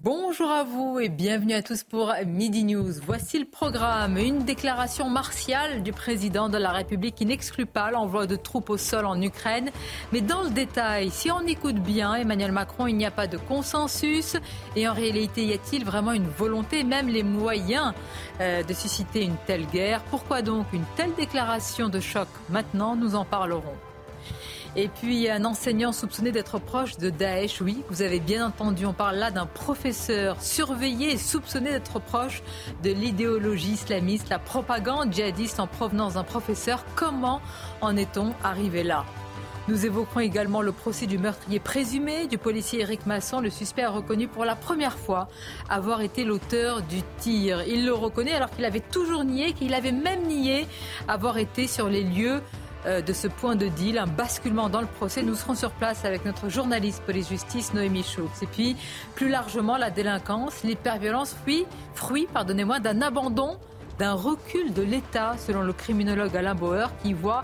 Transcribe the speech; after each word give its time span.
Bonjour 0.00 0.48
à 0.48 0.62
vous 0.62 1.00
et 1.00 1.08
bienvenue 1.08 1.54
à 1.54 1.62
tous 1.62 1.82
pour 1.82 2.14
Midi 2.24 2.62
News. 2.62 2.92
Voici 3.04 3.36
le 3.40 3.44
programme. 3.44 4.16
Une 4.16 4.44
déclaration 4.44 5.10
martiale 5.10 5.82
du 5.82 5.90
président 5.90 6.48
de 6.48 6.56
la 6.56 6.70
République 6.70 7.16
qui 7.16 7.26
n'exclut 7.26 7.66
pas 7.66 7.90
l'envoi 7.90 8.28
de 8.28 8.36
troupes 8.36 8.70
au 8.70 8.76
sol 8.76 9.06
en 9.06 9.20
Ukraine. 9.20 9.70
Mais 10.12 10.20
dans 10.20 10.42
le 10.44 10.50
détail, 10.50 11.10
si 11.10 11.32
on 11.32 11.40
écoute 11.40 11.80
bien 11.80 12.14
Emmanuel 12.14 12.52
Macron, 12.52 12.86
il 12.86 12.96
n'y 12.96 13.06
a 13.06 13.10
pas 13.10 13.26
de 13.26 13.38
consensus. 13.38 14.36
Et 14.76 14.86
en 14.86 14.94
réalité, 14.94 15.44
y 15.44 15.52
a-t-il 15.52 15.84
vraiment 15.84 16.12
une 16.12 16.28
volonté, 16.28 16.84
même 16.84 17.08
les 17.08 17.24
moyens 17.24 17.92
euh, 18.40 18.62
de 18.62 18.72
susciter 18.74 19.24
une 19.24 19.36
telle 19.48 19.66
guerre? 19.66 20.04
Pourquoi 20.10 20.42
donc 20.42 20.66
une 20.72 20.84
telle 20.94 21.14
déclaration 21.16 21.88
de 21.88 21.98
choc? 21.98 22.28
Maintenant, 22.50 22.94
nous 22.94 23.16
en 23.16 23.24
parlerons. 23.24 23.74
Et 24.80 24.86
puis 24.86 25.28
un 25.28 25.44
enseignant 25.44 25.90
soupçonné 25.90 26.30
d'être 26.30 26.60
proche 26.60 26.98
de 26.98 27.10
Daesh, 27.10 27.60
oui, 27.60 27.82
vous 27.90 28.00
avez 28.00 28.20
bien 28.20 28.46
entendu, 28.46 28.86
on 28.86 28.92
parle 28.92 29.16
là 29.16 29.32
d'un 29.32 29.44
professeur 29.44 30.40
surveillé 30.40 31.14
et 31.14 31.16
soupçonné 31.16 31.72
d'être 31.72 31.98
proche 31.98 32.44
de 32.84 32.92
l'idéologie 32.92 33.72
islamiste, 33.72 34.28
la 34.28 34.38
propagande 34.38 35.12
djihadiste 35.12 35.58
en 35.58 35.66
provenance 35.66 36.14
d'un 36.14 36.22
professeur. 36.22 36.84
Comment 36.94 37.40
en 37.80 37.96
est-on 37.96 38.34
arrivé 38.44 38.84
là? 38.84 39.04
Nous 39.66 39.84
évoquerons 39.84 40.20
également 40.20 40.62
le 40.62 40.70
procès 40.70 41.06
du 41.06 41.18
meurtrier 41.18 41.58
présumé 41.58 42.28
du 42.28 42.38
policier 42.38 42.82
Eric 42.82 43.04
Masson. 43.04 43.40
Le 43.40 43.50
suspect 43.50 43.82
a 43.82 43.90
reconnu 43.90 44.28
pour 44.28 44.44
la 44.44 44.54
première 44.54 44.96
fois 44.96 45.28
avoir 45.68 46.02
été 46.02 46.22
l'auteur 46.22 46.82
du 46.82 47.02
tir. 47.18 47.64
Il 47.66 47.84
le 47.84 47.92
reconnaît 47.92 48.32
alors 48.32 48.50
qu'il 48.50 48.64
avait 48.64 48.78
toujours 48.78 49.24
nié, 49.24 49.54
qu'il 49.54 49.74
avait 49.74 49.90
même 49.90 50.22
nié 50.22 50.68
avoir 51.08 51.36
été 51.36 51.66
sur 51.66 51.88
les 51.88 52.04
lieux 52.04 52.40
de 52.86 53.12
ce 53.12 53.28
point 53.28 53.56
de 53.56 53.66
deal, 53.66 53.98
un 53.98 54.06
basculement 54.06 54.68
dans 54.68 54.80
le 54.80 54.86
procès. 54.86 55.22
Nous 55.22 55.34
serons 55.34 55.54
sur 55.54 55.72
place 55.72 56.04
avec 56.04 56.24
notre 56.24 56.48
journaliste 56.48 57.02
police-justice 57.02 57.74
Noémie 57.74 58.04
Schultz. 58.04 58.42
Et 58.42 58.46
puis, 58.46 58.76
plus 59.14 59.28
largement, 59.28 59.76
la 59.76 59.90
délinquance, 59.90 60.62
l'hyperviolence, 60.62 61.34
fruit, 61.34 61.66
fruit 61.94 62.28
pardonnez-moi, 62.32 62.80
d'un 62.80 63.02
abandon, 63.02 63.58
d'un 63.98 64.14
recul 64.14 64.72
de 64.72 64.82
l'État, 64.82 65.34
selon 65.38 65.62
le 65.62 65.72
criminologue 65.72 66.36
Alain 66.36 66.54
Bauer, 66.54 66.90
qui 67.02 67.12
voit 67.12 67.42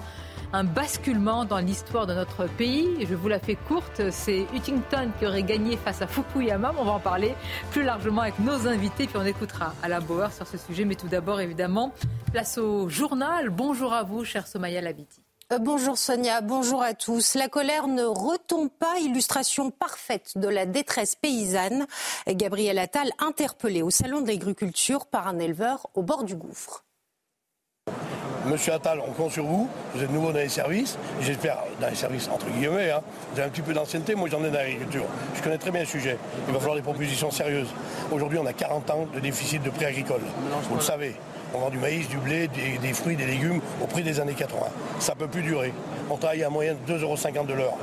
un 0.52 0.62
basculement 0.62 1.44
dans 1.44 1.58
l'histoire 1.58 2.06
de 2.06 2.14
notre 2.14 2.46
pays. 2.46 3.04
Je 3.04 3.16
vous 3.16 3.26
la 3.26 3.40
fais 3.40 3.56
courte, 3.56 4.02
c'est 4.10 4.46
Huntington 4.54 5.10
qui 5.18 5.26
aurait 5.26 5.42
gagné 5.42 5.76
face 5.76 6.00
à 6.00 6.06
Fukuyama. 6.06 6.72
On 6.78 6.84
va 6.84 6.92
en 6.92 7.00
parler 7.00 7.34
plus 7.72 7.82
largement 7.82 8.22
avec 8.22 8.38
nos 8.38 8.68
invités, 8.68 9.08
puis 9.08 9.16
on 9.16 9.26
écoutera 9.26 9.74
Alain 9.82 10.00
Bauer 10.00 10.32
sur 10.32 10.46
ce 10.46 10.56
sujet. 10.56 10.84
Mais 10.84 10.94
tout 10.94 11.08
d'abord, 11.08 11.40
évidemment, 11.40 11.92
place 12.30 12.56
au 12.56 12.88
journal. 12.88 13.50
Bonjour 13.50 13.92
à 13.92 14.04
vous, 14.04 14.24
cher 14.24 14.46
Somaya 14.46 14.80
Labiti. 14.80 15.23
Euh, 15.52 15.58
bonjour 15.58 15.98
Sonia, 15.98 16.40
bonjour 16.40 16.82
à 16.82 16.94
tous. 16.94 17.34
La 17.34 17.48
colère 17.48 17.86
ne 17.86 18.04
retombe 18.04 18.70
pas, 18.70 18.98
illustration 19.00 19.70
parfaite 19.70 20.32
de 20.36 20.48
la 20.48 20.64
détresse 20.64 21.16
paysanne. 21.16 21.86
Gabriel 22.26 22.78
Attal 22.78 23.10
interpellé 23.18 23.82
au 23.82 23.90
salon 23.90 24.22
de 24.22 24.28
l'agriculture 24.28 25.04
par 25.04 25.28
un 25.28 25.38
éleveur 25.38 25.86
au 25.94 26.02
bord 26.02 26.24
du 26.24 26.34
gouffre. 26.34 26.84
Monsieur 28.46 28.72
Attal, 28.72 29.00
on 29.06 29.12
compte 29.12 29.32
sur 29.32 29.44
vous. 29.44 29.68
Vous 29.94 30.02
êtes 30.02 30.10
nouveau 30.10 30.32
dans 30.32 30.38
les 30.38 30.48
services. 30.48 30.96
J'espère 31.20 31.58
dans 31.78 31.88
les 31.88 31.94
services 31.94 32.28
entre 32.28 32.46
guillemets. 32.46 32.90
Hein. 32.90 33.02
Vous 33.32 33.40
avez 33.40 33.48
un 33.48 33.50
petit 33.50 33.62
peu 33.62 33.74
d'ancienneté. 33.74 34.14
Moi, 34.14 34.30
j'en 34.30 34.42
ai 34.44 34.50
dans 34.50 34.58
l'agriculture. 34.58 35.04
Je 35.34 35.42
connais 35.42 35.58
très 35.58 35.70
bien 35.70 35.80
le 35.80 35.86
sujet. 35.86 36.18
Il 36.48 36.54
va 36.54 36.58
falloir 36.58 36.76
des 36.76 36.82
propositions 36.82 37.30
sérieuses. 37.30 37.68
Aujourd'hui, 38.10 38.38
on 38.38 38.46
a 38.46 38.52
40 38.54 38.90
ans 38.90 39.08
de 39.14 39.20
déficit 39.20 39.62
de 39.62 39.70
prix 39.70 39.84
agricole. 39.84 40.22
Vous 40.70 40.76
le 40.76 40.82
savez. 40.82 41.16
On 41.54 41.58
vend 41.60 41.70
du 41.70 41.78
maïs, 41.78 42.08
du 42.08 42.16
blé, 42.18 42.48
des, 42.48 42.78
des 42.78 42.92
fruits, 42.92 43.16
des 43.16 43.26
légumes 43.26 43.60
au 43.80 43.86
prix 43.86 44.02
des 44.02 44.18
années 44.20 44.34
80. 44.34 44.60
Ça 44.98 45.14
ne 45.14 45.18
peut 45.20 45.28
plus 45.28 45.42
durer. 45.42 45.72
On 46.10 46.16
travaille 46.16 46.42
à 46.42 46.50
moyenne 46.50 46.76
de 46.86 46.94
2,50 46.98 47.02
euros 47.02 47.46
de 47.46 47.52
l'heure. 47.54 47.74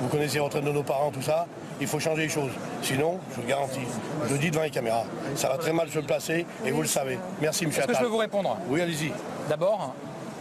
Vous 0.00 0.08
connaissez 0.08 0.34
les 0.34 0.40
retraites 0.40 0.64
de 0.64 0.70
nos 0.70 0.82
parents, 0.84 1.10
tout 1.10 1.22
ça. 1.22 1.46
Il 1.80 1.86
faut 1.86 1.98
changer 1.98 2.22
les 2.22 2.28
choses. 2.28 2.52
Sinon, 2.82 3.18
je 3.30 3.36
vous 3.36 3.42
le 3.42 3.48
garantis, 3.48 3.80
je 4.28 4.32
le 4.32 4.38
dis 4.38 4.50
devant 4.50 4.62
les 4.62 4.70
caméras, 4.70 5.04
ça 5.34 5.48
va 5.48 5.58
très 5.58 5.72
mal 5.74 5.88
se 5.90 5.98
placer 5.98 6.46
et 6.64 6.70
vous 6.70 6.80
le 6.80 6.88
savez. 6.88 7.18
Merci, 7.42 7.66
monsieur 7.66 7.80
Est-ce 7.82 7.88
que 7.88 7.94
je 7.94 8.00
peux 8.00 8.06
vous 8.06 8.16
répondre? 8.16 8.56
Oui, 8.70 8.80
allez-y. 8.80 9.12
D'abord, 9.50 9.92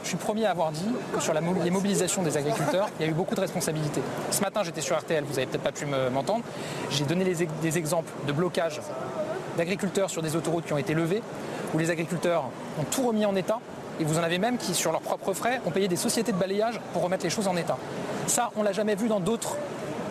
je 0.03 0.09
suis 0.09 0.17
premier 0.17 0.45
à 0.45 0.51
avoir 0.51 0.71
dit 0.71 0.85
que 1.13 1.19
sur 1.21 1.33
la 1.33 1.41
mo- 1.41 1.55
les 1.61 1.71
mobilisations 1.71 2.21
des 2.21 2.37
agriculteurs, 2.37 2.87
il 2.99 3.05
y 3.05 3.09
a 3.09 3.11
eu 3.11 3.15
beaucoup 3.15 3.35
de 3.35 3.41
responsabilités. 3.41 4.01
Ce 4.31 4.39
matin, 4.41 4.61
j'étais 4.63 4.79
sur 4.81 4.97
RTL, 4.97 5.25
vous 5.25 5.37
avez 5.37 5.47
peut-être 5.47 5.63
pas 5.63 5.71
pu 5.73 5.85
me- 5.85 6.09
m'entendre. 6.09 6.45
J'ai 6.91 7.03
donné 7.03 7.25
les 7.25 7.43
ex- 7.43 7.51
des 7.61 7.77
exemples 7.77 8.11
de 8.27 8.31
blocage 8.31 8.79
d'agriculteurs 9.57 10.09
sur 10.09 10.21
des 10.21 10.35
autoroutes 10.37 10.65
qui 10.65 10.73
ont 10.73 10.77
été 10.77 10.93
levées, 10.93 11.21
où 11.73 11.77
les 11.77 11.89
agriculteurs 11.89 12.45
ont 12.79 12.83
tout 12.83 13.03
remis 13.07 13.25
en 13.25 13.35
état. 13.35 13.59
Et 13.99 14.03
vous 14.03 14.19
en 14.19 14.23
avez 14.23 14.39
même 14.39 14.57
qui, 14.57 14.73
sur 14.73 14.91
leurs 14.91 15.01
propres 15.01 15.33
frais, 15.33 15.61
ont 15.65 15.71
payé 15.71 15.87
des 15.87 15.95
sociétés 15.95 16.31
de 16.33 16.37
balayage 16.37 16.79
pour 16.93 17.01
remettre 17.01 17.23
les 17.23 17.29
choses 17.29 17.47
en 17.47 17.55
état. 17.55 17.77
Ça, 18.27 18.51
on 18.57 18.63
l'a 18.63 18.73
jamais 18.73 18.95
vu 18.95 19.07
dans 19.07 19.19
d'autres 19.21 19.55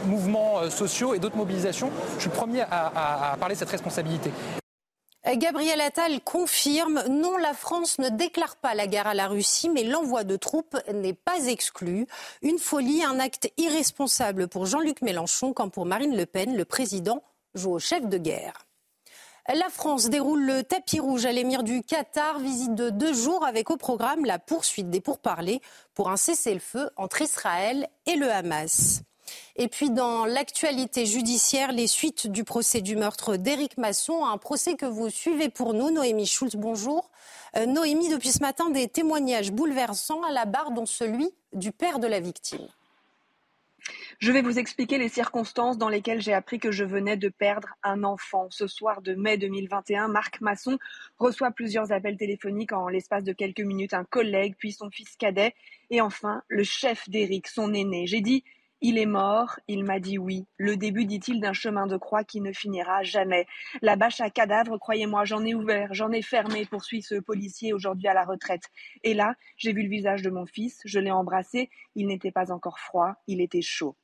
mouvements 0.06 0.60
euh, 0.60 0.70
sociaux 0.70 1.14
et 1.14 1.18
d'autres 1.18 1.36
mobilisations. 1.36 1.90
Je 2.16 2.20
suis 2.22 2.30
le 2.30 2.34
premier 2.36 2.62
à, 2.62 2.66
à- 2.94 3.32
à 3.32 3.36
parler 3.36 3.54
de 3.54 3.58
cette 3.58 3.70
responsabilité. 3.70 4.30
Gabriel 5.36 5.80
Attal 5.80 6.20
confirme 6.20 7.02
non, 7.08 7.38
la 7.38 7.54
France 7.54 7.98
ne 7.98 8.10
déclare 8.10 8.56
pas 8.56 8.74
la 8.74 8.86
guerre 8.86 9.06
à 9.06 9.14
la 9.14 9.26
Russie, 9.26 9.70
mais 9.70 9.82
l'envoi 9.82 10.22
de 10.22 10.36
troupes 10.36 10.76
n'est 10.92 11.14
pas 11.14 11.46
exclu. 11.46 12.06
Une 12.42 12.58
folie, 12.58 13.02
un 13.02 13.18
acte 13.18 13.50
irresponsable 13.56 14.48
pour 14.48 14.66
Jean-Luc 14.66 15.00
Mélenchon, 15.00 15.54
quand 15.54 15.70
pour 15.70 15.86
Marine 15.86 16.14
Le 16.14 16.26
Pen, 16.26 16.54
le 16.56 16.64
président 16.66 17.22
joue 17.54 17.72
au 17.72 17.78
chef 17.78 18.06
de 18.06 18.18
guerre. 18.18 18.63
La 19.52 19.68
France 19.68 20.08
déroule 20.08 20.42
le 20.42 20.62
tapis 20.62 21.00
rouge 21.00 21.26
à 21.26 21.32
l'émir 21.32 21.64
du 21.64 21.82
Qatar, 21.82 22.38
visite 22.38 22.74
de 22.74 22.88
deux 22.88 23.12
jours 23.12 23.44
avec 23.44 23.70
au 23.70 23.76
programme 23.76 24.24
la 24.24 24.38
poursuite 24.38 24.88
des 24.88 25.02
pourparlers 25.02 25.60
pour 25.92 26.08
un 26.08 26.16
cessez-le-feu 26.16 26.88
entre 26.96 27.20
Israël 27.20 27.88
et 28.06 28.16
le 28.16 28.30
Hamas. 28.32 29.02
Et 29.56 29.68
puis 29.68 29.90
dans 29.90 30.24
l'actualité 30.24 31.04
judiciaire, 31.04 31.72
les 31.72 31.88
suites 31.88 32.26
du 32.26 32.42
procès 32.42 32.80
du 32.80 32.96
meurtre 32.96 33.36
d'Éric 33.36 33.76
Masson, 33.76 34.24
un 34.24 34.38
procès 34.38 34.76
que 34.76 34.86
vous 34.86 35.10
suivez 35.10 35.50
pour 35.50 35.74
nous. 35.74 35.90
Noémie 35.90 36.26
Schultz, 36.26 36.56
bonjour. 36.56 37.10
Euh, 37.56 37.66
Noémie, 37.66 38.08
depuis 38.08 38.32
ce 38.32 38.40
matin, 38.40 38.70
des 38.70 38.88
témoignages 38.88 39.52
bouleversants 39.52 40.22
à 40.22 40.32
la 40.32 40.46
barre, 40.46 40.70
dont 40.70 40.86
celui 40.86 41.30
du 41.52 41.70
père 41.70 41.98
de 41.98 42.06
la 42.06 42.18
victime. 42.18 42.66
Je 44.24 44.32
vais 44.32 44.40
vous 44.40 44.58
expliquer 44.58 44.96
les 44.96 45.10
circonstances 45.10 45.76
dans 45.76 45.90
lesquelles 45.90 46.22
j'ai 46.22 46.32
appris 46.32 46.58
que 46.58 46.72
je 46.72 46.82
venais 46.82 47.18
de 47.18 47.28
perdre 47.28 47.68
un 47.82 48.04
enfant. 48.04 48.46
Ce 48.48 48.66
soir 48.66 49.02
de 49.02 49.14
mai 49.14 49.36
2021, 49.36 50.08
Marc 50.08 50.40
Masson 50.40 50.78
reçoit 51.18 51.50
plusieurs 51.50 51.92
appels 51.92 52.16
téléphoniques 52.16 52.72
en 52.72 52.88
l'espace 52.88 53.22
de 53.22 53.34
quelques 53.34 53.60
minutes, 53.60 53.92
un 53.92 54.04
collègue, 54.04 54.54
puis 54.58 54.72
son 54.72 54.88
fils 54.88 55.14
cadet, 55.16 55.52
et 55.90 56.00
enfin 56.00 56.42
le 56.48 56.64
chef 56.64 57.06
d'Éric, 57.10 57.48
son 57.48 57.74
aîné. 57.74 58.06
J'ai 58.06 58.22
dit 58.22 58.44
il 58.80 58.96
est 58.96 59.04
mort, 59.04 59.60
il 59.68 59.84
m'a 59.84 60.00
dit 60.00 60.16
oui. 60.16 60.46
Le 60.56 60.78
début, 60.78 61.04
dit-il, 61.04 61.38
d'un 61.38 61.52
chemin 61.52 61.86
de 61.86 61.98
croix 61.98 62.24
qui 62.24 62.40
ne 62.40 62.54
finira 62.54 63.02
jamais. 63.02 63.46
La 63.82 63.96
bâche 63.96 64.22
à 64.22 64.30
cadavre, 64.30 64.78
croyez-moi, 64.78 65.26
j'en 65.26 65.44
ai 65.44 65.54
ouvert, 65.54 65.92
j'en 65.92 66.12
ai 66.12 66.22
fermé, 66.22 66.64
poursuit 66.64 67.02
ce 67.02 67.16
policier 67.16 67.74
aujourd'hui 67.74 68.08
à 68.08 68.14
la 68.14 68.24
retraite. 68.24 68.70
Et 69.02 69.12
là, 69.12 69.34
j'ai 69.58 69.74
vu 69.74 69.82
le 69.82 69.90
visage 69.90 70.22
de 70.22 70.30
mon 70.30 70.46
fils, 70.46 70.80
je 70.86 70.98
l'ai 70.98 71.10
embrassé, 71.10 71.68
il 71.94 72.06
n'était 72.06 72.32
pas 72.32 72.50
encore 72.52 72.78
froid, 72.78 73.16
il 73.26 73.42
était 73.42 73.60
chaud. 73.60 73.94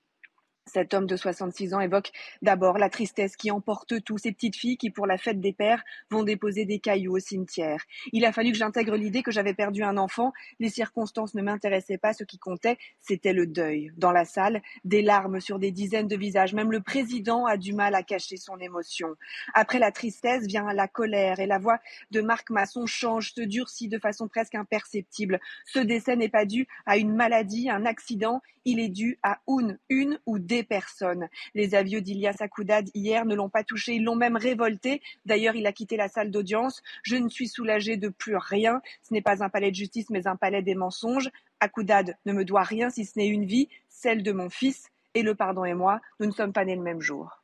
Cet 0.67 0.95
homme 0.95 1.07
de 1.07 1.17
66 1.17 1.75
ans 1.75 1.81
évoque 1.81 2.13
d'abord 2.43 2.79
la 2.79 2.89
tristesse 2.91 3.35
qui 3.35 3.51
emporte 3.51 4.05
tout, 4.05 4.19
ces 4.19 4.31
petites 4.31 4.57
filles 4.57 4.77
qui, 4.77 4.91
pour 4.91 5.07
la 5.07 5.19
fête 5.19 5.41
des 5.41 5.53
pères, 5.53 5.83
vont 6.11 6.23
déposer 6.23 6.65
des 6.65 6.79
cailloux 6.79 7.17
au 7.17 7.19
cimetière. 7.19 7.83
Il 8.13 8.25
a 8.25 8.33
fallu 8.33 8.53
que 8.53 8.59
j'intègre 8.59 8.95
l'idée 8.95 9.23
que 9.23 9.33
j'avais 9.33 9.55
perdu 9.55 9.83
un 9.83 9.97
enfant. 9.97 10.33
Les 10.61 10.69
circonstances 10.69 11.35
ne 11.35 11.43
m'intéressaient 11.43 11.99
pas. 11.99 12.13
Ce 12.13 12.25
qui 12.25 12.39
comptait, 12.39 12.79
c'était 13.01 13.33
le 13.33 13.47
deuil. 13.47 13.91
Dans 13.97 14.13
la 14.13 14.25
salle, 14.25 14.63
des 14.85 15.03
larmes 15.03 15.41
sur 15.41 15.59
des 15.59 15.73
dizaines 15.73 16.09
de 16.09 16.17
visages. 16.17 16.55
Même 16.55 16.71
le 16.71 16.81
président 16.81 17.47
a 17.47 17.57
du 17.57 17.73
mal 17.73 17.95
à 17.95 18.03
cacher 18.03 18.37
son 18.37 18.59
émotion. 18.59 19.17
Après 19.55 19.79
la 19.79 19.91
tristesse 19.91 20.47
vient 20.47 20.73
la 20.73 20.89
colère 20.89 21.41
et 21.41 21.47
la 21.47 21.59
voix 21.59 21.81
de 22.11 22.21
Marc 22.21 22.51
Masson 22.51 22.87
change, 22.87 23.33
se 23.33 23.41
durcit 23.41 23.89
de 23.89 23.99
façon 23.99 24.29
presque 24.29 24.55
imperceptible. 24.55 25.41
Ce 25.67 25.79
décès 25.79 26.17
n'est 26.17 26.29
pas 26.29 26.45
dû 26.45 26.69
à 26.87 26.97
une 26.97 27.15
maladie, 27.15 27.71
un 27.71 27.87
accident. 27.87 28.41
Il 28.65 28.79
est 28.79 28.89
dû 28.89 29.19
à 29.23 29.41
une, 29.49 29.79
une 29.89 30.21
ou 30.27 30.39
des 30.51 30.65
personnes. 30.65 31.29
Les 31.55 31.77
avieux 31.77 32.01
d'Ilias 32.01 32.37
Akoudad 32.41 32.89
hier 32.93 33.25
ne 33.25 33.37
l'ont 33.37 33.49
pas 33.49 33.63
touché, 33.63 33.95
ils 33.95 34.03
l'ont 34.03 34.17
même 34.17 34.37
révolté. 34.37 35.01
D'ailleurs, 35.25 35.55
il 35.55 35.65
a 35.67 35.73
quitté 35.73 35.97
la 35.97 36.09
salle 36.09 36.33
d'audience. 36.33 36.83
Je 37.05 37.15
ne 37.15 37.29
suis 37.29 37.47
soulagée 37.47 37.97
de 37.97 38.09
plus 38.09 38.37
rien. 38.37 38.83
Ce 39.03 39.15
n'est 39.15 39.23
pas 39.23 39.45
un 39.45 39.49
palais 39.49 39.71
de 39.71 39.77
justice, 39.77 40.11
mais 40.11 40.27
un 40.27 40.35
palais 40.35 40.63
des 40.63 40.75
mensonges. 40.75 41.31
Akoudad 41.61 42.17
ne 42.27 42.33
me 42.33 42.45
doit 42.45 42.65
rien 42.65 42.91
si 42.91 43.05
ce 43.05 43.17
n'est 43.17 43.29
une 43.29 43.45
vie, 43.45 43.69
celle 43.89 44.25
de 44.25 44.33
mon 44.33 44.51
fils. 44.51 44.89
Et 45.15 45.23
le 45.23 45.37
pardon 45.37 45.65
et 45.65 45.75
moi, 45.75 46.01
nous 46.19 46.27
ne 46.27 46.33
sommes 46.33 46.53
pas 46.53 46.65
nés 46.65 46.77
le 46.77 46.83
même 46.83 47.01
jour. 47.01 47.40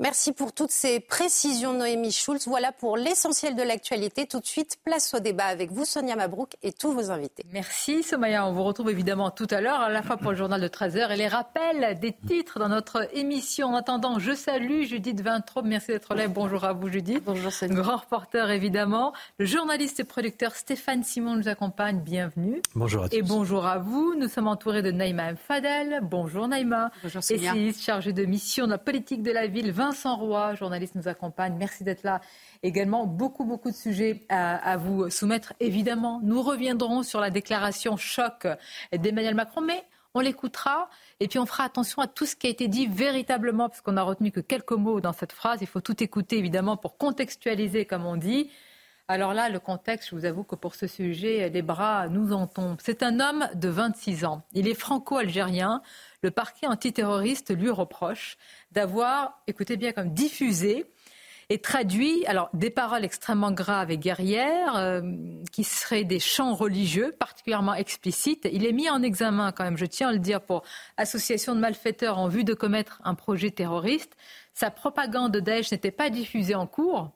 Merci 0.00 0.32
pour 0.32 0.52
toutes 0.52 0.72
ces 0.72 0.98
précisions, 0.98 1.72
Noémie 1.72 2.10
Schulz. 2.10 2.48
Voilà 2.48 2.72
pour 2.72 2.96
l'essentiel 2.96 3.54
de 3.54 3.62
l'actualité. 3.62 4.26
Tout 4.26 4.40
de 4.40 4.46
suite, 4.46 4.78
place 4.84 5.14
au 5.14 5.20
débat 5.20 5.44
avec 5.44 5.70
vous, 5.70 5.84
Sonia 5.84 6.16
Mabrouk, 6.16 6.56
et 6.64 6.72
tous 6.72 6.90
vos 6.90 7.12
invités. 7.12 7.44
Merci, 7.52 8.02
Somaya. 8.02 8.44
On 8.44 8.52
vous 8.52 8.64
retrouve 8.64 8.90
évidemment 8.90 9.30
tout 9.30 9.46
à 9.50 9.60
l'heure, 9.60 9.78
à 9.80 9.90
la 9.90 10.02
fois 10.02 10.16
pour 10.16 10.32
le 10.32 10.36
journal 10.36 10.60
de 10.60 10.66
13h 10.66 11.12
et 11.12 11.16
les 11.16 11.28
rappels 11.28 11.96
des 12.00 12.12
titres 12.12 12.58
dans 12.58 12.68
notre 12.68 13.08
émission. 13.16 13.68
En 13.68 13.76
attendant, 13.76 14.18
je 14.18 14.32
salue 14.32 14.82
Judith 14.82 15.20
Vintraube. 15.20 15.66
Merci 15.66 15.92
d'être 15.92 16.12
là. 16.16 16.26
Bonjour 16.26 16.64
à 16.64 16.72
vous, 16.72 16.88
Judith. 16.88 17.22
Bonjour, 17.24 17.52
Sonia. 17.52 17.76
Grand 17.80 17.98
reporter, 17.98 18.50
évidemment. 18.50 19.12
Le 19.38 19.46
journaliste 19.46 20.00
et 20.00 20.04
producteur 20.04 20.56
Stéphane 20.56 21.04
Simon 21.04 21.36
nous 21.36 21.46
accompagne. 21.46 22.00
Bienvenue. 22.00 22.60
Bonjour 22.74 23.04
à 23.04 23.08
tous. 23.08 23.16
Et 23.16 23.22
bonjour 23.22 23.64
à 23.64 23.78
vous. 23.78 24.16
Nous 24.18 24.26
sommes 24.26 24.48
entourés 24.48 24.82
de 24.82 24.90
Naïma 24.90 25.36
Fadel. 25.36 26.00
Bonjour, 26.02 26.48
Naïma. 26.48 26.90
Bonjour, 27.04 27.22
Sonia. 27.22 27.52
Essayiste 27.52 27.80
chargé 27.80 28.12
de 28.12 28.24
mission 28.24 28.66
de 28.66 28.72
la 28.72 28.78
politique 28.78 29.22
de 29.22 29.30
la 29.30 29.46
ville. 29.46 29.70
Vincent 29.84 30.16
Roy, 30.16 30.54
journaliste, 30.54 30.94
nous 30.94 31.08
accompagne. 31.08 31.56
Merci 31.58 31.84
d'être 31.84 32.04
là. 32.04 32.22
Également, 32.62 33.06
beaucoup, 33.06 33.44
beaucoup 33.44 33.70
de 33.70 33.76
sujets 33.76 34.22
à, 34.30 34.78
vous 34.78 35.10
soumettre. 35.10 35.52
Évidemment, 35.60 36.20
nous 36.22 36.40
reviendrons 36.40 37.02
sur 37.02 37.20
la 37.20 37.28
déclaration 37.28 37.98
choc 37.98 38.46
d'Emmanuel 38.92 39.34
Macron, 39.34 39.60
mais 39.60 39.84
on 40.14 40.20
l'écoutera 40.20 40.88
et 41.20 41.28
puis 41.28 41.38
on 41.38 41.44
fera 41.44 41.64
attention 41.64 42.00
à 42.00 42.06
tout 42.06 42.24
ce 42.24 42.34
qui 42.34 42.46
a 42.46 42.50
été 42.50 42.66
dit 42.66 42.86
véritablement, 42.86 43.68
parce 43.68 43.82
qu'on 43.82 43.92
n'a 43.92 44.02
retenu 44.02 44.30
que 44.30 44.40
quelques 44.40 44.72
mots 44.72 45.02
dans 45.02 45.12
cette 45.12 45.32
phrase. 45.32 45.58
Il 45.60 45.66
faut 45.66 45.82
tout 45.82 46.02
écouter, 46.02 46.38
évidemment, 46.38 46.78
pour 46.78 46.96
contextualiser, 46.96 47.84
comme 47.84 48.06
on 48.06 48.16
dit. 48.16 48.50
Alors 49.06 49.34
là, 49.34 49.50
le 49.50 49.60
contexte, 49.60 50.08
je 50.08 50.14
vous 50.14 50.24
avoue 50.24 50.44
que 50.44 50.54
pour 50.54 50.74
ce 50.74 50.86
sujet, 50.86 51.50
les 51.50 51.60
bras 51.60 52.08
nous 52.08 52.32
en 52.32 52.46
tombent. 52.46 52.78
C'est 52.82 53.02
un 53.02 53.20
homme 53.20 53.46
de 53.54 53.68
26 53.68 54.24
ans. 54.24 54.42
Il 54.54 54.66
est 54.66 54.74
franco-algérien. 54.74 55.82
Le 56.22 56.30
parquet 56.30 56.66
antiterroriste 56.66 57.54
lui 57.54 57.68
reproche 57.68 58.38
d'avoir, 58.72 59.42
écoutez 59.46 59.76
bien, 59.76 59.92
comme 59.92 60.14
diffusé 60.14 60.86
et 61.50 61.58
traduit 61.58 62.24
alors 62.24 62.48
des 62.54 62.70
paroles 62.70 63.04
extrêmement 63.04 63.52
graves 63.52 63.90
et 63.90 63.98
guerrières 63.98 64.76
euh, 64.76 65.02
qui 65.52 65.64
seraient 65.64 66.04
des 66.04 66.18
chants 66.18 66.54
religieux 66.54 67.14
particulièrement 67.18 67.74
explicites. 67.74 68.48
Il 68.50 68.64
est 68.64 68.72
mis 68.72 68.88
en 68.88 69.02
examen 69.02 69.52
quand 69.52 69.64
même, 69.64 69.76
je 69.76 69.84
tiens 69.84 70.08
à 70.08 70.12
le 70.12 70.18
dire, 70.18 70.40
pour 70.40 70.62
association 70.96 71.54
de 71.54 71.60
malfaiteurs 71.60 72.16
en 72.16 72.28
vue 72.28 72.44
de 72.44 72.54
commettre 72.54 73.02
un 73.04 73.14
projet 73.14 73.50
terroriste. 73.50 74.16
Sa 74.54 74.70
propagande 74.70 75.32
de 75.32 75.40
Daesh 75.40 75.72
n'était 75.72 75.90
pas 75.90 76.08
diffusée 76.08 76.54
en 76.54 76.66
cours, 76.66 77.10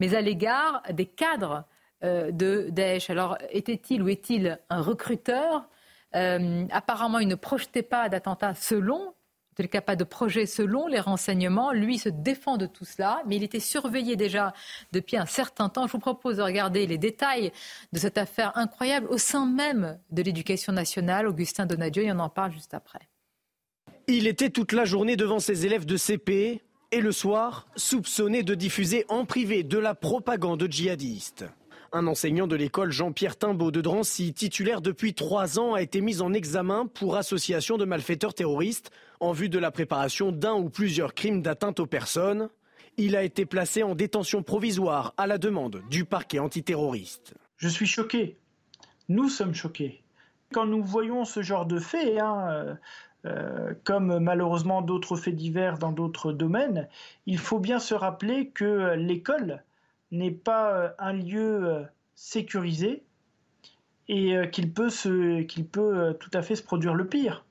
mais 0.00 0.14
à 0.14 0.20
l'égard 0.20 0.82
des 0.90 1.06
cadres 1.06 1.64
euh, 2.04 2.30
de 2.30 2.68
Daesh. 2.70 3.10
Alors 3.10 3.38
était-il 3.50 4.02
ou 4.02 4.08
est-il 4.08 4.58
un 4.70 4.80
recruteur? 4.80 5.68
Euh, 6.14 6.66
Apparemment, 6.70 7.18
il 7.18 7.28
ne 7.28 7.34
projetait 7.34 7.82
pas 7.82 8.08
d'attentat 8.08 8.54
selon 8.54 9.14
en 9.58 9.64
tout 9.64 9.68
cas 9.68 9.80
pas 9.80 9.96
de 9.96 10.04
projet 10.04 10.46
selon 10.46 10.86
les 10.86 11.00
renseignements. 11.00 11.72
Lui 11.72 11.98
se 11.98 12.08
défend 12.08 12.56
de 12.56 12.66
tout 12.66 12.84
cela, 12.84 13.22
mais 13.26 13.36
il 13.36 13.42
était 13.42 13.58
surveillé 13.58 14.14
déjà 14.14 14.52
depuis 14.92 15.16
un 15.16 15.26
certain 15.26 15.68
temps. 15.68 15.88
Je 15.88 15.92
vous 15.92 15.98
propose 15.98 16.36
de 16.36 16.42
regarder 16.42 16.86
les 16.86 16.98
détails 16.98 17.50
de 17.92 17.98
cette 17.98 18.18
affaire 18.18 18.56
incroyable 18.56 19.08
au 19.08 19.18
sein 19.18 19.46
même 19.46 19.98
de 20.10 20.22
l'éducation 20.22 20.72
nationale. 20.72 21.26
Augustin 21.26 21.66
Donadieu, 21.66 22.04
il 22.04 22.12
en 22.12 22.20
en 22.20 22.28
parle 22.28 22.52
juste 22.52 22.72
après. 22.72 23.00
Il 24.06 24.28
était 24.28 24.50
toute 24.50 24.72
la 24.72 24.84
journée 24.84 25.16
devant 25.16 25.40
ses 25.40 25.66
élèves 25.66 25.86
de 25.86 25.96
CP 25.96 26.62
et 26.90 27.00
le 27.00 27.12
soir, 27.12 27.68
soupçonné 27.76 28.42
de 28.42 28.54
diffuser 28.54 29.04
en 29.08 29.24
privé 29.24 29.62
de 29.62 29.78
la 29.78 29.94
propagande 29.94 30.66
djihadiste. 30.70 31.44
Un 31.92 32.06
enseignant 32.06 32.46
de 32.46 32.56
l'école 32.56 32.92
Jean-Pierre 32.92 33.36
Timbaud 33.36 33.70
de 33.70 33.80
Drancy, 33.80 34.34
titulaire 34.34 34.80
depuis 34.80 35.14
trois 35.14 35.58
ans, 35.58 35.74
a 35.74 35.82
été 35.82 36.00
mis 36.00 36.20
en 36.20 36.32
examen 36.32 36.86
pour 36.86 37.16
association 37.16 37.78
de 37.78 37.84
malfaiteurs 37.84 38.34
terroristes 38.34 38.90
en 39.20 39.32
vue 39.32 39.48
de 39.48 39.58
la 39.58 39.70
préparation 39.70 40.30
d'un 40.30 40.54
ou 40.54 40.68
plusieurs 40.68 41.14
crimes 41.14 41.42
d'atteinte 41.42 41.80
aux 41.80 41.86
personnes. 41.86 42.50
Il 42.98 43.16
a 43.16 43.22
été 43.22 43.46
placé 43.46 43.82
en 43.82 43.94
détention 43.94 44.42
provisoire 44.42 45.14
à 45.16 45.26
la 45.26 45.38
demande 45.38 45.82
du 45.88 46.04
parquet 46.04 46.40
antiterroriste. 46.40 47.34
Je 47.56 47.68
suis 47.68 47.86
choqué. 47.86 48.38
Nous 49.08 49.28
sommes 49.28 49.54
choqués. 49.54 50.02
Quand 50.52 50.66
nous 50.66 50.82
voyons 50.82 51.24
ce 51.24 51.42
genre 51.42 51.66
de 51.66 51.78
faits, 51.78 52.18
hein, 52.18 52.78
euh, 53.26 53.74
comme 53.84 54.18
malheureusement 54.18 54.82
d'autres 54.82 55.16
faits 55.16 55.36
divers 55.36 55.78
dans 55.78 55.92
d'autres 55.92 56.32
domaines, 56.32 56.88
il 57.26 57.38
faut 57.38 57.58
bien 57.58 57.78
se 57.78 57.94
rappeler 57.94 58.48
que 58.48 58.94
l'école 58.94 59.62
n'est 60.10 60.30
pas 60.30 60.94
un 60.98 61.12
lieu 61.12 61.84
sécurisé 62.14 63.02
et 64.08 64.36
qu'il 64.50 64.72
peut, 64.72 64.88
peut 65.70 66.16
tout 66.18 66.30
à 66.32 66.42
fait 66.42 66.56
se 66.56 66.62
produire 66.62 66.94
le 66.94 67.06
pire. 67.06 67.44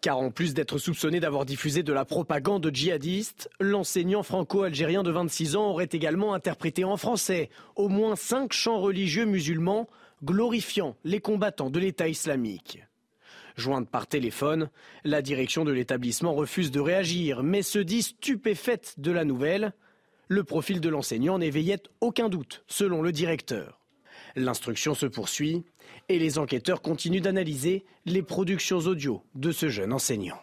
Car 0.00 0.18
en 0.18 0.30
plus 0.30 0.54
d'être 0.54 0.78
soupçonné 0.78 1.20
d'avoir 1.20 1.44
diffusé 1.44 1.82
de 1.82 1.92
la 1.92 2.06
propagande 2.06 2.70
djihadiste, 2.72 3.50
l'enseignant 3.60 4.22
franco-algérien 4.22 5.02
de 5.02 5.10
26 5.10 5.56
ans 5.56 5.68
aurait 5.68 5.90
également 5.92 6.32
interprété 6.32 6.84
en 6.84 6.96
français 6.96 7.50
au 7.76 7.88
moins 7.88 8.16
cinq 8.16 8.54
chants 8.54 8.80
religieux 8.80 9.26
musulmans 9.26 9.88
glorifiant 10.24 10.96
les 11.04 11.20
combattants 11.20 11.68
de 11.68 11.78
l'État 11.78 12.08
islamique. 12.08 12.82
Jointe 13.56 13.88
par 13.88 14.06
téléphone, 14.06 14.70
la 15.04 15.22
direction 15.22 15.64
de 15.64 15.72
l'établissement 15.72 16.34
refuse 16.34 16.70
de 16.70 16.80
réagir, 16.80 17.42
mais 17.42 17.62
se 17.62 17.78
dit 17.78 18.02
stupéfaite 18.02 18.94
de 18.98 19.10
la 19.10 19.24
nouvelle. 19.24 19.72
Le 20.28 20.44
profil 20.44 20.80
de 20.80 20.88
l'enseignant 20.88 21.38
n'éveillait 21.38 21.82
aucun 22.00 22.28
doute, 22.28 22.64
selon 22.68 23.02
le 23.02 23.12
directeur. 23.12 23.80
L'instruction 24.36 24.94
se 24.94 25.06
poursuit 25.06 25.64
et 26.08 26.18
les 26.18 26.38
enquêteurs 26.38 26.82
continuent 26.82 27.20
d'analyser 27.20 27.84
les 28.06 28.22
productions 28.22 28.78
audio 28.78 29.22
de 29.34 29.50
ce 29.50 29.68
jeune 29.68 29.92
enseignant. 29.92 30.40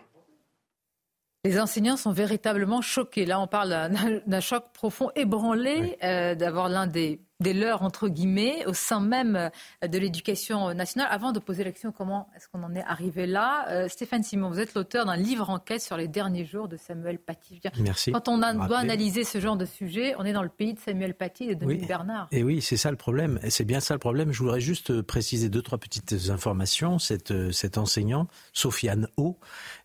Les 1.46 1.60
enseignants 1.60 1.96
sont 1.96 2.12
véritablement 2.12 2.82
choqués. 2.82 3.26
Là, 3.26 3.40
on 3.40 3.48
parle 3.48 3.90
d'un 4.26 4.40
choc 4.42 4.66
profond, 4.74 5.10
ébranlé 5.16 5.78
oui. 5.80 5.96
euh, 6.04 6.36
d'avoir 6.36 6.68
l'un 6.68 6.88
des, 6.88 7.22
des, 7.40 7.54
leurs, 7.54 7.82
entre 7.84 8.08
guillemets, 8.08 8.66
au 8.66 8.74
sein 8.74 9.00
même 9.00 9.50
de 9.86 9.98
l'éducation 9.98 10.74
nationale. 10.74 11.08
Avant 11.12 11.32
de 11.32 11.40
poser 11.40 11.64
la 11.64 11.72
question, 11.72 11.92
comment 11.92 12.30
est-ce 12.36 12.48
qu'on 12.48 12.64
en 12.64 12.76
est 12.76 12.84
arrivé 12.84 13.26
là 13.26 13.66
euh, 13.70 13.88
Stéphane 13.88 14.24
Simon, 14.24 14.50
vous 14.50 14.60
êtes 14.60 14.74
l'auteur 14.74 15.06
d'un 15.06 15.16
livre 15.16 15.50
enquête 15.50 15.82
sur 15.82 15.98
les 15.98 16.08
derniers 16.08 16.46
jours 16.46 16.68
de 16.68 16.78
Samuel 16.78 17.20
Paty. 17.20 17.62
Merci. 17.80 18.12
Quand 18.12 18.28
on 18.28 18.42
a, 18.42 18.54
doit 18.54 18.80
analyser 18.80 19.24
ce 19.24 19.40
genre 19.40 19.58
de 19.58 19.66
sujet, 19.66 20.16
on 20.18 20.26
est 20.26 20.34
dans 20.34 20.44
le 20.44 20.50
pays 20.50 20.74
de 20.74 20.80
Samuel 20.80 21.14
Paty 21.14 21.46
et 21.46 21.56
de 21.56 21.60
Dominique 21.60 21.84
oui. 21.84 21.88
Bernard. 21.88 22.28
Et 22.32 22.44
oui, 22.44 22.62
c'est 22.62 22.78
ça 22.78 22.92
le 22.92 22.98
problème. 22.98 23.40
C'est 23.50 23.66
bien 23.66 23.80
ça 23.80 23.94
le 23.94 24.00
problème. 24.00 24.32
Je 24.32 24.40
voudrais 24.40 24.62
juste 24.62 25.02
préciser 25.02 25.50
deux, 25.50 25.62
trois 25.62 25.78
petites 25.78 26.30
informations. 26.30 27.00
Cette, 27.00 27.52
cet 27.52 27.78
enseignant, 27.78 28.28
Sofiane 28.54 29.08
O, 29.18 29.38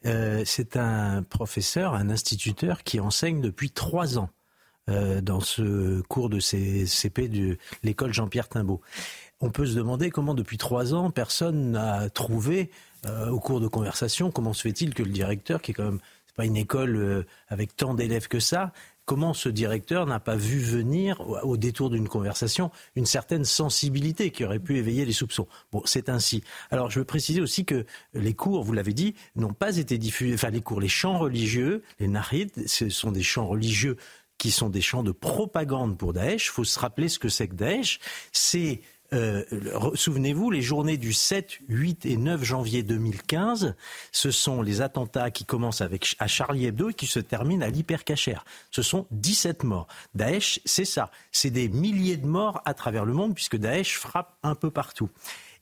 euh, 0.06 0.43
c'est 0.44 0.76
un 0.76 1.22
professeur, 1.22 1.94
un 1.94 2.10
instituteur 2.10 2.82
qui 2.82 3.00
enseigne 3.00 3.40
depuis 3.40 3.70
trois 3.70 4.19
ans 4.19 4.31
euh, 4.90 5.20
dans 5.20 5.40
ce 5.40 6.00
cours 6.02 6.28
de 6.28 6.40
CP 6.40 7.28
de 7.28 7.56
l'école 7.82 8.12
Jean-Pierre 8.12 8.48
Timbaud. 8.48 8.80
On 9.40 9.50
peut 9.50 9.66
se 9.66 9.74
demander 9.74 10.10
comment 10.10 10.34
depuis 10.34 10.58
trois 10.58 10.94
ans 10.94 11.10
personne 11.10 11.72
n'a 11.72 12.10
trouvé 12.10 12.70
euh, 13.06 13.30
au 13.30 13.40
cours 13.40 13.60
de 13.60 13.68
conversation 13.68 14.30
comment 14.30 14.52
se 14.52 14.62
fait-il 14.62 14.94
que 14.94 15.02
le 15.02 15.10
directeur, 15.10 15.62
qui 15.62 15.70
est 15.70 15.74
quand 15.74 15.84
même 15.84 16.00
c'est 16.26 16.36
pas 16.36 16.46
une 16.46 16.56
école 16.56 16.96
euh, 16.96 17.26
avec 17.48 17.76
tant 17.76 17.92
d'élèves 17.92 18.26
que 18.26 18.40
ça, 18.40 18.72
comment 19.04 19.34
ce 19.34 19.48
directeur 19.48 20.06
n'a 20.06 20.20
pas 20.20 20.36
vu 20.36 20.58
venir, 20.60 21.20
au 21.44 21.56
détour 21.56 21.90
d'une 21.90 22.08
conversation, 22.08 22.70
une 22.96 23.06
certaine 23.06 23.44
sensibilité 23.44 24.30
qui 24.30 24.44
aurait 24.44 24.58
pu 24.58 24.78
éveiller 24.78 25.04
les 25.04 25.12
soupçons. 25.12 25.46
Bon, 25.72 25.82
c'est 25.84 26.08
ainsi. 26.08 26.42
Alors, 26.70 26.90
je 26.90 27.00
veux 27.00 27.04
préciser 27.04 27.40
aussi 27.40 27.64
que 27.64 27.84
les 28.14 28.34
cours, 28.34 28.62
vous 28.62 28.72
l'avez 28.72 28.94
dit, 28.94 29.14
n'ont 29.36 29.52
pas 29.52 29.76
été 29.76 29.98
diffusés, 29.98 30.34
enfin, 30.34 30.50
les 30.50 30.62
cours, 30.62 30.80
les 30.80 30.88
chants 30.88 31.18
religieux, 31.18 31.82
les 32.00 32.08
narides, 32.08 32.52
ce 32.66 32.88
sont 32.88 33.12
des 33.12 33.22
chants 33.22 33.46
religieux 33.46 33.96
qui 34.42 34.50
sont 34.50 34.70
des 34.70 34.80
chants 34.80 35.04
de 35.04 35.12
propagande 35.12 35.96
pour 35.96 36.12
Daesh. 36.12 36.46
Il 36.46 36.50
faut 36.50 36.64
se 36.64 36.76
rappeler 36.76 37.08
ce 37.08 37.20
que 37.20 37.28
c'est 37.28 37.46
que 37.46 37.54
Daesh. 37.54 38.00
C'est 38.32 38.80
euh, 39.12 39.44
souvenez-vous, 39.94 40.50
les 40.50 40.62
journées 40.62 40.96
du 40.96 41.12
7, 41.12 41.61
8 41.68 42.06
et 42.06 42.16
9 42.16 42.42
janvier 42.42 42.82
2015, 42.82 43.76
ce 44.11 44.30
sont 44.32 44.61
les 44.61 44.80
attentats 44.80 45.30
qui 45.30 45.44
commencent 45.44 45.80
avec, 45.80 46.16
à 46.18 46.26
Charlie 46.26 46.66
Hebdo 46.66 46.90
et 46.90 46.94
qui 46.94 47.06
se 47.06 47.20
terminent 47.20 47.64
à 47.64 47.70
l'hypercachère. 47.70 48.44
Ce 48.72 48.82
sont 48.82 49.06
17 49.12 49.62
morts. 49.62 49.87
Daesh, 50.16 50.58
c'est 50.64 50.87
ça. 50.87 51.12
C'est 51.30 51.50
des 51.50 51.68
milliers 51.68 52.16
de 52.16 52.26
morts 52.26 52.62
à 52.64 52.75
travers 52.75 53.04
le 53.04 53.12
monde 53.12 53.37
puisque 53.37 53.58
Daesh 53.58 53.96
frappe 53.96 54.37
un 54.42 54.56
peu 54.56 54.72
partout. 54.72 55.08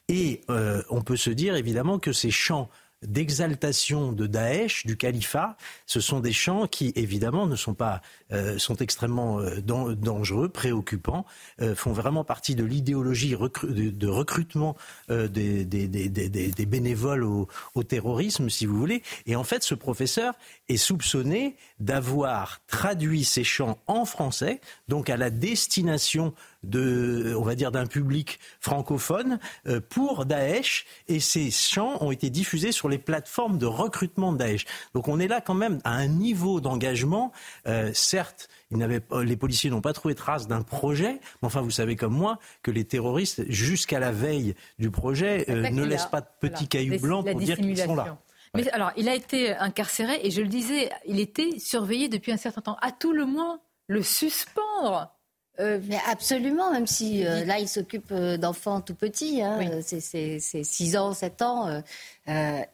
Et 0.09 0.41
euh, 0.49 0.83
on 0.89 1.03
peut 1.03 1.19
se 1.19 1.29
dire 1.29 1.55
évidemment 1.55 1.99
que 1.99 2.15
ces 2.15 2.31
chants 2.31 2.71
d'exaltation 3.03 4.13
de 4.13 4.27
Daesh, 4.27 4.85
du 4.87 4.97
califat, 4.97 5.57
ce 5.87 6.01
sont 6.01 6.21
des 6.21 6.33
chants 6.33 6.67
qui, 6.67 6.93
évidemment, 6.97 7.47
ne 7.47 7.57
sont 7.57 7.75
pas, 7.75 8.03
euh, 8.33 8.59
sont 8.59 8.77
extrêmement 8.77 9.41
euh, 9.41 9.61
dangereux, 9.61 10.49
préoccupants, 10.49 11.25
euh, 11.63 11.75
font 11.75 11.93
vraiment 11.93 12.25
partie 12.25 12.55
de 12.55 12.65
l'idéologie 12.65 13.31
de, 13.31 14.07
recrutement 14.07 14.77
euh, 15.11 15.29
des, 15.29 15.65
des, 15.65 15.89
des, 15.89 16.09
des, 16.09 16.67
bénévoles 16.67 17.25
au, 17.25 17.49
au, 17.75 17.83
terrorisme, 17.83 18.51
si 18.51 18.67
vous 18.67 18.77
voulez. 18.77 19.03
Et 19.27 19.35
en 19.35 19.45
fait, 19.45 19.63
ce 19.63 19.75
professeur 19.75 20.35
est 20.69 20.77
soupçonné 20.77 21.57
d'avoir 21.79 22.61
traduit 22.67 23.25
ces 23.25 23.45
chants 23.45 23.79
en 23.87 24.05
français, 24.05 24.61
donc 24.89 25.09
à 25.09 25.17
la 25.17 25.31
destination 25.31 26.35
de, 26.63 27.35
on 27.39 27.43
va 27.43 27.55
dire, 27.55 27.73
d'un 27.73 27.87
public 27.87 28.39
francophone 28.61 29.39
euh, 29.67 29.81
pour 29.81 30.27
Daesh 30.27 30.87
et 31.09 31.21
ces 31.21 31.51
chants 31.51 32.03
ont 32.03 32.11
été 32.11 32.31
diffusés 32.31 32.73
sur 32.73 32.89
les 32.89 32.99
plateformes 32.99 33.59
de 33.59 33.67
recrutement 33.67 34.33
de 34.33 34.39
Daesh. 34.39 34.67
Donc 34.95 35.09
on 35.09 35.19
est 35.21 35.29
là 35.29 35.41
quand 35.41 35.55
même 35.55 35.81
à 35.85 35.93
un 35.93 36.09
niveau 36.09 36.61
d'engagement, 36.61 37.33
euh, 37.67 37.91
certes, 37.95 38.49
les 38.71 39.37
policiers 39.37 39.71
n'ont 39.71 39.81
pas 39.81 39.93
trouvé 39.93 40.15
trace 40.15 40.47
d'un 40.47 40.63
projet, 40.63 41.15
mais 41.43 41.47
enfin, 41.47 41.61
vous 41.61 41.71
savez 41.71 41.97
comme 41.97 42.15
moi 42.15 42.39
que 42.63 42.71
les 42.71 42.85
terroristes, 42.85 43.43
jusqu'à 43.51 43.99
la 43.99 44.13
veille 44.13 44.55
du 44.79 44.91
projet, 44.91 45.47
euh, 45.49 45.71
ne 45.71 45.85
laissent 45.85 46.07
pas 46.07 46.21
de 46.21 46.29
petits 46.41 46.69
cailloux 46.69 47.01
blancs 47.01 47.29
pour 47.29 47.41
dire 47.41 47.57
qu'ils 47.57 47.77
sont 47.77 47.95
là. 47.95 48.19
Mais 48.55 48.69
alors, 48.71 48.91
il 48.97 49.09
a 49.09 49.15
été 49.15 49.53
incarcéré 49.55 50.21
et 50.25 50.31
je 50.31 50.43
le 50.43 50.49
disais, 50.49 50.91
il 51.07 51.21
était 51.21 51.59
surveillé 51.59 52.09
depuis 52.09 52.33
un 52.33 52.37
certain 52.37 52.61
temps. 52.61 52.77
À 52.83 52.91
tout 52.91 53.13
le 53.13 53.25
moins, 53.25 53.61
le 53.87 54.03
suspendre. 54.03 55.15
Euh, 55.61 55.79
mais 55.89 55.99
absolument, 56.09 56.73
même 56.73 56.87
si 56.87 57.27
euh, 57.27 57.45
là, 57.45 57.59
il 57.59 57.69
s'occupe 57.69 58.11
euh, 58.13 58.39
d'enfants 58.39 58.81
tout 58.81 58.95
petits, 58.95 59.43
hein, 59.43 59.81
c'est 59.83 60.41
6 60.41 60.97
ans, 60.97 61.13
7 61.13 61.43
ans. 61.43 61.83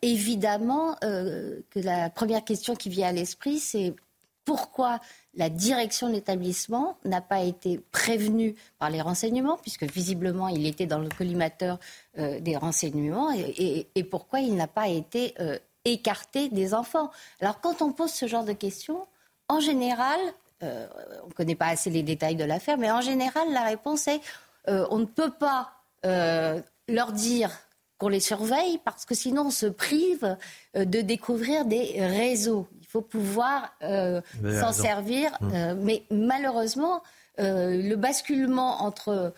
évidemment 0.02 0.97
que 1.00 1.81
la 1.81 2.11
première 2.11 2.45
question 2.45 2.76
qui 2.76 2.88
vient 2.88 3.09
à 3.09 3.12
l'esprit, 3.12 3.59
c'est 3.59 3.95
pourquoi 4.45 5.00
la 5.35 5.49
direction 5.49 6.09
de 6.09 6.12
l'établissement 6.12 6.97
n'a 7.05 7.21
pas 7.21 7.40
été 7.40 7.81
prévenue 7.90 8.55
par 8.78 8.90
les 8.90 9.00
renseignements, 9.00 9.57
puisque 9.57 9.85
visiblement 9.85 10.49
il 10.49 10.66
était 10.66 10.87
dans 10.87 10.99
le 10.99 11.09
collimateur 11.09 11.78
des 12.16 12.57
renseignements, 12.57 13.33
et, 13.33 13.88
et 13.95 14.05
pourquoi 14.05 14.40
il 14.40 14.55
n'a 14.55 14.69
pas 14.69 14.88
été 14.88 15.35
écarté 15.85 16.49
des 16.49 16.75
enfants. 16.75 17.11
Alors 17.40 17.61
quand 17.61 17.83
on 17.83 17.93
pose 17.93 18.12
ce 18.12 18.26
genre 18.26 18.45
de 18.45 18.52
questions, 18.52 19.07
en 19.49 19.61
général, 19.61 20.19
euh, 20.62 20.86
on 21.25 21.28
ne 21.28 21.32
connaît 21.32 21.54
pas 21.54 21.66
assez 21.66 21.90
les 21.90 22.02
détails 22.02 22.36
de 22.36 22.44
l'affaire, 22.44 22.78
mais 22.78 22.90
en 22.90 23.02
général, 23.02 23.52
la 23.52 23.62
réponse 23.62 24.08
est 24.08 24.20
euh, 24.68 24.86
on 24.90 24.98
ne 24.98 25.04
peut 25.04 25.30
pas 25.30 25.72
euh, 26.06 26.60
leur 26.88 27.12
dire 27.12 27.50
qu'on 27.98 28.08
les 28.08 28.20
surveille 28.20 28.78
parce 28.84 29.04
que 29.04 29.14
sinon 29.14 29.46
on 29.46 29.50
se 29.50 29.66
prive 29.66 30.36
de 30.75 31.00
découvrir 31.00 31.64
des 31.64 31.94
réseaux. 31.98 32.68
Il 32.80 32.86
faut 32.86 33.00
pouvoir 33.00 33.75
s'en 33.80 34.72
servir, 34.72 35.30
mmh. 35.40 35.75
mais 35.80 36.04
malheureusement, 36.10 37.02
le 37.38 37.94
basculement 37.94 38.82
entre 38.82 39.32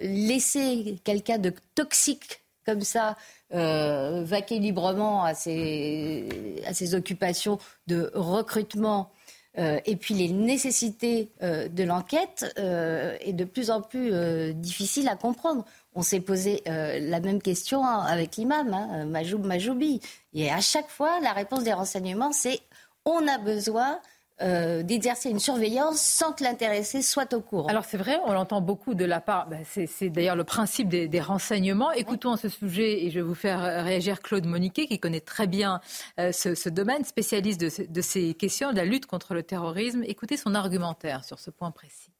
laisser 0.00 1.00
quelqu'un 1.04 1.38
de 1.38 1.52
toxique 1.76 2.42
comme 2.66 2.82
ça 2.82 3.16
vaquer 3.50 4.58
librement 4.58 5.22
à 5.22 5.34
ses, 5.34 6.62
à 6.66 6.74
ses 6.74 6.96
occupations 6.96 7.58
de 7.86 8.10
recrutement 8.14 9.12
euh, 9.58 9.80
et 9.84 9.96
puis 9.96 10.14
les 10.14 10.28
nécessités 10.28 11.30
euh, 11.42 11.68
de 11.68 11.82
l'enquête 11.82 12.54
euh, 12.58 13.16
est 13.20 13.32
de 13.32 13.44
plus 13.44 13.70
en 13.70 13.80
plus 13.80 14.12
difficile 14.54 15.08
à 15.08 15.16
comprendre. 15.16 15.64
On 15.94 16.02
s'est 16.02 16.20
posé 16.20 16.62
la 16.66 17.18
même 17.18 17.42
question 17.42 17.84
avec 17.84 18.36
l'imam, 18.36 18.72
hein, 18.72 19.06
Majoub 19.06 19.44
Majoubi. 19.44 20.00
Et 20.34 20.50
à 20.50 20.60
chaque 20.60 20.88
fois, 20.88 21.18
la 21.20 21.32
réponse 21.32 21.64
des 21.64 21.72
renseignements, 21.72 22.30
c'est 22.32 22.60
on 23.04 23.26
a 23.26 23.38
besoin 23.38 23.98
euh, 24.42 24.82
d'exercer 24.82 25.28
une 25.28 25.38
surveillance 25.38 26.00
sans 26.00 26.32
que 26.32 26.42
l'intéressé 26.42 27.02
soit 27.02 27.34
au 27.34 27.40
courant. 27.40 27.68
Alors 27.68 27.84
c'est 27.84 27.98
vrai, 27.98 28.18
on 28.26 28.32
l'entend 28.32 28.60
beaucoup 28.60 28.94
de 28.94 29.04
la 29.04 29.20
part, 29.20 29.48
bah, 29.48 29.56
c'est 29.64 30.08
d'ailleurs 30.08 30.36
le 30.36 30.44
principe 30.44 30.88
des, 30.88 31.20
renseignements. 31.20 31.92
Écoutons 31.92 32.36
ce 32.36 32.48
sujet, 32.48 33.04
et 33.04 33.10
je 33.10 33.16
vais 33.16 33.24
vous 33.24 33.34
faire 33.34 33.60
réagir 33.60 34.20
Claude 34.20 34.46
Moniquet, 34.46 34.86
qui 34.86 34.98
connaît 34.98 35.20
très 35.20 35.46
bien 35.46 35.80
euh, 36.18 36.32
ce, 36.32 36.68
domaine, 36.70 37.04
spécialiste 37.04 37.60
de, 37.60 37.92
de 37.92 38.00
ces 38.00 38.32
questions, 38.32 38.72
de 38.72 38.76
la 38.76 38.86
lutte 38.86 39.06
contre 39.06 39.34
le 39.34 39.42
terrorisme. 39.42 40.02
Écoutez 40.06 40.38
son 40.38 40.54
argumentaire 40.54 41.24
sur 41.24 41.38
ce 41.38 41.50
point 41.50 41.70
précis. 41.70 42.10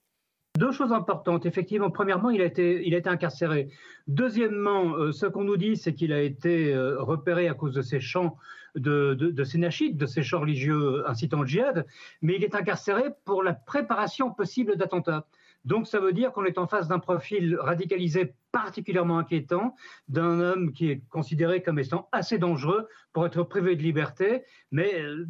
Deux 0.58 0.72
choses 0.72 0.92
importantes. 0.92 1.46
Effectivement, 1.46 1.90
premièrement, 1.90 2.28
il 2.28 2.42
a 2.42 2.44
été, 2.44 2.86
il 2.86 2.94
a 2.94 2.98
été 2.98 3.08
incarcéré. 3.08 3.68
Deuxièmement, 4.08 4.94
euh, 4.94 5.12
ce 5.12 5.24
qu'on 5.24 5.44
nous 5.44 5.56
dit, 5.56 5.76
c'est 5.76 5.94
qu'il 5.94 6.12
a 6.12 6.20
été 6.20 6.74
repéré 6.98 7.48
à 7.48 7.54
cause 7.54 7.72
de 7.72 7.82
ses 7.82 8.00
chants 8.00 8.36
de, 8.76 9.14
de, 9.14 9.30
de 9.30 9.90
de 9.92 10.06
ces 10.06 10.22
chants 10.22 10.40
religieux 10.40 11.08
incitant 11.08 11.40
le 11.40 11.46
djihad, 11.46 11.86
mais 12.22 12.36
il 12.36 12.44
est 12.44 12.54
incarcéré 12.54 13.04
pour 13.24 13.42
la 13.42 13.52
préparation 13.52 14.30
possible 14.32 14.76
d'attentats. 14.76 15.26
Donc 15.64 15.86
ça 15.86 16.00
veut 16.00 16.12
dire 16.12 16.32
qu'on 16.32 16.44
est 16.44 16.58
en 16.58 16.66
face 16.66 16.88
d'un 16.88 16.98
profil 16.98 17.56
radicalisé 17.60 18.34
particulièrement 18.52 19.18
inquiétant, 19.18 19.74
d'un 20.08 20.40
homme 20.40 20.72
qui 20.72 20.90
est 20.90 21.02
considéré 21.10 21.62
comme 21.62 21.78
étant 21.78 22.08
assez 22.12 22.38
dangereux 22.38 22.88
pour 23.12 23.26
être 23.26 23.42
privé 23.42 23.76
de 23.76 23.82
liberté, 23.82 24.42
mais 24.70 25.00
euh, 25.00 25.26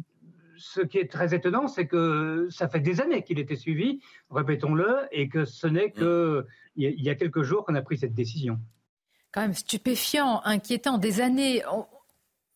ce 0.57 0.81
qui 0.81 0.99
est 0.99 1.11
très 1.11 1.33
étonnant, 1.33 1.67
c'est 1.67 1.87
que 1.87 2.47
ça 2.49 2.69
fait 2.69 2.79
des 2.79 3.01
années 3.01 3.23
qu'il 3.23 3.39
était 3.39 3.55
suivi, 3.55 3.99
répétons-le, 4.29 5.07
et 5.11 5.27
que 5.27 5.43
ce 5.43 5.67
n'est 5.67 5.91
qu'il 5.91 6.45
y 6.75 7.09
a 7.09 7.15
quelques 7.15 7.41
jours 7.41 7.65
qu'on 7.65 7.75
a 7.75 7.81
pris 7.81 7.97
cette 7.97 8.13
décision. 8.13 8.59
Quand 9.33 9.41
même 9.41 9.53
stupéfiant, 9.53 10.41
inquiétant, 10.43 10.97
des 10.97 11.21
années. 11.21 11.63
On 11.71 11.85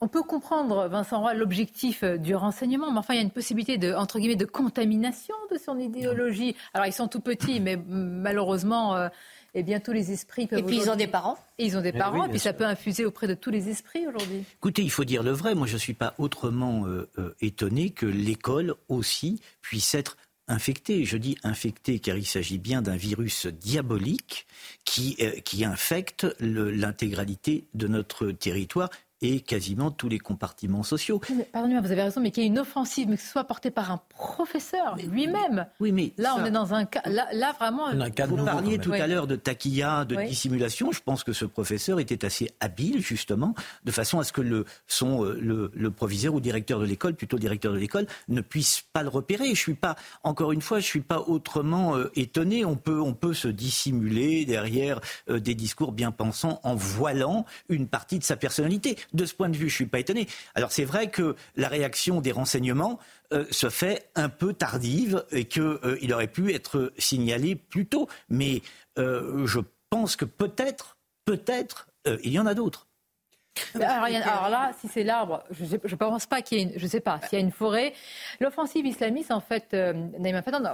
peut 0.08 0.24
comprendre, 0.24 0.88
Vincent 0.88 1.22
Roy, 1.22 1.34
l'objectif 1.34 2.04
euh, 2.04 2.18
du 2.18 2.36
renseignement, 2.36 2.92
mais 2.92 3.00
enfin, 3.00 3.14
il 3.14 3.18
y 3.18 3.20
a 3.20 3.24
une 3.24 3.32
possibilité 3.32 3.78
de, 3.78 3.94
entre 3.94 4.20
guillemets, 4.20 4.36
de 4.36 4.46
contamination 4.46 5.36
de 5.52 5.58
son 5.58 5.80
idéologie. 5.80 6.56
Alors, 6.74 6.86
ils 6.86 6.94
sont 6.94 7.08
tout 7.08 7.22
petits, 7.22 7.60
mais 7.60 7.78
malheureusement, 7.88 8.96
euh, 8.96 9.08
eh 9.54 9.64
bien, 9.64 9.80
tous 9.80 9.94
les 9.94 10.12
esprits 10.12 10.48
peuvent. 10.48 10.60
Et 10.60 10.64
puis, 10.64 10.78
ils 10.78 10.90
ont 10.90 10.98
des 10.98 11.08
parents. 11.08 11.38
Et 11.58 11.66
ils 11.66 11.78
ont 11.78 11.82
des 11.82 11.94
eh 11.96 11.98
parents, 11.98 12.26
et 12.26 12.30
puis 12.30 12.40
ça 12.40 12.52
peut 12.52 12.66
infuser 12.66 13.06
auprès 13.06 13.28
de 13.28 13.34
tous 13.34 13.52
les 13.52 13.70
esprits 13.70 14.06
aujourd'hui. 14.06 14.44
Écoutez, 14.56 14.82
il 14.84 14.92
faut 14.92 15.06
dire 15.06 15.24
le 15.24 15.32
vrai. 15.32 15.56
Moi, 15.56 15.68
je 15.68 15.74
ne 15.74 15.80
suis 15.80 15.94
pas 15.94 16.14
autrement 16.18 16.86
euh, 16.88 17.08
étonné 17.40 17.92
que 17.92 18.06
l'école 18.06 18.76
aussi 18.90 19.42
puisse 19.62 19.96
être 19.96 20.18
infectée. 20.48 21.06
Je 21.06 21.18
dis 21.18 21.38
infectée 21.44 22.00
car 22.00 22.18
il 22.18 22.26
s'agit 22.26 22.58
bien 22.58 22.82
d'un 22.82 22.98
virus 22.98 23.48
diabolique 23.48 24.46
qui, 24.84 25.18
qui 25.44 25.66
infecte 25.66 26.28
l'intégralité 26.40 27.66
de 27.74 27.88
notre 27.88 28.32
territoire 28.32 28.90
et 29.22 29.40
quasiment 29.40 29.92
tous 29.92 30.10
les 30.10 30.20
compartiments 30.20 30.84
sociaux. 30.84 31.22
Pardonnez-moi, 31.52 31.82
vous 31.82 31.92
avez 31.92 32.04
raison, 32.04 32.22
mais 32.22 32.32
qu'il 32.32 32.44
y 32.44 32.46
ait 32.46 32.50
une 32.50 32.60
offensive, 32.60 33.08
mais 33.10 33.18
que 33.18 33.24
ce 33.24 33.30
soit 33.30 33.46
portée 33.46 33.72
par 33.72 33.92
un 33.92 34.02
professeur 34.10 34.98
lui-même. 35.10 35.68
Oui, 35.80 35.92
mais 35.92 36.14
là, 36.18 36.36
on 36.38 36.46
est 36.46 36.52
dans 36.52 36.74
un 36.74 36.86
cas. 36.86 37.02
Là, 37.06 37.54
vraiment. 37.54 37.92
vous 38.28 38.46
parliez 38.46 38.78
tout 38.78 38.94
à 38.94 39.08
l'heure 39.08 39.28
de 39.28 39.36
taquilla, 39.36 40.06
de 40.06 40.16
dissimulation. 40.28 40.92
Je 40.92 41.02
pense 41.02 41.24
que 41.24 41.34
ce 41.34 41.46
professeur 41.46 42.00
était 42.00 42.26
assez 42.26 42.52
habile, 42.60 43.02
justement, 43.02 43.56
de 43.84 43.92
façon 43.92 44.20
à 44.20 44.24
ce 44.24 44.34
que 44.34 44.42
le, 44.42 44.66
son, 44.88 45.24
euh, 45.24 45.38
le, 45.42 45.72
le 45.74 45.92
proviseur 45.92 46.34
ou 46.34 46.40
directeur 46.40 46.80
de 46.80 46.86
l'école, 46.86 47.16
plutôt 47.16 47.40
directeur 47.40 47.74
de 47.74 47.78
l'école, 47.78 48.08
ne 48.28 48.42
puisse 48.42 48.84
pas 48.94 49.04
le 49.04 49.10
repérer. 49.10 49.50
Je 49.50 49.60
suis 49.60 49.76
pas, 49.76 49.96
encore 50.24 50.52
une 50.52 50.62
fois, 50.62 50.80
je 50.80 50.86
suis 50.86 51.02
pas 51.02 51.20
autrement 51.20 51.96
euh, 51.96 52.12
étonné. 52.16 52.66
On 52.66 52.76
peut, 52.76 53.00
on 53.00 53.14
peut 53.14 53.34
se 53.34 53.48
dissimuler 53.48 54.46
derrière 54.46 55.00
euh, 55.30 55.40
des 55.40 55.56
discours 55.56 55.92
bien 55.92 56.12
pensants 56.12 56.60
en 56.64 56.76
voilant 56.76 57.46
une 57.70 57.88
partie 57.88 58.20
de 58.20 58.24
sa 58.24 58.36
personnalité 58.36 58.98
de 59.14 59.26
ce 59.26 59.34
point 59.34 59.50
de 59.50 59.56
vue, 59.56 59.70
je 59.70 59.74
ne 59.74 59.78
suis 59.78 59.86
pas 59.86 60.00
étonné. 60.00 60.28
Alors 60.54 60.72
c'est 60.72 60.86
vrai 60.86 61.10
que 61.10 61.36
la 61.56 61.68
réaction 61.68 62.22
des 62.22 62.32
renseignements 62.32 63.00
euh, 63.34 63.46
se 63.50 63.70
fait 63.70 64.10
un 64.16 64.30
peu 64.30 64.54
tardive 64.54 65.26
et 65.32 65.46
qu'il 65.46 65.64
euh, 65.64 66.14
aurait 66.14 66.28
pu 66.28 66.54
être 66.54 66.94
signalé 66.98 67.56
plus 67.56 67.88
tôt. 67.88 68.08
Mais 68.30 68.62
euh, 69.00 69.48
je 69.48 69.60
pense 69.90 70.16
que 70.16 70.26
peut-être, 70.26 70.98
peut-être, 71.26 71.88
il 72.24 72.32
y 72.32 72.40
en 72.40 72.46
a 72.46 72.54
d'autres. 72.54 72.88
Alors, 73.76 74.50
là, 74.50 74.72
si 74.80 74.88
c'est 74.88 75.04
l'arbre, 75.04 75.44
je 75.52 75.66
ne 75.76 75.96
pense 75.96 76.26
pas 76.26 76.42
qu'il 76.42 76.58
y 76.58 76.62
ait, 76.62 76.64
une, 76.64 76.80
je 76.80 76.88
sais 76.88 77.00
pas, 77.00 77.20
s'il 77.24 77.40
y 77.40 77.42
a 77.42 77.46
une 77.46 77.52
forêt. 77.52 77.94
L'offensive 78.40 78.86
islamiste, 78.86 79.32
en 79.32 79.40
fait, 79.40 79.74
euh, 79.74 79.94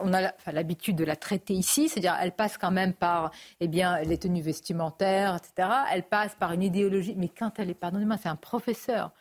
on 0.03 0.13
a 0.13 0.51
l'habitude 0.51 0.95
de 0.95 1.03
la 1.03 1.15
traiter 1.15 1.53
ici, 1.53 1.89
c'est-à-dire 1.89 2.15
elle 2.21 2.31
passe 2.31 2.57
quand 2.57 2.71
même 2.71 2.93
par 2.93 3.31
eh 3.59 3.67
bien, 3.67 4.01
les 4.01 4.17
tenues 4.17 4.41
vestimentaires, 4.41 5.37
etc. 5.37 5.69
Elle 5.91 6.03
passe 6.03 6.35
par 6.35 6.51
une 6.53 6.63
idéologie, 6.63 7.15
mais 7.17 7.29
quand 7.29 7.59
elle 7.59 7.69
est, 7.69 7.75
pardonnez-moi, 7.75 8.17
c'est 8.21 8.29
un 8.29 8.35
professeur 8.35 9.11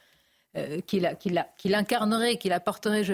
euh, 0.56 0.80
qui 0.80 1.00
l'incarnerait, 1.68 2.36
qui 2.36 2.48
l'apporterait, 2.48 3.04
je, 3.04 3.12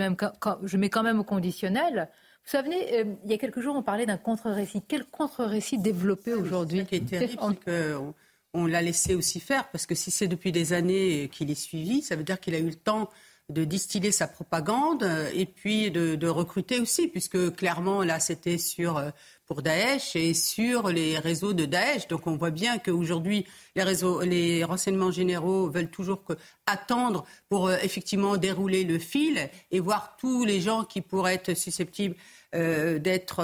je 0.62 0.76
mets 0.76 0.90
quand 0.90 1.02
même 1.02 1.20
au 1.20 1.24
conditionnel. 1.24 2.08
Vous 2.44 2.50
savez, 2.50 3.00
euh, 3.00 3.04
il 3.24 3.30
y 3.30 3.34
a 3.34 3.38
quelques 3.38 3.60
jours, 3.60 3.74
on 3.74 3.82
parlait 3.82 4.06
d'un 4.06 4.16
contre-récit. 4.18 4.80
Quel 4.86 5.04
contre-récit 5.04 5.78
développer 5.78 6.32
aujourd'hui? 6.32 6.86
On 8.56 8.66
l'a 8.66 8.82
laissé 8.82 9.14
aussi 9.14 9.40
faire, 9.40 9.68
parce 9.70 9.86
que 9.86 9.94
si 9.94 10.10
c'est 10.10 10.28
depuis 10.28 10.52
des 10.52 10.72
années 10.72 11.28
qu'il 11.32 11.50
est 11.50 11.54
suivi, 11.54 12.02
ça 12.02 12.16
veut 12.16 12.24
dire 12.24 12.40
qu'il 12.40 12.54
a 12.54 12.58
eu 12.58 12.68
le 12.68 12.74
temps 12.74 13.10
de 13.48 13.64
distiller 13.64 14.10
sa 14.10 14.26
propagande 14.26 15.04
euh, 15.04 15.30
et 15.32 15.46
puis 15.46 15.90
de, 15.92 16.28
recruter 16.28 16.80
aussi, 16.80 17.06
puisque 17.06 17.54
clairement, 17.54 18.02
là, 18.02 18.18
c'était 18.18 18.58
sur 18.58 18.96
euh, 18.96 19.10
pour 19.46 19.62
Daesh 19.62 20.16
et 20.16 20.34
sur 20.34 20.88
les 20.88 21.18
réseaux 21.18 21.52
de 21.52 21.64
Daesh. 21.64 22.08
Donc 22.08 22.26
on 22.26 22.36
voit 22.36 22.50
bien 22.50 22.78
qu'aujourd'hui, 22.78 23.46
les, 23.76 23.84
les 24.24 24.64
renseignements 24.64 25.12
généraux 25.12 25.70
veulent 25.70 25.90
toujours 25.90 26.22
attendre 26.66 27.24
pour 27.48 27.68
euh, 27.68 27.76
effectivement 27.82 28.36
dérouler 28.36 28.82
le 28.82 28.98
fil 28.98 29.48
et 29.70 29.78
voir 29.78 30.16
tous 30.18 30.44
les 30.44 30.60
gens 30.60 30.82
qui 30.82 31.00
pourraient 31.00 31.34
être 31.34 31.54
susceptibles 31.54 32.16
d'être 32.52 33.42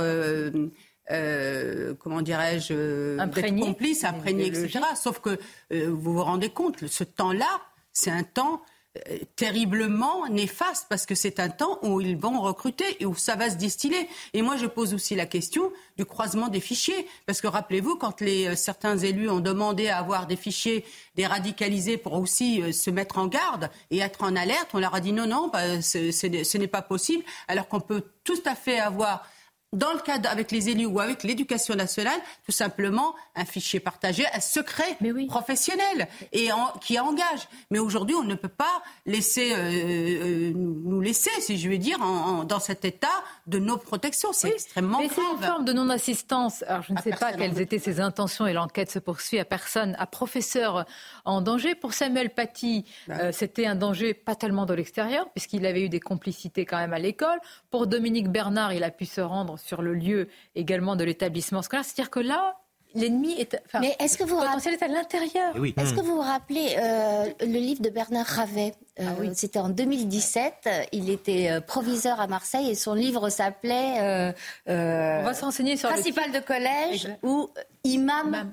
comment 1.09 2.23
dirais-je, 2.23 2.75
euh, 2.75 3.27
complice, 3.61 4.05
imprégné, 4.05 4.47
etc. 4.47 4.81
Sauf 4.95 5.21
que 5.21 5.39
euh, 5.73 5.91
vous 5.91 6.15
vous 6.15 6.25
rendez 6.25 6.51
compte, 6.51 6.87
ce 6.87 7.05
temps-là, 7.05 7.61
c'est 7.93 8.11
un 8.11 8.23
temps 8.23 8.63
euh, 9.09 9.17
terriblement 9.37 10.29
néfaste 10.29 10.85
parce 10.91 11.07
que 11.07 11.15
c'est 11.15 11.41
un 11.41 11.49
temps 11.49 11.79
où 11.81 12.03
ils 12.03 12.15
vont 12.15 12.43
recruter 12.43 12.85
et 13.01 13.07
où 13.07 13.15
ça 13.15 13.37
va 13.37 13.49
se 13.49 13.57
distiller. 13.57 14.07
Et 14.35 14.43
moi, 14.43 14.59
je 14.59 14.67
pose 14.67 14.93
aussi 14.93 15.15
la 15.15 15.25
question 15.25 15.73
du 15.97 16.05
croisement 16.05 16.49
des 16.49 16.61
fichiers 16.61 17.09
parce 17.25 17.41
que 17.41 17.47
rappelez-vous, 17.47 17.97
quand 17.97 18.21
les, 18.21 18.49
euh, 18.49 18.55
certains 18.55 18.99
élus 18.99 19.31
ont 19.31 19.41
demandé 19.41 19.89
à 19.89 19.97
avoir 19.97 20.27
des 20.27 20.37
fichiers 20.37 20.85
déradicalisés 21.15 21.97
pour 21.97 22.13
aussi 22.13 22.61
euh, 22.61 22.71
se 22.71 22.91
mettre 22.91 23.17
en 23.17 23.29
garde 23.29 23.71
et 23.91 24.01
être 24.01 24.25
en 24.25 24.37
alerte, 24.37 24.69
on 24.75 24.79
leur 24.79 24.95
a 24.95 25.01
dit 25.01 25.13
non, 25.13 25.27
non, 25.27 25.49
bah, 25.49 25.81
ce 25.81 26.57
n'est 26.59 26.67
pas 26.67 26.83
possible, 26.83 27.25
alors 27.49 27.69
qu'on 27.69 27.81
peut 27.81 28.05
tout 28.25 28.43
à 28.45 28.55
fait 28.55 28.79
avoir 28.79 29.27
dans 29.73 29.93
le 29.93 30.01
cadre 30.01 30.29
avec 30.29 30.51
les 30.51 30.69
élus 30.69 30.87
ou 30.87 31.01
avec 31.01 31.23
l'éducation 31.23 31.75
nationale, 31.75 32.19
tout 32.45 32.53
simplement 32.53 33.15
un 33.35 33.45
fichier 33.45 33.81
partagé, 33.81 34.25
un 34.35 34.41
secret 34.41 34.99
professionnel 35.29 36.09
et 36.33 36.49
qui 36.81 36.99
engage. 36.99 37.49
Mais 37.71 37.79
aujourd'hui, 37.79 38.15
on 38.15 38.25
ne 38.25 38.35
peut 38.35 38.49
pas 38.49 38.83
laisser 39.07 39.53
euh, 39.53 39.57
euh, 39.57 40.53
nous 40.55 41.01
laisser, 41.01 41.31
si 41.41 41.59
je 41.59 41.69
veux 41.69 41.79
dire, 41.79 41.99
dans 42.47 42.61
cet 42.61 42.85
état 42.85 43.09
de 43.47 43.59
nos 43.59 43.79
protections. 43.79 44.33
C'est 44.33 44.51
extrêmement 44.51 44.99
mais 44.99 45.09
grave. 45.09 45.19
c'est 45.25 45.37
une 45.37 45.43
forme 45.43 45.65
de 45.65 45.73
non-assistance. 45.73 46.63
Alors 46.65 46.83
je 46.83 46.93
ne 46.93 46.99
sais 46.99 47.11
pas 47.11 47.33
quelles 47.33 47.61
étaient 47.61 47.79
ses 47.79 48.01
intentions 48.01 48.47
et 48.47 48.53
l'enquête 48.53 48.91
se 48.91 48.99
poursuit 48.99 49.39
à 49.39 49.45
personne, 49.45 49.97
à 49.99 50.07
professeur 50.07 50.85
en 51.25 51.41
danger. 51.41 51.75
Pour 51.75 51.95
Samuel 51.95 52.31
Paty, 52.31 52.85
bah 53.09 53.15
euh, 53.21 53.33
c'était 53.33 53.67
un 53.67 53.75
danger 53.75 54.13
pas 54.13 54.35
tellement 54.35 54.67
de 54.67 54.75
l'extérieur 54.75 55.31
puisqu'il 55.31 55.65
avait 55.65 55.83
eu 55.83 55.89
des 55.89 56.01
complicités 56.01 56.67
quand 56.67 56.79
même 56.79 56.93
à 56.93 56.99
l'école. 56.99 57.41
Pour 57.71 57.87
Dominique 57.87 58.29
Bernard, 58.29 58.73
il 58.75 58.85
a 58.85 58.91
pu 58.91 59.07
se 59.07 59.21
rendre 59.21 59.59
sur 59.65 59.83
le 59.83 59.95
lieu 59.95 60.29
également 60.55 60.97
de 60.97 61.05
l'établissement 61.05 61.63
scolaire. 61.63 61.85
C'est-à-dire 61.85 62.11
que 62.11 62.21
là, 62.21 62.57
l'ennemi 62.95 63.33
est, 63.33 63.61
enfin, 63.67 63.81
Mais 63.81 63.97
est-ce 63.99 64.19
que 64.19 64.25
vous 64.25 64.37
potentiel 64.37 64.75
est 64.75 64.83
à 64.83 64.89
l'intérieur. 64.89 65.55
Eh 65.57 65.81
Est-ce 65.81 65.95
que 65.95 66.01
vous 66.01 66.17
vous 66.17 66.21
rappelez 66.21 66.77
euh, 66.79 67.27
le 67.41 67.59
livre 67.59 67.83
de 67.83 67.91
Bernard 67.91 68.27
Ravet 68.27 68.75
euh, 69.01 69.05
ah 69.09 69.35
C'était 69.35 69.59
en 69.59 69.69
2017. 69.69 70.69
Il 70.93 71.11
était 71.11 71.51
euh, 71.51 71.61
proviseur 71.61 72.21
à 72.21 72.27
Marseille 72.27 72.71
et 72.71 72.75
son 72.75 72.95
livre 72.95 73.29
s'appelait. 73.31 74.35
On 74.67 75.23
va 75.23 75.35
s'enseigner 75.35 75.77
sur 75.77 75.89
principal 75.89 76.33
de 76.33 76.41
collège 76.41 77.09
ou 77.23 77.49
imam, 77.85 78.49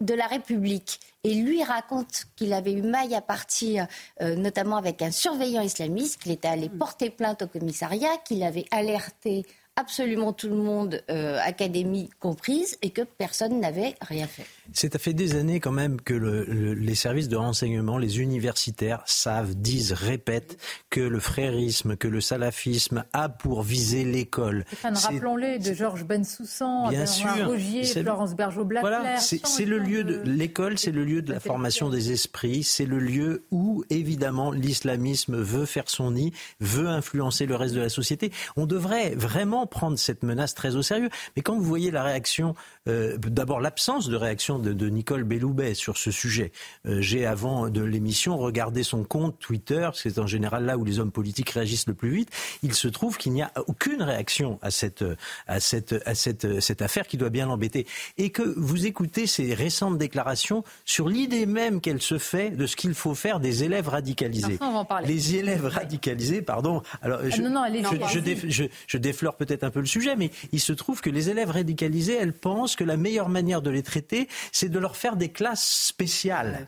de 0.00 0.14
la 0.14 0.26
République. 0.26 1.00
Et 1.24 1.34
lui 1.34 1.62
raconte 1.64 2.26
qu'il 2.36 2.52
avait 2.52 2.72
eu 2.72 2.82
maille 2.82 3.14
à 3.14 3.20
partir, 3.20 3.86
notamment 4.20 4.76
avec 4.76 5.02
un 5.02 5.10
surveillant 5.10 5.62
islamiste, 5.62 6.22
qu'il 6.22 6.32
était 6.32 6.48
allé 6.48 6.68
hmm. 6.68 6.78
porter 6.78 7.10
plainte 7.10 7.42
au 7.42 7.48
commissariat, 7.48 8.16
qu'il 8.24 8.42
avait 8.44 8.66
alerté 8.70 9.44
absolument 9.78 10.32
tout 10.32 10.48
le 10.48 10.56
monde, 10.56 11.02
euh, 11.10 11.38
académie 11.42 12.10
comprise, 12.18 12.76
et 12.82 12.90
que 12.90 13.02
personne 13.02 13.60
n'avait 13.60 13.94
rien 14.00 14.26
fait. 14.26 14.46
C'est 14.72 14.98
fait 14.98 15.14
des 15.14 15.34
années 15.36 15.60
quand 15.60 15.72
même 15.72 16.00
que 16.00 16.14
les 16.14 16.94
services 16.94 17.28
de 17.28 17.36
renseignement, 17.36 17.98
les 17.98 18.20
universitaires 18.20 19.02
savent, 19.06 19.54
disent, 19.54 19.92
répètent 19.92 20.58
que 20.90 21.00
le 21.00 21.20
frérisme, 21.20 21.96
que 21.96 22.08
le 22.08 22.20
salafisme 22.20 23.04
a 23.12 23.28
pour 23.28 23.62
viser 23.62 24.04
l'école. 24.04 24.64
Rappelons-les 24.82 25.58
de 25.58 25.72
Georges 25.72 26.04
Bensoussan, 26.04 26.90
Bien 26.90 27.06
sûr, 27.06 27.46
Rogier, 27.46 27.84
Florence 27.84 28.34
Bergeau-Blaclair. 28.34 29.00
Voilà, 29.00 29.16
c'est 29.18 29.64
le 29.64 29.78
lieu 29.78 30.04
de 30.04 30.20
l'école, 30.24 30.78
c'est 30.78 30.92
le 30.92 31.04
lieu 31.04 31.22
de 31.22 31.32
la 31.32 31.40
formation 31.40 31.88
des 31.88 32.12
esprits, 32.12 32.62
c'est 32.62 32.86
le 32.86 32.98
lieu 32.98 33.44
où 33.50 33.84
évidemment 33.90 34.50
l'islamisme 34.50 35.36
veut 35.36 35.66
faire 35.66 35.88
son 35.88 36.12
nid, 36.12 36.32
veut 36.60 36.88
influencer 36.88 37.46
le 37.46 37.56
reste 37.56 37.74
de 37.74 37.80
la 37.80 37.88
société. 37.88 38.32
On 38.56 38.66
devrait 38.66 39.14
vraiment 39.14 39.66
prendre 39.66 39.98
cette 39.98 40.22
menace 40.22 40.54
très 40.54 40.76
au 40.76 40.82
sérieux. 40.82 41.08
Mais 41.36 41.42
quand 41.42 41.56
vous 41.56 41.64
voyez 41.64 41.90
la 41.90 42.02
réaction, 42.02 42.54
euh, 42.88 43.16
d'abord 43.18 43.60
l'absence 43.60 44.08
de 44.08 44.16
réaction 44.16 44.57
de, 44.58 44.88
Nicole 44.88 45.24
Belloubet 45.24 45.74
sur 45.74 45.96
ce 45.96 46.10
sujet. 46.10 46.52
Euh, 46.86 47.00
j'ai 47.00 47.26
avant 47.26 47.68
de 47.68 47.82
l'émission 47.82 48.36
regardé 48.36 48.82
son 48.82 49.04
compte 49.04 49.38
Twitter, 49.38 49.90
c'est 49.94 50.18
en 50.18 50.26
général 50.26 50.64
là 50.64 50.78
où 50.78 50.84
les 50.84 50.98
hommes 50.98 51.10
politiques 51.10 51.50
réagissent 51.50 51.86
le 51.86 51.94
plus 51.94 52.10
vite. 52.10 52.30
Il 52.62 52.74
se 52.74 52.88
trouve 52.88 53.18
qu'il 53.18 53.32
n'y 53.32 53.42
a 53.42 53.52
aucune 53.66 54.02
réaction 54.02 54.58
à 54.62 54.70
cette, 54.70 55.04
à 55.46 55.60
cette, 55.60 55.94
à 56.06 56.14
cette, 56.14 56.60
cette 56.60 56.82
affaire 56.82 57.06
qui 57.06 57.16
doit 57.16 57.30
bien 57.30 57.46
l'embêter. 57.46 57.86
Et 58.16 58.30
que 58.30 58.42
vous 58.42 58.86
écoutez 58.86 59.26
ces 59.26 59.54
récentes 59.54 59.98
déclarations 59.98 60.64
sur 60.84 61.08
l'idée 61.08 61.46
même 61.46 61.80
qu'elle 61.80 62.02
se 62.02 62.18
fait 62.18 62.50
de 62.50 62.66
ce 62.66 62.76
qu'il 62.76 62.94
faut 62.94 63.14
faire 63.14 63.40
des 63.40 63.64
élèves 63.64 63.88
radicalisés. 63.88 64.58
Les 65.04 65.36
élèves 65.36 65.66
radicalisés, 65.66 66.42
pardon. 66.42 66.82
Alors, 67.02 67.20
ah, 67.22 67.28
je, 67.28 68.48
je, 68.48 68.64
je 68.86 68.98
déflore 68.98 69.36
peut-être 69.36 69.64
un 69.64 69.70
peu 69.70 69.80
le 69.80 69.86
sujet, 69.86 70.16
mais 70.16 70.30
il 70.52 70.60
se 70.60 70.72
trouve 70.72 71.00
que 71.00 71.10
les 71.10 71.30
élèves 71.30 71.50
radicalisés, 71.50 72.16
elles 72.20 72.32
pensent 72.32 72.76
que 72.76 72.84
la 72.84 72.96
meilleure 72.96 73.28
manière 73.28 73.62
de 73.62 73.70
les 73.70 73.82
traiter, 73.82 74.28
c'est 74.52 74.68
de 74.68 74.78
leur 74.78 74.96
faire 74.96 75.16
des 75.16 75.30
classes 75.30 75.86
spéciales. 75.86 76.66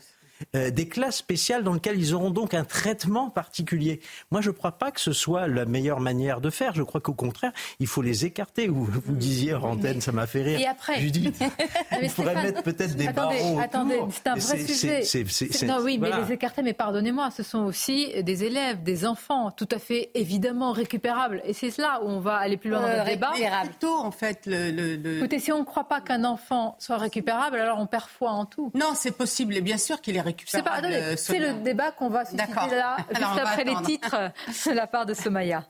Euh, 0.55 0.69
des 0.69 0.87
classes 0.87 1.17
spéciales 1.17 1.63
dans 1.63 1.73
lesquelles 1.73 1.99
ils 1.99 2.13
auront 2.13 2.29
donc 2.29 2.53
un 2.53 2.63
traitement 2.63 3.29
particulier. 3.29 3.99
Moi, 4.31 4.41
je 4.41 4.49
ne 4.49 4.55
crois 4.55 4.73
pas 4.73 4.91
que 4.91 4.99
ce 4.99 5.13
soit 5.13 5.47
la 5.47 5.65
meilleure 5.65 5.99
manière 5.99 6.41
de 6.41 6.49
faire. 6.49 6.73
Je 6.75 6.83
crois 6.83 7.01
qu'au 7.01 7.13
contraire, 7.13 7.51
il 7.79 7.87
faut 7.87 8.01
les 8.01 8.25
écarter. 8.25 8.67
Vous, 8.67 8.85
vous 8.85 9.15
disiez 9.15 9.53
en 9.53 9.63
antenne, 9.63 10.01
ça 10.01 10.11
m'a 10.11 10.27
fait 10.27 10.43
rire. 10.43 10.59
Et 10.59 10.67
après 10.67 10.99
Judith, 10.99 11.41
on 11.91 12.07
pourrait 12.09 12.35
mettre 12.35 12.63
peut-être 12.63 12.95
des 12.95 13.07
attendez, 13.07 13.37
barreaux 13.37 13.59
Attendez, 13.59 13.99
c'est 14.11 14.27
un 14.27 14.35
vrai 14.35 14.57
sujet. 14.59 15.65
non, 15.65 15.79
oui, 15.83 15.97
mais 15.97 16.11
les 16.11 16.33
écarter, 16.33 16.61
mais 16.61 16.73
pardonnez-moi, 16.73 17.29
ce 17.31 17.43
sont 17.43 17.59
aussi 17.59 18.11
des 18.23 18.43
élèves, 18.43 18.83
des 18.83 19.05
enfants, 19.05 19.51
tout 19.51 19.69
à 19.71 19.79
fait 19.79 20.11
évidemment 20.13 20.71
récupérables. 20.71 21.41
Et 21.45 21.53
c'est 21.53 21.77
là 21.77 22.01
où 22.03 22.07
on 22.07 22.19
va 22.19 22.35
aller 22.35 22.57
plus 22.57 22.69
loin 22.69 22.81
dans 22.81 22.87
le 22.87 22.93
euh, 22.99 23.05
débat. 23.05 23.31
Plutôt, 23.63 23.95
en 23.95 24.11
fait, 24.11 24.45
le, 24.45 24.71
le, 24.71 25.17
Écoutez, 25.17 25.39
si 25.39 25.51
on 25.51 25.59
ne 25.59 25.65
croit 25.65 25.87
pas 25.87 26.01
qu'un 26.01 26.23
enfant 26.23 26.75
soit 26.79 26.97
récupérable, 26.97 27.57
alors 27.57 27.79
on 27.79 27.87
perd 27.87 28.07
foi 28.07 28.31
en 28.31 28.45
tout. 28.45 28.71
Non, 28.75 28.93
c'est 28.95 29.11
possible. 29.11 29.55
Et 29.55 29.61
bien 29.61 29.77
sûr 29.77 30.01
qu'il 30.01 30.15
est 30.15 30.21
c'est 30.45 31.39
le 31.39 31.61
débat 31.63 31.91
qu'on 31.91 32.09
va 32.09 32.25
susciter 32.25 32.75
là, 32.75 32.97
juste 33.09 33.39
après 33.39 33.63
les 33.63 33.75
titres 33.83 34.31
de 34.65 34.71
la 34.71 34.87
part 34.87 35.05
de 35.05 35.13
Somaya. 35.13 35.63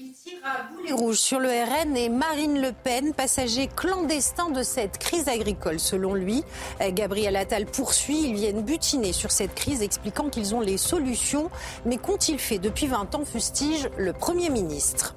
Il 0.00 0.12
tire 0.12 0.38
à 0.44 0.62
boulet 0.72 0.92
rouge 0.92 1.16
sur 1.16 1.40
le 1.40 1.48
RN 1.48 1.96
et 1.96 2.08
Marine 2.08 2.62
Le 2.62 2.70
Pen, 2.70 3.14
passager 3.14 3.66
clandestin 3.66 4.48
de 4.50 4.62
cette 4.62 4.96
crise 4.98 5.28
agricole. 5.28 5.80
Selon 5.80 6.14
lui, 6.14 6.44
Gabriel 6.90 7.34
Attal 7.34 7.66
poursuit. 7.66 8.28
Ils 8.28 8.34
viennent 8.34 8.62
butiner 8.62 9.12
sur 9.12 9.32
cette 9.32 9.56
crise, 9.56 9.82
expliquant 9.82 10.28
qu'ils 10.30 10.54
ont 10.54 10.60
les 10.60 10.78
solutions. 10.78 11.50
Mais 11.84 11.96
qu'ont-ils 11.96 12.38
fait? 12.38 12.60
Depuis 12.60 12.86
20 12.86 13.16
ans, 13.16 13.24
fustige 13.24 13.88
le 13.98 14.12
Premier 14.12 14.50
ministre 14.50 15.16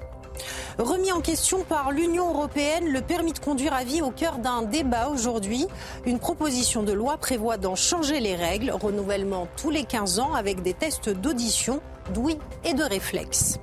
Remis 0.78 1.12
en 1.12 1.20
question 1.20 1.64
par 1.64 1.90
l'Union 1.92 2.30
européenne, 2.30 2.88
le 2.88 3.00
permis 3.00 3.32
de 3.32 3.38
conduire 3.38 3.74
à 3.74 3.84
vie 3.84 4.02
au 4.02 4.10
cœur 4.10 4.38
d'un 4.38 4.62
débat 4.62 5.08
aujourd'hui. 5.08 5.66
Une 6.06 6.18
proposition 6.18 6.82
de 6.82 6.92
loi 6.92 7.16
prévoit 7.16 7.56
d'en 7.56 7.74
changer 7.74 8.20
les 8.20 8.34
règles, 8.34 8.70
renouvellement 8.70 9.48
tous 9.56 9.70
les 9.70 9.84
15 9.84 10.18
ans 10.18 10.34
avec 10.34 10.62
des 10.62 10.74
tests 10.74 11.08
d'audition, 11.08 11.80
d'ouïe 12.14 12.38
et 12.64 12.74
de 12.74 12.82
réflexe. 12.82 13.58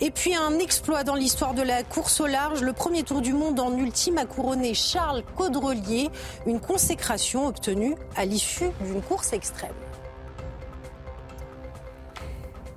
Et 0.00 0.10
puis 0.10 0.34
un 0.34 0.58
exploit 0.58 1.04
dans 1.04 1.14
l'histoire 1.14 1.54
de 1.54 1.62
la 1.62 1.84
course 1.84 2.20
au 2.20 2.26
large. 2.26 2.60
Le 2.62 2.72
premier 2.72 3.04
tour 3.04 3.20
du 3.20 3.32
monde 3.32 3.60
en 3.60 3.76
ultime 3.76 4.18
a 4.18 4.24
couronné 4.24 4.74
Charles 4.74 5.22
Caudrelier, 5.36 6.10
une 6.44 6.58
consécration 6.58 7.46
obtenue 7.46 7.94
à 8.16 8.24
l'issue 8.24 8.70
d'une 8.80 9.00
course 9.00 9.32
extrême. 9.32 9.70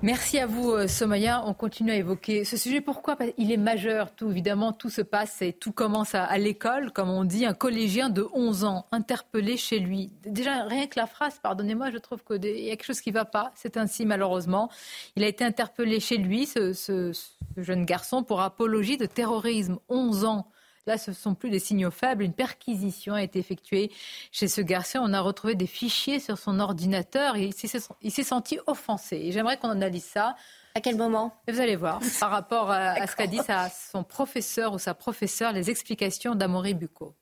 Merci 0.05 0.37
à 0.37 0.45
vous, 0.45 0.69
euh, 0.69 0.87
Somaya. 0.87 1.41
On 1.47 1.55
continue 1.55 1.89
à 1.89 1.95
évoquer 1.95 2.45
ce 2.45 2.57
sujet. 2.57 2.79
Pourquoi 2.79 3.17
Il 3.39 3.51
est 3.51 3.57
majeur. 3.57 4.13
Tout, 4.13 4.29
évidemment, 4.29 4.71
tout 4.71 4.91
se 4.91 5.01
passe 5.01 5.41
et 5.41 5.51
tout 5.51 5.71
commence 5.71 6.13
à, 6.13 6.37
l'école, 6.37 6.91
comme 6.91 7.09
on 7.09 7.23
dit. 7.23 7.43
Un 7.43 7.55
collégien 7.55 8.09
de 8.09 8.27
11 8.33 8.65
ans 8.65 8.85
interpellé 8.91 9.57
chez 9.57 9.79
lui. 9.79 10.11
Déjà, 10.23 10.65
rien 10.65 10.85
que 10.85 10.99
la 10.99 11.07
phrase, 11.07 11.39
pardonnez-moi, 11.41 11.89
je 11.89 11.97
trouve 11.97 12.23
qu'il 12.23 12.45
y 12.45 12.67
a 12.67 12.75
quelque 12.75 12.85
chose 12.85 13.01
qui 13.01 13.09
ne 13.09 13.15
va 13.15 13.25
pas. 13.25 13.51
C'est 13.55 13.77
ainsi, 13.77 14.05
malheureusement. 14.05 14.69
Il 15.15 15.23
a 15.23 15.27
été 15.27 15.43
interpellé 15.43 15.99
chez 15.99 16.17
lui, 16.17 16.45
ce, 16.45 16.73
ce 16.73 17.11
jeune 17.57 17.83
garçon, 17.83 18.21
pour 18.21 18.41
apologie 18.41 18.97
de 18.97 19.07
terrorisme. 19.07 19.79
11 19.89 20.25
ans. 20.25 20.45
Là, 20.87 20.97
ce 20.97 21.11
ne 21.11 21.15
sont 21.15 21.33
plus 21.33 21.49
des 21.49 21.59
signaux 21.59 21.91
faibles. 21.91 22.23
Une 22.23 22.33
perquisition 22.33 23.13
a 23.15 23.23
été 23.23 23.39
effectuée 23.39 23.91
chez 24.31 24.47
ce 24.47 24.61
garçon. 24.61 24.99
On 25.01 25.13
a 25.13 25.21
retrouvé 25.21 25.55
des 25.55 25.67
fichiers 25.67 26.19
sur 26.19 26.37
son 26.37 26.59
ordinateur 26.59 27.35
et 27.35 27.49
il 28.01 28.11
s'est 28.11 28.23
senti 28.23 28.59
offensé. 28.67 29.17
Et 29.17 29.31
j'aimerais 29.31 29.57
qu'on 29.57 29.69
analyse 29.69 30.05
ça. 30.05 30.35
À 30.75 30.81
quel 30.81 30.97
moment? 30.97 31.33
Vous 31.47 31.59
allez 31.59 31.75
voir, 31.77 32.01
par 32.19 32.29
rapport 32.29 32.69
à, 32.69 33.07
ce 33.07 33.15
qu'a 33.15 33.27
dit 33.27 33.39
son 33.91 34.03
professeur 34.03 34.73
ou 34.73 34.77
sa 34.77 34.93
professeure, 34.93 35.53
les 35.53 35.69
explications 35.69 36.35
d'Amaury 36.35 36.73
Bucco. 36.73 37.15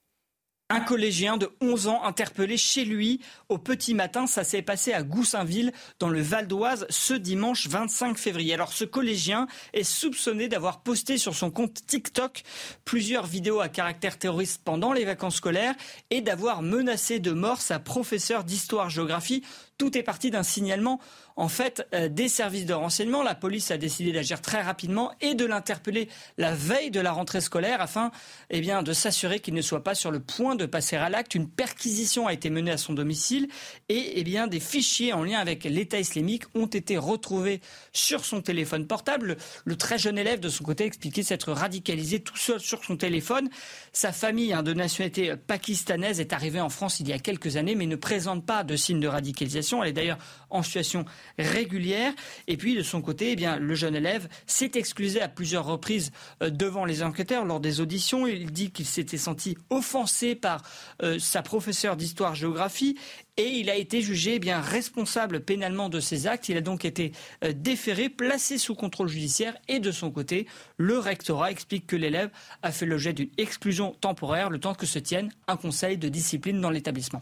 Un 0.73 0.79
collégien 0.79 1.37
de 1.37 1.51
11 1.61 1.85
ans 1.85 2.03
interpellé 2.03 2.57
chez 2.57 2.83
lui 2.83 3.19
au 3.47 3.59
petit 3.59 3.93
matin. 3.93 4.25
Ça 4.25 4.43
s'est 4.43 4.63
passé 4.63 4.91
à 4.91 5.03
Goussainville, 5.03 5.71
dans 5.99 6.09
le 6.09 6.19
Val 6.19 6.47
d'Oise, 6.47 6.87
ce 6.89 7.13
dimanche 7.13 7.67
25 7.67 8.17
février. 8.17 8.55
Alors, 8.55 8.73
ce 8.73 8.83
collégien 8.83 9.45
est 9.73 9.83
soupçonné 9.83 10.47
d'avoir 10.47 10.81
posté 10.81 11.19
sur 11.19 11.35
son 11.35 11.51
compte 11.51 11.85
TikTok 11.85 12.41
plusieurs 12.85 13.27
vidéos 13.27 13.59
à 13.59 13.69
caractère 13.69 14.17
terroriste 14.17 14.63
pendant 14.65 14.93
les 14.93 15.05
vacances 15.05 15.35
scolaires 15.35 15.75
et 16.09 16.21
d'avoir 16.21 16.63
menacé 16.63 17.19
de 17.19 17.33
mort 17.33 17.61
sa 17.61 17.77
professeure 17.77 18.43
d'histoire-géographie 18.43 19.43
Tout 19.77 19.97
est 19.97 20.03
parti 20.03 20.29
d'un 20.29 20.43
signalement 20.43 20.99
en 21.35 21.47
fait 21.47 21.87
euh, 21.93 22.09
des 22.09 22.27
services 22.27 22.65
de 22.65 22.73
renseignement. 22.73 23.23
La 23.23 23.35
police 23.35 23.71
a 23.71 23.77
décidé 23.77 24.11
d'agir 24.11 24.41
très 24.41 24.61
rapidement 24.61 25.11
et 25.21 25.33
de 25.33 25.45
l'interpeller 25.45 26.09
la 26.37 26.53
veille 26.53 26.91
de 26.91 26.99
la 26.99 27.11
rentrée 27.11 27.41
scolaire 27.41 27.81
afin 27.81 28.11
eh 28.49 28.61
bien, 28.61 28.83
de 28.83 28.93
s'assurer 28.93 29.39
qu'il 29.39 29.53
ne 29.53 29.61
soit 29.61 29.83
pas 29.83 29.95
sur 29.95 30.11
le 30.11 30.19
point 30.19 30.55
de 30.55 30.65
passer 30.65 30.95
à 30.95 31.09
l'acte. 31.09 31.35
Une 31.35 31.49
perquisition 31.49 32.27
a 32.27 32.33
été 32.33 32.49
menée 32.49 32.71
à 32.71 32.77
son 32.77 32.93
domicile 32.93 33.47
et 33.89 34.13
eh 34.15 34.23
bien, 34.23 34.47
des 34.47 34.59
fichiers 34.59 35.13
en 35.13 35.23
lien 35.23 35.39
avec 35.39 35.63
l'État 35.63 35.99
islamique 35.99 36.43
ont 36.53 36.67
été 36.67 36.97
retrouvés 36.97 37.61
sur 37.93 38.25
son 38.25 38.41
téléphone 38.41 38.85
portable. 38.85 39.37
Le 39.65 39.75
très 39.75 39.97
jeune 39.97 40.17
élève, 40.17 40.39
de 40.39 40.49
son 40.49 40.63
côté, 40.63 40.85
expliquait 40.85 41.23
s'être 41.23 41.51
radicalisé 41.51 42.19
tout 42.19 42.37
seul 42.37 42.59
sur 42.59 42.83
son 42.83 42.95
téléphone. 42.95 43.49
Sa 43.91 44.11
famille 44.11 44.53
hein, 44.53 44.61
de 44.61 44.73
nationalité 44.73 45.35
pakistanaise 45.35 46.19
est 46.19 46.33
arrivée 46.33 46.61
en 46.61 46.69
France 46.69 46.99
il 46.99 47.07
y 47.07 47.13
a 47.13 47.19
quelques 47.19 47.57
années 47.57 47.75
mais 47.75 47.87
ne 47.87 47.95
présente 47.95 48.45
pas 48.45 48.63
de 48.63 48.75
signes 48.75 48.99
de 48.99 49.07
radicalisation. 49.07 49.62
Elle 49.83 49.89
est 49.89 49.93
d'ailleurs 49.93 50.17
en 50.49 50.63
situation 50.63 51.05
régulière. 51.39 52.13
Et 52.47 52.57
puis, 52.57 52.75
de 52.75 52.83
son 52.83 53.01
côté, 53.01 53.35
eh 53.37 53.59
le 53.59 53.75
jeune 53.75 53.95
élève 53.95 54.27
s'est 54.45 54.71
excusé 54.75 55.21
à 55.21 55.27
plusieurs 55.27 55.65
reprises 55.65 56.11
euh, 56.41 56.49
devant 56.49 56.85
les 56.85 57.03
enquêteurs 57.03 57.45
lors 57.45 57.59
des 57.59 57.81
auditions. 57.81 58.27
Il 58.27 58.51
dit 58.51 58.71
qu'il 58.71 58.85
s'était 58.85 59.17
senti 59.17 59.57
offensé 59.69 60.35
par 60.35 60.63
euh, 61.01 61.19
sa 61.19 61.41
professeure 61.41 61.95
d'histoire-géographie 61.95 62.97
et 63.37 63.47
il 63.47 63.69
a 63.69 63.75
été 63.75 64.01
jugé 64.01 64.39
eh 64.41 64.53
responsable 64.53 65.41
pénalement 65.41 65.89
de 65.89 65.99
ses 65.99 66.27
actes. 66.27 66.49
Il 66.49 66.57
a 66.57 66.61
donc 66.61 66.85
été 66.85 67.13
euh, 67.43 67.53
déféré, 67.53 68.09
placé 68.09 68.57
sous 68.57 68.75
contrôle 68.75 69.07
judiciaire 69.07 69.55
et 69.67 69.79
de 69.79 69.91
son 69.91 70.11
côté, 70.11 70.47
le 70.77 70.99
rectorat 70.99 71.51
explique 71.51 71.87
que 71.87 71.95
l'élève 71.95 72.29
a 72.61 72.71
fait 72.71 72.85
l'objet 72.85 73.13
d'une 73.13 73.29
exclusion 73.37 73.91
temporaire 73.99 74.49
le 74.49 74.59
temps 74.59 74.75
que 74.75 74.85
se 74.85 74.99
tienne 74.99 75.31
un 75.47 75.57
conseil 75.57 75.97
de 75.97 76.09
discipline 76.09 76.61
dans 76.61 76.69
l'établissement. 76.69 77.21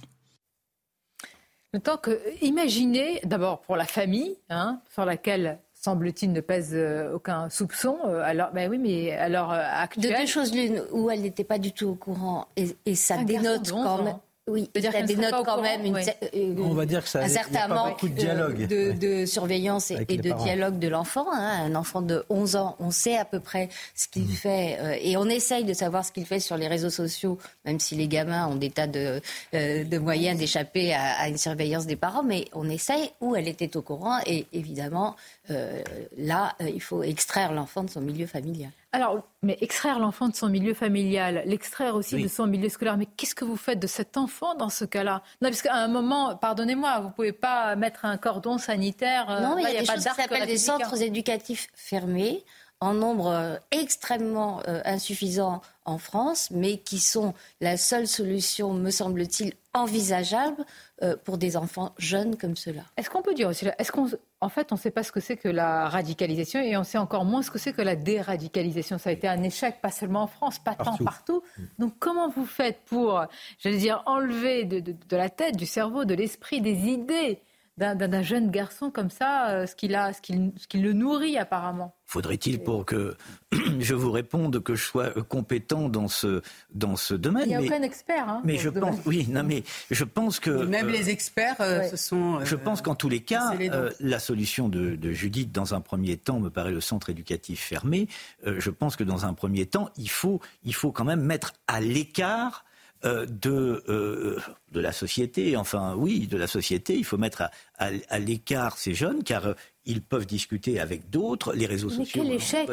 Temps 1.79 1.95
que, 1.95 2.19
imaginez, 2.41 3.21
d'abord 3.23 3.61
pour 3.61 3.77
la 3.77 3.85
famille, 3.85 4.35
hein, 4.49 4.81
sur 4.93 5.05
laquelle 5.05 5.57
semble-t-il 5.73 6.33
ne 6.33 6.41
pèse 6.41 6.71
euh, 6.73 7.13
aucun 7.13 7.49
soupçon. 7.49 7.97
Euh, 8.05 8.21
alors, 8.25 8.51
ben 8.51 8.69
oui, 8.69 8.77
mais 8.77 9.13
alors 9.13 9.53
euh, 9.53 9.63
actuelle... 9.63 10.11
De 10.11 10.19
deux 10.19 10.25
choses 10.25 10.53
l'une, 10.53 10.83
où 10.91 11.09
elle 11.09 11.21
n'était 11.21 11.45
pas 11.45 11.59
du 11.59 11.71
tout 11.71 11.87
au 11.87 11.95
courant, 11.95 12.47
et, 12.57 12.75
et 12.85 12.95
ça 12.95 13.23
dénote 13.23 13.71
quand 13.71 14.03
même. 14.03 14.17
Oui, 14.51 14.69
ça 14.81 15.01
dénote 15.01 15.45
quand 15.45 15.61
même 15.61 15.85
une, 15.85 16.59
On 16.61 16.73
va 16.73 16.85
dire 16.85 17.03
que 17.03 17.09
ça, 17.09 17.21
un 17.21 17.27
certain 17.27 17.67
manque 17.67 18.03
de, 18.03 18.09
dialogue. 18.09 18.67
de, 18.67 18.91
de, 18.91 19.25
surveillance 19.25 19.91
et, 19.91 20.05
de 20.05 20.31
dialogue 20.43 20.79
de 20.79 20.87
l'enfant. 20.87 21.25
Hein. 21.31 21.65
Un 21.65 21.75
enfant 21.75 22.01
de 22.01 22.23
11 22.29 22.55
ans, 22.55 22.75
on 22.79 22.91
sait 22.91 23.17
à 23.17 23.25
peu 23.25 23.39
près 23.39 23.69
ce 23.95 24.07
qu'il 24.07 24.23
mmh. 24.23 24.31
fait 24.31 24.77
euh, 24.79 24.95
et 25.01 25.17
on 25.17 25.25
essaye 25.25 25.63
de 25.63 25.73
savoir 25.73 26.05
ce 26.05 26.11
qu'il 26.11 26.25
fait 26.25 26.39
sur 26.39 26.57
les 26.57 26.67
réseaux 26.67 26.89
sociaux, 26.89 27.37
même 27.65 27.79
si 27.79 27.95
les 27.95 28.07
gamins 28.07 28.47
ont 28.47 28.55
des 28.55 28.69
tas 28.69 28.87
de, 28.87 29.21
euh, 29.53 29.83
de 29.83 29.97
moyens 29.97 30.37
d'échapper 30.37 30.93
à, 30.93 31.13
à, 31.19 31.27
une 31.29 31.37
surveillance 31.37 31.85
des 31.85 31.95
parents, 31.95 32.23
mais 32.23 32.47
on 32.53 32.69
essaye 32.69 33.11
où 33.21 33.35
elle 33.35 33.47
était 33.47 33.77
au 33.77 33.81
courant 33.81 34.19
et 34.25 34.45
évidemment, 34.53 35.15
euh, 35.49 35.81
là, 36.17 36.55
euh, 36.61 36.69
il 36.69 36.81
faut 36.81 37.03
extraire 37.03 37.53
l'enfant 37.53 37.83
de 37.83 37.89
son 37.89 38.01
milieu 38.01 38.27
familial. 38.27 38.71
Alors, 38.93 39.23
mais 39.41 39.57
extraire 39.61 39.99
l'enfant 39.99 40.27
de 40.27 40.35
son 40.35 40.49
milieu 40.49 40.73
familial, 40.73 41.43
l'extraire 41.45 41.95
aussi 41.95 42.21
de 42.21 42.27
son 42.27 42.45
milieu 42.45 42.67
scolaire, 42.67 42.97
mais 42.97 43.05
qu'est-ce 43.05 43.35
que 43.35 43.45
vous 43.45 43.55
faites 43.55 43.79
de 43.79 43.87
cet 43.87 44.17
enfant 44.17 44.53
dans 44.55 44.69
ce 44.69 44.83
cas-là? 44.83 45.23
Non, 45.41 45.49
parce 45.49 45.61
qu'à 45.61 45.75
un 45.75 45.87
moment, 45.87 46.35
pardonnez-moi, 46.35 46.99
vous 46.99 47.07
ne 47.07 47.13
pouvez 47.13 47.31
pas 47.31 47.77
mettre 47.77 48.03
un 48.03 48.17
cordon 48.17 48.57
sanitaire. 48.57 49.29
Euh, 49.29 49.39
non, 49.39 49.55
mais 49.55 49.61
il 49.61 49.73
y 49.73 49.77
a, 49.77 49.79
des 49.79 49.85
choses 49.85 50.03
qui 50.03 50.21
s'appellent 50.21 50.45
des 50.45 50.57
centres 50.57 51.01
éducatifs 51.01 51.69
fermés 51.73 52.43
en 52.81 52.93
nombre 52.93 53.59
extrêmement 53.71 54.61
insuffisant 54.85 55.61
en 55.85 55.97
France, 55.97 56.49
mais 56.51 56.77
qui 56.77 56.99
sont 56.99 57.33
la 57.61 57.77
seule 57.77 58.07
solution, 58.07 58.73
me 58.73 58.91
semble-t-il, 58.91 59.53
envisageable 59.73 60.65
pour 61.23 61.37
des 61.37 61.55
enfants 61.55 61.93
jeunes 61.97 62.35
comme 62.35 62.57
ceux-là. 62.57 62.83
Est-ce 62.97 63.09
qu'on 63.09 63.21
peut 63.21 63.33
dire 63.33 63.47
aussi, 63.47 63.65
est-ce 63.77 63.91
qu'on 63.91 64.09
en 64.43 64.49
fait, 64.49 64.71
on 64.71 64.75
ne 64.75 64.79
sait 64.79 64.89
pas 64.89 65.03
ce 65.03 65.11
que 65.11 65.19
c'est 65.19 65.37
que 65.37 65.47
la 65.47 65.87
radicalisation 65.87 66.59
et 66.59 66.75
on 66.75 66.83
sait 66.83 66.97
encore 66.97 67.25
moins 67.25 67.43
ce 67.43 67.51
que 67.51 67.59
c'est 67.59 67.73
que 67.73 67.83
la 67.83 67.95
déradicalisation. 67.95 68.97
Ça 68.97 69.11
a 69.11 69.13
été 69.13 69.27
un 69.27 69.43
échec, 69.43 69.79
pas 69.81 69.91
seulement 69.91 70.23
en 70.23 70.27
France, 70.27 70.57
pas 70.57 70.73
tant 70.73 70.97
partout. 70.97 71.43
Donc, 71.77 71.93
comment 71.99 72.27
vous 72.27 72.47
faites 72.47 72.79
pour, 72.85 73.23
j'allais 73.59 73.77
dire, 73.77 74.01
enlever 74.07 74.65
de, 74.65 75.15
la 75.15 75.29
tête, 75.29 75.57
du 75.57 75.67
cerveau, 75.67 76.05
de 76.05 76.15
l'esprit, 76.15 76.59
des 76.59 76.87
idées 76.87 77.39
d'un 77.81 78.21
jeune 78.21 78.51
garçon 78.51 78.91
comme 78.91 79.09
ça, 79.09 79.49
euh, 79.49 79.65
ce 79.65 79.75
qu'il 79.75 79.95
a, 79.95 80.13
ce 80.13 80.21
qui 80.21 80.77
le 80.77 80.93
nourrit 80.93 81.37
apparemment 81.37 81.95
Faudrait-il 82.05 82.61
pour 82.61 82.85
que 82.85 83.15
je 83.79 83.95
vous 83.95 84.11
réponde 84.11 84.61
que 84.61 84.75
je 84.75 84.83
sois 84.83 85.11
compétent 85.29 85.87
dans 85.89 86.07
ce 86.07 86.41
dans 86.73 86.95
ce 86.95 87.13
domaine 87.13 87.43
Il 87.45 87.49
n'y 87.49 87.55
a 87.55 87.61
aucun 87.61 87.81
expert. 87.81 88.27
Hein, 88.27 88.41
mais 88.43 88.57
je 88.57 88.69
pense, 88.69 88.97
oui, 89.05 89.27
non, 89.29 89.43
mais 89.43 89.63
je 89.89 90.03
pense 90.03 90.39
que 90.39 90.49
même 90.49 90.89
les 90.89 91.09
experts, 91.09 91.55
euh, 91.61 91.83
ce 91.89 91.97
sont. 91.97 92.43
je 92.43 92.55
pense 92.55 92.81
qu'en 92.81 92.95
tous 92.95 93.09
les 93.09 93.21
cas, 93.21 93.53
la 93.99 94.19
solution 94.19 94.69
de, 94.69 94.95
de, 94.95 95.11
Judith, 95.11 95.51
dans 95.51 95.73
un 95.73 95.81
premier 95.81 96.17
temps, 96.17 96.39
me 96.39 96.49
paraît 96.49 96.71
le 96.71 96.81
centre 96.81 97.09
éducatif 97.09 97.61
fermé. 97.61 98.07
je 98.45 98.69
pense 98.69 98.95
que 98.95 99.03
dans 99.03 99.25
un 99.25 99.33
premier 99.33 99.65
temps, 99.65 99.89
il 99.97 100.09
faut 100.09 100.39
il 100.63 100.75
faut 100.75 100.91
quand 100.91 101.05
même 101.05 101.21
mettre 101.21 101.53
à 101.67 101.79
l'écart 101.79 102.65
euh, 103.03 103.25
de, 103.25 103.83
euh, 103.89 104.39
de 104.71 104.79
la 104.79 104.91
société. 104.91 105.57
Enfin, 105.57 105.95
oui, 105.97 106.27
de 106.27 106.37
la 106.37 106.47
société. 106.47 106.95
Il 106.95 107.03
faut 107.03 107.17
mettre 107.17 107.41
à, 107.41 107.51
à, 108.09 108.19
l'écart 108.19 108.77
ces 108.77 108.93
jeunes, 108.93 109.23
car 109.23 109.47
euh, 109.47 109.53
ils 109.85 110.03
peuvent 110.03 110.27
discuter 110.27 110.79
avec 110.79 111.09
d'autres. 111.09 111.53
Les 111.53 111.65
réseaux 111.65 111.89
mais 111.89 111.95
sociaux, 111.95 112.23
quel 112.23 112.33
échec 112.33 112.69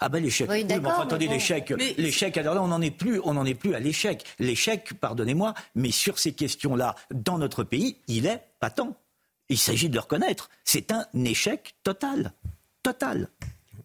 Ah 0.00 0.08
ben 0.08 0.22
l'échec. 0.22 0.50
Oui, 0.50 0.64
mais 0.64 0.78
enfin, 0.78 1.02
attendez, 1.02 1.28
l'échec. 1.28 1.72
L'échec. 1.98 2.36
Alors 2.36 2.54
là, 2.54 2.62
on 2.62 2.68
n'en 2.68 2.80
est 2.80 2.90
plus. 2.90 3.20
On 3.22 3.34
n'en 3.34 3.44
est 3.44 3.54
plus 3.54 3.74
à 3.74 3.80
l'échec. 3.80 4.24
L'échec, 4.40 4.94
pardonnez-moi, 4.94 5.54
mais 5.76 5.92
sur 5.92 6.18
ces 6.18 6.32
questions-là, 6.32 6.96
dans 7.14 7.38
notre 7.38 7.62
pays, 7.62 7.98
il 8.08 8.26
est 8.26 8.42
patent. 8.58 8.96
Il 9.48 9.58
s'agit 9.58 9.88
de 9.88 9.94
le 9.94 10.00
reconnaître. 10.00 10.50
C'est 10.64 10.90
un 10.90 11.06
échec 11.14 11.76
total, 11.84 12.32
total. 12.82 13.28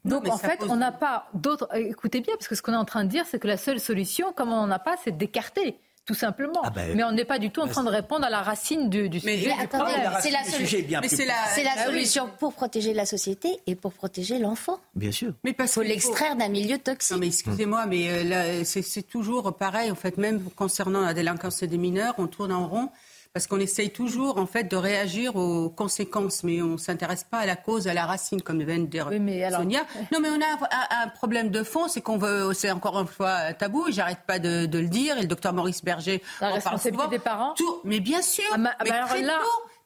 Donc 0.06 0.28
en 0.28 0.38
fait, 0.38 0.60
on 0.70 0.76
n'a 0.76 0.92
pas 0.92 1.28
d'autres. 1.34 1.70
Euh, 1.74 1.90
écoutez 1.90 2.22
bien, 2.22 2.34
parce 2.36 2.48
que 2.48 2.56
ce 2.56 2.62
qu'on 2.62 2.74
est 2.74 2.78
en 2.78 2.86
train 2.86 3.04
de 3.04 3.10
dire, 3.10 3.26
c'est 3.30 3.40
que 3.40 3.48
la 3.48 3.58
seule 3.58 3.80
solution, 3.80 4.34
comme 4.34 4.52
on 4.52 4.68
n'en 4.68 4.72
a 4.72 4.80
pas, 4.80 4.96
c'est 5.04 5.18
d'écarter 5.18 5.78
tout 6.06 6.14
simplement. 6.14 6.62
Ah 6.64 6.70
ben, 6.70 6.96
mais 6.96 7.04
on 7.04 7.14
n'est 7.14 7.26
pas 7.26 7.40
du 7.40 7.50
tout 7.50 7.62
en 7.62 7.68
train 7.68 7.84
de 7.84 7.90
répondre 7.90 8.26
à 8.26 8.30
la 8.30 8.42
racine 8.42 8.90
du, 8.90 9.08
du 9.08 9.22
mais 9.24 9.38
sujet. 9.38 9.54
attendez, 9.58 9.94
c'est 10.22 11.24
la, 11.64 11.86
solution 11.86 12.30
pour 12.40 12.54
protéger 12.54 12.94
la 12.94 13.06
société 13.06 13.60
et 13.68 13.76
pour 13.76 13.94
protéger 13.94 14.38
l'enfant. 14.38 14.80
Bien 14.96 15.12
sûr. 15.12 15.34
Mais 15.46 15.54
parce 15.54 15.74
faut 15.74 15.82
l'extraire 15.82 16.36
d'un 16.36 16.50
milieu 16.50 16.78
toxique. 16.78 17.14
Non, 17.14 17.20
mais 17.20 17.28
excusez-moi, 17.28 17.86
mais 17.86 18.10
euh, 18.10 18.64
c'est 18.66 19.08
toujours 19.08 19.56
pareil. 19.56 19.92
En 19.92 19.96
fait, 19.96 20.18
même 20.18 20.44
concernant 20.56 21.02
la 21.02 21.14
délinquance 21.14 21.64
des 21.64 21.78
mineurs, 21.78 22.16
on 22.18 22.28
tourne 22.28 22.52
en 22.52 22.68
rond 22.68 22.90
parce 23.34 23.48
qu'on 23.48 23.60
essaye 23.60 23.90
toujours 23.90 24.38
en 24.38 24.46
fait 24.46 24.66
de 24.66 24.76
réagir 24.76 25.36
aux 25.36 25.68
conséquences, 25.70 26.44
mais 26.44 26.62
on 26.62 26.78
s'intéresse 26.78 27.24
pas 27.24 27.40
à 27.40 27.46
la 27.48 27.56
cause, 27.56 27.88
à 27.88 27.94
la 27.96 28.06
racine, 28.06 28.44
comme 28.44 28.62
vient 28.64 28.78
de 28.78 28.86
dire 28.86 29.10
Sonia. 29.52 29.82
Non, 30.12 30.20
mais 30.22 30.30
on 30.30 30.40
a 30.40 31.04
un, 31.04 31.08
problème 31.08 31.50
de 31.50 31.64
fond, 31.64 31.88
c'est 31.88 32.02
qu'on 32.02 32.18
veut, 32.18 32.54
c'est 32.54 32.70
encore 32.70 33.00
une 33.00 33.08
fois 33.08 33.54
tabou, 33.54 33.88
j'arrête 33.90 34.20
pas 34.28 34.38
de, 34.38 34.68
le 34.72 34.88
dire, 34.88 35.18
et 35.18 35.22
le 35.22 35.28
docteur 35.28 35.54
Maurice 35.54 35.84
Berger 35.84 36.22
la 36.40 36.54
en 36.54 36.62
parle 36.62 36.80
souvent. 36.80 37.08
des 37.08 37.18
parents. 37.18 37.56
Tout, 37.56 37.82
mais 37.84 38.00
bien 38.00 38.22
sûr. 38.22 38.44
Ah, 38.52 38.58
mais 38.58 38.72
très 39.08 39.24
tôt, 39.24 39.32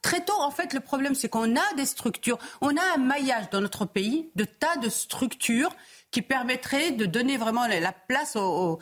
très 0.02 0.26
tôt, 0.26 0.40
en 0.42 0.52
fait, 0.52 0.74
le 0.74 0.82
problème, 0.82 1.16
c'est 1.16 1.30
qu'on 1.30 1.56
a 1.56 1.74
des 1.78 1.86
structures, 1.86 2.38
on 2.60 2.76
a 2.76 2.96
un 2.96 2.98
maillage 2.98 3.50
dans 3.52 3.62
notre 3.62 3.86
pays 3.86 4.30
de 4.36 4.44
tas 4.44 4.76
de 4.78 4.90
structures 4.90 5.72
qui 6.12 6.22
permettrait 6.22 6.92
de 6.92 7.06
donner 7.06 7.38
vraiment 7.38 7.68
la 7.68 7.92
place 7.92 8.36
aux, 8.36 8.80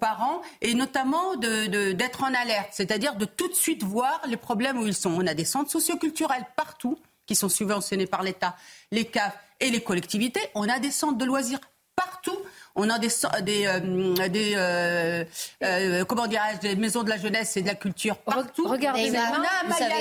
parents 0.00 0.40
et 0.60 0.74
notamment 0.74 1.36
d'être 1.36 2.22
en 2.22 2.32
alerte, 2.34 2.70
c'est-à-dire 2.72 3.16
de 3.16 3.24
tout 3.24 3.48
de 3.48 3.54
suite 3.54 3.82
voir 3.82 4.20
les 4.26 4.36
problèmes 4.36 4.78
où 4.78 4.86
ils 4.86 4.94
sont. 4.94 5.10
On 5.10 5.26
a 5.26 5.34
des 5.34 5.44
centres 5.44 5.70
socioculturels 5.70 6.46
partout 6.56 6.98
qui 7.26 7.34
sont 7.34 7.48
subventionnés 7.48 8.06
par 8.06 8.22
l'État, 8.22 8.56
les 8.90 9.04
CAF 9.04 9.36
et 9.60 9.70
les 9.70 9.82
collectivités. 9.82 10.40
On 10.54 10.68
a 10.68 10.78
des 10.78 10.90
centres 10.90 11.18
de 11.18 11.24
loisirs 11.24 11.60
partout 11.94 12.38
on 12.78 12.88
a 12.88 12.98
des, 12.98 13.08
des, 13.42 13.66
euh, 13.66 14.28
des 14.28 14.52
euh, 14.56 15.24
euh, 15.62 16.04
comment 16.04 16.26
des 16.26 16.76
maisons 16.76 17.02
de 17.02 17.10
la 17.10 17.18
jeunesse 17.18 17.56
et 17.56 17.62
de 17.62 17.66
la 17.66 17.74
culture 17.74 18.16
partout. 18.18 18.66
Regardez, 18.68 19.12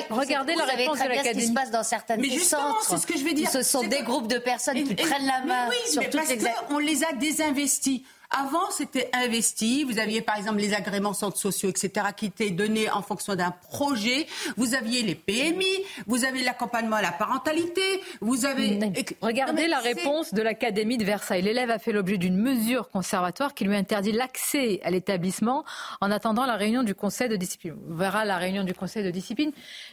regardez 0.09 0.55
la 0.55 0.63
réponse 0.63 0.99
de 0.99 1.09
l'Académie. 1.09 1.33
ce 1.33 1.39
qui 1.39 1.47
se 1.47 1.53
passe 1.53 1.71
dans 1.71 1.83
certains 1.83 2.17
mais 2.17 2.29
centres. 2.37 2.85
c'est 2.87 2.97
ce 2.97 3.07
que 3.07 3.17
je 3.17 3.23
veux 3.23 3.33
dire. 3.33 3.49
Ce 3.49 3.63
sont 3.63 3.81
des 3.81 4.03
groupes 4.03 4.27
de 4.27 4.37
personnes 4.37 4.83
qui 4.83 4.95
prennent 4.95 5.25
la 5.25 5.43
main 5.43 5.69
oui, 5.69 5.91
sur 5.91 6.01
mais 6.01 6.09
toutes 6.09 6.21
parce 6.21 6.53
On 6.69 6.77
les 6.77 7.03
a 7.03 7.13
désinvestis. 7.13 8.03
Avant, 8.29 8.69
c'était 8.71 9.09
investi. 9.13 9.85
Vous 9.85 9.99
aviez 9.99 10.21
par 10.21 10.37
exemple 10.37 10.57
les 10.57 10.73
agréments 10.73 11.13
centres 11.13 11.37
sociaux, 11.37 11.69
etc., 11.69 12.07
qui 12.15 12.25
étaient 12.25 12.49
donnés 12.49 12.89
en 12.89 13.01
fonction 13.01 13.35
d'un 13.35 13.51
projet. 13.51 14.27
Vous 14.57 14.75
aviez 14.75 15.01
les 15.01 15.15
PMI, 15.15 15.65
vous 16.07 16.25
avez 16.25 16.43
l'accompagnement 16.43 16.97
à 16.97 17.01
la 17.01 17.13
parentalité, 17.13 17.81
vous 18.19 18.45
avez. 18.45 18.79
Regardez 19.21 19.67
la 19.67 19.79
réponse 19.79 20.33
de 20.33 20.41
l'Académie 20.41 20.97
de 20.97 21.05
Versailles. 21.05 21.41
L'élève 21.41 21.69
a 21.69 21.79
fait 21.79 21.93
l'objet 21.93 22.17
d'une 22.17 22.37
mesure 22.37 22.89
conservatoire 22.89 23.53
qui 23.53 23.63
lui 23.63 23.75
interdit 23.75 24.11
l'accès 24.11 24.81
à 24.83 24.91
l'établissement 24.91 25.63
en 26.01 26.11
attendant 26.11 26.45
la 26.45 26.57
réunion 26.57 26.83
du 26.83 26.95
conseil 26.95 27.29
de 27.29 27.37
discipline. 27.37 27.75
On 27.89 27.95
verra 27.95 28.25
la 28.25 28.37
réunion 28.37 28.65
du 28.65 28.73
conseil 28.73 29.05
de 29.05 29.11
discipline. 29.11 29.51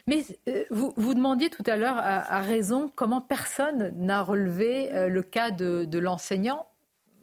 Mais 0.09 0.25
euh, 0.49 0.64
vous, 0.70 0.92
vous 0.97 1.14
demandiez 1.14 1.51
tout 1.51 1.64
à 1.66 1.77
l'heure, 1.77 1.97
à, 1.99 2.40
raison, 2.40 2.90
comment 2.97 3.20
personne 3.20 3.92
n'a 3.97 4.23
relevé 4.23 4.92
euh, 4.92 5.09
le 5.09 5.23
cas 5.23 5.53
de, 5.53 5.85
de 5.85 5.99
l'enseignant 5.99 6.66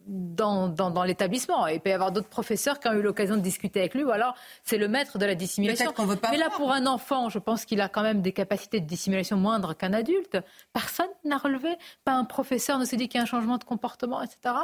dans, 0.08 0.68
dans, 0.68 1.04
l'établissement. 1.04 1.68
Il 1.68 1.80
peut 1.80 1.90
y 1.90 1.94
avoir 1.94 2.12
d'autres 2.12 2.30
professeurs 2.30 2.80
qui 2.80 2.88
ont 2.88 2.94
eu 2.94 3.02
l'occasion 3.02 3.36
de 3.36 3.42
discuter 3.42 3.80
avec 3.80 3.94
lui, 3.94 4.04
ou 4.04 4.12
alors 4.12 4.36
c'est 4.64 4.78
le 4.78 4.88
maître 4.88 5.18
de 5.18 5.26
la 5.26 5.36
dissimulation. 5.36 5.94
Mais 6.32 6.38
là, 6.38 6.50
pour 6.50 6.72
un 6.72 6.86
enfant, 6.86 7.30
je 7.30 7.40
pense 7.40 7.66
qu'il 7.66 7.82
a 7.82 7.90
quand 7.90 8.04
même 8.04 8.22
des 8.22 8.32
capacités 8.32 8.80
de 8.80 8.86
dissimulation 8.86 9.38
moindres 9.38 9.76
qu'un 9.76 9.94
adulte. 9.94 10.38
Personne 10.74 11.10
n'a 11.24 11.38
relevé, 11.38 11.70
pas 12.04 12.14
un 12.14 12.26
professeur 12.26 12.80
ne 12.80 12.86
s'est 12.86 12.98
dit 12.98 13.08
qu'il 13.08 13.18
y 13.18 13.22
a 13.22 13.24
un 13.24 13.28
changement 13.28 13.58
de 13.58 13.64
comportement, 13.64 14.22
etc. 14.22 14.56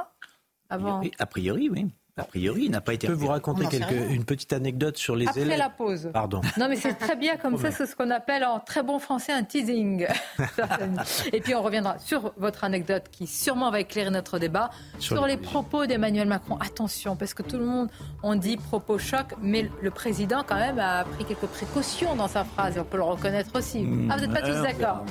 Avant... 0.70 1.02
A 1.20 1.26
priori, 1.26 1.70
oui. 1.70 1.88
A 2.18 2.24
priori, 2.24 2.64
il 2.66 2.72
n'a 2.72 2.82
pas 2.82 2.94
été. 2.94 3.08
Je 3.08 3.12
peux 3.12 3.18
vous 3.18 3.28
raconter 3.28 3.66
une 4.10 4.26
petite 4.26 4.52
anecdote 4.54 4.98
sur 4.98 5.16
les 5.16 5.26
élèves. 5.36 5.44
Après 5.44 5.58
la 5.58 5.70
pause. 5.70 6.10
Pardon. 6.12 6.42
Non, 6.58 6.68
mais 6.68 6.76
c'est 6.76 6.94
très 6.94 7.16
bien 7.16 7.38
comme 7.38 7.58
ça, 7.58 7.72
c'est 7.72 7.86
ce 7.86 7.96
qu'on 7.96 8.10
appelle 8.10 8.44
en 8.44 8.60
très 8.60 8.84
bon 8.84 9.00
français 9.00 9.32
un 9.32 9.44
teasing. 9.44 10.08
Et 11.34 11.42
puis 11.42 11.54
on 11.56 11.62
reviendra 11.62 12.00
sur 12.00 12.34
votre 12.38 12.64
anecdote 12.64 13.04
qui 13.12 13.28
sûrement 13.28 13.70
va 13.72 13.82
éclairer 13.82 14.10
notre 14.10 14.40
débat 14.40 14.72
sur, 15.00 15.26
les 15.28 15.38
propos 15.38 15.86
d'Emmanuel 15.86 16.28
Macron. 16.28 16.58
Attention, 16.58 17.16
parce 17.16 17.34
que 17.34 17.44
tout 17.44 17.58
le 17.58 17.66
monde 17.66 17.90
on 18.24 18.36
dit 18.36 18.58
propos 18.58 18.98
choc, 18.98 19.34
mais 19.42 19.70
le 19.82 19.92
président 19.92 20.44
quand 20.48 20.56
même 20.56 20.80
a 20.80 21.04
pris 21.04 21.26
quelques 21.26 21.48
précautions 21.48 22.16
dans 22.16 22.28
sa 22.28 22.44
phrase. 22.44 22.76
On 22.80 22.84
peut 22.84 22.98
le 22.98 23.04
reconnaître 23.04 23.52
aussi. 23.58 23.86
Ah, 24.10 24.16
vous 24.16 24.26
n'êtes 24.26 24.34
pas 24.34 24.42
tous 24.42 24.62
d'accord 24.62 25.06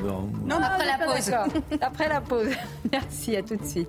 Non, 0.46 0.56
après 0.56 0.86
la 0.86 1.06
pause. 1.06 1.32
Après 1.80 2.08
la 2.08 2.20
pause. 2.20 2.48
Merci, 2.90 3.36
à 3.36 3.42
tout 3.42 3.56
de 3.56 3.64
suite. 3.64 3.88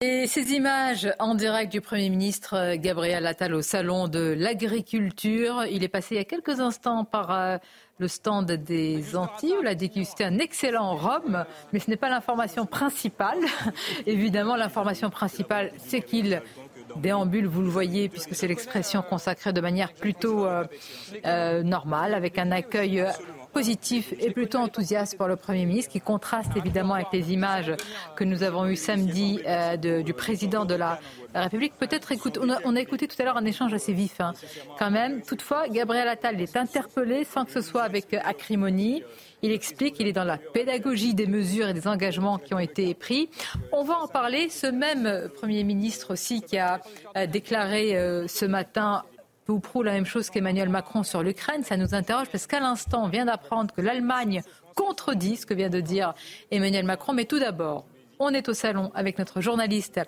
Et 0.00 0.28
ces 0.28 0.52
images 0.52 1.12
en 1.18 1.34
direct 1.34 1.72
du 1.72 1.80
Premier 1.80 2.08
ministre 2.08 2.54
euh, 2.54 2.76
Gabriel 2.78 3.26
Attal 3.26 3.52
au 3.52 3.62
Salon 3.62 4.06
de 4.06 4.32
l'Agriculture. 4.38 5.64
Il 5.68 5.82
est 5.82 5.88
passé 5.88 6.14
il 6.14 6.18
y 6.18 6.20
a 6.20 6.24
quelques 6.24 6.60
instants 6.60 7.04
par 7.04 7.32
euh, 7.32 7.58
le 7.98 8.06
stand 8.06 8.46
des 8.46 9.16
Antilles 9.16 9.56
il 9.60 9.66
a 9.66 9.74
dégusté 9.74 10.22
un 10.22 10.38
excellent 10.38 10.94
rhum, 10.94 11.44
mais 11.72 11.80
ce 11.80 11.90
n'est 11.90 11.96
pas 11.96 12.10
l'information 12.10 12.64
principale. 12.64 13.40
Évidemment, 14.06 14.54
l'information 14.54 15.10
principale, 15.10 15.72
c'est 15.78 16.02
qu'il 16.02 16.42
déambule, 16.94 17.48
vous 17.48 17.62
le 17.62 17.68
voyez, 17.68 18.08
puisque 18.08 18.36
c'est 18.36 18.46
l'expression 18.46 19.02
consacrée 19.02 19.52
de 19.52 19.60
manière 19.60 19.92
plutôt 19.92 20.46
euh, 20.46 21.62
normale, 21.64 22.14
avec 22.14 22.38
un 22.38 22.52
accueil 22.52 23.04
positif 23.52 24.14
et 24.18 24.30
plutôt 24.30 24.58
enthousiaste 24.58 25.16
pour 25.16 25.26
le 25.26 25.36
Premier 25.36 25.66
ministre, 25.66 25.92
qui 25.92 26.00
contraste 26.00 26.56
évidemment 26.56 26.94
avec 26.94 27.08
les 27.12 27.32
images 27.32 27.72
que 28.16 28.24
nous 28.24 28.42
avons 28.42 28.66
eues 28.66 28.76
samedi 28.76 29.40
euh, 29.46 29.76
du 29.76 30.14
président 30.14 30.64
de 30.64 30.74
la 30.74 30.98
République. 31.34 31.74
Peut-être 31.78 32.12
écoute, 32.12 32.38
on 32.40 32.76
a, 32.76 32.80
écouté 32.80 33.08
tout 33.08 33.16
à 33.20 33.24
l'heure 33.24 33.36
un 33.36 33.44
échange 33.44 33.74
assez 33.74 33.92
vif, 33.92 34.20
hein, 34.20 34.32
quand 34.78 34.90
même. 34.90 35.22
Toutefois, 35.22 35.68
Gabriel 35.68 36.08
Attal 36.08 36.40
est 36.40 36.56
interpellé 36.56 37.24
sans 37.24 37.44
que 37.44 37.50
ce 37.50 37.60
soit 37.60 37.82
avec 37.82 38.14
euh, 38.14 38.18
acrimonie. 38.24 39.02
Il 39.42 39.52
explique 39.52 39.94
qu'il 39.94 40.08
est 40.08 40.12
dans 40.12 40.24
la 40.24 40.38
pédagogie 40.38 41.14
des 41.14 41.26
mesures 41.26 41.68
et 41.68 41.74
des 41.74 41.86
engagements 41.86 42.38
qui 42.38 42.54
ont 42.54 42.58
été 42.58 42.92
pris. 42.94 43.28
On 43.72 43.84
va 43.84 43.98
en 44.00 44.08
parler. 44.08 44.48
Ce 44.48 44.66
même 44.66 45.28
Premier 45.36 45.62
ministre 45.62 46.12
aussi 46.12 46.42
qui 46.42 46.58
a 46.58 46.80
euh, 47.16 47.26
déclaré 47.26 47.92
ce 48.26 48.44
matin 48.44 49.04
ou 49.48 49.60
prou 49.60 49.82
la 49.82 49.92
même 49.92 50.06
chose 50.06 50.30
qu'Emmanuel 50.30 50.68
Macron 50.68 51.02
sur 51.02 51.22
l'Ukraine. 51.22 51.64
Ça 51.64 51.76
nous 51.76 51.94
interroge 51.94 52.28
parce 52.30 52.46
qu'à 52.46 52.60
l'instant, 52.60 53.04
on 53.04 53.08
vient 53.08 53.24
d'apprendre 53.24 53.74
que 53.74 53.80
l'Allemagne 53.80 54.42
contredit 54.74 55.36
ce 55.36 55.46
que 55.46 55.54
vient 55.54 55.70
de 55.70 55.80
dire 55.80 56.14
Emmanuel 56.50 56.84
Macron. 56.84 57.12
Mais 57.12 57.24
tout 57.24 57.38
d'abord, 57.38 57.86
on 58.18 58.30
est 58.30 58.48
au 58.48 58.54
salon 58.54 58.90
avec 58.94 59.18
notre 59.18 59.40
journaliste 59.40 60.00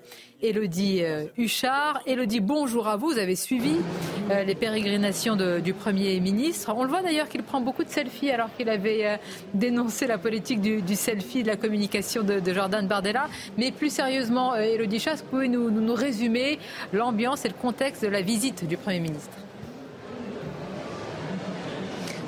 Elodie 0.43 1.03
euh, 1.03 1.27
Huchard. 1.37 2.01
Elodie, 2.07 2.41
bonjour 2.41 2.89
à 2.89 2.97
vous. 2.97 3.11
Vous 3.11 3.19
avez 3.19 3.37
suivi 3.37 3.77
euh, 4.31 4.45
les 4.45 4.55
pérégrinations 4.55 5.37
du 5.37 5.73
Premier 5.75 6.19
ministre. 6.21 6.73
On 6.77 6.85
le 6.85 6.89
voit 6.89 7.03
d'ailleurs 7.03 7.29
qu'il 7.29 7.43
prend 7.43 7.61
beaucoup 7.61 7.85
de 7.85 7.89
selfies 7.89 8.31
alors 8.31 8.49
qu'il 8.57 8.69
avait 8.69 9.07
euh, 9.07 9.17
dénoncé 9.55 10.07
la 10.07 10.19
politique 10.19 10.61
du, 10.61 10.97
selfie, 10.97 11.43
de 11.43 11.49
la 11.49 11.57
communication 11.57 12.23
de, 12.23 12.41
Jordan 12.53 12.87
Bardella. 12.87 13.29
Mais 13.59 13.71
plus 13.71 13.93
sérieusement, 13.93 14.55
Elodie 14.57 14.97
Huchard, 14.97 15.17
vous 15.17 15.25
pouvez 15.25 15.49
nous, 15.49 15.71
nous 15.71 15.95
résumer 15.95 16.59
l'ambiance 16.93 17.45
et 17.45 17.49
le 17.49 17.55
contexte 17.55 18.03
de 18.03 18.09
la 18.09 18.23
visite 18.23 18.67
du 18.67 18.77
Premier 18.77 19.01
ministre? 19.01 19.37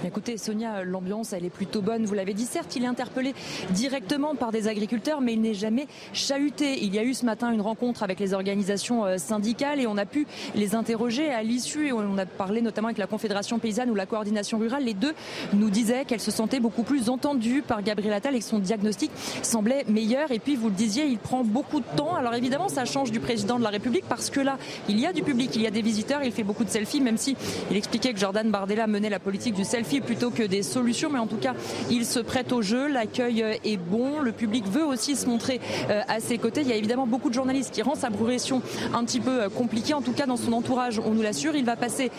Écoutez, 0.04 0.36
Sonia, 0.36 0.82
l'ambiance, 0.82 1.32
elle 1.32 1.44
est 1.44 1.50
plutôt 1.50 1.80
bonne. 1.80 2.04
Vous 2.06 2.14
l'avez 2.14 2.34
dit, 2.34 2.44
certes, 2.44 2.74
il 2.74 2.82
est 2.82 2.88
interpellé 2.88 3.34
directement 3.70 4.34
par 4.34 4.50
des 4.50 4.66
agriculteurs, 4.66 5.20
mais 5.20 5.34
il 5.34 5.40
n'est 5.40 5.54
jamais 5.54 5.86
chahuté. 6.12 6.82
Il 6.82 6.92
y 6.92 6.98
a 6.98 7.04
eu 7.04 7.14
ce 7.14 7.24
matin 7.24 7.52
une 7.52 7.60
rencontre 7.60 8.02
avec 8.02 8.18
les 8.18 8.34
organisations 8.34 9.04
euh, 9.04 9.16
syndicales 9.16 9.78
et 9.80 9.86
on 9.86 9.96
a 9.96 10.04
pu 10.04 10.26
les 10.56 10.74
interroger 10.74 11.30
à 11.30 11.44
l'issue. 11.44 11.92
On 11.92 12.18
a 12.18 12.26
parlé 12.26 12.62
notamment 12.62 12.88
avec 12.88 12.98
la 12.98 13.06
Confédération 13.06 13.60
paysanne 13.60 13.90
ou 13.90 13.94
la 13.94 14.06
coordination 14.06 14.58
rurale. 14.58 14.84
Les 14.84 14.94
deux 14.94 15.14
nous 15.52 15.70
disaient 15.70 16.04
qu'elles 16.04 16.20
se 16.20 16.32
sentaient 16.32 16.60
beaucoup 16.60 16.82
plus 16.82 17.08
entendues 17.08 17.62
par 17.62 17.82
Gabriel 17.82 18.14
Attal 18.14 18.34
et 18.34 18.40
que 18.40 18.44
son 18.44 18.58
diagnostic 18.58 19.12
semblait 19.42 19.84
meilleur. 19.88 20.32
Et 20.32 20.40
puis, 20.40 20.56
vous 20.56 20.68
le 20.68 20.74
disiez, 20.74 21.06
il 21.06 21.18
prend 21.18 21.44
beaucoup 21.44 21.78
de 21.78 21.96
temps. 21.96 22.16
Alors 22.16 22.34
évidemment, 22.34 22.68
ça 22.68 22.84
change 22.84 23.12
du 23.12 23.20
président 23.20 23.56
de 23.58 23.64
la 23.64 23.70
République 23.70 24.04
parce 24.08 24.30
que 24.30 24.40
là, 24.40 24.58
il 24.88 24.98
y 24.98 25.06
a 25.06 25.12
du 25.12 25.22
public, 25.22 25.50
il 25.54 25.62
y 25.62 25.66
a 25.68 25.70
des 25.70 25.82
visiteurs, 25.82 26.24
il 26.24 26.32
fait 26.32 26.42
beaucoup 26.42 26.64
de 26.64 26.70
selfies, 26.70 27.00
même 27.00 27.18
si 27.18 27.36
il 27.70 27.76
expliquait 27.76 28.12
que 28.12 28.18
Jordan 28.18 28.50
Bardella 28.50 28.88
menait 28.88 29.10
la 29.10 29.20
politique 29.20 29.54
du 29.54 29.64
selfie 29.64 29.91
plutôt 30.00 30.31
que 30.31 30.42
des 30.42 30.62
solutions. 30.62 31.11
Mais 31.11 31.18
en 31.18 31.26
tout 31.26 31.37
cas, 31.37 31.55
il 31.90 32.05
se 32.05 32.20
prête 32.20 32.52
au 32.52 32.62
jeu. 32.62 32.88
L'accueil 32.88 33.44
est 33.64 33.76
bon. 33.76 34.20
Le 34.20 34.33
public 34.33 34.66
veut 34.68 34.85
aussi 34.85 35.16
se 35.16 35.26
montrer 35.26 35.61
euh, 35.90 36.00
à 36.09 36.20
ses 36.20 36.38
côtés. 36.38 36.62
Il 36.62 36.68
y 36.68 36.72
a 36.72 36.76
évidemment 36.76 37.07
beaucoup 37.07 37.28
de 37.28 37.35
journalistes 37.35 37.72
qui 37.72 37.83
rendent 37.83 37.96
sa 37.96 38.11
progression 38.11 38.62
un 38.94 39.05
petit 39.05 39.20
peu 39.20 39.42
euh, 39.42 39.48
compliquée. 39.48 39.94
En 39.94 40.02
tout 40.02 40.12
cas, 40.12 40.26
dans 40.26 40.37
son 40.37 40.52
entourage, 40.52 41.00
on 41.05 41.11
nous 41.11 41.22
l'assure. 41.22 41.55
Il 41.55 41.64
va 41.64 41.76
passer 41.76 42.11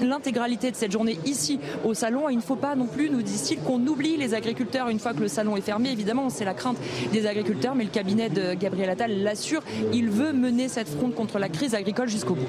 l'intégralité 0.00 0.70
de 0.70 0.76
cette 0.76 0.92
journée 0.92 1.18
ici 1.24 1.60
au 1.84 1.94
salon. 1.94 2.28
Il 2.28 2.36
ne 2.36 2.42
faut 2.42 2.56
pas 2.56 2.74
non 2.74 2.86
plus, 2.86 3.10
nous 3.10 3.22
dit-il, 3.22 3.58
qu'on 3.58 3.84
oublie 3.86 4.16
les 4.16 4.34
agriculteurs 4.34 4.88
une 4.88 4.98
fois 4.98 5.12
que 5.12 5.20
le 5.20 5.28
salon 5.28 5.56
est 5.56 5.60
fermé. 5.60 5.90
Évidemment, 5.90 6.30
c'est 6.30 6.44
la 6.44 6.54
crainte 6.54 6.78
des 7.12 7.26
agriculteurs, 7.26 7.74
mais 7.74 7.84
le 7.84 7.90
cabinet 7.90 8.28
de 8.28 8.54
Gabriel 8.54 8.90
Attal 8.90 9.22
l'assure. 9.22 9.62
Il 9.92 10.10
veut 10.10 10.32
mener 10.32 10.68
cette 10.68 10.88
fronde 10.88 11.14
contre 11.14 11.38
la 11.38 11.48
crise 11.48 11.74
agricole 11.74 12.08
jusqu'au 12.08 12.34
bout. 12.34 12.46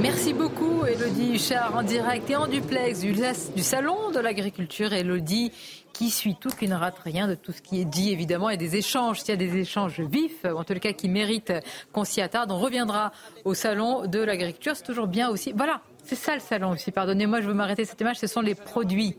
Merci 0.00 0.32
beaucoup, 0.34 0.84
Elodie 0.86 1.34
Huchard, 1.34 1.74
en 1.76 1.82
direct 1.82 2.28
et 2.28 2.36
en 2.36 2.46
duplex 2.46 3.00
du, 3.00 3.12
du 3.12 3.62
salon 3.62 3.83
de 3.84 4.18
l'agriculture, 4.18 4.94
Elodie, 4.94 5.52
qui 5.92 6.08
suit 6.08 6.36
tout, 6.40 6.48
qui 6.48 6.68
ne 6.68 6.74
rate 6.74 6.98
rien 7.00 7.28
de 7.28 7.34
tout 7.34 7.52
ce 7.52 7.60
qui 7.60 7.82
est 7.82 7.84
dit, 7.84 8.10
évidemment, 8.10 8.48
et 8.48 8.56
des 8.56 8.76
échanges, 8.76 9.20
s'il 9.20 9.28
y 9.28 9.32
a 9.32 9.36
des 9.36 9.58
échanges 9.58 10.00
vifs, 10.00 10.46
en 10.46 10.64
tout 10.64 10.72
cas 10.74 10.92
qui 10.92 11.10
méritent 11.10 11.52
qu'on 11.92 12.04
s'y 12.04 12.22
attarde. 12.22 12.50
On 12.50 12.58
reviendra 12.58 13.12
au 13.44 13.52
salon 13.52 14.06
de 14.06 14.20
l'agriculture, 14.20 14.74
c'est 14.74 14.84
toujours 14.84 15.06
bien 15.06 15.28
aussi. 15.28 15.52
Voilà, 15.54 15.82
c'est 16.04 16.14
ça 16.14 16.34
le 16.34 16.40
salon 16.40 16.70
aussi, 16.70 16.92
pardonnez-moi, 16.92 17.40
je 17.40 17.46
veux 17.46 17.54
m'arrêter 17.54 17.84
cette 17.84 18.00
image, 18.00 18.18
ce 18.18 18.26
sont 18.26 18.40
les 18.40 18.54
produits. 18.54 19.16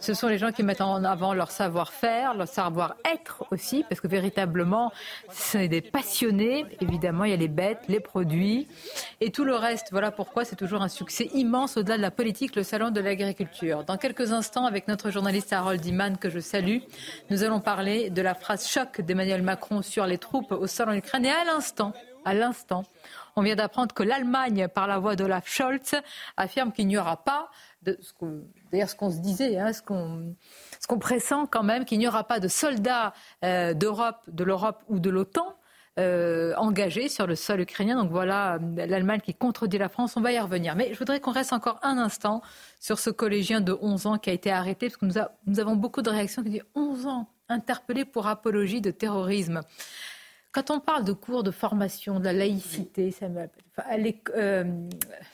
Ce 0.00 0.14
sont 0.14 0.28
les 0.28 0.38
gens 0.38 0.52
qui 0.52 0.62
mettent 0.62 0.80
en 0.80 1.04
avant 1.04 1.34
leur 1.34 1.50
savoir-faire, 1.50 2.34
leur 2.34 2.48
savoir-être 2.48 3.44
aussi, 3.50 3.84
parce 3.88 4.00
que 4.00 4.08
véritablement, 4.08 4.92
ce 5.30 5.58
sont 5.58 5.66
des 5.66 5.80
passionnés. 5.80 6.66
Évidemment, 6.80 7.24
il 7.24 7.30
y 7.30 7.34
a 7.34 7.36
les 7.36 7.48
bêtes, 7.48 7.80
les 7.88 8.00
produits 8.00 8.66
et 9.20 9.30
tout 9.30 9.44
le 9.44 9.54
reste. 9.54 9.88
Voilà 9.90 10.10
pourquoi 10.10 10.44
c'est 10.44 10.56
toujours 10.56 10.82
un 10.82 10.88
succès 10.88 11.30
immense 11.34 11.76
au-delà 11.76 11.96
de 11.96 12.02
la 12.02 12.10
politique, 12.10 12.56
le 12.56 12.62
salon 12.62 12.90
de 12.90 13.00
l'agriculture. 13.00 13.84
Dans 13.84 13.96
quelques 13.96 14.32
instants, 14.32 14.66
avec 14.66 14.88
notre 14.88 15.10
journaliste 15.10 15.52
Harold 15.52 15.84
Iman, 15.84 16.18
que 16.18 16.30
je 16.30 16.40
salue, 16.40 16.78
nous 17.30 17.42
allons 17.42 17.60
parler 17.60 18.10
de 18.10 18.22
la 18.22 18.34
phrase 18.34 18.68
choc 18.68 19.00
d'Emmanuel 19.00 19.42
Macron 19.42 19.82
sur 19.82 20.06
les 20.06 20.18
troupes 20.18 20.52
au 20.52 20.66
sol 20.66 20.90
en 20.90 20.94
Ukraine. 20.94 21.24
Et 21.24 21.30
à 21.30 21.44
l'instant, 21.44 21.92
à 22.24 22.34
l'instant, 22.34 22.84
on 23.36 23.42
vient 23.42 23.56
d'apprendre 23.56 23.94
que 23.94 24.02
l'Allemagne, 24.02 24.68
par 24.68 24.86
la 24.86 24.98
voix 24.98 25.16
d'Olaf 25.16 25.48
Scholz, 25.48 25.94
affirme 26.36 26.72
qu'il 26.72 26.86
n'y 26.86 26.98
aura 26.98 27.24
pas 27.24 27.50
d'ailleurs 27.82 28.88
ce 28.88 28.94
qu'on 28.94 29.10
se 29.10 29.20
disait, 29.20 29.58
hein, 29.58 29.72
ce 29.72 29.82
qu'on 29.82 30.98
pressent 30.98 31.46
quand 31.50 31.62
même, 31.62 31.84
qu'il 31.84 31.98
n'y 31.98 32.08
aura 32.08 32.24
pas 32.24 32.40
de 32.40 32.48
soldats 32.48 33.14
euh, 33.44 33.74
d'Europe, 33.74 34.18
de 34.28 34.44
l'Europe 34.44 34.82
ou 34.88 34.98
de 34.98 35.08
l'OTAN 35.10 35.56
euh, 35.98 36.54
engagés 36.56 37.08
sur 37.08 37.26
le 37.26 37.34
sol 37.34 37.60
ukrainien. 37.60 37.96
Donc 37.96 38.10
voilà 38.10 38.58
l'Allemagne 38.76 39.20
qui 39.20 39.34
contredit 39.34 39.78
la 39.78 39.88
France. 39.88 40.16
On 40.16 40.20
va 40.20 40.32
y 40.32 40.38
revenir. 40.38 40.76
Mais 40.76 40.92
je 40.92 40.98
voudrais 40.98 41.20
qu'on 41.20 41.32
reste 41.32 41.52
encore 41.52 41.80
un 41.82 41.98
instant 41.98 42.42
sur 42.78 42.98
ce 42.98 43.10
collégien 43.10 43.60
de 43.60 43.76
11 43.80 44.06
ans 44.06 44.18
qui 44.18 44.30
a 44.30 44.32
été 44.32 44.50
arrêté, 44.50 44.88
parce 44.88 44.98
que 44.98 45.06
nous, 45.06 45.14
nous 45.46 45.60
avons 45.60 45.76
beaucoup 45.76 46.02
de 46.02 46.10
réactions 46.10 46.42
qui 46.42 46.50
disent 46.50 46.64
11 46.74 47.06
ans 47.06 47.28
interpellé 47.48 48.04
pour 48.04 48.28
apologie 48.28 48.80
de 48.80 48.90
terrorisme. 48.90 49.62
Quand 50.52 50.70
on 50.70 50.80
parle 50.80 51.04
de 51.04 51.12
cours 51.12 51.44
de 51.44 51.52
formation, 51.52 52.18
de 52.18 52.24
la 52.24 52.32
laïcité, 52.32 53.12
ça 53.12 53.28
euh, 54.36 54.64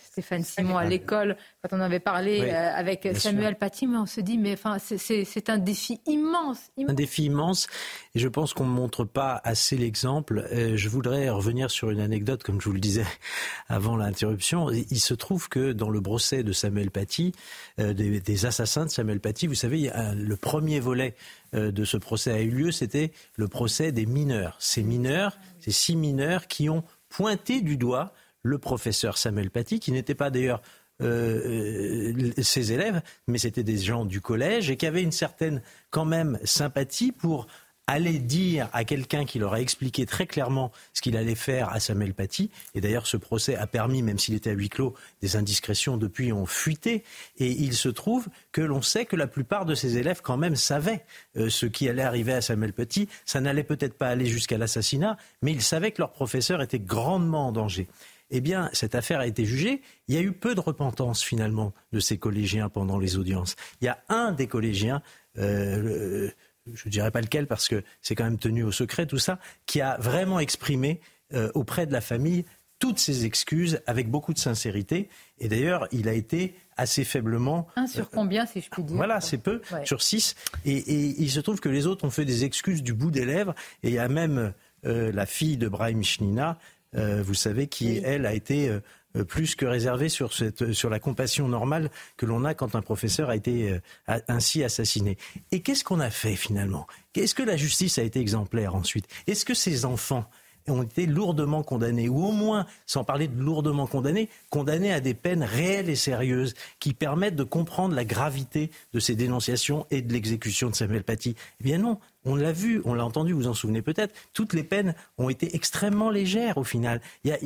Stéphane 0.01 0.43
Simon 0.43 0.77
à 0.79 0.85
l'école, 0.85 1.37
quand 1.63 1.77
on 1.77 1.81
avait 1.81 2.01
parlé 2.01 2.41
euh, 2.41 2.75
avec 2.75 3.07
Samuel 3.17 3.57
Paty, 3.57 3.87
mais 3.87 3.99
on 3.99 4.07
se 4.07 4.21
dit, 4.21 4.39
mais 4.39 4.55
enfin, 4.55 4.79
c'est 4.79 5.51
un 5.51 5.59
défi 5.59 6.01
immense, 6.07 6.59
Un 6.89 6.95
défi 6.95 7.25
immense, 7.25 7.67
et 8.15 8.19
je 8.19 8.29
pense 8.29 8.55
qu'on 8.55 8.65
ne 8.65 8.71
montre 8.71 9.05
pas 9.05 9.41
assez 9.45 9.77
l'exemple. 9.77 10.47
Euh, 10.53 10.77
je 10.77 10.89
voudrais 10.89 11.29
revenir 11.29 11.71
sur 11.71 11.91
une 11.91 12.01
anecdote, 12.01 12.43
comme 12.43 12.61
je 12.61 12.67
vous 12.67 12.75
le 12.75 12.81
disais 12.81 13.05
avant 13.69 13.97
l'interruption. 13.97 14.71
Il 14.71 15.01
se 15.01 15.15
trouve 15.15 15.49
que 15.49 15.73
dans 15.73 15.91
le 15.91 16.01
procès 16.01 16.43
de 16.43 16.53
Samuel 16.53 16.91
Paty, 16.91 17.33
des, 17.79 18.47
assassins 18.47 18.87
de 18.87 18.91
Samuel 18.91 19.21
Paty, 19.21 19.47
vous 19.47 19.55
savez, 19.55 19.91
le 20.15 20.37
premier 20.37 20.81
volet 20.81 21.15
de 21.53 21.85
ce 21.85 21.97
procès 21.97 22.33
a 22.33 22.41
eu 22.41 22.51
lieu, 22.51 22.71
c'était 22.71 23.13
le 23.35 23.49
procès 23.49 23.93
des 23.93 24.07
mineurs. 24.07 24.57
Ces 24.61 24.83
mineurs, 24.83 25.39
ces 25.61 25.73
six 25.73 25.97
mineurs 25.97 26.47
qui 26.47 26.71
ont 26.71 26.85
pointé 27.09 27.61
du 27.61 27.77
doigt 27.77 28.13
le 28.47 28.59
professeur 28.59 29.19
Samuel 29.19 29.51
Paty, 29.51 29.81
qui 29.81 29.93
n'était 29.93 30.15
pas 30.15 30.31
d'ailleurs 30.31 30.63
euh, 31.03 32.15
euh, 32.17 32.43
ses 32.43 32.73
élèves, 32.73 33.03
mais 33.27 33.39
c'était 33.39 33.65
des 33.65 33.77
gens 33.77 34.07
du 34.07 34.21
collège 34.21 34.71
et 34.71 34.77
qui 34.77 34.87
avaient 34.87 35.03
une 35.03 35.13
certaine 35.13 35.61
quand 35.91 36.07
même 36.07 36.39
sympathie 36.45 37.13
pour 37.13 37.47
aller 37.87 38.19
dire 38.19 38.69
à 38.73 38.85
quelqu'un 38.85 39.25
qui 39.25 39.39
leur 39.39 39.55
a 39.55 39.61
expliqué 39.61 40.07
très 40.07 40.27
clairement 40.27 40.73
ce 40.93 41.03
qu'il 41.03 41.17
allait 41.17 41.37
faire 41.37 41.69
à 41.69 41.79
Samuel 41.79 42.15
Paty, 42.15 42.51
et 42.75 42.81
d'ailleurs 42.81 43.07
ce 43.07 43.17
procès 43.17 43.55
a 43.55 43.67
permis, 43.67 44.03
même 44.03 44.19
s'il 44.19 44.35
était 44.35 44.51
à 44.51 44.55
huis 44.55 44.69
clos, 44.69 44.95
des 45.21 45.37
indiscrétions 45.37 45.97
depuis 45.97 46.33
ont 46.33 46.47
fuité, 46.47 47.05
et 47.37 47.51
il 47.51 47.75
se 47.75 47.89
trouve 47.89 48.27
que 48.51 48.61
l'on 48.61 48.83
sait 48.83 49.05
que 49.05 49.15
la 49.15 49.29
plupart 49.29 49.67
de 49.67 49.75
ces 49.75 49.99
élèves 49.99 50.21
quand 50.23 50.37
même 50.37 50.57
savaient 50.57 51.05
euh, 51.37 51.49
ce 51.49 51.67
qui 51.67 51.89
allait 51.89 52.03
arriver 52.03 52.33
à 52.33 52.41
Samuel 52.41 52.73
Paty. 52.73 53.09
Ça 53.25 53.41
n'allait 53.41 53.63
peut-être 53.63 53.95
pas 53.95 54.09
aller 54.09 54.27
jusqu'à 54.27 54.59
l'assassinat, 54.59 55.17
mais 55.43 55.53
ils 55.53 55.63
savaient 55.63 55.93
que 55.93 56.03
leur 56.03 56.11
professeur 56.11 56.63
était 56.63 56.81
grandement 56.81 57.49
en 57.49 57.53
danger. 57.53 57.87
Eh 58.31 58.41
bien, 58.41 58.71
cette 58.73 58.95
affaire 58.95 59.21
a 59.21 59.27
été 59.27 59.45
jugée. 59.45 59.83
Il 60.09 60.15
y 60.15 60.19
a 60.19 60.21
eu 60.21 60.33
peu 60.33 60.55
de 60.55 60.61
repentance 60.61 61.23
finalement 61.23 61.73
de 61.93 62.01
ces 62.01 62.19
collégiens 62.19 62.69
pendant 62.69 62.99
les 62.99 63.17
audiences. 63.17 63.57
Il 63.81 63.85
y 63.85 63.89
a 63.89 63.99
un 64.09 64.33
des 64.33 64.47
collégiens, 64.47 65.03
euh, 65.39 66.31
je 66.73 66.83
ne 66.87 66.91
dirais 66.91 67.11
pas 67.11 67.21
lequel 67.21 67.47
parce 67.47 67.69
que 67.69 67.85
c'est 68.03 68.15
quand 68.15 68.25
même 68.25 68.39
tenu 68.39 68.65
au 68.65 68.73
secret 68.73 69.07
tout 69.07 69.19
ça, 69.19 69.39
qui 69.67 69.81
a 69.81 69.97
vraiment 69.99 70.41
exprimé 70.41 71.01
euh, 71.33 71.51
auprès 71.55 71.87
de 71.87 71.93
la 71.93 72.01
famille 72.01 72.45
toutes 72.79 72.99
ses 72.99 73.25
excuses 73.25 73.81
avec 73.87 74.11
beaucoup 74.11 74.35
de 74.35 74.39
sincérité. 74.39 75.09
Et 75.39 75.49
d'ailleurs, 75.49 75.89
il 75.93 76.09
a 76.09 76.13
été 76.13 76.55
assez 76.77 77.05
faiblement. 77.05 77.67
Un 77.77 77.87
sur 77.87 78.11
combien, 78.11 78.45
si 78.45 78.61
je 78.61 78.69
puis 78.69 78.83
dire 78.83 78.97
Voilà, 78.97 79.21
c'est 79.21 79.39
peu, 79.39 79.63
sur 79.85 80.03
six. 80.03 80.35
Et, 80.65 80.85
il 81.19 81.31
se 81.31 81.41
trouve 81.41 81.61
que 81.61 81.69
les 81.69 81.87
autres 81.87 82.05
ont 82.05 82.11
fait 82.11 82.25
des 82.25 82.45
excuses 82.45 82.83
du 82.83 82.93
bout 82.93 83.11
des 83.11 83.25
lèvres. 83.25 83.55
Et 83.83 83.89
il 83.89 83.95
y 83.95 83.99
a 83.99 84.09
même 84.09 84.53
euh, 84.85 85.11
la 85.11 85.27
fille 85.27 85.57
de 85.57 85.69
Brahim 85.69 86.05
Shnina, 86.05 86.59
euh, 86.95 87.23
vous 87.23 87.35
savez, 87.35 87.67
qui, 87.67 87.99
elle, 87.99 88.27
a 88.27 88.35
été 88.35 88.69
euh, 89.17 89.25
plus 89.25 89.55
que 89.55 89.67
réservé 89.67 90.09
sur, 90.09 90.33
cette, 90.33 90.73
sur 90.73 90.91
la 90.91 90.99
compassion 90.99 91.49
normale 91.49 91.91
que 92.17 92.27
l'on 92.27 92.45
a 92.45 92.55
quand 92.55 92.75
un 92.75 92.83
professeur 92.83 93.31
a 93.31 93.37
été 93.37 93.73
euh, 94.09 94.19
ainsi 94.29 94.63
assassiné. 94.63 95.17
Et 95.53 95.61
qu'est-ce 95.61 95.85
qu'on 95.85 96.01
a 96.01 96.11
fait 96.11 96.37
finalement? 96.37 96.87
Est-ce 97.15 97.35
que 97.35 97.43
la 97.43 97.57
justice 97.57 97.99
a 97.99 98.03
été 98.03 98.21
exemplaire 98.21 98.75
ensuite? 98.75 99.07
Est-ce 99.27 99.45
que 99.45 99.55
ces 99.55 99.85
enfants 99.85 100.29
ont 100.69 100.83
été 100.83 101.07
lourdement 101.07 101.63
condamnés, 101.63 102.09
ou 102.09 102.25
au 102.25 102.33
moins, 102.33 102.67
sans 102.87 103.05
parler 103.05 103.29
de 103.29 103.41
lourdement 103.41 103.87
condamnés, 103.87 104.29
condamnés 104.51 104.93
à 104.93 105.01
des 105.01 105.15
peines 105.15 105.43
réelles 105.43 105.89
et 105.89 105.97
sérieuses 105.97 106.55
qui 106.81 106.95
permettent 106.95 107.37
de 107.37 107.45
comprendre 107.45 107.95
la 107.95 108.05
gravité 108.05 108.71
de 108.93 109.01
ces 109.01 109.15
dénonciations 109.15 109.87
et 109.91 110.03
de 110.03 110.13
l'exécution 110.13 110.71
de 110.71 110.75
Samuel 110.75 111.05
Paty 111.05 111.37
Eh 111.61 111.65
bien 111.65 111.79
non, 111.79 111.99
on 112.27 112.35
l'a 112.35 112.53
vu, 112.53 112.83
on 112.85 112.95
l'a 112.95 113.05
entendu, 113.05 113.33
vous 113.33 113.47
en 113.47 113.55
souvenez 113.55 113.83
peut-être, 113.83 114.15
toutes 114.33 114.53
les 114.53 114.65
peines 114.65 114.95
ont 115.17 115.29
été 115.29 115.55
extrêmement 115.55 116.11
légères 116.11 116.59
au 116.59 116.65
final. 116.65 117.01
Il, 117.25 117.31
y 117.31 117.33
a, 117.33 117.39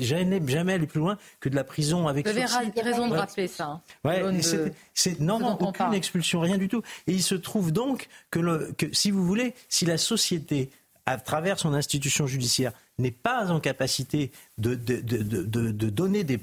jamais, 0.00 0.46
jamais 0.48 0.72
allé 0.72 0.86
plus 0.86 1.00
loin 1.00 1.18
que 1.40 1.48
de 1.48 1.54
la 1.54 1.64
prison 1.64 2.08
avec 2.08 2.26
Vous 2.26 2.36
avez 2.36 2.80
raison 2.80 3.08
de 3.08 3.14
rappeler 3.14 3.46
ça. 3.46 3.80
Hein, 4.04 4.32
c'est, 4.94 5.20
non, 5.20 5.38
non, 5.38 5.58
aucune 5.60 5.92
expulsion, 5.92 6.40
rien 6.40 6.58
du 6.58 6.68
tout. 6.68 6.82
Et 7.06 7.12
il 7.12 7.22
se 7.22 7.34
trouve 7.34 7.70
donc 7.70 8.08
que, 8.30 8.40
le, 8.40 8.72
que, 8.76 8.86
si 8.92 9.10
vous 9.10 9.24
voulez, 9.24 9.54
si 9.68 9.84
la 9.84 9.98
société, 9.98 10.70
à 11.08 11.16
travers 11.16 11.58
son 11.58 11.72
institution 11.72 12.26
judiciaire, 12.26 12.72
n'est 12.98 13.10
pas 13.10 13.50
en 13.50 13.60
capacité 13.60 14.30
de, 14.58 14.74
donner 14.74 16.22
des, 16.22 16.38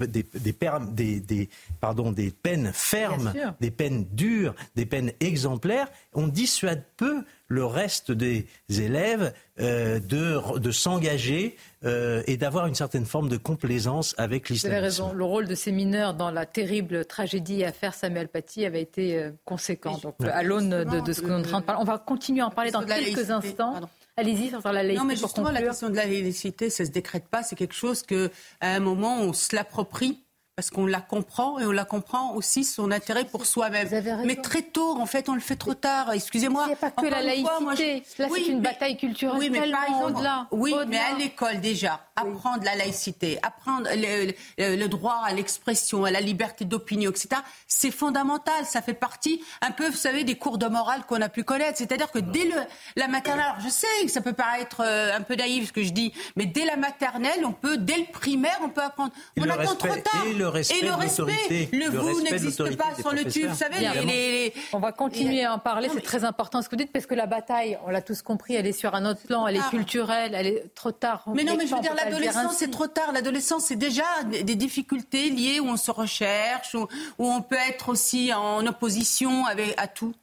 pardon, 1.79 2.11
des 2.11 2.31
peines 2.31 2.71
fermes, 2.73 3.31
des 3.61 3.69
peines 3.69 4.05
dures, 4.11 4.55
des 4.75 4.87
peines 4.87 5.11
exemplaires, 5.19 5.87
on 6.13 6.27
dissuade 6.27 6.83
peu 6.97 7.23
le 7.47 7.63
reste 7.63 8.11
des 8.11 8.47
élèves 8.67 9.33
euh, 9.59 9.99
de, 9.99 10.71
s'engager 10.71 11.57
euh, 11.83 12.23
et 12.25 12.37
d'avoir 12.37 12.65
une 12.65 12.73
certaine 12.73 13.05
forme 13.05 13.29
de 13.29 13.37
complaisance 13.37 14.15
avec 14.17 14.49
l'islamisme. 14.49 14.67
Vous 14.69 14.73
avez 14.73 14.83
raison. 14.83 15.13
Le 15.13 15.23
rôle 15.25 15.47
de 15.47 15.53
ces 15.53 15.71
mineurs 15.71 16.15
dans 16.15 16.31
la 16.31 16.47
terrible 16.47 17.05
tragédie 17.05 17.63
affaire 17.63 17.93
Samuel 17.93 18.29
Paty 18.29 18.65
avait 18.65 18.81
été 18.81 19.19
euh, 19.19 19.31
conséquent. 19.45 19.99
Donc, 19.99 20.15
à 20.21 20.41
l'aune 20.41 20.85
de, 20.85 21.13
ce 21.13 21.21
que 21.21 21.27
nous 21.27 21.33
sommes 21.33 21.39
en 21.39 21.43
train 21.43 21.59
de 21.59 21.65
parler, 21.65 21.81
on 21.83 21.85
va 21.85 21.99
continuer 21.99 22.41
à 22.41 22.47
en 22.47 22.49
parler 22.49 22.71
dans 22.71 22.83
quelques 22.83 23.29
instants. 23.29 23.87
Allez-y 24.17 24.49
sur 24.49 24.61
la 24.63 24.83
laïcité. 24.83 24.97
Non, 24.97 25.05
mais 25.05 25.15
justement, 25.15 25.51
la 25.51 25.61
question 25.61 25.89
de 25.89 25.95
la 25.95 26.05
laïcité, 26.05 26.69
ça 26.69 26.83
ne 26.83 26.87
se 26.87 26.93
décrète 26.93 27.27
pas. 27.27 27.43
C'est 27.43 27.55
quelque 27.55 27.75
chose 27.75 28.01
qu'à 28.01 28.29
un 28.61 28.79
moment, 28.79 29.19
on 29.19 29.33
se 29.33 29.55
l'approprie 29.55 30.24
parce 30.55 30.69
qu'on 30.69 30.85
la 30.85 31.01
comprend 31.01 31.59
et 31.59 31.65
on 31.65 31.71
la 31.71 31.83
comprend 31.83 32.33
aussi 32.33 32.63
son 32.63 32.91
intérêt 32.91 33.25
pour 33.25 33.45
soi-même. 33.45 33.89
Mais 34.23 34.37
très 34.37 34.61
tôt, 34.61 34.97
en 34.97 35.05
fait, 35.05 35.27
on 35.27 35.33
le 35.33 35.41
fait 35.41 35.57
trop 35.57 35.73
tard. 35.73 36.13
Excusez-moi. 36.13 36.63
Il 36.65 36.67
n'y 36.67 36.73
a 36.73 36.77
pas 36.77 36.91
que 36.91 37.05
la 37.07 37.21
laïcité. 37.21 38.03
Là, 38.17 38.27
c'est 38.33 38.47
une 38.47 38.61
bataille 38.61 38.95
culturelle. 38.95 39.37
Oui, 39.37 39.49
mais 39.49 39.69
par 39.69 39.83
exemple, 39.83 40.27
oui, 40.51 40.73
mais 40.87 40.97
à 40.97 41.13
l'école 41.17 41.59
déjà, 41.59 41.99
apprendre 42.15 42.63
la 42.63 42.75
laïcité, 42.77 43.37
apprendre 43.43 43.89
le, 43.93 44.87
droit 44.87 45.21
à 45.25 45.33
l'expression, 45.33 46.05
à 46.05 46.11
la 46.11 46.21
liberté 46.21 46.63
d'opinion, 46.63 47.11
etc. 47.11 47.41
C'est 47.67 47.91
fondamental. 47.91 48.65
Ça 48.65 48.81
fait 48.81 48.93
partie 48.93 49.43
un 49.61 49.71
peu, 49.71 49.89
vous 49.89 49.97
savez, 49.97 50.23
des 50.23 50.35
cours 50.35 50.57
de 50.57 50.67
morale 50.67 51.01
qu'on 51.05 51.21
a 51.21 51.27
pu 51.27 51.43
connaître. 51.43 51.77
C'est-à-dire 51.77 52.11
que 52.11 52.19
dès 52.19 52.45
le, 52.45 52.55
la 52.95 53.09
maternelle, 53.09 53.45
alors 53.45 53.59
je 53.59 53.69
sais 53.69 53.87
que 54.03 54.09
ça 54.09 54.21
peut 54.21 54.31
paraître 54.31 54.81
euh, 54.85 55.17
un 55.17 55.21
peu 55.21 55.35
naïf 55.35 55.67
ce 55.67 55.73
que 55.73 55.83
je 55.83 55.91
dis, 55.91 56.13
mais 56.37 56.45
dès 56.45 56.63
la 56.63 56.77
maternelle, 56.77 57.45
on 57.45 57.51
peut, 57.51 57.75
dès 57.75 57.97
le 57.97 58.05
primaire, 58.05 58.57
on 58.63 58.69
peut 58.69 58.83
apprendre. 58.83 59.11
on 59.37 59.49
apprend 59.49 59.75
trop 59.75 59.95
tard 59.95 60.23
le 60.45 60.49
respect 60.49 60.79
et 60.79 60.85
le 60.85 60.93
respect. 60.93 61.69
Le, 61.71 61.89
vous 61.89 62.21
n'existe 62.21 62.77
pas 62.77 62.93
sans 63.01 63.11
le 63.11 63.25
tu. 63.25 63.47
Vous 63.47 63.55
savez, 63.55 63.79
les, 64.05 64.53
on 64.73 64.79
va 64.79 64.91
continuer 64.91 65.43
à 65.43 65.53
en 65.53 65.59
parler. 65.59 65.89
C'est 65.93 66.01
très 66.01 66.23
important 66.23 66.61
ce 66.61 66.69
que 66.69 66.75
vous 66.75 66.81
dites 66.81 66.91
parce 66.91 67.05
que 67.05 67.15
la 67.15 67.25
bataille, 67.25 67.77
on 67.85 67.89
l'a 67.89 68.01
tous 68.01 68.21
compris, 68.21 68.55
elle 68.55 68.67
est 68.67 68.73
sur 68.73 68.95
un 68.95 69.05
autre 69.05 69.21
plan, 69.21 69.47
elle 69.47 69.55
est 69.55 69.61
ah. 69.63 69.69
culturelle, 69.69 70.33
elle 70.35 70.47
est 70.47 70.75
trop 70.75 70.91
tard. 70.91 71.23
Mais 71.33 71.43
non, 71.43 71.55
mais 71.57 71.67
je 71.67 71.75
veux 71.75 71.81
dire, 71.81 71.95
l'adolescence, 71.95 72.55
c'est 72.57 72.71
trop 72.71 72.87
tard. 72.87 73.11
L'adolescence, 73.11 73.65
c'est 73.65 73.75
déjà 73.75 74.03
des 74.23 74.55
difficultés 74.55 75.29
liées 75.29 75.59
où 75.59 75.67
on 75.67 75.77
se 75.77 75.91
recherche, 75.91 76.75
où, 76.75 76.87
où 77.17 77.31
on 77.31 77.41
peut 77.41 77.57
être 77.69 77.89
aussi 77.89 78.33
en 78.33 78.65
opposition 78.65 79.45
avec, 79.45 79.73
à 79.77 79.87
tout. 79.87 80.13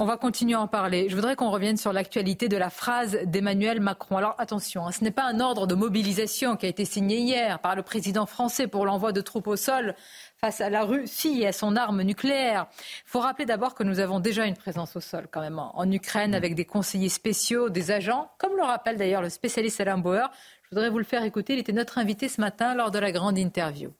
On 0.00 0.04
va 0.04 0.16
continuer 0.16 0.54
à 0.54 0.60
en 0.60 0.66
parler. 0.66 1.08
Je 1.08 1.14
voudrais 1.14 1.36
qu'on 1.36 1.50
revienne 1.50 1.76
sur 1.76 1.92
l'actualité 1.92 2.48
de 2.48 2.56
la 2.56 2.70
phrase 2.70 3.18
d'Emmanuel 3.24 3.80
Macron. 3.80 4.16
Alors 4.16 4.34
attention, 4.38 4.86
hein, 4.86 4.92
ce 4.92 5.02
n'est 5.02 5.10
pas 5.10 5.24
un 5.24 5.40
ordre 5.40 5.66
de 5.66 5.74
mobilisation 5.74 6.56
qui 6.56 6.66
a 6.66 6.68
été 6.68 6.84
signé 6.84 7.18
hier 7.18 7.58
par 7.58 7.76
le 7.76 7.82
président 7.82 8.26
français 8.26 8.66
pour 8.66 8.86
l'envoi 8.86 9.12
de 9.12 9.20
troupes 9.20 9.46
au 9.46 9.56
sol 9.56 9.94
face 10.38 10.60
à 10.60 10.70
la 10.70 10.84
Russie 10.84 11.42
et 11.42 11.46
à 11.46 11.52
son 11.52 11.76
arme 11.76 12.02
nucléaire. 12.02 12.66
Il 13.06 13.10
faut 13.10 13.20
rappeler 13.20 13.46
d'abord 13.46 13.74
que 13.74 13.82
nous 13.82 14.00
avons 14.00 14.20
déjà 14.20 14.46
une 14.46 14.56
présence 14.56 14.96
au 14.96 15.00
sol 15.00 15.26
quand 15.30 15.40
même 15.40 15.58
en 15.58 15.90
Ukraine 15.90 16.34
avec 16.34 16.54
des 16.54 16.64
conseillers 16.64 17.08
spéciaux, 17.08 17.70
des 17.70 17.90
agents, 17.90 18.30
comme 18.38 18.56
le 18.56 18.62
rappelle 18.62 18.96
d'ailleurs 18.96 19.22
le 19.22 19.30
spécialiste 19.30 19.80
Alain 19.80 19.98
Bauer. 19.98 20.30
Je 20.62 20.70
voudrais 20.70 20.90
vous 20.90 20.98
le 20.98 21.04
faire 21.04 21.24
écouter. 21.24 21.54
Il 21.54 21.60
était 21.60 21.72
notre 21.72 21.98
invité 21.98 22.28
ce 22.28 22.40
matin 22.40 22.74
lors 22.74 22.90
de 22.90 22.98
la 22.98 23.12
grande 23.12 23.38
interview. 23.38 23.92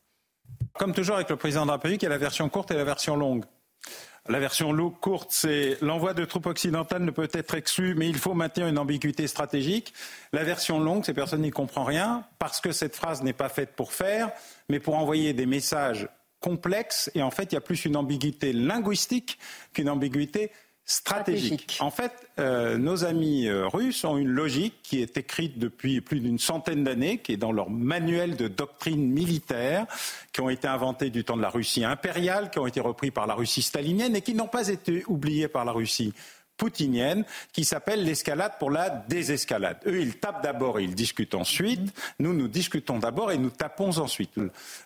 Comme 0.75 0.93
toujours 0.93 1.17
avec 1.17 1.31
le 1.31 1.37
président 1.37 1.63
de 1.63 1.69
la 1.69 1.75
République, 1.75 2.03
il 2.03 2.07
y 2.07 2.09
a 2.09 2.11
la 2.11 2.19
version 2.19 2.49
courte 2.49 2.71
et 2.73 2.75
la 2.75 2.85
version 2.85 3.17
longue. 3.17 3.45
La 4.31 4.39
version 4.39 4.75
courte, 4.91 5.29
c'est 5.33 5.77
l'envoi 5.83 6.15
de 6.15 6.25
troupes 6.25 6.47
occidentales 6.47 7.05
ne 7.05 7.11
peut 7.11 7.29
être 7.31 7.55
exclu, 7.55 7.95
mais 7.95 8.09
il 8.09 8.17
faut 8.17 8.33
maintenir 8.33 8.69
une 8.69 8.79
ambiguïté 8.79 9.27
stratégique. 9.27 9.93
La 10.33 10.45
version 10.45 10.81
longue, 10.81 11.05
c'est 11.05 11.13
personne 11.13 11.43
n'y 11.43 11.51
comprend 11.51 11.85
rien, 11.85 12.25
parce 12.39 12.63
que 12.63 12.73
cette 12.73 12.97
phrase 12.97 13.23
n'est 13.23 13.35
pas 13.35 13.51
faite 13.51 13.77
pour 13.77 13.93
faire, 13.93 14.33
mais 14.71 14.81
pour 14.81 14.95
envoyer 14.97 15.35
des 15.35 15.45
messages 15.45 16.09
complexes. 16.41 17.11
Et 17.15 17.23
en 17.23 17.31
fait, 17.31 17.53
il 17.53 17.55
y 17.55 17.59
a 17.59 17.61
plus 17.61 17.85
une 17.85 17.97
ambiguïté 17.97 18.55
linguistique 18.55 19.39
qu'une 19.75 19.91
ambiguïté 19.91 20.51
stratégique. 20.87 21.79
En 21.81 21.91
fait, 21.91 22.13
euh, 22.39 22.77
nos 22.77 23.05
amis 23.05 23.47
euh, 23.47 23.67
russes 23.67 24.05
ont 24.05 24.19
une 24.19 24.29
logique 24.29 24.75
qui 24.83 25.01
est 25.01 25.17
écrite 25.17 25.59
depuis 25.59 26.01
plus 26.01 26.21
d'une 26.21 26.39
centaine 26.39 26.85
d'années, 26.85 27.19
qui 27.19 27.33
est 27.33 27.37
dans 27.39 27.53
leur 27.53 27.71
manuel 27.71 28.37
de 28.37 28.49
doctrine 28.49 29.11
militaire, 29.11 29.87
qui 30.33 30.41
ont 30.43 30.51
été 30.51 30.69
inventés 30.69 31.11
du 31.11 31.25
temps 31.25 31.37
de 31.37 31.43
la 31.43 31.49
Russie 31.49 31.85
impériale, 31.85 32.51
qui 32.51 32.59
ont 32.59 32.67
été 32.67 32.81
repris 32.81 33.11
par 33.11 33.27
la 33.27 33.35
Russie 33.35 33.63
stalinienne 33.63 34.15
et 34.15 34.21
qui 34.21 34.35
n'ont 34.35 34.49
pas 34.49 34.69
été 34.69 35.05
oubliés 35.07 35.49
par 35.49 35.65
la 35.65 35.73
Russie 35.73 36.13
poutinienne 36.57 37.25
qui 37.53 37.65
s'appelle 37.65 38.05
l'escalade 38.05 38.53
pour 38.59 38.71
la 38.71 38.91
désescalade. 38.91 39.79
Eux, 39.87 40.01
ils 40.01 40.19
tapent 40.19 40.43
d'abord 40.43 40.79
et 40.79 40.85
ils 40.85 40.95
discutent 40.95 41.35
ensuite. 41.35 41.93
Nous, 42.19 42.33
nous 42.33 42.49
discutons 42.49 42.99
d'abord 42.99 43.33
et 43.33 43.39
nous 43.39 43.51
tapons 43.51 43.99
ensuite. 43.99 44.39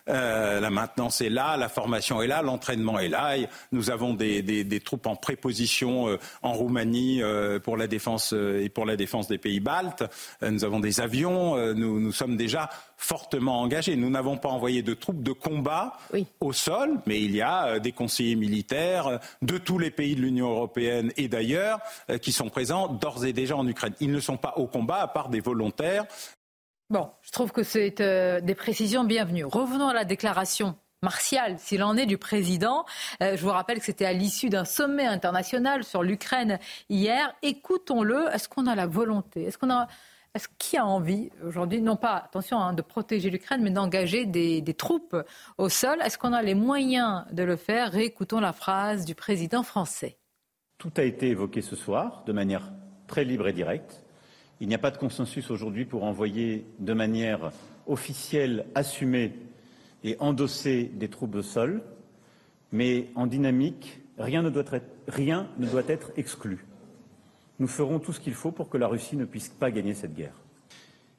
Euh, 0.07 0.59
la 0.59 0.69
maintenance 0.69 1.21
est 1.21 1.29
là, 1.29 1.57
la 1.57 1.69
formation 1.69 2.21
est 2.21 2.27
là, 2.27 2.41
l'entraînement 2.41 2.99
est 2.99 3.09
là. 3.09 3.35
nous 3.71 3.91
avons 3.91 4.13
des, 4.13 4.41
des, 4.41 4.63
des, 4.63 4.79
troupes 4.79 5.07
en 5.07 5.15
préposition 5.15 6.09
euh, 6.09 6.17
en 6.41 6.53
Roumanie 6.53 7.21
euh, 7.21 7.59
pour 7.59 7.77
la 7.77 7.87
défense 7.87 8.33
euh, 8.33 8.63
et 8.63 8.69
pour 8.69 8.85
la 8.85 8.95
défense 8.95 9.27
des 9.27 9.37
pays 9.37 9.59
baltes. 9.59 10.03
nous 10.41 10.63
avons 10.63 10.79
des 10.79 11.01
avions. 11.01 11.73
nous, 11.73 11.99
nous 11.99 12.11
sommes 12.11 12.37
déjà 12.37 12.69
fortement 12.99 13.61
engagés. 13.61 13.95
Nous 13.95 14.09
n'avons 14.09 14.37
pas 14.37 14.49
envoyé 14.49 14.83
de 14.83 14.93
troupes 14.93 15.23
de 15.23 15.31
combat 15.31 15.97
au 16.41 16.53
sol, 16.53 16.99
mais 17.05 17.21
il 17.21 17.33
y 17.33 17.41
a 17.41 17.79
des 17.79 17.93
conseillers 17.93 18.35
militaires 18.35 19.19
de 19.41 19.57
tous 19.57 19.79
les 19.79 19.89
pays 19.89 20.15
de 20.15 20.21
l'Union 20.21 20.49
européenne 20.49 21.11
et 21.15 21.29
d'ailleurs 21.29 21.79
euh, 22.09 22.17
qui 22.17 22.31
sont 22.31 22.49
présents 22.49 22.87
d'ores 22.87 23.25
et 23.25 23.33
déjà 23.33 23.55
en 23.55 23.65
Ukraine. 23.67 23.93
Ils 24.01 24.11
ne 24.11 24.19
sont 24.19 24.37
pas 24.37 24.53
au 24.57 24.67
combat 24.67 25.01
à 25.01 25.07
part 25.07 25.29
des 25.29 25.39
volontaires. 25.39 26.05
Bon, 26.89 27.09
je 27.21 27.31
trouve 27.31 27.51
que 27.51 27.63
c'est 27.63 28.01
euh, 28.01 28.41
des 28.41 28.55
précisions 28.55 29.05
bienvenues. 29.05 29.45
Revenons 29.45 29.87
à 29.87 29.93
la 29.93 30.03
déclaration 30.03 30.75
martiale, 31.01 31.55
s'il 31.57 31.83
en 31.83 31.95
est, 31.95 32.05
du 32.05 32.17
président. 32.17 32.85
Euh, 33.23 33.37
je 33.37 33.41
vous 33.41 33.51
rappelle 33.51 33.79
que 33.79 33.85
c'était 33.85 34.05
à 34.05 34.13
l'issue 34.13 34.49
d'un 34.49 34.65
sommet 34.65 35.05
international 35.05 35.85
sur 35.85 36.03
l'Ukraine 36.03 36.59
hier. 36.89 37.33
Écoutons-le. 37.43 38.27
Est-ce 38.33 38.49
qu'on 38.49 38.67
a 38.67 38.75
la 38.75 38.87
volonté? 38.87 39.43
Est-ce 39.43 39.57
qu'on 39.57 39.71
a 39.71 39.87
est-ce 40.35 40.47
qui 40.59 40.77
a 40.77 40.85
envie 40.85 41.31
aujourd'hui, 41.45 41.81
non 41.81 41.95
pas, 41.95 42.17
attention, 42.17 42.59
hein, 42.59 42.73
de 42.73 42.81
protéger 42.81 43.29
l'Ukraine, 43.29 43.61
mais 43.63 43.71
d'engager 43.71 44.25
des, 44.25 44.61
troupes 44.77 45.15
au 45.57 45.69
sol? 45.69 45.97
Est-ce 46.03 46.17
qu'on 46.17 46.33
a 46.33 46.41
les 46.41 46.55
moyens 46.55 47.25
de 47.31 47.43
le 47.43 47.55
faire? 47.55 47.91
Réécoutons 47.91 48.39
la 48.39 48.53
phrase 48.53 49.05
du 49.05 49.15
président 49.15 49.63
français. 49.63 50.17
Tout 50.77 50.91
a 50.97 51.03
été 51.03 51.29
évoqué 51.29 51.61
ce 51.61 51.75
soir 51.75 52.23
de 52.25 52.31
manière 52.31 52.71
très 53.07 53.23
libre 53.23 53.47
et 53.47 53.53
direct. 53.53 54.03
Il 54.61 54.67
n'y 54.67 54.75
a 54.75 54.79
pas 54.79 54.91
de 54.91 54.97
consensus 54.97 55.49
aujourd'hui 55.49 55.85
pour 55.85 56.03
envoyer 56.03 56.65
de 56.79 56.93
manière 56.93 57.51
officielle, 57.87 58.65
assumée 58.75 59.33
et 60.03 60.15
endosser 60.19 60.91
des 60.93 61.09
troupes 61.09 61.35
au 61.35 61.41
sol, 61.41 61.81
mais 62.71 63.07
en 63.15 63.25
dynamique, 63.25 63.99
rien 64.19 64.43
ne 64.43 64.49
doit 64.49 65.83
être 65.87 66.11
exclu. 66.17 66.65
Nous 67.59 67.67
ferons 67.67 67.99
tout 67.99 68.13
ce 68.13 68.19
qu'il 68.19 68.33
faut 68.33 68.51
pour 68.51 68.69
que 68.69 68.77
la 68.77 68.87
Russie 68.87 69.17
ne 69.17 69.25
puisse 69.25 69.49
pas 69.49 69.69
gagner 69.69 69.93
cette 69.93 70.13
guerre. 70.13 70.35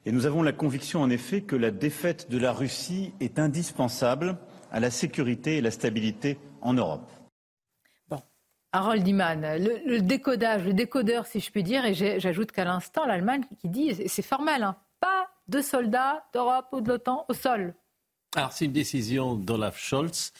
Et 0.05 0.11
nous 0.11 0.25
avons 0.25 0.41
la 0.41 0.51
conviction, 0.51 1.01
en 1.01 1.09
effet, 1.11 1.41
que 1.41 1.55
la 1.55 1.69
défaite 1.69 2.31
de 2.31 2.39
la 2.39 2.51
Russie 2.51 3.13
est 3.19 3.37
indispensable 3.37 4.37
à 4.71 4.79
la 4.79 4.89
sécurité 4.89 5.57
et 5.57 5.61
la 5.61 5.69
stabilité 5.69 6.39
en 6.61 6.73
Europe. 6.73 7.07
Bon, 8.09 8.19
Harold 8.71 9.07
Iman, 9.07 9.41
le, 9.59 9.99
décodage, 9.99 10.65
le 10.65 10.73
décodeur, 10.73 11.27
si 11.27 11.39
je 11.39 11.51
puis 11.51 11.61
dire, 11.61 11.85
et 11.85 11.93
j'ajoute 11.93 12.51
qu'à 12.51 12.65
l'instant, 12.65 13.05
l'Allemagne 13.05 13.43
qui 13.59 13.69
dit, 13.69 13.93
c'est 14.07 14.21
formel, 14.23 14.63
hein, 14.63 14.75
pas 14.99 15.29
de 15.47 15.61
soldats 15.61 16.25
d'Europe 16.33 16.69
ou 16.71 16.81
de 16.81 16.89
l'OTAN 16.89 17.25
au 17.29 17.33
sol. 17.33 17.75
Alors, 18.35 18.53
c'est 18.53 18.65
une 18.65 18.71
décision 18.71 19.35
d'Olaf 19.35 19.77
Scholz. 19.77 20.31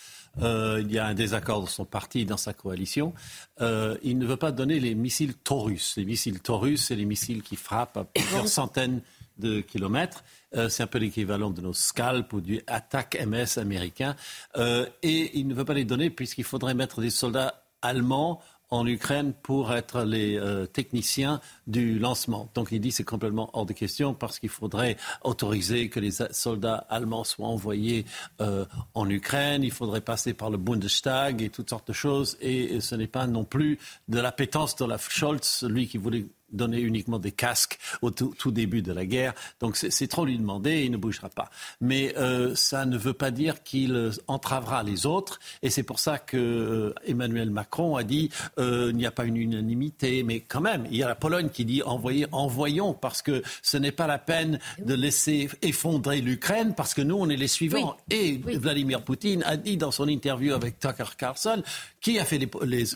Euh, 0.41 0.82
il 0.82 0.91
y 0.91 0.99
a 0.99 1.05
un 1.05 1.13
désaccord 1.13 1.59
dans 1.59 1.67
son 1.67 1.86
parti, 1.86 2.25
dans 2.25 2.38
sa 2.38 2.53
coalition. 2.53 3.13
Euh, 3.59 3.97
il 4.03 4.17
ne 4.17 4.25
veut 4.25 4.38
pas 4.38 4.51
donner 4.51 4.79
les 4.79 4.95
missiles 4.95 5.36
Taurus. 5.36 5.95
Les 5.97 6.05
missiles 6.05 6.39
Taurus, 6.39 6.86
c'est 6.86 6.95
les 6.95 7.05
missiles 7.05 7.43
qui 7.43 7.55
frappent 7.55 7.97
à 7.97 8.05
plusieurs 8.05 8.47
centaines 8.47 9.01
de 9.38 9.61
kilomètres. 9.61 10.23
Euh, 10.55 10.69
c'est 10.69 10.84
un 10.84 10.88
peu 10.88 10.99
l'équivalent 10.99 11.49
de 11.49 11.61
nos 11.61 11.73
scalps 11.73 12.32
ou 12.34 12.41
du 12.41 12.61
attaque 12.67 13.17
MS 13.25 13.57
américain. 13.59 14.15
et 14.57 15.39
il 15.39 15.47
ne 15.47 15.53
veut 15.53 15.65
pas 15.65 15.73
les 15.73 15.86
donner 15.86 16.09
puisqu'il 16.09 16.43
faudrait 16.43 16.73
mettre 16.73 17.01
des 17.01 17.09
soldats 17.09 17.63
allemands 17.82 18.41
en 18.72 18.88
Ukraine 18.88 19.34
pour 19.43 19.74
être 19.74 20.03
les 20.03 20.38
euh, 20.38 20.65
techniciens 20.65 21.41
du 21.67 21.99
lancement. 21.99 22.49
Donc 22.55 22.69
il 22.72 22.80
dit 22.80 22.91
c'est 22.91 23.03
complètement 23.03 23.49
hors 23.53 23.65
de 23.65 23.74
question 23.74 24.13
parce 24.13 24.39
qu'il 24.39 24.49
faudrait 24.49 24.97
autoriser 25.24 25.89
que 25.89 25.99
les 25.99 26.11
soldats 26.32 26.86
allemands 26.89 27.26
soient 27.26 27.47
envoyés 27.47 28.05
euh, 28.39 28.65
en 28.93 29.09
Ukraine, 29.09 29.63
il 29.63 29.72
faudrait 29.72 30.01
passer 30.01 30.34
par 30.34 30.49
le 30.49 30.57
Bundestag 30.57 31.41
et 31.41 31.49
toutes 31.49 31.69
sortes 31.69 31.89
de 31.89 31.93
choses 31.93 32.38
et, 32.41 32.80
ce 32.80 32.95
n'est 32.95 33.07
pas 33.07 33.28
non 33.28 33.43
plus 33.43 33.78
de 34.07 34.19
l'appétence 34.19 34.76
de 34.78 34.86
la 34.86 34.97
Scholz, 34.97 35.65
lui 35.67 35.88
qui 35.88 35.97
voulait 35.97 36.26
donner 36.52 36.80
uniquement 36.80 37.20
des 37.20 37.32
casques 37.32 37.80
au 38.02 38.12
tout, 38.12 38.52
début 38.52 38.82
de 38.82 38.91
la 38.91 39.06
guerre. 39.06 39.34
Donc 39.60 39.78
c'est 39.78 40.08
trop 40.08 40.26
lui 40.26 40.38
demander 40.38 40.72
et 40.72 40.86
il 40.86 40.91
ne 40.91 40.97
bougera 40.97 41.30
pas. 41.30 41.49
Mais 41.80 42.14
euh, 42.18 42.56
ça 42.56 42.86
ne 42.86 42.97
veut 42.97 43.14
pas 43.14 43.32
dire 43.32 43.64
qu'il 43.64 44.12
entravera 44.28 44.84
les 44.84 45.06
autres. 45.06 45.39
Et 45.62 45.70
c'est 45.70 45.84
pour 45.84 45.99
ça 45.99 46.20
que 46.20 46.38
euh, 46.38 46.93
Emmanuel 47.06 47.49
Macron 47.49 47.95
a 47.95 48.04
dit 48.04 48.30
euh, 48.60 48.88
il 48.91 48.97
n'y 48.97 49.06
a 49.06 49.12
pas 49.12 49.26
une 49.26 49.38
unanimité, 49.38 50.24
mais 50.24 50.41
quand 50.41 50.62
même, 50.62 50.86
il 50.91 50.97
y 50.97 51.04
a 51.04 51.08
la 51.08 51.16
Pologne 51.16 51.49
qui 51.49 51.66
dit 51.66 51.82
envoyez, 51.84 52.28
envoyons 52.32 52.93
parce 52.93 53.22
que 53.22 53.41
ce 53.62 53.78
n'est 53.78 53.91
pas 53.91 54.08
la 54.08 54.18
peine 54.18 54.60
de 54.80 54.93
laisser 54.93 55.49
effondrer 55.62 56.22
l'Ukraine 56.22 56.74
parce 56.76 56.93
que 56.93 57.02
nous, 57.02 57.16
on 57.16 57.30
est 57.30 57.38
les 57.38 57.47
suivants. 57.47 57.97
Et 58.10 58.38
Vladimir 58.38 59.04
Poutine 59.04 59.43
a 59.43 59.58
dit 59.58 59.78
dans 59.78 59.91
son 59.91 60.08
interview 60.08 60.54
avec 60.54 60.80
Tucker 60.80 61.16
Carlson 61.18 61.64
qui 61.99 62.20
a 62.20 62.26
fait 62.26 62.39
les, 62.39 62.49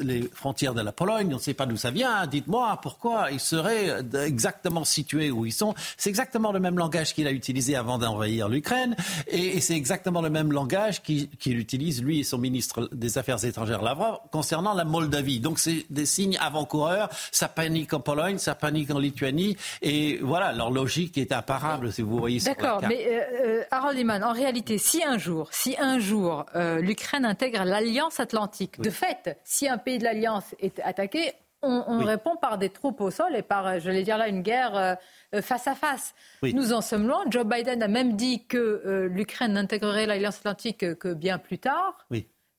les, 0.03 0.21
frontières 0.33 0.73
de 0.73 0.81
la 0.81 0.91
Pologne? 0.91 1.27
On 1.31 1.37
ne 1.37 1.41
sait 1.41 1.53
pas 1.53 1.65
d'où 1.65 1.77
ça 1.77 1.91
vient. 1.91 2.25
Dites-moi 2.27 2.79
pourquoi 2.81 3.31
ils 3.31 3.39
seraient 3.45 4.01
exactement 4.25 4.83
situés 4.83 5.31
où 5.31 5.45
ils 5.45 5.53
sont. 5.53 5.73
C'est 5.97 6.09
exactement 6.09 6.51
le 6.51 6.59
même 6.59 6.77
langage 6.77 7.13
qu'il 7.13 7.27
a 7.27 7.31
utilisé 7.31 7.75
avant 7.75 7.97
d'envahir 7.97 8.49
l'Ukraine. 8.49 8.95
Et, 9.27 9.61
c'est 9.61 9.75
exactement 9.75 10.21
le 10.21 10.29
même 10.29 10.51
langage 10.51 11.01
qu'il 11.01 11.57
utilise, 11.59 12.03
lui 12.03 12.19
et 12.19 12.23
son 12.23 12.37
ministre 12.37 12.89
des 12.91 13.17
Affaires 13.17 13.43
étrangères 13.43 13.81
Lavrov, 13.81 14.19
concernant 14.31 14.73
la 14.73 14.85
Moldavie. 14.85 15.39
Donc 15.39 15.59
c'est 15.59 15.85
des 15.89 16.05
signes 16.05 16.37
avant-coureurs. 16.39 17.09
Ça 17.31 17.47
panique 17.47 17.93
en 17.93 17.99
Pologne, 17.99 18.37
ça 18.37 18.55
panique 18.55 18.91
en 18.91 18.99
Lituanie. 18.99 19.57
Et 19.81 20.19
voilà, 20.21 20.53
leur 20.53 20.71
logique 20.71 21.17
est 21.17 21.31
imparable, 21.31 21.91
si 21.91 22.01
vous 22.01 22.17
voyez 22.17 22.39
D'accord, 22.39 22.81
mais 22.87 23.05
euh, 23.07 23.21
euh, 23.45 23.63
Harold 23.71 23.97
Iman, 23.97 24.23
en 24.23 24.33
réalité, 24.33 24.77
si 24.77 25.03
un 25.03 25.17
jour, 25.17 25.49
si 25.51 25.75
un 25.79 25.99
jour 25.99 26.45
euh, 26.55 26.79
l'Ukraine 26.79 27.25
intègre 27.25 27.63
l'Alliance 27.63 28.19
Atlantique, 28.19 28.79
de 28.79 28.89
fait, 28.89 29.37
si 29.43 29.67
un 29.67 29.77
pays 29.77 29.97
de 29.97 30.03
l'Alliance 30.03 30.55
est 30.59 30.79
attaqué, 30.81 31.33
on, 31.65 31.99
répond 31.99 32.35
par 32.35 32.57
des 32.57 32.69
troupes 32.69 33.01
au 33.01 33.11
sol 33.11 33.35
et 33.35 33.41
par, 33.41 33.79
j'allais 33.79 34.03
dire 34.03 34.17
là, 34.17 34.27
une 34.27 34.41
guerre 34.41 34.75
euh, 34.75 35.41
face 35.41 35.67
à 35.67 35.75
face. 35.75 36.13
Nous 36.43 36.73
en 36.73 36.81
sommes 36.81 37.07
loin. 37.07 37.23
Joe 37.29 37.45
Biden 37.45 37.81
a 37.81 37.87
même 37.87 38.15
dit 38.15 38.45
que 38.45 38.57
euh, 38.57 39.07
l'Ukraine 39.07 39.53
n'intégrerait 39.53 40.05
l'Alliance 40.05 40.37
Atlantique 40.39 40.97
que 40.97 41.13
bien 41.13 41.37
plus 41.37 41.59
tard. 41.59 42.05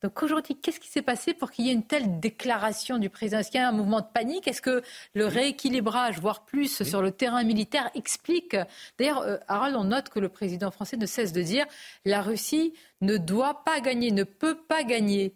Donc 0.02 0.22
aujourd'hui, 0.22 0.54
qu'est-ce 0.54 0.78
qui 0.78 0.88
s'est 0.88 1.02
passé 1.02 1.32
pour 1.32 1.50
qu'il 1.50 1.66
y 1.66 1.70
ait 1.70 1.72
une 1.72 1.86
telle 1.86 2.20
déclaration 2.20 2.98
du 2.98 3.08
président? 3.08 3.38
Est-ce 3.38 3.50
qu'il 3.50 3.60
y 3.60 3.64
a 3.64 3.68
un 3.68 3.72
mouvement 3.72 4.00
de 4.00 4.06
panique? 4.12 4.46
Est-ce 4.46 4.60
que 4.60 4.82
le 5.14 5.26
rééquilibrage, 5.26 6.20
voire 6.20 6.44
plus, 6.44 6.82
sur 6.84 7.00
le 7.00 7.10
terrain 7.10 7.42
militaire 7.44 7.90
explique? 7.94 8.56
D'ailleurs, 8.98 9.22
euh, 9.22 9.38
Harold, 9.48 9.74
on 9.74 9.84
note 9.84 10.10
que 10.10 10.20
le 10.20 10.28
président 10.28 10.70
français 10.70 10.98
ne 10.98 11.06
cesse 11.06 11.32
de 11.32 11.42
dire 11.42 11.66
la 12.04 12.20
Russie 12.20 12.74
ne 13.00 13.16
doit 13.16 13.64
pas 13.64 13.80
gagner, 13.80 14.10
ne 14.10 14.24
peut 14.24 14.56
pas 14.56 14.84
gagner. 14.84 15.34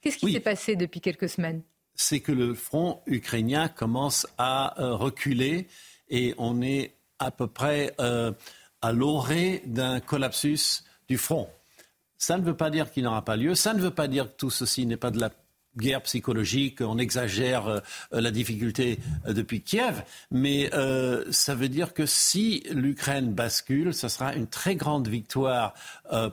Qu'est-ce 0.00 0.18
qui 0.18 0.32
s'est 0.32 0.40
passé 0.40 0.76
depuis 0.76 1.00
quelques 1.00 1.28
semaines? 1.28 1.62
C'est 2.02 2.20
que 2.20 2.32
le 2.32 2.54
front 2.54 3.02
ukrainien 3.06 3.68
commence 3.68 4.26
à 4.38 4.80
euh, 4.80 4.94
reculer 4.94 5.68
et 6.08 6.34
on 6.38 6.62
est 6.62 6.94
à 7.18 7.30
peu 7.30 7.46
près 7.46 7.94
euh, 8.00 8.32
à 8.80 8.92
l'orée 8.92 9.62
d'un 9.66 10.00
collapsus 10.00 10.82
du 11.10 11.18
front. 11.18 11.50
Ça 12.16 12.38
ne 12.38 12.42
veut 12.42 12.56
pas 12.56 12.70
dire 12.70 12.90
qu'il 12.90 13.04
n'aura 13.04 13.22
pas 13.22 13.36
lieu, 13.36 13.54
ça 13.54 13.74
ne 13.74 13.82
veut 13.82 13.90
pas 13.90 14.08
dire 14.08 14.32
que 14.32 14.36
tout 14.38 14.48
ceci 14.48 14.86
n'est 14.86 14.96
pas 14.96 15.10
de 15.10 15.20
la 15.20 15.30
guerre 15.76 16.02
psychologique, 16.02 16.80
on 16.80 16.98
exagère 16.98 17.66
euh, 17.68 17.80
la 18.12 18.30
difficulté 18.30 18.98
euh, 19.26 19.32
depuis 19.32 19.62
Kiev, 19.62 20.02
mais 20.30 20.70
euh, 20.74 21.24
ça 21.30 21.54
veut 21.54 21.68
dire 21.68 21.94
que 21.94 22.06
si 22.06 22.64
l'Ukraine 22.70 23.32
bascule, 23.32 23.94
ce 23.94 24.08
sera 24.08 24.34
une 24.34 24.46
très 24.46 24.74
grande 24.74 25.08
victoire 25.08 25.74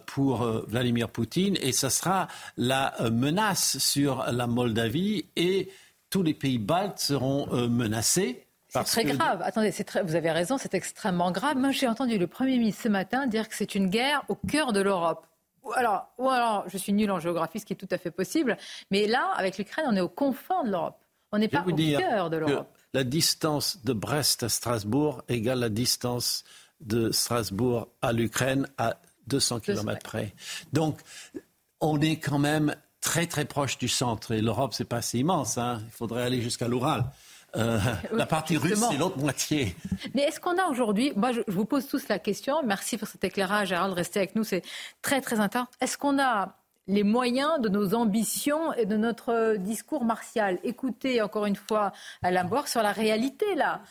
pour 0.05 0.43
Vladimir 0.67 1.09
Poutine 1.09 1.57
et 1.61 1.71
ce 1.71 1.89
sera 1.89 2.27
la 2.57 2.95
menace 3.11 3.77
sur 3.77 4.25
la 4.31 4.47
Moldavie 4.47 5.25
et 5.35 5.69
tous 6.09 6.23
les 6.23 6.33
pays 6.33 6.57
baltes 6.57 6.99
seront 6.99 7.47
menacés. 7.67 8.47
C'est 8.69 8.83
très 8.83 9.03
grave. 9.05 9.41
Attendez, 9.43 9.71
très... 9.71 10.03
vous 10.03 10.15
avez 10.15 10.31
raison, 10.31 10.57
c'est 10.57 10.73
extrêmement 10.73 11.31
grave. 11.31 11.57
Moi, 11.57 11.71
j'ai 11.71 11.87
entendu 11.87 12.17
le 12.17 12.27
Premier 12.27 12.57
ministre 12.57 12.83
ce 12.83 12.89
matin 12.89 13.27
dire 13.27 13.47
que 13.47 13.55
c'est 13.55 13.75
une 13.75 13.89
guerre 13.89 14.23
au 14.29 14.35
cœur 14.35 14.73
de 14.73 14.81
l'Europe 14.81 15.27
alors, 15.75 16.07
ou 16.17 16.29
alors, 16.29 16.63
je 16.67 16.77
suis 16.77 16.93
nul 16.93 17.09
en 17.11 17.19
géographie, 17.19 17.59
ce 17.59 17.65
qui 17.65 17.73
est 17.73 17.77
tout 17.77 17.87
à 17.91 17.97
fait 17.97 18.11
possible. 18.11 18.57
Mais 18.91 19.07
là, 19.07 19.31
avec 19.35 19.57
l'Ukraine, 19.57 19.85
on 19.87 19.95
est 19.95 20.01
au 20.01 20.09
confins 20.09 20.63
de 20.63 20.71
l'Europe. 20.71 20.99
On 21.31 21.39
n'est 21.39 21.47
pas 21.47 21.63
au 21.67 21.75
cœur 21.75 22.29
de 22.29 22.37
l'Europe. 22.37 22.69
La 22.93 23.03
distance 23.03 23.83
de 23.83 23.93
Brest 23.93 24.43
à 24.43 24.49
Strasbourg 24.49 25.23
égale 25.27 25.59
la 25.59 25.69
distance 25.69 26.43
de 26.79 27.11
Strasbourg 27.11 27.89
à 28.01 28.13
l'Ukraine 28.13 28.67
à 28.77 28.97
200 29.27 29.59
km 29.59 30.01
près. 30.03 30.33
Donc, 30.71 30.99
on 31.81 31.99
est 32.01 32.17
quand 32.17 32.39
même 32.39 32.75
très 33.01 33.27
très 33.27 33.45
proche 33.45 33.77
du 33.77 33.87
centre. 33.87 34.31
Et 34.31 34.41
l'Europe, 34.41 34.73
c'est 34.73 34.85
pas 34.85 35.01
si 35.01 35.19
immense. 35.19 35.57
Hein. 35.57 35.81
Il 35.85 35.91
faudrait 35.91 36.23
aller 36.23 36.41
jusqu'à 36.41 36.67
l'Oural. 36.67 37.05
Euh, 37.55 37.79
la 38.11 38.25
partie 38.25 38.57
russe, 38.57 38.83
c'est 38.89 38.97
l'autre 38.97 39.17
moitié. 39.17 39.75
Mais 40.13 40.23
est-ce 40.23 40.39
qu'on 40.39 40.57
a 40.57 40.65
aujourd'hui, 40.65 41.13
moi 41.15 41.31
je, 41.31 41.41
vous 41.47 41.65
pose 41.65 41.87
tous 41.87 42.07
la 42.07 42.19
question, 42.19 42.61
merci 42.63 42.97
pour 42.97 43.07
cet 43.07 43.23
éclairage, 43.23 43.69
Gérald, 43.69 43.93
restez 43.93 44.19
avec 44.19 44.35
nous, 44.35 44.43
c'est 44.43 44.63
très 45.01 45.21
très 45.21 45.39
intéressant. 45.39 45.69
Est-ce 45.79 45.97
qu'on 45.97 46.19
a 46.19 46.57
les 46.89 47.03
moyens 47.03 47.59
de 47.59 47.67
nos 47.67 47.95
ambitions 47.95 48.73
et 48.73 48.85
de 48.85 48.97
notre 48.97 49.55
discours 49.57 50.03
martial? 50.03 50.59
Écoutez 50.63 51.21
encore 51.21 51.45
une 51.45 51.55
fois 51.55 51.93
Alain 52.21 52.43
Boire 52.43 52.67
sur 52.67 52.81
la 52.81 52.91
réalité 52.91 53.55
là. 53.55 53.81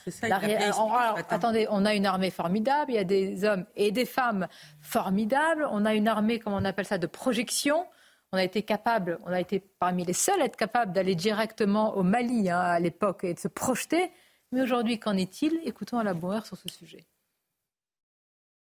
attendez, 1.31 1.67
on 1.71 1.85
a 1.85 1.95
une 1.95 2.07
armée 2.07 2.31
formidable, 2.31 2.93
il 2.93 2.97
y 2.97 2.99
a 2.99 3.05
des 3.05 3.45
hommes 3.45 3.65
et 3.75 3.91
des 3.91 4.07
femmes 4.07 4.49
formidables, 4.81 5.67
on 5.71 5.85
a 5.87 5.95
une 5.95 6.09
armée, 6.09 6.39
comme 6.39 6.53
on 6.53 6.65
appelle 6.65 6.87
ça, 6.87 6.99
de 6.99 7.07
projection 7.07 7.87
on 8.33 8.39
a 8.39 8.45
été 8.45 8.63
capable, 8.63 9.19
on 9.25 9.33
a 9.33 9.41
été 9.41 9.63
parmi 9.79 10.05
les 10.05 10.13
seuls 10.13 10.41
à 10.41 10.45
être 10.45 10.57
capable 10.57 10.93
d'aller 10.93 11.15
directement 11.15 11.97
au 11.97 12.03
Mali 12.03 12.51
hein, 12.51 12.59
à 12.59 12.81
l'époque 12.81 13.25
et 13.25 13.35
de 13.35 13.39
se 13.39 13.49
projeter. 13.49 14.11
Mais 14.53 14.63
aujourd'hui, 14.63 14.99
qu'en 14.99 15.17
est-il? 15.17 15.61
Écoutons 15.65 15.99
Alain 15.99 16.15
Bauer 16.15 16.45
sur 16.45 16.57
ce 16.57 16.69
sujet. 16.69 17.05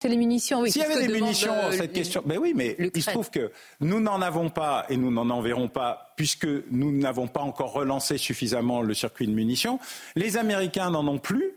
C'est 0.00 0.09
les 0.09 0.16
munitions, 0.18 0.61
oui. 0.61 0.70
S'il 0.70 0.82
y 0.82 0.84
avait 0.84 1.07
des 1.07 1.12
munitions, 1.12 1.54
euh, 1.54 1.70
cette 1.72 1.92
question. 1.92 2.22
Mais 2.26 2.36
oui, 2.36 2.52
mais 2.54 2.76
il 2.94 3.02
se 3.02 3.11
trouve 3.11 3.30
que 3.30 3.50
nous 3.80 3.98
n'en 3.98 4.20
avons 4.20 4.50
pas 4.50 4.84
et 4.90 4.96
nous 4.98 5.11
n'en 5.11 5.30
enverrons 5.30 5.68
pas 5.68 6.12
puisque 6.16 6.46
nous 6.70 6.92
n'avons 6.92 7.28
pas 7.28 7.40
encore 7.40 7.72
relancé 7.72 8.18
suffisamment 8.18 8.82
le 8.82 8.92
circuit 8.92 9.26
de 9.26 9.32
munitions. 9.32 9.78
Les 10.14 10.36
Américains 10.36 10.90
n'en 10.90 11.07
ont 11.09 11.18
plus. 11.18 11.52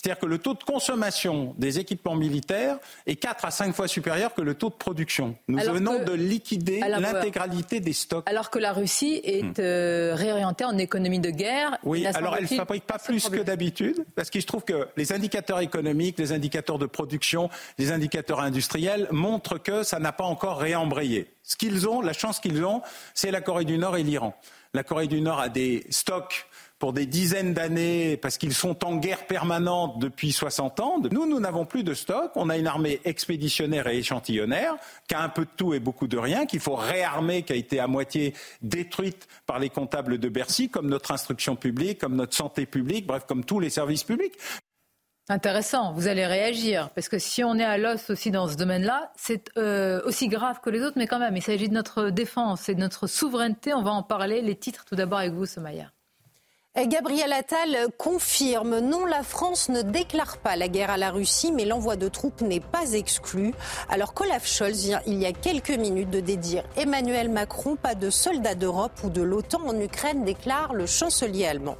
C'est-à-dire 0.00 0.18
que 0.18 0.26
le 0.26 0.38
taux 0.38 0.54
de 0.54 0.62
consommation 0.62 1.54
des 1.58 1.78
équipements 1.78 2.14
militaires 2.14 2.78
est 3.06 3.16
4 3.16 3.44
à 3.44 3.50
5 3.50 3.74
fois 3.74 3.86
supérieur 3.86 4.32
que 4.32 4.40
le 4.40 4.54
taux 4.54 4.70
de 4.70 4.74
production. 4.74 5.36
Nous 5.46 5.58
venons 5.58 6.02
de 6.02 6.12
liquider 6.12 6.80
l'intégralité 6.80 7.80
des 7.80 7.92
stocks. 7.92 8.26
Alors 8.26 8.48
que 8.48 8.58
la 8.58 8.72
Russie 8.72 9.20
est 9.22 9.42
hmm. 9.42 9.54
euh, 9.58 10.14
réorientée 10.14 10.64
en 10.64 10.78
économie 10.78 11.18
de 11.18 11.28
guerre. 11.28 11.76
Oui, 11.84 12.06
alors 12.06 12.34
elle 12.36 12.44
ne 12.44 12.48
fabrique 12.48 12.86
pas 12.86 12.98
plus 12.98 13.28
que 13.28 13.42
d'habitude, 13.42 14.06
parce 14.14 14.30
qu'il 14.30 14.40
se 14.40 14.46
trouve 14.46 14.64
que 14.64 14.88
les 14.96 15.12
indicateurs 15.12 15.60
économiques, 15.60 16.18
les 16.18 16.32
indicateurs 16.32 16.78
de 16.78 16.86
production, 16.86 17.50
les 17.76 17.92
indicateurs 17.92 18.40
industriels 18.40 19.06
montrent 19.10 19.58
que 19.58 19.82
ça 19.82 19.98
n'a 19.98 20.12
pas 20.12 20.24
encore 20.24 20.60
réembrayé. 20.60 21.34
Ce 21.42 21.56
qu'ils 21.56 21.86
ont, 21.86 22.00
la 22.00 22.14
chance 22.14 22.40
qu'ils 22.40 22.64
ont, 22.64 22.80
c'est 23.12 23.30
la 23.30 23.42
Corée 23.42 23.66
du 23.66 23.76
Nord 23.76 23.98
et 23.98 24.02
l'Iran. 24.02 24.34
La 24.72 24.82
Corée 24.82 25.08
du 25.08 25.20
Nord 25.20 25.40
a 25.40 25.50
des 25.50 25.84
stocks 25.90 26.46
pour 26.80 26.94
des 26.94 27.06
dizaines 27.06 27.52
d'années 27.52 28.16
parce 28.16 28.38
qu'ils 28.38 28.54
sont 28.54 28.84
en 28.84 28.96
guerre 28.96 29.26
permanente 29.26 29.98
depuis 30.00 30.32
60 30.32 30.80
ans. 30.80 30.96
Nous, 31.12 31.26
nous 31.26 31.38
n'avons 31.38 31.66
plus 31.66 31.84
de 31.84 31.92
stock. 31.92 32.32
On 32.34 32.48
a 32.48 32.56
une 32.56 32.66
armée 32.66 33.00
expéditionnaire 33.04 33.86
et 33.86 33.98
échantillonnaire 33.98 34.74
qui 35.06 35.14
a 35.14 35.22
un 35.22 35.28
peu 35.28 35.44
de 35.44 35.50
tout 35.56 35.74
et 35.74 35.78
beaucoup 35.78 36.08
de 36.08 36.16
rien, 36.16 36.46
qu'il 36.46 36.60
faut 36.60 36.74
réarmer, 36.74 37.42
qui 37.42 37.52
a 37.52 37.56
été 37.56 37.78
à 37.80 37.86
moitié 37.86 38.34
détruite 38.62 39.28
par 39.46 39.58
les 39.58 39.68
comptables 39.68 40.18
de 40.18 40.28
Bercy, 40.30 40.70
comme 40.70 40.88
notre 40.88 41.12
instruction 41.12 41.54
publique, 41.54 41.98
comme 41.98 42.16
notre 42.16 42.34
santé 42.34 42.64
publique, 42.64 43.06
bref, 43.06 43.24
comme 43.28 43.44
tous 43.44 43.60
les 43.60 43.70
services 43.70 44.04
publics. 44.04 44.32
Intéressant, 45.28 45.92
vous 45.92 46.08
allez 46.08 46.26
réagir, 46.26 46.88
parce 46.94 47.08
que 47.10 47.18
si 47.18 47.44
on 47.44 47.56
est 47.56 47.64
à 47.64 47.76
l'os 47.76 48.08
aussi 48.08 48.30
dans 48.30 48.48
ce 48.48 48.56
domaine-là, 48.56 49.12
c'est 49.16 49.50
euh, 49.58 50.00
aussi 50.06 50.28
grave 50.28 50.60
que 50.60 50.70
les 50.70 50.80
autres, 50.80 50.96
mais 50.96 51.06
quand 51.06 51.20
même, 51.20 51.36
il 51.36 51.42
s'agit 51.42 51.68
de 51.68 51.74
notre 51.74 52.08
défense 52.08 52.70
et 52.70 52.74
de 52.74 52.80
notre 52.80 53.06
souveraineté. 53.06 53.74
On 53.74 53.82
va 53.82 53.92
en 53.92 54.02
parler. 54.02 54.40
Les 54.40 54.56
titres, 54.56 54.86
tout 54.86 54.96
d'abord 54.96 55.18
avec 55.18 55.32
vous, 55.32 55.46
Somaya. 55.46 55.92
Gabriel 56.76 57.32
Attal 57.32 57.88
confirme 57.98 58.78
non, 58.78 59.04
la 59.04 59.24
France 59.24 59.68
ne 59.70 59.82
déclare 59.82 60.38
pas 60.38 60.54
la 60.54 60.68
guerre 60.68 60.90
à 60.90 60.96
la 60.96 61.10
Russie, 61.10 61.50
mais 61.50 61.64
l'envoi 61.64 61.96
de 61.96 62.06
troupes 62.08 62.42
n'est 62.42 62.60
pas 62.60 62.92
exclu. 62.92 63.52
Alors 63.88 64.14
qu'Olaf 64.14 64.46
Scholz 64.46 64.84
vient 64.84 65.02
il 65.04 65.20
y 65.20 65.26
a 65.26 65.32
quelques 65.32 65.70
minutes 65.70 66.10
de 66.10 66.20
dédire 66.20 66.62
Emmanuel 66.76 67.28
Macron, 67.28 67.74
pas 67.74 67.96
de 67.96 68.08
soldats 68.08 68.54
d'Europe 68.54 68.92
ou 69.02 69.10
de 69.10 69.20
l'OTAN 69.20 69.62
en 69.66 69.80
Ukraine, 69.80 70.24
déclare 70.24 70.72
le 70.72 70.86
chancelier 70.86 71.44
allemand. 71.44 71.76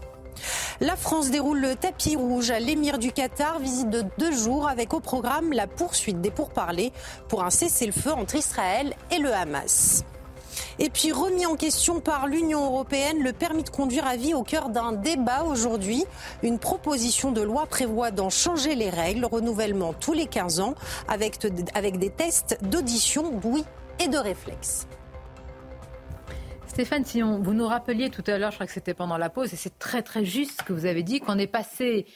La 0.80 0.97
France 0.97 1.30
déroule 1.30 1.61
le 1.61 1.76
tapis 1.76 2.16
rouge 2.16 2.51
à 2.51 2.59
l'émir 2.59 2.99
du 2.99 3.12
Qatar, 3.12 3.61
visite 3.61 3.91
de 3.91 4.05
deux 4.18 4.32
jours 4.32 4.68
avec 4.68 4.93
au 4.93 5.01
programme 5.01 5.53
la 5.53 5.68
poursuite 5.68 6.20
des 6.20 6.32
pourparlers 6.32 6.93
pour 7.28 7.45
un 7.45 7.51
cessez-le-feu 7.51 8.11
entre 8.11 8.34
Israël 8.34 8.95
et 9.12 9.18
le 9.18 9.32
Hamas. 9.32 10.05
Et 10.83 10.89
puis 10.89 11.12
remis 11.12 11.45
en 11.45 11.57
question 11.57 12.01
par 12.01 12.26
l'Union 12.26 12.64
européenne, 12.64 13.22
le 13.22 13.35
permis 13.35 13.62
de 13.62 13.68
conduire 13.68 14.07
à 14.07 14.16
vie 14.16 14.33
au 14.33 14.43
cœur 14.43 14.70
d'un 14.70 14.93
débat 14.93 15.45
aujourd'hui. 15.45 16.05
Une 16.43 16.59
proposition 16.59 17.33
de 17.33 17.43
loi 17.43 17.66
prévoit 17.66 18.11
d'en 18.11 18.31
changer 18.31 18.74
les 18.74 18.89
règles, 18.89 19.26
renouvellement 19.26 19.93
tous 19.93 20.14
les 20.14 20.24
15 20.24 20.61
ans, 20.61 20.74
avec, 21.07 21.39
des 21.39 22.11
tests 22.11 22.59
d'audition, 22.62 23.31
d'ouïe 23.31 23.64
et 24.03 24.09
de 24.09 24.16
réflexe. 24.16 24.89
Stéphane 26.66 27.05
si 27.05 27.20
vous 27.20 27.53
nous 27.53 27.66
rappeliez 27.66 28.09
tout 28.09 28.24
à 28.26 28.39
l'heure, 28.39 28.53
je 28.53 28.57
crois 28.57 28.66
que 28.66 28.72
c'était 28.72 28.95
pendant 28.95 29.18
la 29.18 29.28
pause, 29.28 29.53
et 29.53 29.57
c'est 29.57 29.78
très 29.78 30.01
très 30.03 30.24
juste 30.24 30.61
ce 30.61 30.64
que 30.64 30.72
vous 30.72 30.87
avez 30.87 31.03
dit, 31.03 31.20
qu'on 31.20 31.37
est 31.37 31.47
passé 31.47 32.07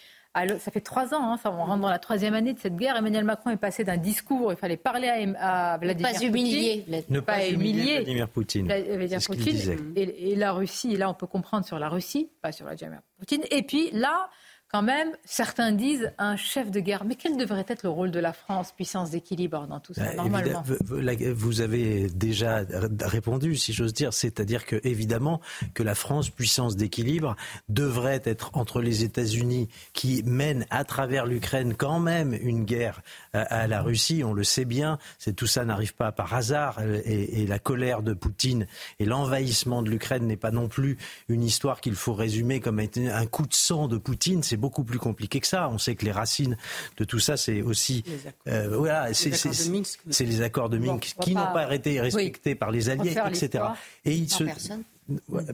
ça 0.58 0.70
fait 0.70 0.80
trois 0.80 1.14
ans, 1.14 1.32
hein, 1.32 1.36
ça, 1.40 1.52
on 1.52 1.64
rentre 1.64 1.82
dans 1.82 1.90
la 1.90 1.98
troisième 1.98 2.34
année 2.34 2.52
de 2.52 2.58
cette 2.58 2.76
guerre. 2.76 2.96
Emmanuel 2.96 3.24
Macron 3.24 3.50
est 3.50 3.56
passé 3.56 3.84
d'un 3.84 3.96
discours 3.96 4.46
où 4.46 4.50
il 4.50 4.56
fallait 4.56 4.76
parler 4.76 5.08
à, 5.38 5.78
Vladimir 5.78 6.10
pas 6.10 6.14
Poutine. 6.14 6.28
Humilier, 6.28 6.84
ne 7.08 7.20
pas, 7.20 7.46
humilier 7.46 7.96
Vladimir 7.96 8.28
Poutine. 8.28 8.66
Vladimir 8.66 9.20
Poutine 9.24 9.92
et, 9.96 10.32
et, 10.32 10.36
la 10.36 10.52
Russie, 10.52 10.94
et 10.94 10.96
là 10.96 11.08
on 11.08 11.14
peut 11.14 11.26
comprendre 11.26 11.64
sur 11.64 11.78
la 11.78 11.88
Russie, 11.88 12.30
pas 12.42 12.52
sur 12.52 12.66
Vladimir 12.66 13.00
Poutine. 13.18 13.42
Et 13.50 13.62
puis 13.62 13.90
là, 13.92 14.28
quand 14.74 14.82
même, 14.82 15.10
certains 15.24 15.70
disent 15.70 16.10
un 16.18 16.34
chef 16.34 16.68
de 16.72 16.80
guerre. 16.80 17.04
Mais 17.04 17.14
quel 17.14 17.36
devrait 17.36 17.64
être 17.68 17.84
le 17.84 17.90
rôle 17.90 18.10
de 18.10 18.18
la 18.18 18.32
France, 18.32 18.72
puissance 18.72 19.10
d'équilibre 19.10 19.68
dans 19.68 19.78
tout 19.78 19.94
ça, 19.94 20.02
bah, 20.02 20.14
normalement? 20.16 20.64
Vous 20.66 21.60
avez 21.60 22.08
déjà 22.08 22.62
répondu, 23.02 23.54
si 23.54 23.72
j'ose 23.72 23.92
dire. 23.92 24.12
C'est-à-dire 24.12 24.66
que, 24.66 24.80
évidemment, 24.82 25.40
que 25.74 25.84
la 25.84 25.94
France, 25.94 26.28
puissance 26.28 26.74
d'équilibre, 26.74 27.36
devrait 27.68 28.22
être 28.24 28.50
entre 28.54 28.80
les 28.80 29.04
États-Unis, 29.04 29.68
qui 29.92 30.24
mènent 30.24 30.66
à 30.70 30.82
travers 30.82 31.24
l'Ukraine 31.24 31.74
quand 31.76 32.00
même 32.00 32.34
une 32.34 32.64
guerre 32.64 33.02
à 33.32 33.68
la 33.68 33.80
Russie. 33.80 34.24
On 34.24 34.32
le 34.32 34.42
sait 34.42 34.64
bien. 34.64 34.98
C'est 35.20 35.36
tout 35.36 35.46
ça 35.46 35.64
n'arrive 35.64 35.94
pas 35.94 36.10
par 36.10 36.34
hasard. 36.34 36.80
Et, 37.04 37.42
et 37.42 37.46
la 37.46 37.60
colère 37.60 38.02
de 38.02 38.12
Poutine 38.12 38.66
et 38.98 39.04
l'envahissement 39.04 39.82
de 39.82 39.90
l'Ukraine 39.90 40.26
n'est 40.26 40.36
pas 40.36 40.50
non 40.50 40.66
plus 40.66 40.98
une 41.28 41.44
histoire 41.44 41.80
qu'il 41.80 41.94
faut 41.94 42.14
résumer 42.14 42.58
comme 42.58 42.80
un 42.80 43.26
coup 43.26 43.46
de 43.46 43.54
sang 43.54 43.86
de 43.86 43.98
Poutine. 43.98 44.42
C'est 44.42 44.63
beaucoup 44.64 44.84
plus 44.84 44.98
compliqué 44.98 45.40
que 45.40 45.46
ça. 45.46 45.68
On 45.68 45.76
sait 45.76 45.94
que 45.94 46.06
les 46.06 46.12
racines 46.12 46.56
de 46.96 47.04
tout 47.04 47.18
ça, 47.18 47.36
c'est 47.36 47.60
aussi 47.60 48.02
euh, 48.48 48.78
voilà, 48.78 49.12
c'est 49.12 50.24
les 50.24 50.40
accords 50.40 50.70
de 50.70 50.78
Minsk 50.78 51.16
qui 51.20 51.34
n'ont 51.34 51.52
pas 51.52 51.74
été 51.74 52.00
respectés 52.00 52.54
par 52.54 52.70
les 52.70 52.88
alliés, 52.88 53.14
etc. 53.28 53.64
Et 54.06 54.14
il 54.14 54.30
se, 54.30 54.44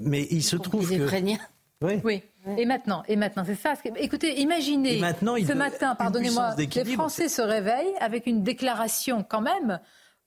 mais 0.00 0.28
il 0.30 0.44
se 0.44 0.56
trouve 0.56 0.88
que 0.88 1.08
oui. 1.82 1.98
oui. 2.04 2.22
Et 2.58 2.66
maintenant, 2.66 3.02
et 3.08 3.16
maintenant, 3.16 3.42
c'est 3.44 3.54
ça. 3.54 3.72
Écoutez, 3.96 4.40
imaginez 4.40 5.00
ce 5.00 5.54
matin, 5.54 5.94
pardonnez-moi, 5.94 6.54
les 6.56 6.84
Français 6.84 7.28
se 7.28 7.42
réveillent 7.42 7.96
avec 8.00 8.26
une 8.26 8.42
déclaration 8.42 9.24
quand 9.28 9.40
même 9.40 9.80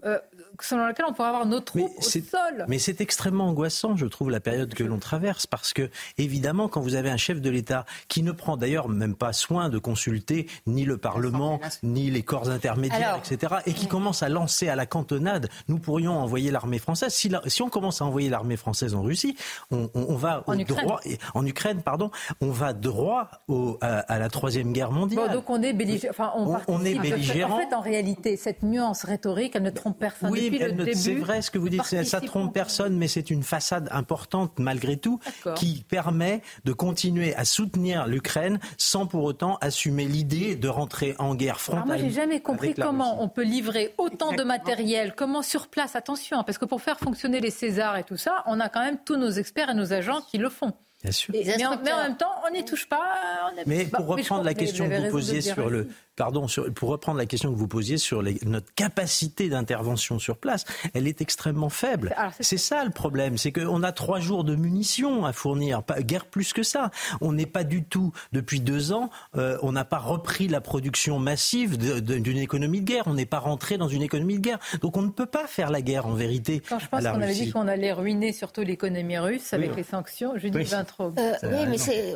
euh, 0.05 0.19
selon 0.61 0.85
laquelle 0.85 1.05
on 1.07 1.13
pourrait 1.13 1.29
avoir 1.29 1.45
nos 1.45 1.59
troupes 1.59 1.91
au 1.97 2.01
sol. 2.01 2.65
Mais 2.67 2.79
c'est 2.79 3.01
extrêmement 3.01 3.47
angoissant, 3.47 3.95
je 3.95 4.05
trouve, 4.05 4.29
la 4.29 4.39
période 4.39 4.73
que 4.73 4.83
l'on 4.83 4.99
traverse, 4.99 5.47
parce 5.47 5.73
que, 5.73 5.89
évidemment, 6.17 6.67
quand 6.67 6.81
vous 6.81 6.95
avez 6.95 7.09
un 7.09 7.17
chef 7.17 7.41
de 7.41 7.49
l'État 7.49 7.85
qui 8.07 8.23
ne 8.23 8.31
prend 8.31 8.57
d'ailleurs 8.57 8.89
même 8.89 9.15
pas 9.15 9.33
soin 9.33 9.69
de 9.69 9.77
consulter 9.77 10.47
ni 10.67 10.85
le 10.85 10.97
Parlement, 10.97 11.59
ni 11.81 12.11
les 12.11 12.23
corps 12.23 12.49
intermédiaires, 12.49 13.17
etc., 13.17 13.55
et 13.65 13.73
qui 13.73 13.87
commence 13.87 14.23
à 14.23 14.29
lancer 14.29 14.67
à 14.67 14.75
la 14.75 14.85
cantonade, 14.85 15.49
nous 15.67 15.79
pourrions 15.79 16.13
envoyer 16.13 16.51
l'armée 16.51 16.79
française. 16.79 17.13
Si, 17.13 17.31
si, 17.47 17.61
on 17.61 17.69
commence 17.69 18.01
à 18.01 18.05
envoyer 18.05 18.29
l'armée 18.29 18.57
française 18.57 18.95
en 18.95 19.01
Russie, 19.01 19.35
on, 19.71 19.89
on, 19.93 20.15
va 20.15 20.43
en 20.47 20.57
Ukraine. 20.57 20.85
droit, 20.85 20.99
en 21.33 21.45
Ukraine, 21.45 21.81
pardon, 21.81 22.11
on 22.41 22.51
va 22.51 22.73
droit 22.73 23.29
au, 23.47 23.77
à, 23.81 24.19
la 24.19 24.29
troisième 24.29 24.73
guerre 24.73 24.91
mondiale. 24.91 25.27
Bon, 25.27 25.33
donc 25.33 25.49
on 25.49 25.61
est 25.61 25.73
belligérant. 25.73 26.13
Enfin, 26.13 26.31
on, 26.35 26.57
on 26.67 26.85
est 26.85 26.99
belligérant. 26.99 27.55
En 27.55 27.57
fait, 27.57 27.73
en 27.73 27.81
réalité, 27.81 28.37
cette 28.37 28.63
nuance 28.63 29.03
rhétorique, 29.03 29.55
elle 29.55 29.63
ne 29.63 29.69
trompe 29.69 29.92
personne. 29.93 30.31
Oui, 30.31 30.59
c'est 30.93 31.15
vrai 31.15 31.41
ce 31.41 31.51
que 31.51 31.57
vous 31.57 31.69
dites, 31.69 31.83
ça 31.83 32.21
trompe 32.21 32.53
personne, 32.53 32.97
mais 32.97 33.07
c'est 33.07 33.29
une 33.29 33.43
façade 33.43 33.87
importante 33.91 34.59
malgré 34.59 34.97
tout 34.97 35.19
qui 35.55 35.85
permet 35.87 36.41
de 36.65 36.73
continuer 36.73 37.35
à 37.35 37.45
soutenir 37.45 38.07
l'Ukraine 38.07 38.59
sans 38.77 39.05
pour 39.05 39.23
autant 39.23 39.57
assumer 39.61 40.05
l'idée 40.05 40.55
de 40.55 40.67
rentrer 40.67 41.15
en 41.19 41.35
guerre 41.35 41.59
frontale. 41.59 41.83
Alors 41.83 41.97
moi, 41.97 41.97
j'ai 41.97 42.13
jamais 42.13 42.41
compris 42.41 42.73
comment 42.73 43.23
on 43.23 43.29
peut 43.29 43.43
livrer 43.43 43.93
autant 43.97 44.33
de 44.33 44.43
matériel, 44.43 45.13
comment 45.15 45.41
sur 45.41 45.67
place, 45.67 45.95
attention, 45.95 46.39
hein, 46.39 46.43
parce 46.43 46.57
que 46.57 46.65
pour 46.65 46.81
faire 46.81 46.99
fonctionner 46.99 47.39
les 47.39 47.51
Césars 47.51 47.97
et 47.97 48.03
tout 48.03 48.17
ça, 48.17 48.43
on 48.45 48.59
a 48.59 48.69
quand 48.69 48.81
même 48.81 48.97
tous 49.03 49.17
nos 49.17 49.29
experts 49.29 49.69
et 49.69 49.73
nos 49.73 49.93
agents 49.93 50.21
qui 50.21 50.37
le 50.37 50.49
font. 50.49 50.73
Bien 51.03 51.11
sûr. 51.11 51.33
mais, 51.33 51.65
en, 51.65 51.81
même 51.81 52.17
temps, 52.17 52.33
on 52.47 52.53
n'y 52.53 52.63
touche 52.63 52.87
pas. 52.87 53.51
mais 53.65 53.85
pour 53.85 54.07
reprendre 54.07 54.43
la 54.43 54.53
question 54.53 54.87
que 54.87 55.05
vous 55.05 55.11
posiez 55.11 55.41
sur 55.41 55.69
le, 55.69 55.89
pardon, 56.15 56.45
pour 56.75 56.89
reprendre 56.89 57.17
la 57.17 57.25
question 57.25 57.51
que 57.51 57.57
vous 57.57 57.67
posiez 57.67 57.97
sur 57.97 58.23
notre 58.23 58.73
capacité 58.73 59.49
d'intervention 59.49 60.19
sur 60.19 60.37
place, 60.37 60.63
elle 60.93 61.07
est 61.07 61.21
extrêmement 61.21 61.69
faible. 61.69 62.15
C'est 62.39 62.57
ça 62.57 62.83
le 62.85 62.91
problème, 62.91 63.37
c'est 63.37 63.51
qu'on 63.51 63.83
a 63.83 63.91
trois 63.91 64.19
jours 64.19 64.43
de 64.43 64.55
munitions 64.55 65.25
à 65.25 65.33
fournir, 65.33 65.83
pas 65.83 66.01
guère 66.01 66.25
plus 66.25 66.53
que 66.53 66.63
ça. 66.63 66.91
On 67.21 67.33
n'est 67.33 67.45
pas 67.45 67.63
du 67.63 67.83
tout 67.83 68.13
depuis 68.31 68.59
deux 68.59 68.93
ans, 68.93 69.09
euh, 69.35 69.57
on 69.61 69.71
n'a 69.71 69.85
pas 69.85 69.97
repris 69.97 70.47
la 70.47 70.61
production 70.61 71.19
massive 71.19 71.77
d'une 71.77 72.37
économie 72.37 72.81
de 72.81 72.85
guerre. 72.85 73.03
On 73.07 73.13
n'est 73.13 73.25
pas 73.25 73.39
rentré 73.39 73.77
dans 73.77 73.87
une 73.87 74.03
économie 74.03 74.35
de 74.35 74.41
guerre, 74.41 74.59
donc 74.81 74.97
on 74.97 75.01
ne 75.01 75.09
peut 75.09 75.25
pas 75.25 75.47
faire 75.47 75.69
la 75.69 75.81
guerre 75.81 76.05
en 76.05 76.13
vérité. 76.13 76.61
Quand 76.67 76.79
je 76.79 76.87
pense 76.87 77.03
qu'on 77.03 77.21
avait 77.21 77.33
dit 77.33 77.51
qu'on 77.51 77.67
allait 77.67 77.93
ruiner 77.93 78.31
surtout 78.31 78.61
l'économie 78.61 79.17
russe 79.17 79.53
avec 79.53 79.75
les 79.75 79.83
sanctions, 79.83 80.33
je 80.37 80.47
dis 80.47 80.57
oui. 80.57 80.65
Euh, 81.01 81.33
oui, 81.43 81.65
mais 81.67 81.77
c'est 81.77 82.15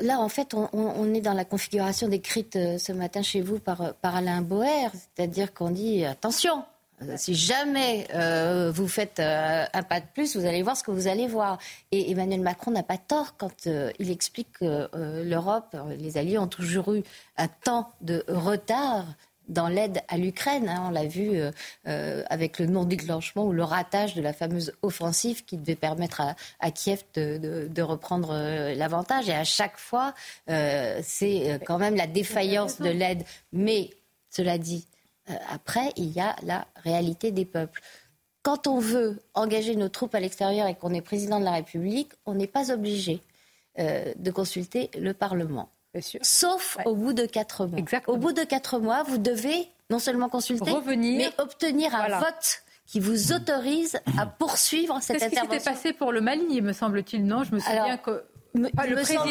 là 0.00 0.20
en 0.20 0.28
fait 0.28 0.54
on, 0.54 0.68
on, 0.72 1.14
est 1.14 1.20
dans 1.20 1.32
la 1.32 1.44
configuration 1.44 2.08
décrite 2.08 2.56
euh, 2.56 2.78
ce 2.78 2.92
matin 2.92 3.22
chez 3.22 3.40
vous 3.40 3.58
par, 3.58 3.94
par 3.94 4.16
Alain 4.16 4.42
Boer, 4.42 4.90
c'est-à-dire 4.92 5.54
qu'on 5.54 5.70
dit 5.70 6.04
attention, 6.04 6.64
euh, 7.02 7.14
si 7.16 7.34
jamais 7.34 8.06
euh, 8.14 8.70
vous 8.74 8.88
faites 8.88 9.20
un 9.20 9.82
pas 9.82 10.00
de 10.00 10.06
plus, 10.14 10.36
vous 10.36 10.46
allez 10.46 10.62
voir 10.62 10.76
ce 10.76 10.82
que 10.82 10.90
vous 10.90 11.08
allez 11.08 11.26
voir. 11.26 11.58
Et 11.92 12.10
Emmanuel 12.10 12.40
Macron 12.40 12.70
n'a 12.70 12.82
pas 12.82 12.98
tort 12.98 13.36
quand 13.36 13.68
il 13.98 14.10
explique 14.10 14.52
que 14.60 14.88
l'Europe, 15.22 15.76
les 15.98 16.18
Alliés 16.18 16.38
ont 16.38 16.48
toujours 16.48 16.94
eu 16.94 17.02
un 17.36 17.48
temps 17.48 17.90
de 18.00 18.24
retard 18.28 19.04
dans 19.48 19.68
l'aide 19.68 20.02
à 20.08 20.16
l'Ukraine. 20.16 20.68
Hein, 20.68 20.84
on 20.86 20.90
l'a 20.90 21.06
vu 21.06 21.38
euh, 21.38 21.50
euh, 21.86 22.22
avec 22.28 22.58
le 22.58 22.66
non-déclenchement 22.66 23.44
ou 23.46 23.52
le 23.52 23.64
ratage 23.64 24.14
de 24.14 24.22
la 24.22 24.32
fameuse 24.32 24.72
offensive 24.82 25.44
qui 25.44 25.56
devait 25.56 25.76
permettre 25.76 26.22
à, 26.60 26.70
Kiev 26.70 27.04
de, 27.14 27.82
reprendre 27.82 28.30
euh, 28.32 28.74
l'avantage. 28.74 29.28
Et 29.28 29.34
à 29.34 29.44
chaque 29.44 29.78
fois, 29.78 30.14
c'est 30.46 31.60
quand 31.66 31.78
même 31.78 31.94
la 31.94 32.06
défaillance 32.06 32.80
de 32.80 32.90
l'aide. 32.90 33.24
Mais, 33.52 33.90
cela 34.30 34.58
dit, 34.58 34.86
après, 35.50 35.92
il 35.96 36.10
y 36.10 36.20
a 36.20 36.36
la 36.42 36.66
réalité 36.76 37.30
des 37.30 37.44
peuples. 37.44 37.80
Quand 38.42 38.66
on 38.66 38.78
veut 38.78 39.20
engager 39.34 39.74
nos 39.74 39.88
troupes 39.88 40.14
à 40.14 40.20
l'extérieur 40.20 40.68
et 40.68 40.74
qu'on 40.74 40.94
est 40.94 41.00
président 41.00 41.40
de 41.40 41.44
la 41.44 41.52
République, 41.52 42.12
on 42.26 42.34
n'est 42.34 42.46
pas 42.46 42.70
obligé 42.70 43.22
de 43.78 44.30
consulter 44.30 44.90
le 44.98 45.12
Parlement. 45.14 45.68
Sauf 46.22 46.78
au 46.84 46.94
bout 46.94 47.12
de 47.12 47.26
quatre 47.26 47.66
mois. 47.66 47.80
Au 48.06 48.16
bout 48.16 48.32
de 48.32 48.44
quatre 48.44 48.78
mois, 48.78 49.02
vous 49.04 49.18
devez 49.18 49.68
non 49.90 49.98
seulement 49.98 50.28
consulter, 50.28 50.72
mais 50.86 51.30
obtenir 51.38 51.94
un 51.94 52.18
vote 52.18 52.62
qui 52.86 53.00
vous 53.00 53.32
autorise 53.32 53.98
à 54.18 54.26
poursuivre 54.26 54.98
cette 55.00 55.22
intervention. 55.22 55.48
C'est 55.50 55.58
ce 55.58 55.58
qui 55.58 55.58
s'était 55.58 55.70
passé 55.70 55.92
pour 55.92 56.12
le 56.12 56.20
Mali, 56.20 56.62
me 56.62 56.72
semble-t-il, 56.72 57.24
non? 57.24 57.42
Je 57.44 57.54
me 57.54 57.60
souviens 57.60 57.96
que 57.96 58.24
le 58.56 58.94
président 58.94 59.24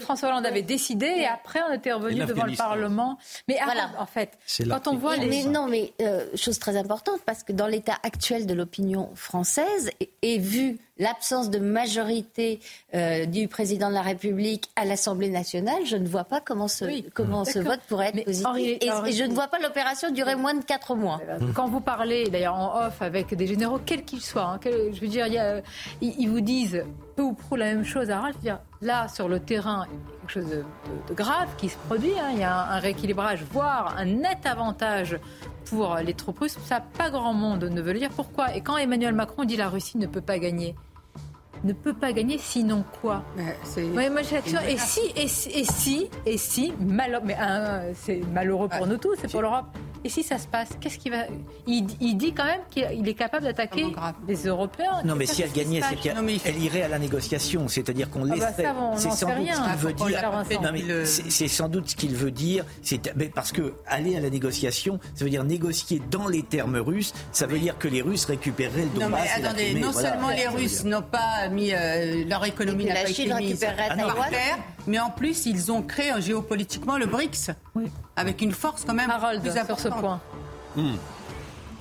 François 0.00 0.28
Hollande 0.28 0.46
avait 0.46 0.62
décidé 0.62 1.06
et 1.06 1.26
après 1.26 1.60
on 1.68 1.72
était 1.72 1.92
revenu 1.92 2.24
devant 2.24 2.44
le 2.44 2.56
Parlement. 2.56 3.18
Mais 3.48 3.58
voilà. 3.64 3.90
en 3.98 4.06
fait, 4.06 4.38
quand 4.68 4.88
on 4.88 4.96
voit 4.96 5.16
les... 5.16 5.26
Mais 5.26 5.44
non, 5.44 5.66
mais 5.68 5.92
euh, 6.00 6.26
chose 6.34 6.58
très 6.58 6.76
importante, 6.76 7.20
parce 7.24 7.42
que 7.42 7.52
dans 7.52 7.66
l'état 7.66 7.96
actuel 8.02 8.46
de 8.46 8.54
l'opinion 8.54 9.10
française, 9.14 9.90
et, 10.22 10.38
vu 10.38 10.78
l'absence 10.98 11.50
de 11.50 11.58
majorité 11.58 12.60
euh, 12.94 13.26
du 13.26 13.48
président 13.48 13.88
de 13.88 13.94
la 13.94 14.02
République 14.02 14.70
à 14.76 14.84
l'Assemblée 14.84 15.30
nationale, 15.30 15.84
je 15.86 15.96
ne 15.96 16.06
vois 16.06 16.24
pas 16.24 16.40
comment 16.40 16.68
ce, 16.68 17.08
comment 17.10 17.44
ce 17.44 17.58
vote 17.58 17.80
pourrait 17.88 18.12
être 18.14 18.24
positif. 18.24 18.78
et, 18.82 19.12
je 19.12 19.24
ne 19.24 19.34
vois 19.34 19.48
pas 19.48 19.58
l'opération 19.58 20.10
durer 20.10 20.36
moins 20.36 20.54
de 20.54 20.64
quatre 20.64 20.94
mois. 20.94 21.20
Quand 21.54 21.68
vous 21.68 21.80
parlez, 21.80 22.28
d'ailleurs 22.28 22.54
en 22.54 22.86
off, 22.86 23.02
avec 23.02 23.34
des 23.34 23.46
généraux, 23.46 23.80
quels 23.84 24.04
qu'ils 24.04 24.22
soient, 24.22 24.54
hein, 24.54 24.60
je 24.64 25.00
veux 25.00 25.08
dire, 25.08 25.26
ils, 26.00 26.28
vous 26.28 26.40
disent 26.40 26.84
peu 27.14 27.22
ou 27.22 27.32
prou 27.32 27.56
la 27.56 27.66
même 27.66 27.84
chose. 27.84 28.10
Alors, 28.10 28.28
là, 28.80 29.08
sur 29.08 29.28
le 29.28 29.40
terrain, 29.40 29.86
il 29.90 29.94
y 29.94 29.96
a 29.96 30.20
quelque 30.20 30.32
chose 30.32 30.64
de, 31.08 31.14
grave 31.14 31.48
qui 31.56 31.68
se 31.68 31.78
produit. 31.78 32.18
Hein. 32.18 32.30
il 32.32 32.38
y 32.38 32.42
a 32.42 32.72
un, 32.72 32.78
rééquilibrage, 32.78 33.44
voire 33.50 33.94
un 33.96 34.04
net 34.04 34.44
avantage 34.44 35.18
pour 35.66 35.96
les 35.96 36.14
troupes 36.14 36.40
russes. 36.40 36.58
Ça, 36.64 36.80
pas 36.80 37.10
grand 37.10 37.34
monde 37.34 37.64
ne 37.64 37.80
veut 37.80 37.92
le 37.92 37.98
dire. 37.98 38.10
Pourquoi? 38.10 38.54
Et 38.54 38.60
quand 38.60 38.76
Emmanuel 38.76 39.14
Macron 39.14 39.44
dit 39.44 39.56
la 39.56 39.68
Russie 39.68 39.98
ne 39.98 40.06
peut 40.06 40.20
pas 40.20 40.38
gagner, 40.38 40.74
ne 41.64 41.72
peut 41.72 41.94
pas 41.94 42.12
gagner, 42.12 42.38
sinon 42.38 42.84
quoi? 43.00 43.22
Ouais, 43.76 44.10
moi, 44.10 44.20
et, 44.20 44.76
si, 44.76 45.00
et 45.16 45.26
si, 45.26 45.50
et 45.56 45.64
si, 45.64 46.10
et 46.26 46.38
si, 46.38 46.74
mais 46.78 47.08
euh, 47.40 47.92
c'est 47.94 48.20
malheureux 48.32 48.68
pour 48.68 48.86
nous 48.86 48.98
tous, 48.98 49.16
c'est 49.20 49.30
pour 49.30 49.42
l'Europe. 49.42 49.66
Et 50.04 50.10
si 50.10 50.22
ça 50.22 50.38
se 50.38 50.46
passe, 50.46 50.68
qu'est-ce 50.80 50.98
qu'il 50.98 51.12
va 51.12 51.24
il, 51.66 51.86
dit 52.16 52.34
quand 52.34 52.44
même 52.44 52.60
qu'il 52.70 53.08
est 53.08 53.14
capable 53.14 53.44
d'attaquer 53.44 53.86
les 54.28 54.46
Européens. 54.46 55.02
Non, 55.04 55.14
mais 55.16 55.26
si 55.26 55.42
elle 55.42 55.52
gagnait, 55.52 55.80
c'est 55.88 55.96
qu'elle 55.96 56.62
irait 56.62 56.82
à 56.82 56.88
la 56.88 56.98
négociation, 56.98 57.68
c'est-à-dire 57.68 58.10
qu'on 58.10 58.30
ah 58.30 58.36
bah 58.36 58.50
laisserait. 58.50 58.64
c'est 58.96 59.08
sans 59.08 59.28
doute 59.28 59.48
ce 59.48 59.56
qu'il 59.56 59.76
veut 59.76 59.92
dire. 59.92 61.04
C'est 61.04 61.48
sans 61.48 61.68
doute 61.68 61.90
ce 61.90 61.96
qu'il 61.96 62.14
veut 62.14 62.30
dire. 62.30 62.64
parce 63.34 63.52
que 63.52 63.74
aller 63.86 64.16
à 64.16 64.20
la 64.20 64.30
négociation, 64.30 65.00
ça 65.14 65.24
veut 65.24 65.30
dire 65.30 65.44
négocier 65.44 66.02
dans 66.10 66.28
les 66.28 66.42
termes 66.42 66.76
russes. 66.76 67.12
Ça 67.32 67.46
veut 67.46 67.58
dire 67.58 67.78
que 67.78 67.88
les 67.88 68.02
Russes 68.02 68.26
récupéreraient 68.26 68.82
le 68.82 69.00
Donbass. 69.00 69.10
Non, 69.10 69.16
mais 69.16 69.44
attendez, 69.44 69.74
non 69.74 69.92
seulement 69.92 70.30
les 70.30 70.48
Russes 70.48 70.84
n'ont 70.84 71.02
pas 71.02 71.48
mis 71.50 71.72
euh, 71.72 72.24
leur 72.28 72.44
économie 72.44 72.84
n'a 72.84 72.94
pas 72.94 73.10
été 73.10 73.32
mise 73.34 73.60
par 73.60 74.28
terre, 74.28 74.58
mais 74.86 74.98
en 74.98 75.10
plus 75.10 75.46
ils 75.46 75.72
ont 75.72 75.82
créé 75.82 76.12
géopolitiquement 76.20 76.96
le 76.96 77.06
BRICS, 77.06 77.50
avec 78.16 78.42
une 78.42 78.52
force 78.52 78.84
quand 78.84 78.94
même 78.94 79.10
plus 79.40 79.50
importante. 79.50 79.78
Sur 79.78 79.78
ce 79.78 79.88
point. 79.88 80.20
Hmm. 80.76 80.94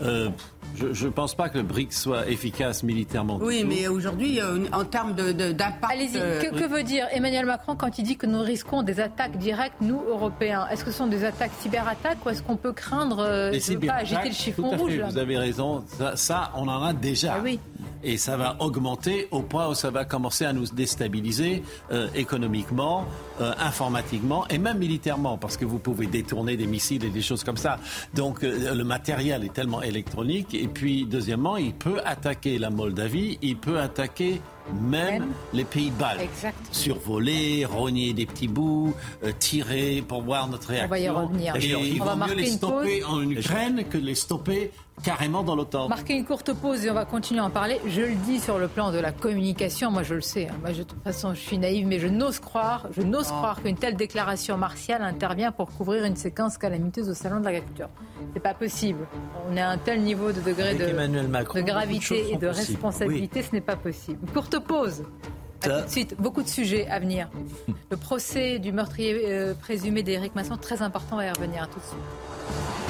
Euh, 0.02 0.30
je 0.76 1.06
ne 1.06 1.12
pense 1.12 1.36
pas 1.36 1.50
que 1.50 1.58
le 1.60 1.64
BRICS 1.64 1.92
soit 1.92 2.28
efficace 2.28 2.82
militairement. 2.82 3.38
Oui, 3.40 3.64
mais 3.64 3.88
aujourd'hui, 3.88 4.42
euh, 4.42 4.66
en 4.72 4.86
termes 4.86 5.14
d'impact. 5.14 5.86
Allez-y, 5.88 6.14
que, 6.14 6.68
veut 6.68 6.84
dire 6.84 7.06
Emmanuel 7.12 7.46
Macron 7.46 7.76
quand 7.76 8.00
il 8.00 8.04
dit 8.04 8.18
que 8.18 8.26
nous 8.26 8.42
risquons 8.42 8.82
des 8.82 9.00
attaques 9.00 9.38
directes, 9.38 9.76
nous, 9.82 10.02
Européens? 10.10 10.68
Est-ce 10.72 10.84
que 10.84 10.92
ce 10.92 10.98
sont 10.98 11.08
des 11.08 11.24
attaques 11.26 11.52
cyberattaques 11.60 12.26
ou 12.26 12.30
est-ce 12.30 12.42
qu'on 12.42 12.58
peut 12.58 12.74
craindre 12.74 13.18
de 13.18 13.56
ne 13.56 13.88
pas 13.88 13.94
agiter 13.94 14.30
le 14.30 14.34
chiffon 14.34 14.76
rouge? 14.76 15.00
Vous 15.10 15.18
avez 15.18 15.38
raison, 15.38 15.84
ça, 16.16 16.52
on 16.56 16.68
en 16.68 16.82
a 16.82 16.94
déjà. 16.94 17.36
Ah 17.38 17.42
oui 17.44 17.60
et 18.04 18.18
ça 18.18 18.38
va 18.38 18.58
augmenter 18.60 19.28
au 19.32 19.42
point 19.42 19.68
où 19.68 19.74
ça 19.74 19.90
va 19.90 20.06
commencer 20.06 20.46
à 20.46 20.54
nous 20.54 20.66
déstabiliser 20.68 21.64
euh, 21.92 22.08
économiquement, 22.16 23.06
euh, 23.42 23.54
informatiquement 23.60 24.48
et 24.50 24.58
même 24.58 24.78
militairement, 24.78 25.38
parce 25.38 25.58
que 25.58 25.66
vous 25.66 25.80
pouvez 25.80 26.08
détourner 26.08 26.58
des 26.58 26.68
missiles 26.68 27.04
et 27.06 27.10
des 27.10 27.22
choses 27.22 27.44
comme 27.44 27.58
ça. 27.58 27.80
Donc 28.14 28.44
euh, 28.44 28.74
le 28.74 28.84
matériel 28.84 29.44
est 29.44 29.54
tellement 29.54 29.82
électronique. 29.82 30.54
Et 30.54 30.68
puis 30.68 31.06
deuxièmement, 31.06 31.58
il 31.58 31.74
peut 31.74 32.02
attaquer 32.06 32.58
la 32.58 32.70
Moldavie, 32.70 33.38
il 33.42 33.58
peut 33.58 33.80
attaquer 33.80 34.42
même, 34.82 35.34
les 35.52 35.66
pays 35.66 35.92
baltes. 35.92 36.22
Survoler, 36.72 37.66
rogner 37.66 38.14
des 38.14 38.26
petits 38.26 38.48
bouts, 38.48 38.94
tirer 39.38 40.02
pour 40.08 40.22
voir 40.22 40.48
notre 40.48 40.70
réaction. 40.70 40.88
On 40.88 40.90
va 40.90 41.00
y 41.00 41.10
revenir. 41.10 41.56
Et 41.58 41.90
il 41.90 42.02
vaut 42.02 42.16
mieux 42.16 42.34
les 42.34 42.46
stopper 42.48 43.04
en 43.04 43.30
Ukraine 43.30 43.84
que 43.90 43.98
les 43.98 44.16
stopper 44.16 44.72
carrément 45.02 45.44
dans 45.44 45.56
l'OTAN. 45.56 45.88
Marquer 45.88 46.16
une 46.16 46.26
courte 46.26 46.54
pause 46.54 46.86
et 46.86 46.92
on 46.92 46.94
va 46.94 47.06
continuer 47.06 47.42
à 47.42 47.46
en 47.46 47.50
parler. 47.50 47.80
Je 47.88 48.02
le 48.02 48.16
dis 48.16 48.40
sur 48.40 48.58
le 48.58 48.68
plan 48.68 48.92
de 48.92 49.00
la 49.00 49.12
communication, 49.12 49.92
moi 49.92 50.04
je 50.04 50.16
le 50.16 50.22
sais. 50.22 50.48
Hein. 50.48 50.56
Moi, 50.62 50.72
de 50.72 50.84
toute 50.84 51.02
façon, 51.04 51.34
je 51.34 51.40
suis 51.40 51.58
naïve, 51.58 51.88
mais 51.88 52.00
je 52.00 52.08
n'ose 52.08 52.40
croire, 52.40 52.88
je 52.92 53.02
n'ose 53.02 53.28
croire 53.28 53.62
qu'une 53.62 53.76
telle 53.76 53.96
déclaration 53.96 54.58
martiale 54.58 55.02
intervient 55.02 55.52
pour 55.52 55.72
couvrir 55.72 56.06
une 56.06 56.16
séquence 56.16 56.58
calamiteuse 56.58 57.10
au 57.10 57.14
salon 57.14 57.40
de 57.40 57.46
l'agriculture. 57.46 57.90
C'est 58.34 58.40
pas 58.40 58.54
possible. 58.54 59.08
On 59.50 59.58
est 59.58 59.62
à 59.62 59.70
un 59.70 59.78
tel 59.78 60.02
niveau 60.02 60.32
de 60.32 60.42
degré 60.42 60.76
de, 60.76 60.86
de, 60.86 61.62
gravité 61.62 62.32
et 62.32 62.38
de 62.38 62.48
responsabilité, 62.48 63.42
ce 63.42 63.54
n'est 63.54 63.62
pas 63.62 63.76
possible. 63.76 64.20
courte 64.32 64.60
pause. 64.60 65.04
tout 65.62 65.70
de 65.70 65.88
suite, 65.88 66.16
beaucoup 66.20 66.44
de 66.44 66.48
sujets 66.48 66.88
à 66.88 67.00
venir. 67.00 67.30
Le 67.92 67.98
procès 67.98 68.60
du 68.60 68.72
meurtrier 68.72 69.24
euh, 69.26 69.54
présumé 69.54 70.04
d'Éric 70.04 70.36
Masson, 70.36 70.58
très 70.58 70.82
important, 70.82 71.18
va 71.18 71.26
y 71.26 71.30
revenir 71.30 71.64
à 71.64 71.68
tout 71.68 71.80
de 71.80 71.86
suite. 71.86 72.83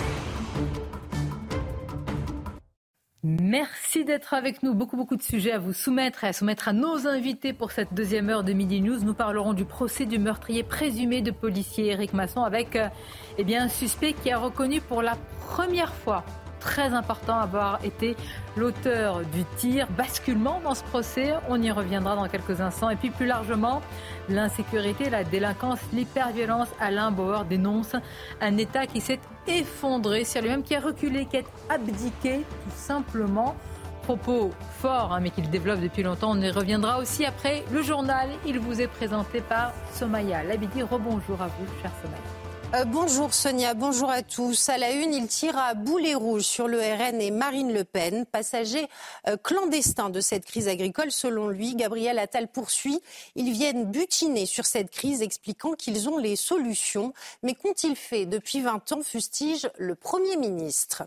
Merci 3.25 4.03
d'être 4.03 4.33
avec 4.33 4.63
nous. 4.63 4.73
Beaucoup, 4.73 4.97
beaucoup 4.97 5.15
de 5.15 5.23
sujets 5.23 5.53
à 5.53 5.57
vous 5.57 5.71
soumettre 5.71 6.25
et 6.25 6.27
à 6.27 6.33
soumettre 6.33 6.67
à 6.67 6.73
nos 6.73 7.07
invités 7.07 7.53
pour 7.53 7.71
cette 7.71 7.93
deuxième 7.93 8.29
heure 8.29 8.43
de 8.43 8.51
Midi 8.51 8.81
News. 8.81 8.99
Nous 8.99 9.13
parlerons 9.13 9.53
du 9.53 9.63
procès 9.63 10.05
du 10.05 10.19
meurtrier 10.19 10.61
présumé 10.63 11.21
de 11.21 11.31
policier 11.31 11.91
Eric 11.91 12.11
Masson 12.11 12.43
avec 12.43 12.75
euh, 12.75 12.89
eh 13.37 13.55
un 13.55 13.69
suspect 13.69 14.11
qui 14.11 14.29
a 14.29 14.37
reconnu 14.37 14.81
pour 14.81 15.01
la 15.01 15.15
première 15.47 15.93
fois 15.93 16.25
très 16.63 16.93
important 16.93 17.37
avoir 17.37 17.83
été 17.83 18.15
l'auteur 18.55 19.21
du 19.21 19.43
tir. 19.57 19.87
Basculement 19.97 20.61
dans 20.63 20.73
ce 20.73 20.83
procès, 20.83 21.33
on 21.49 21.61
y 21.61 21.69
reviendra 21.69 22.15
dans 22.15 22.27
quelques 22.27 22.61
instants. 22.61 22.89
Et 22.89 22.95
puis 22.95 23.09
plus 23.09 23.25
largement, 23.25 23.81
l'insécurité, 24.29 25.09
la 25.09 25.23
délinquance, 25.23 25.79
l'hyperviolence. 25.91 26.69
Alain 26.79 27.11
Bauer 27.11 27.45
dénonce 27.45 27.95
un 28.41 28.57
État 28.57 28.87
qui 28.87 29.01
s'est 29.01 29.19
effondré 29.47 30.23
sur 30.23 30.41
lui-même, 30.41 30.63
qui 30.63 30.75
a 30.75 30.79
reculé, 30.79 31.25
qui 31.25 31.37
a 31.37 31.41
abdiqué 31.69 32.45
tout 32.63 32.75
simplement. 32.75 33.55
Propos 34.03 34.51
forts, 34.81 35.13
hein, 35.13 35.21
mais 35.21 35.29
qu'il 35.29 35.49
développe 35.49 35.79
depuis 35.79 36.03
longtemps. 36.03 36.31
On 36.31 36.41
y 36.41 36.51
reviendra 36.51 36.99
aussi 36.99 37.25
après 37.25 37.63
le 37.71 37.81
journal. 37.81 38.27
Il 38.45 38.59
vous 38.59 38.81
est 38.81 38.87
présenté 38.87 39.39
par 39.39 39.71
Somaya 39.93 40.43
Labidi. 40.43 40.81
Rebonjour 40.81 41.41
à 41.41 41.47
vous, 41.47 41.65
cher 41.81 41.91
Somaya. 42.01 42.42
Euh, 42.75 42.85
bonjour 42.85 43.35
Sonia, 43.35 43.75
bonjour 43.75 44.09
à 44.09 44.23
tous. 44.23 44.67
À 44.67 44.79
la 44.79 44.93
une, 44.93 45.13
il 45.13 45.27
tire 45.27 45.55
à 45.59 45.75
boulet 45.75 46.15
rouge 46.15 46.41
sur 46.41 46.67
le 46.67 46.79
RN 46.79 47.21
et 47.21 47.29
Marine 47.29 47.71
Le 47.71 47.83
Pen, 47.83 48.25
passager 48.25 48.87
euh, 49.27 49.37
clandestin 49.37 50.09
de 50.09 50.19
cette 50.19 50.43
crise 50.43 50.67
agricole. 50.67 51.11
Selon 51.11 51.49
lui, 51.49 51.75
Gabriel 51.75 52.17
Attal 52.17 52.47
poursuit. 52.47 52.99
Ils 53.35 53.51
viennent 53.51 53.91
butiner 53.91 54.47
sur 54.47 54.65
cette 54.65 54.89
crise, 54.89 55.21
expliquant 55.21 55.73
qu'ils 55.73 56.09
ont 56.09 56.17
les 56.17 56.35
solutions. 56.35 57.13
Mais 57.43 57.53
qu'ont-ils 57.53 57.95
fait? 57.95 58.25
Depuis 58.25 58.61
20 58.61 58.91
ans, 58.93 59.03
fustige 59.03 59.69
le 59.77 59.93
Premier 59.93 60.35
ministre 60.35 61.03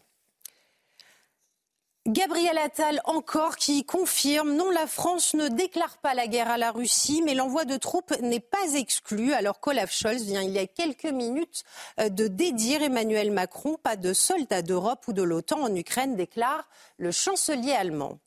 Gabriel 2.06 2.56
Attal 2.58 3.00
encore 3.04 3.56
qui 3.56 3.84
confirme 3.84 4.54
non 4.54 4.70
la 4.70 4.86
France 4.86 5.34
ne 5.34 5.48
déclare 5.48 5.98
pas 5.98 6.14
la 6.14 6.28
guerre 6.28 6.48
à 6.48 6.56
la 6.56 6.70
Russie 6.70 7.20
mais 7.24 7.34
l'envoi 7.34 7.64
de 7.64 7.76
troupes 7.76 8.14
n'est 8.20 8.38
pas 8.38 8.74
exclu 8.74 9.32
alors 9.32 9.58
qu'Olaf 9.58 9.90
Scholz 9.90 10.22
vient 10.22 10.42
il 10.42 10.52
y 10.52 10.58
a 10.60 10.68
quelques 10.68 11.06
minutes 11.06 11.64
euh, 11.98 12.08
de 12.08 12.28
dédire 12.28 12.82
Emmanuel 12.82 13.32
Macron 13.32 13.76
pas 13.82 13.96
de 13.96 14.12
soldats 14.12 14.62
d'Europe 14.62 15.08
ou 15.08 15.12
de 15.12 15.24
l'OTAN 15.24 15.60
en 15.62 15.74
Ukraine 15.74 16.14
déclare 16.14 16.68
le 16.96 17.10
chancelier 17.10 17.72
allemand. 17.72 18.20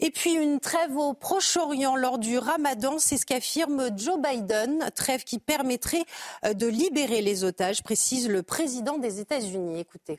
Et 0.00 0.10
puis 0.10 0.32
une 0.32 0.58
trêve 0.58 0.96
au 0.96 1.12
Proche-Orient 1.12 1.96
lors 1.96 2.18
du 2.18 2.38
Ramadan, 2.38 2.98
c'est 2.98 3.18
ce 3.18 3.26
qu'affirme 3.26 3.90
Joe 3.96 4.18
Biden, 4.18 4.90
trêve 4.94 5.24
qui 5.24 5.38
permettrait 5.38 6.04
euh, 6.44 6.54
de 6.54 6.66
libérer 6.66 7.20
les 7.20 7.44
otages, 7.44 7.82
précise 7.82 8.28
le 8.28 8.42
président 8.42 8.96
des 8.96 9.20
États-Unis. 9.20 9.80
Écoutez. 9.80 10.18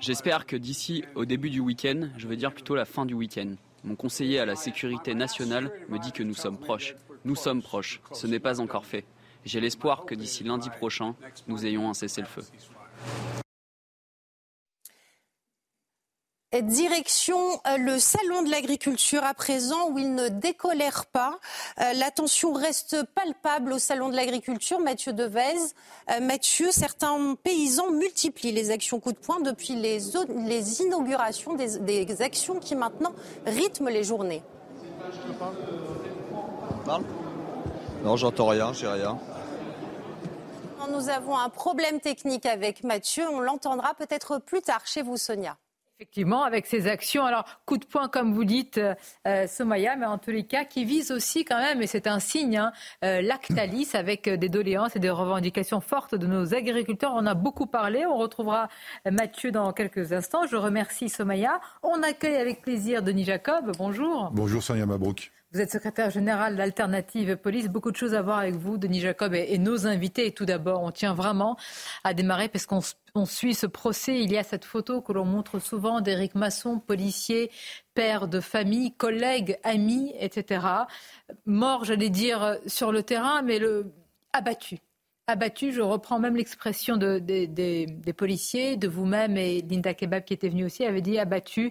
J'espère 0.00 0.46
que 0.46 0.56
d'ici 0.56 1.04
au 1.14 1.24
début 1.24 1.50
du 1.50 1.60
week-end, 1.60 2.08
je 2.16 2.28
veux 2.28 2.36
dire 2.36 2.52
plutôt 2.52 2.74
la 2.74 2.84
fin 2.84 3.06
du 3.06 3.14
week-end, 3.14 3.54
mon 3.84 3.96
conseiller 3.96 4.38
à 4.40 4.46
la 4.46 4.56
sécurité 4.56 5.14
nationale 5.14 5.70
me 5.88 5.98
dit 5.98 6.12
que 6.12 6.22
nous 6.22 6.34
sommes 6.34 6.58
proches. 6.58 6.94
Nous 7.24 7.36
sommes 7.36 7.62
proches. 7.62 8.00
Ce 8.12 8.26
n'est 8.26 8.40
pas 8.40 8.60
encore 8.60 8.86
fait. 8.86 9.04
J'ai 9.44 9.60
l'espoir 9.60 10.04
que 10.06 10.14
d'ici 10.14 10.42
lundi 10.42 10.70
prochain, 10.70 11.14
nous 11.48 11.66
ayons 11.66 11.90
un 11.90 11.94
cessez-le-feu. 11.94 12.42
Direction 16.62 17.36
euh, 17.66 17.78
le 17.78 17.98
salon 17.98 18.42
de 18.42 18.50
l'agriculture 18.50 19.24
à 19.24 19.34
présent 19.34 19.90
où 19.90 19.98
il 19.98 20.14
ne 20.14 20.28
décolère 20.28 21.06
pas. 21.06 21.38
Euh, 21.80 21.92
la 21.94 22.10
tension 22.10 22.52
reste 22.52 23.02
palpable 23.14 23.72
au 23.72 23.78
salon 23.78 24.08
de 24.08 24.14
l'agriculture. 24.14 24.78
Mathieu 24.78 25.12
Devez. 25.12 25.56
Euh, 26.10 26.20
Mathieu, 26.20 26.70
certains 26.70 27.34
paysans 27.42 27.90
multiplient 27.90 28.52
les 28.52 28.70
actions 28.70 29.00
coup 29.00 29.12
de 29.12 29.18
poing 29.18 29.40
depuis 29.40 29.74
les, 29.74 29.98
les 30.46 30.82
inaugurations 30.82 31.54
des, 31.54 31.78
des, 31.78 32.22
actions 32.22 32.60
qui 32.60 32.76
maintenant 32.76 33.12
rythment 33.46 33.88
les 33.88 34.04
journées. 34.04 34.42
Non, 38.04 38.16
j'entends 38.16 38.46
rien, 38.46 38.72
j'ai 38.72 38.86
rien. 38.86 39.18
Nous 40.90 41.08
avons 41.08 41.36
un 41.36 41.48
problème 41.48 41.98
technique 41.98 42.46
avec 42.46 42.84
Mathieu. 42.84 43.24
On 43.28 43.40
l'entendra 43.40 43.94
peut-être 43.94 44.38
plus 44.38 44.60
tard 44.60 44.86
chez 44.86 45.02
vous, 45.02 45.16
Sonia. 45.16 45.56
Effectivement, 46.00 46.42
avec 46.42 46.66
ces 46.66 46.88
actions. 46.88 47.24
Alors, 47.24 47.44
coup 47.66 47.78
de 47.78 47.84
poing, 47.84 48.08
comme 48.08 48.34
vous 48.34 48.44
dites, 48.44 48.80
euh, 49.28 49.46
Somaya, 49.46 49.94
mais 49.94 50.06
en 50.06 50.18
tous 50.18 50.32
les 50.32 50.44
cas, 50.44 50.64
qui 50.64 50.84
vise 50.84 51.12
aussi 51.12 51.44
quand 51.44 51.58
même, 51.58 51.82
et 51.82 51.86
c'est 51.86 52.08
un 52.08 52.18
signe, 52.18 52.56
hein, 52.56 52.72
euh, 53.04 53.22
Lactalis, 53.22 53.90
avec 53.94 54.28
des 54.28 54.48
doléances 54.48 54.96
et 54.96 54.98
des 54.98 55.10
revendications 55.10 55.80
fortes 55.80 56.16
de 56.16 56.26
nos 56.26 56.52
agriculteurs. 56.52 57.12
On 57.14 57.26
a 57.26 57.34
beaucoup 57.34 57.66
parlé. 57.66 58.06
On 58.06 58.16
retrouvera 58.16 58.68
Mathieu 59.08 59.52
dans 59.52 59.72
quelques 59.72 60.12
instants. 60.12 60.46
Je 60.48 60.56
remercie 60.56 61.08
Somaya. 61.08 61.60
On 61.84 62.02
accueille 62.02 62.36
avec 62.36 62.62
plaisir 62.62 63.02
Denis 63.02 63.24
Jacob. 63.24 63.70
Bonjour. 63.78 64.30
Bonjour, 64.32 64.62
Sonia 64.62 64.86
Mabrouk. 64.86 65.30
Vous 65.54 65.60
êtes 65.60 65.70
secrétaire 65.70 66.10
général 66.10 66.56
d'Alternative 66.56 67.36
Police. 67.36 67.68
Beaucoup 67.68 67.92
de 67.92 67.96
choses 67.96 68.14
à 68.14 68.22
voir 68.22 68.38
avec 68.38 68.56
vous, 68.56 68.76
Denis 68.76 68.98
Jacob, 68.98 69.34
et, 69.34 69.56
nos 69.58 69.86
invités. 69.86 70.26
Et 70.26 70.32
tout 70.32 70.44
d'abord, 70.44 70.82
on 70.82 70.90
tient 70.90 71.14
vraiment 71.14 71.56
à 72.02 72.12
démarrer 72.12 72.48
parce 72.48 72.66
qu'on 72.66 72.80
suit 73.24 73.54
ce 73.54 73.66
procès. 73.66 74.20
Il 74.20 74.32
y 74.32 74.36
a 74.36 74.42
cette 74.42 74.64
photo 74.64 75.00
que 75.00 75.12
l'on 75.12 75.24
montre 75.24 75.60
souvent 75.60 76.00
d'Éric 76.00 76.34
Masson, 76.34 76.80
policier, 76.80 77.50
père 77.94 78.26
de 78.26 78.40
famille, 78.40 78.92
collègue, 78.92 79.58
ami, 79.62 80.12
etc. 80.18 80.66
Mort, 81.46 81.84
j'allais 81.84 82.10
dire, 82.10 82.58
sur 82.66 82.90
le 82.90 83.02
terrain, 83.04 83.42
mais 83.42 83.60
abattu 84.32 84.78
abattu. 85.26 85.72
Je 85.72 85.80
reprends 85.80 86.18
même 86.18 86.36
l'expression 86.36 86.96
de, 86.96 87.18
des 87.18 88.12
policiers, 88.12 88.76
de 88.76 88.88
vous-même 88.88 89.36
et 89.36 89.62
Linda 89.62 89.94
Kebab 89.94 90.24
qui 90.24 90.34
était 90.34 90.48
venue 90.48 90.64
aussi, 90.64 90.84
avait 90.84 91.00
dit 91.00 91.18
abattu 91.18 91.70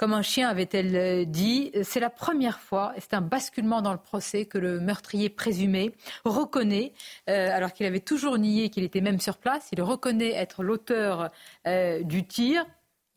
comme 0.00 0.14
un 0.14 0.22
chien, 0.22 0.48
avait-elle 0.48 0.96
euh, 0.96 1.24
dit. 1.26 1.72
C'est 1.82 2.00
la 2.00 2.08
première 2.08 2.58
fois, 2.58 2.94
et 2.96 3.02
c'est 3.02 3.12
un 3.12 3.20
basculement 3.20 3.82
dans 3.82 3.92
le 3.92 3.98
procès, 3.98 4.46
que 4.46 4.56
le 4.56 4.80
meurtrier 4.80 5.28
présumé 5.28 5.94
reconnaît, 6.24 6.94
euh, 7.28 7.54
alors 7.54 7.74
qu'il 7.74 7.84
avait 7.84 8.00
toujours 8.00 8.38
nié 8.38 8.70
qu'il 8.70 8.82
était 8.82 9.02
même 9.02 9.20
sur 9.20 9.36
place, 9.36 9.68
il 9.72 9.82
reconnaît 9.82 10.32
être 10.32 10.62
l'auteur 10.62 11.28
euh, 11.66 12.02
du 12.02 12.26
tir. 12.26 12.64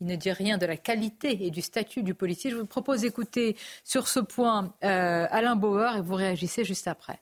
Il 0.02 0.08
ne 0.08 0.16
dit 0.16 0.30
rien 0.30 0.58
de 0.58 0.66
la 0.66 0.76
qualité 0.76 1.46
et 1.46 1.50
du 1.50 1.62
statut 1.62 2.02
du 2.02 2.12
policier. 2.12 2.50
Je 2.50 2.56
vous 2.56 2.66
propose 2.66 3.00
d'écouter 3.00 3.56
sur 3.82 4.06
ce 4.06 4.20
point 4.20 4.74
Alain 4.82 5.56
Bauer 5.56 5.96
et 5.96 6.02
vous 6.02 6.16
réagissez 6.16 6.64
juste 6.64 6.86
après. 6.86 7.18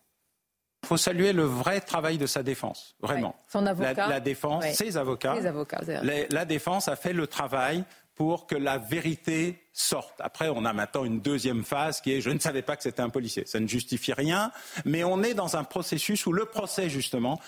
Il 0.82 0.88
faut 0.88 0.96
saluer 0.96 1.32
le 1.32 1.44
vrai 1.44 1.80
travail 1.80 2.18
de 2.18 2.26
sa 2.26 2.42
défense, 2.42 2.96
vraiment. 3.00 3.36
son 3.46 3.64
avocat. 3.66 4.08
La, 4.08 4.18
défense, 4.18 4.64
ses 4.72 4.96
avocats. 4.96 5.36
Ses 5.36 5.46
avocats 5.46 5.80
la 5.84 6.44
défense 6.44 6.88
a 6.88 6.96
fait 6.96 7.12
le 7.12 7.28
travail 7.28 7.84
pour 8.14 8.46
que 8.46 8.54
la 8.54 8.78
vérité 8.78 9.62
sorte. 9.72 10.20
Après, 10.20 10.48
on 10.48 10.64
a 10.64 10.72
maintenant 10.72 11.04
une 11.04 11.20
deuxième 11.20 11.64
phase 11.64 12.00
qui 12.00 12.12
est 12.12 12.20
je 12.20 12.30
ne 12.30 12.38
savais 12.38 12.62
pas 12.62 12.76
que 12.76 12.82
c'était 12.82 13.02
un 13.02 13.08
policier. 13.08 13.44
Ça 13.46 13.58
ne 13.60 13.66
justifie 13.66 14.12
rien, 14.12 14.52
mais 14.84 15.04
on 15.04 15.22
est 15.22 15.34
dans 15.34 15.56
un 15.56 15.64
processus 15.64 16.26
où 16.26 16.32
le 16.32 16.44
procès, 16.44 16.90
justement, 16.90 17.40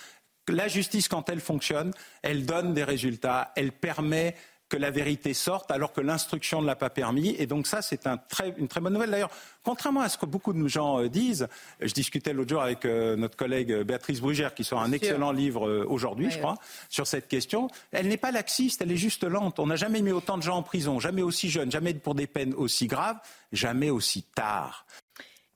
la 0.48 0.68
justice, 0.68 1.08
quand 1.08 1.28
elle 1.28 1.40
fonctionne, 1.40 1.92
elle 2.22 2.44
donne 2.44 2.74
des 2.74 2.84
résultats, 2.84 3.52
elle 3.56 3.72
permet 3.72 4.34
que 4.74 4.80
la 4.80 4.90
vérité 4.90 5.34
sorte 5.34 5.70
alors 5.70 5.92
que 5.92 6.00
l'instruction 6.00 6.60
ne 6.60 6.66
l'a 6.66 6.74
pas 6.74 6.90
permis. 6.90 7.36
Et 7.38 7.46
donc 7.46 7.68
ça, 7.68 7.80
c'est 7.80 8.08
un 8.08 8.18
une 8.58 8.66
très 8.66 8.80
bonne 8.80 8.92
nouvelle. 8.92 9.10
D'ailleurs, 9.10 9.30
contrairement 9.62 10.00
à 10.00 10.08
ce 10.08 10.18
que 10.18 10.26
beaucoup 10.26 10.52
de 10.52 10.66
gens 10.66 11.00
euh, 11.00 11.08
disent, 11.08 11.46
je 11.80 11.92
discutais 11.92 12.32
l'autre 12.32 12.50
jour 12.50 12.62
avec 12.62 12.84
euh, 12.84 13.14
notre 13.14 13.36
collègue 13.36 13.70
euh, 13.70 13.84
Béatrice 13.84 14.20
Brugère, 14.20 14.52
qui 14.54 14.64
sort 14.64 14.80
un 14.82 14.90
excellent 14.90 15.30
livre 15.30 15.84
aujourd'hui, 15.88 16.30
je 16.30 16.38
crois, 16.38 16.56
sur 16.88 17.06
cette 17.06 17.28
question. 17.28 17.68
Elle 17.92 18.08
n'est 18.08 18.16
pas 18.16 18.32
laxiste, 18.32 18.82
elle 18.82 18.90
est 18.90 18.96
juste 18.96 19.22
lente. 19.22 19.60
On 19.60 19.66
n'a 19.66 19.76
jamais 19.76 20.02
mis 20.02 20.12
autant 20.12 20.38
de 20.38 20.42
gens 20.42 20.56
en 20.56 20.62
prison, 20.62 20.98
jamais 20.98 21.22
aussi 21.22 21.50
jeunes, 21.50 21.70
jamais 21.70 21.94
pour 21.94 22.16
des 22.16 22.26
peines 22.26 22.54
aussi 22.54 22.88
graves, 22.88 23.18
jamais 23.52 23.90
aussi 23.90 24.22
tard. 24.22 24.86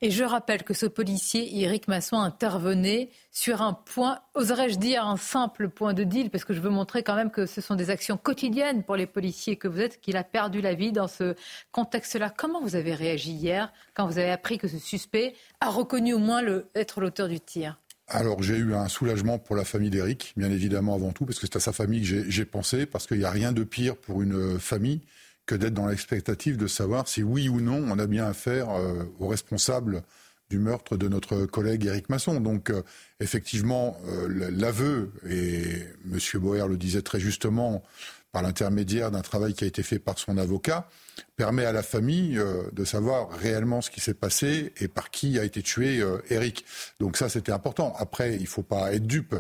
Et 0.01 0.13
je 0.13 0.23
rappelle 0.23 0.63
que 0.63 0.75
ce 0.75 0.87
policier, 0.87 1.61
Eric 1.61 1.89
Masson, 1.89 2.19
intervenait 2.19 3.11
sur 3.33 3.63
un 3.63 3.73
point, 3.73 4.21
oserais-je 4.35 4.79
dire 4.79 5.05
un 5.05 5.17
simple 5.17 5.69
point 5.69 5.93
de 5.93 6.05
deal, 6.05 6.31
parce 6.31 6.45
que 6.45 6.55
je 6.55 6.61
veux 6.61 6.71
montrer 6.71 7.03
quand 7.03 7.17
même 7.17 7.33
que 7.33 7.47
ce 7.47 7.61
sont 7.61 7.75
des 7.75 7.91
actions 7.91 8.17
quotidiennes 8.17 8.85
pour 8.85 8.95
les 8.95 9.07
policiers 9.07 9.57
que 9.57 9.67
vous 9.67 9.81
êtes, 9.81 10.01
qu'il 10.01 10.17
a 10.17 10.23
perdu 10.23 10.61
la 10.61 10.75
vie 10.75 10.93
dans 10.93 11.09
ce 11.09 11.35
contexte-là. 11.73 12.31
Comment 12.31 12.63
vous 12.63 12.77
avez 12.77 12.95
réagi 12.95 13.33
hier 13.33 13.73
quand 13.95 14.07
vous 14.07 14.19
avez 14.19 14.31
appris 14.31 14.59
que 14.59 14.69
ce 14.69 14.79
suspect 14.79 15.35
a 15.61 15.69
reconnu 15.69 16.15
au 16.15 16.19
moins 16.19 16.43
être 16.77 17.01
l'auteur 17.01 17.27
du 17.27 17.41
tir? 17.41 17.77
Alors 18.07 18.43
j'ai 18.43 18.57
eu 18.57 18.75
un 18.75 18.89
soulagement 18.89 19.39
pour 19.39 19.57
la 19.57 19.65
famille 19.65 19.91
d'Eric, 19.91 20.33
bien 20.37 20.51
évidemment 20.51 20.95
avant 20.95 21.11
tout, 21.11 21.27
parce 21.27 21.41
que 21.41 21.47
c'est 21.47 21.57
à 21.57 21.61
sa 21.61 21.73
famille 21.73 22.01
que 22.03 22.31
j'ai 22.31 22.45
pensé, 22.45 22.87
parce 22.87 23.07
qu'il 23.07 23.19
n'y 23.19 23.25
a 23.25 23.31
rien 23.31 23.53
de 23.53 23.65
pire 23.65 23.97
pour 23.97 24.23
une 24.23 24.61
famille 24.61 25.03
que 25.49 25.55
d'être 25.55 25.75
dans 25.75 25.87
l'expectative 25.87 26.59
de 26.59 26.67
savoir 26.67 27.09
si 27.09 27.23
oui 27.23 27.49
ou 27.49 27.61
non 27.61 27.83
on 27.89 27.99
a 27.99 28.07
bien 28.07 28.27
affaire 28.27 28.71
euh, 28.71 29.05
aux 29.19 29.29
responsables 29.29 30.03
du 30.51 30.59
meurtre 30.59 30.97
de 30.97 31.09
notre 31.09 31.47
collègue 31.47 31.87
Éric 31.87 32.09
Masson. 32.11 32.41
Donc 32.41 32.71
euh, 32.71 32.83
effectivement, 33.21 33.99
euh, 34.07 34.51
l'aveu, 34.51 35.11
et 35.29 35.87
M. 36.11 36.19
Boer 36.35 36.69
le 36.69 36.77
disait 36.77 37.03
très 37.03 37.19
justement, 37.19 37.83
par 38.31 38.43
l'intermédiaire 38.43 39.11
d'un 39.11 39.23
travail 39.23 39.55
qui 39.55 39.65
a 39.65 39.67
été 39.67 39.83
fait 39.83 39.99
par 39.99 40.19
son 40.19 40.37
avocat, 40.37 40.89
permet 41.37 41.65
à 41.65 41.73
la 41.73 41.83
famille 41.83 42.39
de 42.73 42.85
savoir 42.85 43.31
réellement 43.31 43.81
ce 43.81 43.91
qui 43.91 44.01
s'est 44.01 44.15
passé 44.15 44.75
et 44.81 44.87
par 44.87 45.11
qui 45.11 45.39
a 45.39 45.45
été 45.45 45.63
tué 45.63 46.05
Éric. 46.29 46.67
Donc 47.01 47.17
ça, 47.17 47.31
c'était 47.31 47.53
important. 47.53 47.95
Après, 47.99 48.37
il 48.37 48.43
ne 48.43 48.47
faut 48.47 48.63
pas 48.63 48.93
être 48.93 49.07
dupe. 49.07 49.35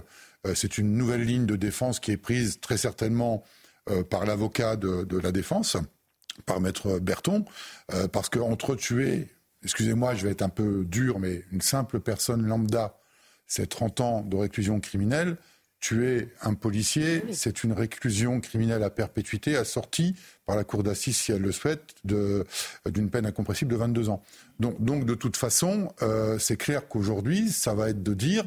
C'est 0.55 0.79
une 0.79 0.97
nouvelle 0.97 1.23
ligne 1.23 1.45
de 1.45 1.57
défense 1.57 2.01
qui 2.01 2.13
est 2.13 2.17
prise 2.17 2.61
très 2.61 2.79
certainement 2.79 3.45
par 4.09 4.25
l'avocat 4.25 4.77
de 4.77 5.19
la 5.19 5.33
défense 5.33 5.77
par 6.47 6.61
maître 6.61 6.99
Berton, 6.99 7.45
euh, 7.93 8.09
parce 8.09 8.29
qu'entre 8.29 8.75
tuer, 8.75 9.29
excusez-moi, 9.65 10.15
je 10.15 10.25
vais 10.25 10.33
être 10.33 10.43
un 10.43 10.49
peu 10.49 10.85
dur, 10.85 11.19
mais 11.19 11.45
une 11.53 11.61
simple 11.61 12.01
personne 12.01 12.47
lambda, 12.47 12.99
c'est 13.47 13.69
30 13.69 14.01
ans 14.01 14.21
de 14.23 14.37
réclusion 14.37 14.81
criminelle. 14.81 15.37
Tuer 15.81 16.31
un 16.43 16.55
policier, 16.55 17.23
c'est 17.33 17.63
une 17.63 17.73
réclusion 17.73 18.41
criminelle 18.41 18.83
à 18.83 18.91
perpétuité 18.91 19.57
assortie 19.57 20.17
par 20.45 20.57
la 20.57 20.65
cour 20.65 20.83
d'assises, 20.83 21.17
si 21.17 21.31
elle 21.31 21.43
le 21.43 21.53
souhaite, 21.53 21.95
d'une 22.05 23.11
peine 23.11 23.27
incompressible 23.27 23.71
de 23.71 23.77
22 23.77 24.09
ans. 24.09 24.23
Donc, 24.59 24.83
donc 24.83 25.05
de 25.05 25.15
toute 25.15 25.37
façon, 25.37 25.93
euh, 26.03 26.37
c'est 26.41 26.57
clair 26.57 26.89
qu'aujourd'hui, 26.89 27.51
ça 27.51 27.75
va 27.75 27.91
être 27.91 28.03
de 28.03 28.13
dire, 28.13 28.45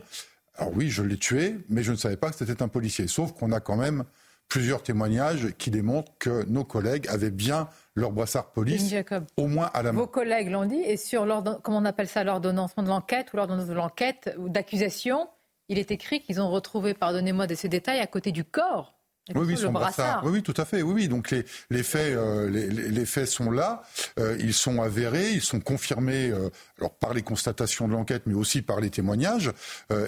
alors 0.57 0.73
oui, 0.75 0.89
je 0.89 1.03
l'ai 1.03 1.17
tué, 1.17 1.55
mais 1.69 1.83
je 1.83 1.93
ne 1.93 1.97
savais 1.97 2.17
pas 2.17 2.31
que 2.31 2.35
c'était 2.35 2.61
un 2.61 2.67
policier. 2.67 3.07
Sauf 3.07 3.31
qu'on 3.31 3.53
a 3.53 3.61
quand 3.61 3.77
même 3.77 4.03
plusieurs 4.49 4.83
témoignages 4.83 5.53
qui 5.57 5.71
démontrent 5.71 6.11
que 6.19 6.43
nos 6.49 6.65
collègues 6.65 7.07
avaient 7.07 7.31
bien 7.31 7.69
leur 7.95 8.11
brassard 8.11 8.51
police, 8.51 8.93
au 9.37 9.47
moins 9.47 9.69
à 9.73 9.83
la 9.83 9.91
main. 9.91 9.99
Vos 9.99 10.07
collègues 10.07 10.49
l'ont 10.49 10.65
dit, 10.65 10.81
et 10.81 10.97
sur 10.97 11.25
comment 11.61 11.79
on 11.79 11.85
appelle 11.85 12.07
ça, 12.07 12.23
l'ordonnancement 12.23 12.83
de 12.83 12.89
l'enquête 12.89 13.33
ou 13.33 13.37
l'ordonnance 13.37 13.67
de 13.67 13.73
l'enquête 13.73 14.33
ou 14.37 14.49
d'accusation, 14.49 15.27
il 15.67 15.77
est 15.77 15.91
écrit 15.91 16.21
qu'ils 16.21 16.41
ont 16.41 16.49
retrouvé, 16.49 16.93
pardonnez-moi 16.93 17.47
de 17.47 17.55
ces 17.55 17.69
détails, 17.69 17.99
à 17.99 18.07
côté 18.07 18.31
du 18.31 18.43
corps 18.43 19.00
oui, 19.36 19.55
oui, 19.55 19.69
brassard. 19.69 20.24
Oui, 20.26 20.32
oui, 20.34 20.43
tout 20.43 20.53
à 20.57 20.65
fait. 20.65 20.82
Oui, 20.82 20.93
oui. 20.93 21.07
Donc 21.07 21.32
les, 21.32 21.45
les 21.69 21.84
faits, 21.84 22.15
euh, 22.15 22.49
les, 22.49 22.67
les, 22.69 23.05
faits 23.05 23.28
sont 23.28 23.51
là. 23.51 23.84
Euh, 24.19 24.36
ils 24.39 24.53
sont 24.53 24.82
avérés, 24.82 25.32
ils 25.32 25.41
sont 25.41 25.59
confirmés, 25.59 26.30
euh, 26.30 26.49
alors 26.80 26.93
par 26.95 27.13
les 27.13 27.22
constatations 27.22 27.88
de 27.88 27.93
l'enquête, 27.93 28.24
mais 28.26 28.34
aussi 28.34 28.61
par 28.61 28.80
les 28.80 28.89
témoignages. 28.89 29.51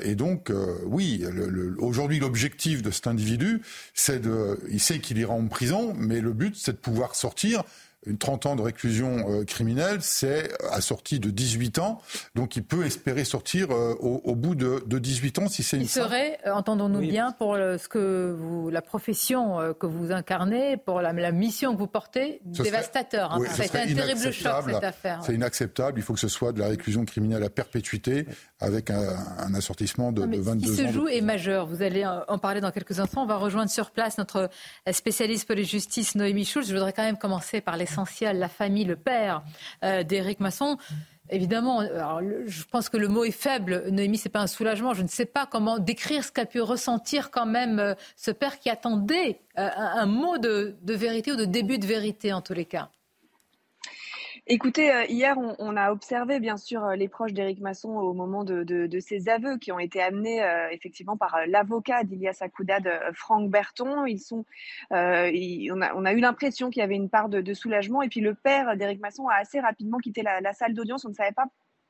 et 0.04 0.16
donc, 0.16 0.52
oui, 0.86 1.26
aujourd'hui, 1.78 2.20
l'objectif 2.20 2.82
de 2.82 2.92
cet 2.92 3.08
individu, 3.08 3.62
c'est 3.94 4.20
de, 4.20 4.60
il 4.70 4.80
sait 4.80 5.00
qu'il 5.00 5.18
ira 5.18 5.34
en 5.34 5.48
prison, 5.48 5.94
mais 5.98 6.20
le 6.20 6.34
but, 6.34 6.56
c'est 6.58 6.74
de 6.74 6.78
pouvoir 6.78 7.16
sortir 7.16 7.64
une 8.06 8.18
30 8.18 8.46
ans 8.46 8.56
de 8.56 8.62
réclusion 8.62 9.30
euh, 9.30 9.44
criminelle, 9.44 10.00
c'est 10.02 10.52
assorti 10.72 11.20
de 11.20 11.30
18 11.30 11.80
ans. 11.80 12.02
Donc 12.36 12.56
il 12.56 12.64
peut 12.64 12.86
espérer 12.86 13.24
sortir 13.24 13.72
euh, 13.72 13.94
au, 14.00 14.36
bout 14.36 14.56
de, 14.56 14.84
de, 14.86 15.00
18 15.00 15.40
ans 15.40 15.48
si 15.48 15.64
c'est 15.64 15.78
une. 15.78 15.84
Il 15.84 15.90
serait, 15.90 16.40
euh, 16.46 16.52
entendons-nous 16.52 17.00
bien, 17.00 17.32
pour 17.32 17.56
ce 17.56 17.88
que 17.88 18.36
vous, 18.38 18.70
la 18.70 18.82
profession 18.82 19.74
que 19.80 19.86
vous 19.86 20.12
incarnez, 20.12 20.78
pour 20.78 21.02
la, 21.02 21.14
mission 21.32 21.74
que 21.74 21.80
vous 21.80 21.88
portez, 21.88 22.42
dévastateur. 22.44 23.34
Hein. 23.34 23.40
ça 23.50 23.64
a 23.64 23.66
été 23.66 23.80
un 23.80 23.96
terrible 23.96 24.32
choc 24.32 24.64
cette 24.68 24.84
affaire. 24.84 25.22
C'est 25.26 25.34
inacceptable. 25.34 26.00
Il 26.00 26.04
faut 26.04 26.14
que 26.14 26.20
ce 26.20 26.28
soit 26.28 26.52
de 26.52 26.60
la 26.60 26.68
réclusion 26.68 27.06
criminelle 27.06 27.44
à 27.44 27.50
perpétuité 27.50 28.26
avec 28.60 28.90
un, 28.90 29.54
assortissement 29.56 30.12
de, 30.12 30.26
de 30.26 30.38
22 30.38 30.50
ans. 30.50 30.76
Ce 30.76 30.82
qui 30.82 30.88
se 30.88 30.94
joue 30.94 31.08
est 31.08 31.22
majeur. 31.22 31.66
Vous 31.66 31.82
allez 31.82 32.06
en 32.06 32.38
parler 32.38 32.62
dans 32.62 32.72
quelques 32.72 33.00
instants. 33.00 33.24
On 33.24 33.28
va 33.28 33.38
rejoindre 33.38 33.70
sur 33.70 33.92
place 33.92 34.18
notre 34.18 34.50
spécialiste 34.92 35.46
pour 35.46 35.56
les 35.56 35.64
justices, 35.64 36.16
Noémie 36.16 36.46
Schulz. 36.46 36.68
Je 36.68 36.74
voudrais 36.74 36.94
quand 36.94 37.04
même 37.04 37.18
commencer 37.18 37.62
par 37.62 37.78
les 37.78 37.86
essentiel, 37.94 38.40
la 38.40 38.50
famille, 38.50 38.86
le 38.86 38.96
père 38.96 39.44
euh, 39.84 40.04
d'Éric 40.04 40.40
Masson. 40.40 40.78
Évidemment, 41.30 41.82
je 42.46 42.64
pense 42.66 42.90
que 42.90 42.98
le 42.98 43.08
mot 43.08 43.24
est 43.24 43.32
faible. 43.32 43.86
Noémie, 43.90 44.18
c'est 44.18 44.30
pas 44.30 44.42
un 44.42 44.48
soulagement. 44.48 44.94
Je 44.94 45.04
ne 45.04 45.08
sais 45.08 45.26
pas 45.26 45.46
comment 45.46 45.80
décrire 45.80 46.24
ce 46.24 46.32
qu'a 46.32 46.46
pu 46.46 46.60
ressentir 46.60 47.32
quand 47.32 47.46
même 47.46 47.80
euh, 47.80 47.94
ce 48.18 48.30
père 48.32 48.60
qui 48.60 48.70
attendait 48.70 49.40
euh, 49.58 49.70
un, 49.76 50.06
mot 50.06 50.38
de 50.38 50.76
vérité 50.86 51.32
ou 51.32 51.36
de 51.36 51.46
début 51.46 51.80
de 51.80 51.88
vérité 51.88 52.34
en 52.34 52.42
tous 52.42 52.54
les 52.54 52.66
cas. 52.66 52.90
Écoutez, 54.46 54.92
euh, 54.92 55.06
hier, 55.06 55.38
on, 55.38 55.78
a 55.78 55.92
observé 55.94 56.42
bien 56.42 56.58
sûr 56.58 56.84
euh, 56.84 56.96
les 56.96 57.08
proches 57.08 57.32
d'Éric 57.32 57.62
Masson 57.62 57.92
au 57.92 58.14
moment 58.14 58.44
de, 58.44 58.64
de, 58.64 59.00
ses 59.00 59.30
aveux 59.30 59.58
qui 59.58 59.72
ont 59.72 59.80
été 59.80 60.02
amenés 60.02 60.44
euh, 60.44 60.68
effectivement 60.72 61.16
par 61.16 61.38
l'avocat 61.48 62.04
d'Ilias 62.04 62.40
Akoudad, 62.42 62.90
Franck 63.14 63.50
Berton. 63.50 64.06
Ils 64.06 64.20
sont, 64.20 64.44
on, 64.92 64.96
a, 65.82 65.94
on, 65.96 66.04
a, 66.06 66.12
eu 66.12 66.20
l'impression 66.20 66.70
qu'il 66.70 66.82
y 66.82 66.84
avait 66.84 66.96
une 66.96 67.10
part 67.10 67.30
de, 67.30 67.54
soulagement. 67.54 68.02
Et 68.02 68.10
puis 68.10 68.20
le 68.20 68.36
père 68.36 68.76
d'Éric 68.76 69.00
Masson 69.00 69.30
a 69.30 69.36
assez 69.36 69.62
rapidement 69.62 70.00
quitté 70.00 70.24
la, 70.24 70.52
salle 70.52 70.74
d'audience. 70.74 71.06
On 71.06 71.10
ne 71.10 71.14
savait 71.14 71.32
pas 71.32 71.46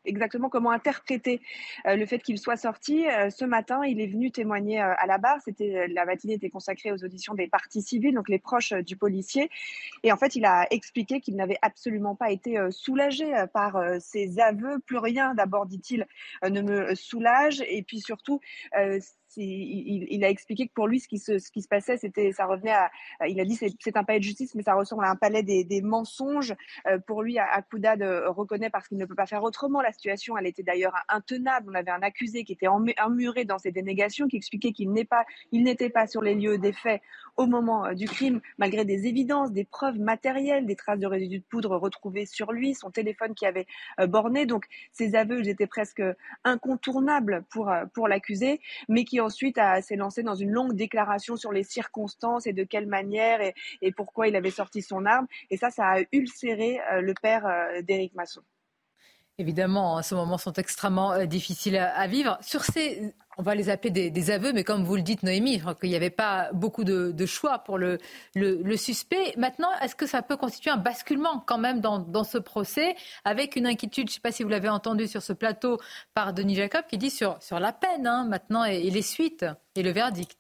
exactement 0.05 0.49
comment 0.49 0.71
interpréter 0.71 1.41
le 1.85 2.05
fait 2.05 2.19
qu'il 2.19 2.37
soit 2.37 2.57
sorti. 2.57 3.05
ce 3.29 3.45
matin, 3.45 3.83
il 3.85 4.01
est 4.01 4.07
venu 4.07 4.31
témoigner 4.31 4.79
à 4.79 5.05
la 5.05 5.17
barre. 5.17 5.39
C'était 5.43 5.87
la 5.87 6.05
matinée 6.05 6.33
était 6.33 6.49
consacrée 6.49 6.91
aux 6.91 7.03
auditions 7.03 7.33
des 7.33 7.47
parties 7.47 7.81
civiles, 7.81 8.15
donc 8.15 8.29
les 8.29 8.39
proches 8.39 8.73
du 8.73 8.95
policier. 8.95 9.49
Et 10.03 10.11
en 10.11 10.17
fait, 10.17 10.35
il 10.35 10.45
a 10.45 10.67
expliqué 10.71 11.21
qu'il 11.21 11.35
n'avait 11.35 11.59
absolument 11.61 12.15
pas 12.15 12.31
été 12.31 12.57
soulagé 12.69 13.31
par 13.53 13.81
ses 13.99 14.39
aveux. 14.39 14.79
Plus 14.79 14.97
rien, 14.97 15.33
d'abord, 15.33 15.65
dit-il, 15.65 16.07
ne 16.43 16.61
me 16.61 16.95
soulage. 16.95 17.63
Et 17.67 17.83
puis 17.83 17.99
surtout, 17.99 18.39
il, 19.38 20.23
a 20.23 20.29
expliqué 20.29 20.67
que 20.67 20.73
pour 20.73 20.88
lui, 20.88 20.99
ce 20.99 21.07
qui 21.07 21.19
se, 21.19 21.67
passait, 21.67 21.97
c'était, 21.97 22.31
ça 22.31 22.45
revenait 22.45 22.73
à, 22.73 22.91
il 23.27 23.39
a 23.39 23.45
dit, 23.45 23.55
c'est 23.55 23.97
un 23.97 24.03
palais 24.03 24.19
de 24.19 24.23
justice, 24.23 24.55
mais 24.55 24.63
ça 24.63 24.73
ressemble 24.73 25.05
à 25.05 25.09
un 25.09 25.15
palais 25.15 25.43
des, 25.43 25.81
mensonges. 25.81 26.53
Euh, 26.88 26.99
pour 26.99 27.23
lui, 27.23 27.38
Akoudad 27.39 28.01
reconnaît 28.27 28.69
parce 28.69 28.88
qu'il 28.88 28.97
ne 28.97 29.05
peut 29.05 29.15
pas 29.15 29.25
faire 29.25 29.43
autrement. 29.43 29.81
La 29.81 29.91
situation, 29.91 30.38
elle 30.38 30.47
était 30.47 30.63
d'ailleurs 30.63 30.95
intenable. 31.09 31.69
On 31.69 31.75
avait 31.75 31.91
un 31.91 32.01
accusé 32.01 32.43
qui 32.43 32.53
était 32.53 32.67
emmuré 32.67 33.45
dans 33.45 33.57
ses 33.57 33.71
dénégations, 33.71 34.27
qui 34.27 34.38
expliquait 34.38 34.71
qu'il 34.71 34.91
n'est 34.91 35.05
pas, 35.05 35.25
n'était 35.51 35.89
pas 35.89 36.07
sur 36.07 36.21
les 36.21 36.36
lieux 36.36 36.57
des 36.57 36.73
faits 36.73 37.01
au 37.38 37.45
moment 37.45 37.86
euh, 37.86 37.93
du 37.93 38.07
crime, 38.07 38.41
malgré 38.57 38.86
des 38.86 39.07
évidences, 39.07 39.51
des 39.51 39.65
preuves 39.65 39.99
matérielles, 39.99 40.65
des 40.65 40.75
traces 40.75 40.99
de 40.99 41.07
résidus 41.07 41.39
de 41.39 41.43
poudre 41.43 41.77
retrouvées 41.77 42.25
sur 42.25 42.51
lui, 42.51 42.73
son 42.73 42.91
téléphone 42.91 43.36
qui 43.36 43.45
avait 43.45 43.67
borné. 44.07 44.45
Donc, 44.45 44.65
ses 44.91 45.15
aveux, 45.15 45.47
étaient 45.47 45.67
presque 45.67 46.01
incontournables 46.43 47.43
pour, 47.49 47.71
pour 47.93 48.07
l'accusé, 48.07 48.61
mais 48.88 49.03
qui 49.03 49.19
ensuite 49.19 49.59
s'est 49.81 49.95
lancé 49.95 50.23
dans 50.23 50.36
une 50.36 50.51
longue 50.51 50.73
déclaration 50.73 51.36
sur 51.36 51.51
les 51.51 51.63
circonstances 51.63 52.47
et 52.47 52.53
de 52.53 52.63
quelle 52.63 52.88
manière 52.88 53.41
et, 53.81 53.91
pourquoi 53.91 54.27
il 54.27 54.36
avait 54.36 54.51
sorti 54.51 54.81
son 54.81 55.05
arme. 55.05 55.27
Et 55.49 55.57
ça, 55.57 55.69
ça 55.69 55.86
a 55.88 56.01
ulcéré 56.11 56.79
euh, 56.91 57.01
le 57.01 57.13
père 57.13 57.45
euh, 57.45 57.81
d'Éric 57.81 58.15
Masson. 58.15 58.41
Évidemment, 59.43 60.01
ce 60.01 60.15
moment 60.15 60.37
sont 60.37 60.53
extrêmement 60.53 61.11
euh, 61.11 61.25
difficiles 61.25 61.75
à, 61.75 62.07
vivre. 62.07 62.37
Sur 62.39 62.63
ces, 62.63 63.13
on 63.37 63.43
va 63.43 63.55
les 63.55 63.69
appeler 63.69 64.09
des, 64.09 64.31
aveux, 64.31 64.53
mais 64.53 64.63
comme 64.63 64.85
vous 64.85 64.95
le 64.95 65.01
dites, 65.01 65.21
Noémie, 65.21 65.61
qu'il 65.81 65.89
n'y 65.89 65.97
avait 65.97 66.09
pas 66.09 66.49
beaucoup 66.53 66.85
de, 66.85 67.25
choix 67.25 67.59
pour 67.59 67.77
le, 67.77 67.97
suspect. 68.77 69.33
Maintenant, 69.35 69.67
est-ce 69.81 69.95
que 69.95 70.07
ça 70.07 70.21
peut 70.21 70.37
constituer 70.37 70.71
un 70.71 70.77
basculement 70.77 71.43
quand 71.45 71.57
même 71.57 71.81
dans, 71.81 72.23
ce 72.23 72.37
procès, 72.37 72.95
avec 73.25 73.57
une 73.57 73.67
inquiétude, 73.67 74.07
je 74.07 74.11
ne 74.11 74.13
sais 74.13 74.21
pas 74.21 74.31
si 74.31 74.43
vous 74.43 74.49
l'avez 74.49 74.69
entendu 74.69 75.09
sur 75.09 75.21
ce 75.21 75.33
plateau 75.33 75.77
par 76.13 76.31
Denis 76.31 76.55
Jacob, 76.55 76.85
qui 76.87 76.97
dit 76.97 77.09
sur, 77.09 77.35
sur 77.43 77.59
la 77.59 77.73
peine 77.73 78.07
hein, 78.07 78.23
maintenant 78.23 78.63
et 78.63 78.89
les 78.89 79.01
suites 79.01 79.45
et 79.75 79.83
le 79.83 79.91
verdict? 79.91 80.37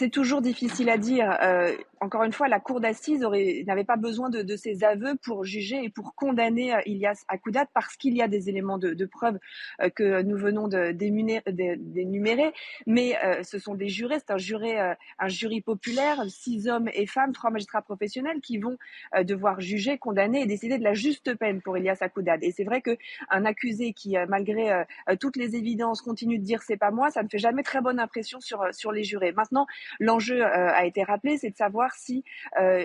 C'est 0.00 0.08
toujours 0.08 0.40
difficile 0.40 0.88
à 0.88 0.96
dire. 0.96 1.36
Euh, 1.42 1.76
encore 2.00 2.22
une 2.22 2.32
fois, 2.32 2.48
la 2.48 2.58
cour 2.58 2.80
d'assises 2.80 3.20
n'avait 3.20 3.84
pas 3.84 3.96
besoin 3.96 4.30
de, 4.30 4.56
ces 4.56 4.82
aveux 4.82 5.14
pour 5.22 5.44
juger 5.44 5.84
et 5.84 5.90
pour 5.90 6.14
condamner 6.14 6.74
euh, 6.74 6.80
Ilias 6.86 7.24
Akoudat 7.28 7.66
parce 7.74 7.96
qu'il 7.98 8.16
y 8.16 8.22
a 8.22 8.28
des 8.28 8.48
éléments 8.48 8.78
de, 8.78 9.04
preuve 9.04 9.38
euh, 9.82 9.90
que 9.90 10.22
nous 10.22 10.38
venons 10.38 10.68
d'énumérer. 10.68 12.54
Mais 12.86 13.18
ce 13.42 13.58
sont 13.58 13.74
des 13.74 13.90
jurés, 13.90 14.16
c'est 14.20 14.30
un, 14.30 15.28
jury 15.28 15.60
populaire, 15.60 16.24
six 16.28 16.66
hommes 16.66 16.88
et 16.94 17.04
femmes, 17.04 17.32
trois 17.32 17.50
magistrats 17.50 17.82
professionnels 17.82 18.40
qui 18.40 18.56
vont 18.56 18.78
devoir 19.22 19.60
juger, 19.60 19.98
condamner 19.98 20.40
et 20.40 20.46
décider 20.46 20.78
de 20.78 20.84
la 20.84 20.94
juste 20.94 21.34
peine 21.34 21.60
pour 21.60 21.76
Ilias 21.76 21.98
Akoudat. 22.00 22.38
Et 22.40 22.52
c'est 22.52 22.64
vrai 22.64 22.80
qu'un 22.80 23.44
accusé 23.44 23.92
qui, 23.92 24.16
malgré 24.28 24.84
toutes 25.20 25.36
les 25.36 25.56
évidences, 25.56 26.00
continue 26.00 26.38
de 26.38 26.44
dire 26.44 26.62
c'est 26.62 26.78
pas 26.78 26.90
moi, 26.90 27.10
ça 27.10 27.22
ne 27.22 27.28
fait 27.28 27.38
jamais 27.38 27.62
très 27.62 27.82
bonne 27.82 28.00
impression 28.00 28.40
sur, 28.40 28.64
sur 28.72 28.92
les 28.92 29.04
jurés. 29.04 29.32
Maintenant, 29.32 29.66
L'enjeu 29.98 30.42
euh, 30.42 30.72
a 30.72 30.84
été 30.84 31.02
rappelé, 31.02 31.36
c'est 31.36 31.50
de 31.50 31.56
savoir 31.56 31.94
si 31.94 32.24
euh, 32.58 32.84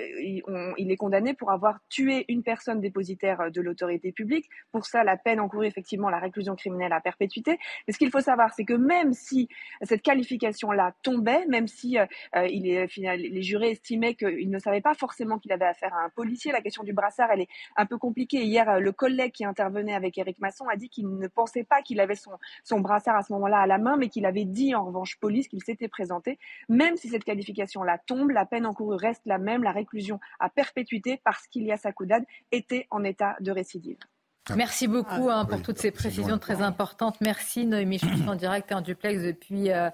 il, 0.78 0.92
est 0.92 0.98
condamné 0.98 1.34
pour 1.34 1.52
avoir 1.52 1.80
tué 1.90 2.26
une 2.30 2.44
personne 2.44 2.82
dépositaire 2.82 3.42
euh, 3.42 3.50
de 3.50 3.62
l'autorité 3.62 4.12
publique. 4.12 4.50
Pour 4.72 4.86
ça, 4.86 5.04
la 5.04 5.18
peine 5.18 5.40
encourue 5.40 5.68
effectivement 5.68 6.10
la 6.10 6.20
réclusion 6.20 6.56
criminelle 6.56 6.94
à 6.94 7.02
perpétuité. 7.02 7.60
Mais 7.88 7.94
ce 7.94 7.98
qu'il 7.98 8.10
faut 8.10 8.22
savoir, 8.22 8.54
c'est 8.54 8.66
que 8.66 8.74
même 8.74 9.14
si 9.14 9.48
cette 9.84 10.02
qualification-là 10.02 10.94
tombait, 11.04 11.46
même 11.48 11.68
si 11.68 11.98
il 12.34 12.68
est, 12.68 12.98
les 12.98 13.42
jurés 13.42 13.72
estimaient 13.72 14.16
qu'ils 14.16 14.50
ne 14.50 14.60
savaient 14.60 14.82
pas 14.82 14.94
forcément 14.94 15.38
qu'il 15.38 15.52
avait 15.52 15.66
affaire 15.66 15.94
à 15.94 16.06
un 16.06 16.10
policier, 16.10 16.52
la 16.52 16.62
question 16.62 16.84
du 16.84 16.94
brassard, 16.94 17.30
elle 17.32 17.42
est 17.42 17.48
un 17.76 17.86
peu 17.86 17.98
compliquée. 17.98 18.44
Hier, 18.44 18.80
le 18.80 18.92
collègue 18.92 19.32
qui 19.32 19.46
intervenait 19.46 19.94
avec 19.94 20.18
Éric 20.18 20.40
Masson 20.40 20.66
a 20.68 20.76
dit 20.76 20.90
qu'il 20.90 21.08
ne 21.08 21.28
pensait 21.28 21.64
pas 21.64 21.82
qu'il 21.82 22.00
avait 22.00 22.16
son, 22.16 22.32
son 22.64 22.80
brassard 22.80 23.16
à 23.16 23.22
ce 23.22 23.34
moment-là 23.34 23.60
à 23.60 23.68
la 23.68 23.78
main, 23.78 23.98
mais 23.98 24.10
qu'il 24.10 24.26
avait 24.26 24.46
dit 24.46 24.76
en 24.76 24.86
revanche 24.86 25.18
police 25.20 25.48
qu'il 25.48 25.64
s'était 25.64 25.88
présenté. 25.88 26.40
Même 26.70 26.95
si 26.98 27.10
cette 27.10 27.24
qualification-là 27.24 28.00
tombe, 28.06 28.32
la 28.32 28.46
peine 28.46 28.66
encourue 28.66 28.96
reste 28.96 29.22
la 29.26 29.38
même, 29.38 29.64
la 29.64 29.72
réclusion 29.72 30.20
à 30.40 30.50
perpétuité 30.50 31.22
parce 31.24 31.48
qu'Ilias 31.48 31.82
Akoudad 31.84 32.24
était 32.52 32.88
en 32.92 33.04
état 33.04 33.36
de 33.40 33.52
récidive. 33.52 33.98
Merci 34.56 34.88
beaucoup 34.88 35.30
hein, 35.32 35.46
pour 35.46 35.62
toutes 35.64 35.80
ces 35.80 35.90
précisions 35.90 36.38
très 36.38 36.62
importantes. 36.62 37.18
Merci 37.20 37.66
Noémie, 37.66 37.98
je 37.98 38.06
suis 38.06 38.30
en 38.30 38.36
direct 38.36 38.72
et 38.72 38.76
en 38.76 38.82
duplex 38.82 39.24
depuis 39.24 39.72
euh, 39.72 39.90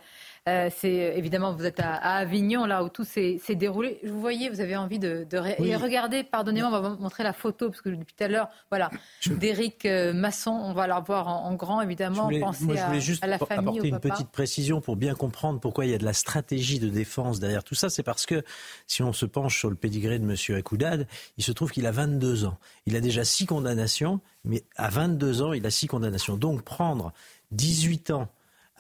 euh, 0.50 0.70
c'est 0.76 1.14
évidemment 1.18 1.54
vous 1.54 1.66
êtes 1.66 1.80
à, 1.80 1.98
Avignon 1.98 2.66
là 2.66 2.84
où 2.84 2.90
tout 2.90 3.04
s'est 3.04 3.40
déroulé. 3.50 4.00
Vous 4.04 4.20
voyez, 4.20 4.50
vous 4.50 4.60
avez 4.60 4.76
envie 4.76 4.98
de, 4.98 5.28
regarder. 5.76 6.24
Pardonnez-moi, 6.24 6.70
on 6.70 6.82
va 6.82 6.90
vous 6.90 7.02
montrer 7.02 7.24
la 7.24 7.34
photo 7.34 7.70
parce 7.70 7.82
que 7.82 7.90
depuis 7.90 8.16
tout 8.16 8.24
à 8.24 8.28
l'heure, 8.28 8.50
voilà, 8.72 8.90
d'Éric 9.28 9.86
euh, 9.86 10.14
Masson, 10.14 10.50
on 10.50 10.74
va 10.74 10.88
la 10.88 11.00
voir 11.00 11.28
en, 11.28 11.54
grand 11.54 11.82
évidemment. 11.82 12.16
Je 12.16 12.22
voulais, 12.24 12.40
moi, 12.40 12.52
je 12.54 12.86
voulais 12.86 13.02
juste 13.02 13.24
apporter 13.24 13.88
une 13.88 14.00
petite 14.00 14.30
précision 14.30 14.82
pour 14.82 14.96
bien 14.96 15.14
comprendre 15.14 15.60
pourquoi 15.60 15.86
il 15.86 15.92
y 15.92 15.94
a 15.94 16.00
de 16.00 16.06
la 16.06 16.14
stratégie 16.14 16.80
de 16.80 16.90
défense 16.90 17.40
derrière 17.40 17.64
tout 17.64 17.76
ça. 17.76 17.90
C'est 17.90 18.04
parce 18.04 18.26
que 18.26 18.44
si 18.88 19.04
on 19.04 19.14
se 19.14 19.28
penche 19.28 19.60
sur 19.60 19.70
le 19.70 19.76
pédigré 19.76 20.18
de 20.18 20.24
M. 20.24 20.58
Akoudad, 20.58 21.08
il 21.38 21.44
se 21.44 21.52
trouve 21.52 21.72
qu'il 21.72 21.86
a 21.86 21.92
22 21.92 22.46
ans. 22.46 22.58
Il 22.88 22.96
a 22.96 23.00
déjà 23.00 23.24
six 23.24 23.46
condamnations, 23.46 24.22
mais 24.44 24.64
à 24.76 24.90
22 24.90 25.44
ans, 25.44 25.54
il 25.54 25.68
a 25.68 25.70
six 25.70 25.86
condamnations. 25.86 26.36
Donc 26.36 26.64
prendre 26.64 27.14
18 27.52 28.10
ans 28.10 28.28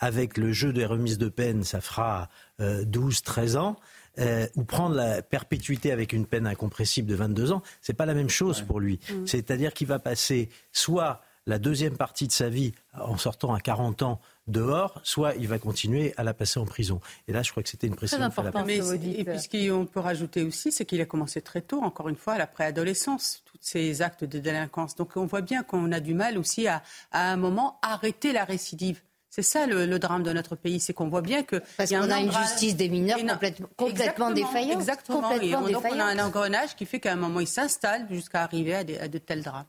avec 0.01 0.37
le 0.37 0.51
jeu 0.51 0.73
des 0.73 0.85
remises 0.85 1.17
de 1.17 1.29
peine, 1.29 1.63
ça 1.63 1.79
fera 1.79 2.27
12-13 2.59 3.55
euh, 3.55 3.59
ans. 3.59 3.77
Euh, 4.19 4.45
ou 4.57 4.65
prendre 4.65 4.93
la 4.93 5.21
perpétuité 5.21 5.89
avec 5.93 6.11
une 6.11 6.25
peine 6.25 6.45
incompressible 6.45 7.07
de 7.07 7.15
22 7.15 7.53
ans, 7.53 7.61
c'est 7.81 7.93
pas 7.93 8.05
la 8.05 8.13
même 8.13 8.29
chose 8.29 8.59
pour 8.59 8.81
lui. 8.81 8.99
Mm. 9.09 9.25
C'est-à-dire 9.25 9.73
qu'il 9.73 9.87
va 9.87 9.99
passer 9.99 10.49
soit 10.73 11.21
la 11.47 11.59
deuxième 11.59 11.95
partie 11.95 12.27
de 12.27 12.33
sa 12.33 12.49
vie 12.49 12.73
en 12.93 13.15
sortant 13.15 13.53
à 13.53 13.61
40 13.61 14.01
ans 14.01 14.19
dehors, 14.47 14.99
soit 15.03 15.33
il 15.35 15.47
va 15.47 15.59
continuer 15.59 16.13
à 16.17 16.23
la 16.23 16.33
passer 16.33 16.59
en 16.59 16.65
prison. 16.65 16.99
Et 17.29 17.31
là, 17.31 17.41
je 17.41 17.51
crois 17.51 17.63
que 17.63 17.69
c'était 17.69 17.87
une 17.87 17.95
précision. 17.95 18.17
Très 18.17 18.43
important. 18.43 18.65
Mais, 18.65 18.77
et 18.77 19.23
puis 19.23 19.39
ce 19.39 19.47
qu'on 19.47 19.85
peut 19.85 20.01
rajouter 20.01 20.43
aussi, 20.43 20.73
c'est 20.73 20.83
qu'il 20.83 20.99
a 20.99 21.05
commencé 21.05 21.41
très 21.41 21.61
tôt, 21.61 21.81
encore 21.81 22.09
une 22.09 22.17
fois, 22.17 22.33
à 22.33 22.37
la 22.37 22.47
préadolescence, 22.47 23.43
tous 23.45 23.57
ces 23.61 24.01
actes 24.01 24.25
de 24.25 24.39
délinquance. 24.39 24.95
Donc 24.95 25.15
on 25.15 25.25
voit 25.25 25.41
bien 25.41 25.63
qu'on 25.63 25.89
a 25.93 26.01
du 26.01 26.13
mal 26.15 26.37
aussi 26.37 26.67
à, 26.67 26.83
à 27.13 27.31
un 27.31 27.37
moment, 27.37 27.79
arrêter 27.81 28.33
la 28.33 28.43
récidive. 28.43 29.01
C'est 29.31 29.43
ça 29.43 29.65
le, 29.65 29.97
drame 29.97 30.23
de 30.23 30.33
notre 30.33 30.57
pays, 30.57 30.81
c'est 30.81 30.93
qu'on 30.93 31.07
voit 31.07 31.21
bien 31.21 31.41
que 31.41 31.55
parce 31.77 31.89
qu'on 31.89 32.11
a, 32.11 32.19
une 32.19 32.33
justice 32.33 32.75
des 32.75 32.89
mineurs 32.89 33.17
complètement, 33.17 33.69
complètement 33.77 34.31
défaillante. 34.31 34.81
Exactement. 34.81 35.21
Complètement 35.21 35.61
donc 35.69 35.85
on 35.89 35.99
a 35.99 36.03
un 36.03 36.19
engrenage 36.19 36.75
qui 36.75 36.85
fait 36.85 36.99
qu'à 36.99 37.13
un 37.13 37.15
moment 37.15 37.39
il 37.39 37.47
s'installe 37.47 38.07
jusqu'à 38.11 38.43
arriver 38.43 38.75
à, 38.75 38.83
de 38.83 39.17
tels 39.17 39.41
drames. 39.41 39.65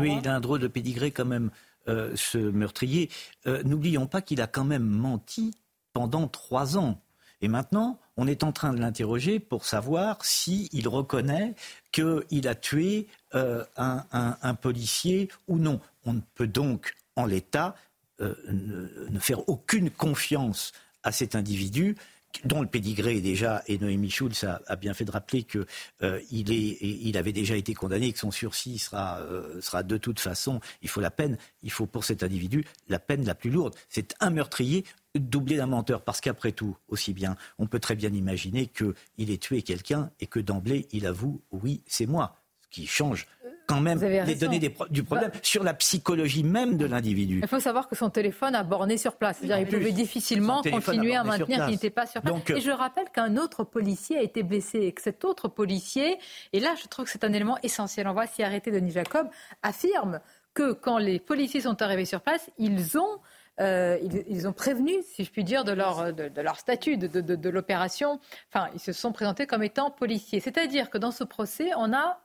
oui, 0.00 0.18
il 0.20 0.28
a 0.28 0.34
un 0.34 0.40
drôle 0.40 0.58
de 0.58 0.66
pédigré 0.66 1.12
quand 1.12 1.24
même, 1.24 1.52
euh, 1.86 2.10
ce 2.16 2.36
meurtrier. 2.36 3.08
Euh, 3.46 3.62
n'oublions 3.62 4.08
pas 4.08 4.22
qu'il 4.22 4.40
a 4.40 4.48
quand 4.48 4.64
même 4.64 4.84
menti 4.84 5.54
pendant 5.92 6.26
trois 6.26 6.76
ans. 6.76 7.00
Et 7.40 7.46
maintenant, 7.46 8.00
on 8.16 8.26
est 8.26 8.42
en 8.42 8.50
train 8.50 8.72
de 8.72 8.80
l'interroger 8.80 9.38
pour 9.38 9.66
savoir 9.66 10.24
s'il 10.24 10.88
reconnaît 10.88 11.54
qu'il 11.92 12.48
a 12.48 12.54
tué 12.56 13.06
euh, 13.36 13.62
un, 13.76 14.04
un 14.10 14.54
policier 14.54 15.28
ou 15.46 15.58
non. 15.58 15.78
On 16.04 16.14
ne 16.14 16.20
peut 16.34 16.48
donc, 16.48 16.96
en 17.14 17.24
l'état, 17.24 17.76
euh, 18.20 18.34
ne, 18.48 19.18
faire 19.18 19.48
aucune 19.48 19.90
confiance 19.90 20.72
à 21.02 21.12
cet 21.12 21.34
individu 21.34 21.96
dont 22.44 22.60
le 22.60 22.66
pédigré 22.66 23.16
est 23.16 23.20
déjà, 23.20 23.62
et 23.66 23.78
Noémie 23.78 24.10
Schulz 24.10 24.44
a, 24.44 24.76
bien 24.76 24.94
fait 24.94 25.04
de 25.04 25.10
rappeler 25.10 25.42
qu'il 25.44 25.64
euh, 26.02 27.14
avait 27.14 27.32
déjà 27.32 27.56
été 27.56 27.74
condamné 27.74 28.08
et 28.08 28.12
que 28.12 28.18
son 28.18 28.30
sursis 28.30 28.78
sera, 28.78 29.18
euh, 29.20 29.60
sera 29.60 29.82
de 29.82 29.96
toute 29.96 30.20
façon, 30.20 30.60
il 30.82 30.88
faut 30.88 31.00
la 31.00 31.10
peine, 31.10 31.38
il 31.62 31.70
faut 31.70 31.86
pour 31.86 32.04
cet 32.04 32.22
individu 32.22 32.64
la 32.88 32.98
peine 32.98 33.24
la 33.24 33.34
plus 33.34 33.50
lourde. 33.50 33.74
C'est 33.88 34.14
un 34.20 34.30
meurtrier 34.30 34.84
doublé 35.14 35.56
d'un 35.56 35.66
menteur, 35.66 36.02
parce 36.02 36.20
qu'après 36.20 36.52
tout, 36.52 36.76
aussi 36.88 37.14
bien, 37.14 37.36
on 37.58 37.66
peut 37.66 37.80
très 37.80 37.94
bien 37.94 38.12
imaginer 38.12 38.66
qu'il 38.66 39.30
ait 39.30 39.38
tué 39.38 39.62
quelqu'un 39.62 40.10
et 40.20 40.26
que 40.26 40.40
d'emblée, 40.40 40.88
il 40.92 41.06
avoue, 41.06 41.42
oui, 41.52 41.82
c'est 41.86 42.06
moi, 42.06 42.42
ce 42.62 42.68
qui 42.68 42.86
change 42.86 43.26
quand 43.66 43.80
même 43.80 43.98
les 44.00 44.34
données 44.34 44.60
du 44.90 45.02
problème 45.02 45.30
bah, 45.32 45.38
sur 45.42 45.64
la 45.64 45.74
psychologie 45.74 46.44
même 46.44 46.76
de 46.76 46.86
l'individu. 46.86 47.40
Il 47.42 47.48
faut 47.48 47.60
savoir 47.60 47.88
que 47.88 47.96
son 47.96 48.10
téléphone 48.10 48.54
a 48.54 48.62
borné 48.62 48.96
sur 48.96 49.16
place. 49.16 49.38
C'est-à-dire 49.38 49.58
il 49.58 49.66
pouvait 49.66 49.92
difficilement 49.92 50.62
continuer 50.62 51.16
à 51.16 51.24
maintenir 51.24 51.64
qu'il 51.64 51.74
n'était 51.74 51.90
pas 51.90 52.06
sur 52.06 52.22
place. 52.22 52.34
et 52.48 52.60
je 52.60 52.70
rappelle 52.70 53.10
qu'un 53.12 53.36
autre 53.36 53.64
policier 53.64 54.18
a 54.18 54.22
été 54.22 54.42
blessé 54.42 54.78
et 54.80 54.92
que 54.92 55.02
cet 55.02 55.24
autre 55.24 55.48
policier, 55.48 56.18
et 56.52 56.60
là 56.60 56.74
je 56.80 56.86
trouve 56.88 57.06
que 57.06 57.10
c'est 57.10 57.24
un 57.24 57.32
élément 57.32 57.58
essentiel, 57.62 58.06
on 58.08 58.14
va 58.14 58.26
s'y 58.26 58.42
arrêter, 58.42 58.70
Denis 58.70 58.92
Jacob, 58.92 59.28
affirme 59.62 60.20
que 60.54 60.72
quand 60.72 60.98
les 60.98 61.18
policiers 61.18 61.62
sont 61.62 61.82
arrivés 61.82 62.06
sur 62.06 62.20
place, 62.20 62.50
ils 62.58 62.98
ont... 62.98 63.20
Euh, 63.58 63.98
ils, 64.28 64.46
ont 64.46 64.52
prévenu, 64.52 64.92
si 65.02 65.24
je 65.24 65.30
puis 65.30 65.42
dire, 65.42 65.64
de 65.64 65.72
leur, 65.72 66.12
de, 66.12 66.40
leur 66.42 66.58
statut, 66.58 66.98
de, 66.98 67.06
de 67.22 67.48
l'opération. 67.48 68.20
Enfin, 68.52 68.68
ils 68.74 68.80
se 68.80 68.92
sont 68.92 69.12
présentés 69.12 69.46
comme 69.46 69.62
étant 69.62 69.90
policiers. 69.90 70.40
C'est-à-dire 70.40 70.90
que 70.90 70.98
dans 70.98 71.10
ce 71.10 71.24
procès, 71.24 71.70
on 71.78 71.94
a 71.94 72.20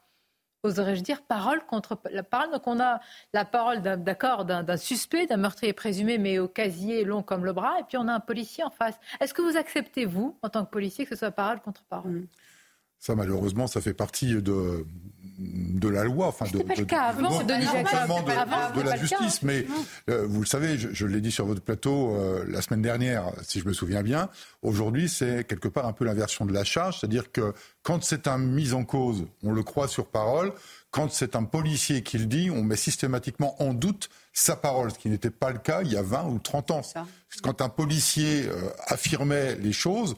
oserais-je 0.63 1.01
dire, 1.01 1.21
parole 1.21 1.65
contre 1.65 1.99
la 2.11 2.23
parole. 2.23 2.51
Donc 2.51 2.67
on 2.67 2.79
a 2.79 2.99
la 3.33 3.45
parole 3.45 3.81
d'accord 3.81 4.45
d'un, 4.45 4.77
suspect, 4.77 5.27
d'un 5.27 5.37
meurtrier 5.37 5.73
présumé, 5.73 6.17
mais 6.17 6.39
au 6.39 6.47
casier 6.47 7.03
long 7.03 7.23
comme 7.23 7.45
le 7.45 7.53
bras, 7.53 7.79
et 7.79 7.83
puis 7.83 7.97
on 7.97 8.07
a 8.07 8.13
un 8.13 8.19
policier 8.19 8.63
en 8.63 8.69
face. 8.69 8.95
Est-ce 9.19 9.33
que 9.33 9.41
vous 9.41 9.57
acceptez, 9.57 10.05
vous, 10.05 10.37
en 10.41 10.49
tant 10.49 10.65
que 10.65 10.71
policier, 10.71 11.05
que 11.05 11.15
ce 11.15 11.19
soit 11.19 11.31
parole 11.31 11.61
contre 11.61 11.83
parole? 11.83 12.27
Ça, 12.99 13.15
malheureusement, 13.15 13.65
ça 13.65 13.81
fait 13.81 13.95
partie 13.95 14.41
de, 14.41 14.85
de 15.41 15.87
la 15.89 16.03
loi, 16.03 16.27
enfin 16.27 16.45
de, 16.51 16.59
pas 16.59 16.75
le 16.75 16.85
cas 16.85 17.03
avant, 17.03 17.39
de, 17.39 17.43
de, 17.43 18.79
de, 18.79 18.81
la 18.81 18.97
justice. 18.97 19.41
Mais 19.41 19.65
euh, 20.09 20.25
vous 20.27 20.41
le 20.41 20.45
savez, 20.45 20.77
je, 20.77 21.05
l'ai 21.05 21.21
dit 21.21 21.31
sur 21.31 21.45
votre 21.45 21.61
plateau 21.61 22.15
euh, 22.15 22.45
la 22.47 22.61
semaine 22.61 22.81
dernière, 22.81 23.31
si 23.41 23.59
je 23.59 23.67
me 23.67 23.73
souviens 23.73 24.03
bien. 24.03 24.29
Aujourd'hui, 24.61 25.09
c'est 25.09 25.47
quelque 25.47 25.67
part 25.67 25.87
un 25.87 25.93
peu 25.93 26.05
l'inversion 26.05 26.45
de 26.45 26.53
la 26.53 26.63
charge, 26.63 26.99
c'est-à-dire 26.99 27.31
que 27.31 27.53
quand 27.83 28.03
c'est 28.03 28.27
un 28.27 28.37
mis 28.37 28.73
en 28.73 28.83
cause, 28.83 29.25
on 29.43 29.51
le 29.51 29.63
croit 29.63 29.87
sur 29.87 30.05
parole. 30.05 30.53
Quand 30.91 31.11
c'est 31.11 31.35
un 31.35 31.45
policier 31.45 32.03
qui 32.03 32.17
le 32.17 32.25
dit, 32.25 32.51
on 32.51 32.63
met 32.63 32.75
systématiquement 32.75 33.61
en 33.63 33.73
doute 33.73 34.09
sa 34.33 34.55
parole, 34.55 34.91
ce 34.91 34.99
qui 34.99 35.09
n'était 35.09 35.29
pas 35.29 35.51
le 35.51 35.57
cas 35.57 35.81
il 35.83 35.91
y 35.91 35.97
a 35.97 36.01
20 36.01 36.25
ou 36.25 36.39
30 36.39 36.71
ans. 36.71 36.81
Quand 37.41 37.61
un 37.61 37.69
policier 37.69 38.47
euh, 38.47 38.69
affirmait 38.87 39.55
les 39.55 39.71
choses, 39.71 40.15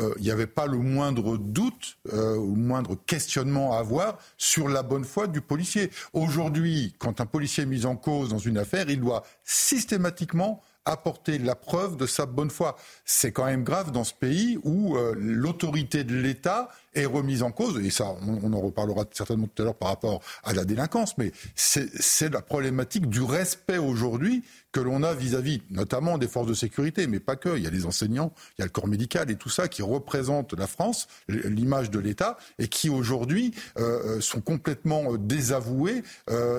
euh, 0.00 0.14
il 0.18 0.22
n'y 0.22 0.30
avait 0.30 0.46
pas 0.46 0.66
le 0.66 0.78
moindre 0.78 1.36
doute 1.36 1.98
euh, 2.12 2.34
le 2.34 2.56
moindre 2.56 2.96
questionnement 3.06 3.74
à 3.74 3.78
avoir 3.78 4.18
sur 4.36 4.68
la 4.68 4.82
bonne 4.82 5.04
foi 5.04 5.26
du 5.26 5.40
policier. 5.40 5.90
Aujourd'hui, 6.12 6.94
quand 6.98 7.20
un 7.20 7.26
policier 7.26 7.64
est 7.64 7.66
mis 7.66 7.86
en 7.86 7.96
cause 7.96 8.28
dans 8.28 8.38
une 8.38 8.58
affaire, 8.58 8.88
il 8.90 9.00
doit 9.00 9.24
systématiquement 9.44 10.62
apporter 10.84 11.38
la 11.38 11.54
preuve 11.54 11.96
de 11.96 12.06
sa 12.06 12.26
bonne 12.26 12.50
foi. 12.50 12.76
C'est 13.04 13.32
quand 13.32 13.44
même 13.44 13.64
grave 13.64 13.92
dans 13.92 14.04
ce 14.04 14.14
pays 14.14 14.58
où 14.62 14.96
euh, 14.96 15.14
l'autorité 15.18 16.04
de 16.04 16.14
l'État 16.14 16.68
est 16.94 17.06
remise 17.06 17.42
en 17.42 17.50
cause, 17.50 17.78
et 17.84 17.90
ça, 17.90 18.14
on, 18.26 18.52
en 18.52 18.60
reparlera 18.60 19.04
certainement 19.12 19.46
tout 19.46 19.62
à 19.62 19.64
l'heure 19.66 19.74
par 19.74 19.88
rapport 19.88 20.20
à 20.44 20.52
la 20.52 20.64
délinquance, 20.64 21.16
mais 21.18 21.32
c'est 21.54 22.32
la 22.32 22.42
problématique 22.42 23.08
du 23.08 23.22
respect 23.22 23.78
aujourd'hui 23.78 24.42
que 24.72 24.80
l'on 24.80 25.02
a 25.02 25.14
vis-à-vis 25.14 25.62
notamment 25.70 26.18
des 26.18 26.28
forces 26.28 26.46
de 26.46 26.54
sécurité, 26.54 27.06
mais 27.06 27.20
pas 27.20 27.36
que. 27.36 27.56
Il 27.56 27.64
y 27.64 27.66
a 27.66 27.70
les 27.70 27.86
enseignants, 27.86 28.32
il 28.58 28.60
y 28.60 28.62
a 28.62 28.66
le 28.66 28.70
corps 28.70 28.86
médical 28.86 29.30
et 29.30 29.36
tout 29.36 29.48
ça 29.48 29.68
qui 29.68 29.82
représentent 29.82 30.52
la 30.52 30.66
France, 30.66 31.08
l'image 31.28 31.90
de 31.90 31.98
l'État, 31.98 32.36
et 32.58 32.68
qui 32.68 32.90
aujourd'hui 32.90 33.54
euh, 33.78 34.18
euh, 34.18 34.20
sont 34.20 34.40
complètement 34.40 35.14
euh, 35.14 35.18
désavoués 35.18 36.02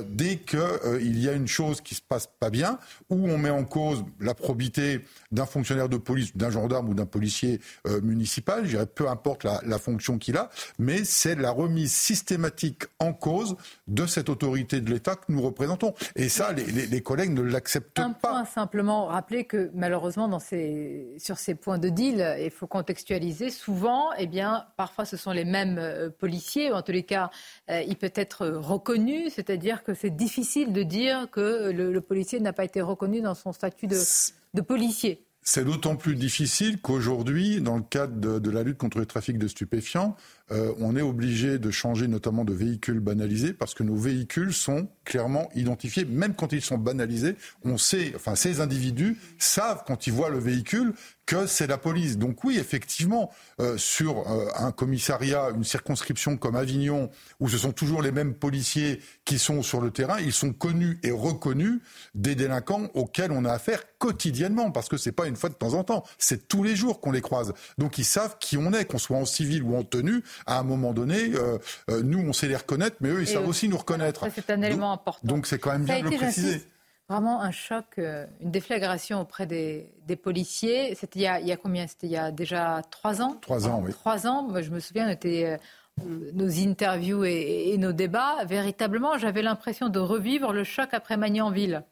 dès 0.10 0.38
qu'il 0.38 1.20
y 1.20 1.30
a 1.30 1.34
une 1.34 1.48
chose 1.48 1.82
qui 1.82 1.96
se 1.96 2.02
passe 2.02 2.28
pas 2.40 2.50
bien, 2.50 2.80
où 3.10 3.30
on 3.30 3.38
met 3.38 3.50
en 3.50 3.64
cause 3.64 4.04
la 4.20 4.34
probité 4.34 5.02
d'un 5.32 5.46
fonctionnaire 5.46 5.90
de 5.90 5.98
police, 5.98 6.36
d'un 6.36 6.50
gendarme 6.50 6.90
ou 6.90 6.94
d'un 6.94 7.06
policier 7.06 7.60
municipal, 8.02 8.66
je 8.66 8.78
peu 8.84 9.08
importe 9.08 9.44
la, 9.44 9.62
la 9.66 9.78
fonction 9.78 10.18
qu'il 10.20 10.38
a, 10.38 10.50
mais 10.78 11.04
c'est 11.04 11.36
la 11.36 11.52
remise 11.52 11.94
systématique 11.94 12.84
en 13.00 13.14
cause 13.14 13.56
de 13.88 14.06
cette 14.06 14.30
autorité 14.30 14.82
de 14.82 14.90
l'État 14.92 15.16
que 15.16 15.32
nous 15.32 15.42
représentons. 15.42 15.94
Et 16.16 16.30
ça, 16.30 16.54
les, 16.54 16.66
les, 16.66 16.88
les 16.88 17.02
collègues 17.02 17.34
ne 17.34 17.42
l'acceptent 17.42 18.00
un 18.00 18.14
point 18.14 18.46
simplement, 18.46 19.06
rappeler 19.06 19.46
que 19.46 19.72
malheureusement 19.74 20.28
dans 20.28 20.40
ces, 20.40 21.16
sur 21.18 21.38
ces 21.38 21.56
points 21.56 21.78
de 21.78 21.90
deal, 21.90 22.36
il 22.40 22.52
faut 22.52 22.68
contextualiser. 22.68 23.50
Souvent, 23.50 24.10
eh 24.18 24.28
bien, 24.28 24.66
parfois 24.78 25.06
ce 25.06 25.18
sont 25.18 25.32
les 25.32 25.46
mêmes 25.46 25.78
euh, 25.78 26.10
policiers, 26.10 26.72
ou 26.72 26.76
en 26.76 26.82
tous 26.82 26.92
les 26.92 27.04
cas, 27.04 27.30
euh, 27.70 27.82
il 27.88 27.96
peut 27.96 28.12
être 28.16 28.48
reconnu, 28.48 29.30
c'est-à-dire 29.30 29.84
que 29.84 29.94
c'est 29.94 30.10
difficile 30.10 30.74
de 30.74 30.84
dire 30.84 31.30
que 31.32 31.72
le, 31.72 32.00
policier 32.02 32.40
n'a 32.40 32.54
pas 32.54 32.64
été 32.64 32.82
reconnu 32.82 33.22
dans 33.22 33.36
son 33.36 33.52
statut 33.52 33.88
de 33.88 34.62
policier. 34.62 35.29
C'est 35.42 35.64
d'autant 35.64 35.96
plus 35.96 36.16
difficile 36.16 36.82
qu'aujourd'hui, 36.82 37.62
dans 37.62 37.78
le 37.78 37.84
cadre 37.84 38.40
de, 38.40 38.50
la 38.52 38.64
lutte 38.64 38.78
contre 38.78 39.00
le 39.00 39.06
trafic 39.06 39.38
de 39.38 39.48
stupéfiants, 39.48 40.16
euh, 40.52 40.74
on 40.80 40.96
est 40.96 41.02
obligé 41.02 41.60
de 41.60 41.72
changer 41.72 42.08
notamment 42.08 42.46
de 42.46 42.54
véhicules 42.54 43.00
banalisés 43.00 43.54
parce 43.54 43.74
que 43.74 43.84
nos 43.84 43.96
véhicules 43.96 44.54
sont 44.54 44.88
clairement 45.06 45.50
identifiés. 45.56 46.06
Même 46.06 46.34
quand 46.34 46.54
ils 46.54 46.62
sont 46.62 46.78
banalisés, 46.78 47.36
on 47.64 47.78
sait, 47.78 48.14
enfin 48.16 48.36
ces 48.36 48.62
individus 48.62 49.18
savent 49.38 49.84
quand 49.86 50.08
ils 50.08 50.14
voient 50.14 50.30
le 50.30 50.40
véhicule 50.40 50.94
que 51.30 51.46
c'est 51.46 51.68
la 51.68 51.78
police. 51.78 52.18
Donc 52.18 52.44
oui, 52.44 52.58
effectivement, 52.58 53.30
euh, 53.62 53.78
sur 53.78 54.28
euh, 54.28 54.48
un 54.56 54.72
commissariat, 54.72 55.52
une 55.56 55.64
circonscription 55.64 56.38
comme 56.38 56.56
Avignon, 56.56 57.12
où 57.40 57.48
ce 57.48 57.60
sont 57.60 57.72
toujours 57.72 58.02
les 58.02 58.12
mêmes 58.12 58.34
policiers 58.34 59.00
qui 59.26 59.38
sont 59.38 59.62
sur 59.62 59.80
le 59.80 59.92
terrain, 59.92 60.20
ils 60.20 60.34
sont 60.34 60.54
connus 60.54 60.98
et 61.04 61.12
reconnus 61.12 61.82
des 62.16 62.34
délinquants 62.34 62.90
auxquels 62.96 63.32
on 63.32 63.46
a 63.46 63.52
affaire 63.52 63.84
quotidiennement, 64.00 64.72
parce 64.72 64.90
que 64.90 64.98
c'est 64.98 65.12
pas 65.12 65.28
une 65.28 65.36
fois 65.36 65.50
de 65.50 65.54
temps 65.54 65.76
en 65.76 65.84
temps, 65.84 66.04
c'est 66.18 66.48
tous 66.48 66.64
les 66.64 66.76
jours 66.76 67.00
qu'on 67.00 67.12
les 67.12 67.22
croise. 67.22 67.54
Donc 67.78 68.00
ils 68.00 68.06
savent 68.06 68.38
qui 68.40 68.58
on 68.58 68.74
est, 68.74 68.86
qu'on 68.86 68.98
soit 68.98 69.18
en 69.18 69.26
civil 69.26 69.62
ou 69.62 69.76
en 69.76 69.84
tenue. 69.84 70.24
À 70.46 70.60
un 70.60 70.64
moment 70.64 70.94
donné, 70.94 71.32
euh, 71.36 71.58
nous 72.04 72.20
on 72.20 72.34
sait 72.34 72.48
les 72.48 72.56
reconnaître, 72.56 72.98
mais 73.02 73.10
eux 73.10 73.22
ils 73.22 73.28
savent 73.28 73.48
aussi 73.48 73.70
nous 73.70 73.78
reconnaître. 73.78 74.26
C'est 74.34 74.50
un 74.50 74.62
élément 74.62 74.92
important. 74.92 75.28
Donc 75.28 75.48
c'est 75.48 75.60
quand 75.60 75.72
même 75.72 75.86
bien 75.86 76.00
de 76.00 76.10
le 76.10 76.18
préciser 76.18 76.62
vraiment 77.10 77.42
un 77.42 77.52
choc, 77.52 77.86
euh, 77.98 78.26
une 78.40 78.52
déflagration 78.52 79.20
auprès 79.20 79.48
des, 79.48 80.16
policiers. 80.16 80.96
C'était 80.96 81.20
il, 81.20 81.48
y 81.48 81.52
a 81.52 81.58
combien? 81.58 81.88
C'était 81.88 82.08
il 82.08 82.14
y 82.14 82.18
a 82.18 82.32
déjà 82.32 82.82
trois 82.92 83.22
ans? 83.22 83.38
Trois 83.42 83.68
ans, 83.68 83.82
oui. 83.84 83.92
Trois 83.92 84.28
ans. 84.28 84.44
Moi, 84.44 84.62
je 84.62 84.70
me 84.70 84.80
souviens, 84.80 85.10
était, 85.10 85.58
euh, 85.58 86.32
nos 86.34 86.50
interviews 86.60 87.26
et, 87.26 87.76
nos 87.78 87.92
débats. 87.92 88.46
Véritablement, 88.46 89.18
j'avais 89.18 89.42
l'impression 89.42 89.90
de 89.90 90.00
revivre 90.00 90.54
le 90.54 90.64
choc 90.64 90.90
après 90.94 91.18
Magnanville. 91.18 91.84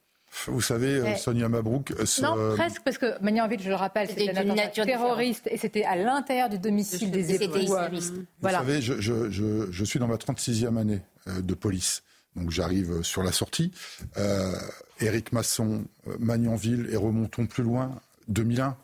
Vous 0.48 0.62
savez, 0.62 0.96
euh, 0.96 1.16
Sonia 1.16 1.50
Mabrouk. 1.50 1.94
Non, 2.22 2.36
presque, 2.56 2.82
parce 2.84 2.98
que 2.98 3.20
Magnanville, 3.22 3.62
je 3.62 3.70
le 3.70 3.76
rappelle, 3.76 4.08
c'était 4.08 4.30
un 4.32 4.50
attentat 4.50 4.86
terroriste 4.86 5.48
et 5.50 5.58
c'était 5.58 5.84
à 5.84 5.96
l'intérieur 5.96 6.50
du 6.50 6.60
domicile 6.60 7.12
des 7.12 7.34
époux. 7.34 7.60
Vous 7.66 8.26
voilà. 8.42 8.60
savez, 8.60 8.82
je, 8.82 9.00
je, 9.00 9.32
je, 9.72 9.84
suis 9.84 10.00
dans 10.00 10.08
ma 10.08 10.16
36e 10.16 10.78
année 10.78 11.02
de 11.28 11.54
police. 11.54 12.04
Donc 12.38 12.52
j'arrive 12.52 13.02
sur 13.02 13.24
la 13.24 13.32
sortie. 13.32 13.72
Euh, 14.18 14.54
Éric 15.02 15.32
Masson, 15.34 15.86
euh, 16.08 16.16
Magnanville, 16.20 16.88
et 16.92 16.96
remontons 16.96 17.48
plus 17.48 17.64
loin, 17.64 18.00
2001. 18.28 18.78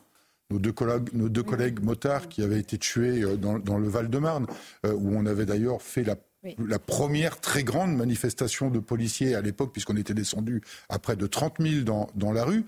Nos 0.49 0.59
deux 0.59 0.71
collègues, 0.71 1.09
nos 1.13 1.29
deux 1.29 1.43
collègues 1.43 1.79
motards 1.81 2.27
qui 2.27 2.41
avaient 2.41 2.59
été 2.59 2.77
tués 2.77 3.23
euh, 3.23 3.37
dans, 3.37 3.77
le 3.77 3.87
Val-de-Marne, 3.87 4.47
où 4.83 5.15
on 5.15 5.25
avait 5.25 5.45
d'ailleurs 5.45 5.81
fait 5.81 6.03
la 6.03 6.15
la 6.57 6.79
première 6.79 7.39
très 7.39 7.63
grande 7.63 7.95
manifestation 7.95 8.69
de 8.69 8.79
policiers 8.79 9.35
à 9.35 9.41
l'époque, 9.41 9.71
puisqu'on 9.71 9.97
était 9.97 10.13
descendu 10.13 10.61
à 10.89 10.99
près 10.99 11.15
de 11.15 11.27
30 11.27 11.55
000 11.59 11.83
dans, 11.83 12.07
dans 12.15 12.31
la 12.31 12.43
rue. 12.43 12.65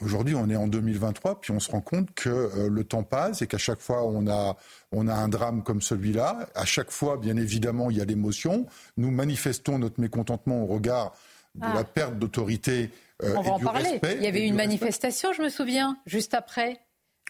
Aujourd'hui, 0.00 0.34
on 0.34 0.48
est 0.50 0.56
en 0.56 0.66
2023, 0.66 1.40
puis 1.40 1.52
on 1.52 1.60
se 1.60 1.70
rend 1.70 1.80
compte 1.80 2.12
que 2.14 2.28
euh, 2.28 2.68
le 2.68 2.82
temps 2.82 3.04
passe 3.04 3.42
et 3.42 3.46
qu'à 3.46 3.58
chaque 3.58 3.80
fois, 3.80 4.04
on 4.04 4.26
a, 4.26 4.56
on 4.90 5.06
a 5.06 5.14
un 5.14 5.28
drame 5.28 5.62
comme 5.62 5.80
celui-là. 5.80 6.48
À 6.54 6.64
chaque 6.64 6.90
fois, 6.90 7.18
bien 7.18 7.36
évidemment, 7.36 7.90
il 7.90 7.98
y 7.98 8.00
a 8.00 8.04
l'émotion. 8.04 8.66
Nous 8.96 9.10
manifestons 9.10 9.78
notre 9.78 10.00
mécontentement 10.00 10.64
au 10.64 10.66
regard 10.66 11.12
de 11.54 11.66
ah. 11.66 11.74
la 11.74 11.84
perte 11.84 12.18
d'autorité 12.18 12.90
euh, 13.22 13.34
on 13.36 13.42
va 13.42 13.52
en 13.52 13.60
parler. 13.60 14.00
Il 14.16 14.22
y 14.22 14.26
avait 14.26 14.46
une 14.46 14.54
manifestation, 14.54 15.32
je 15.32 15.42
me 15.42 15.48
souviens, 15.48 15.96
juste 16.06 16.34
après. 16.34 16.80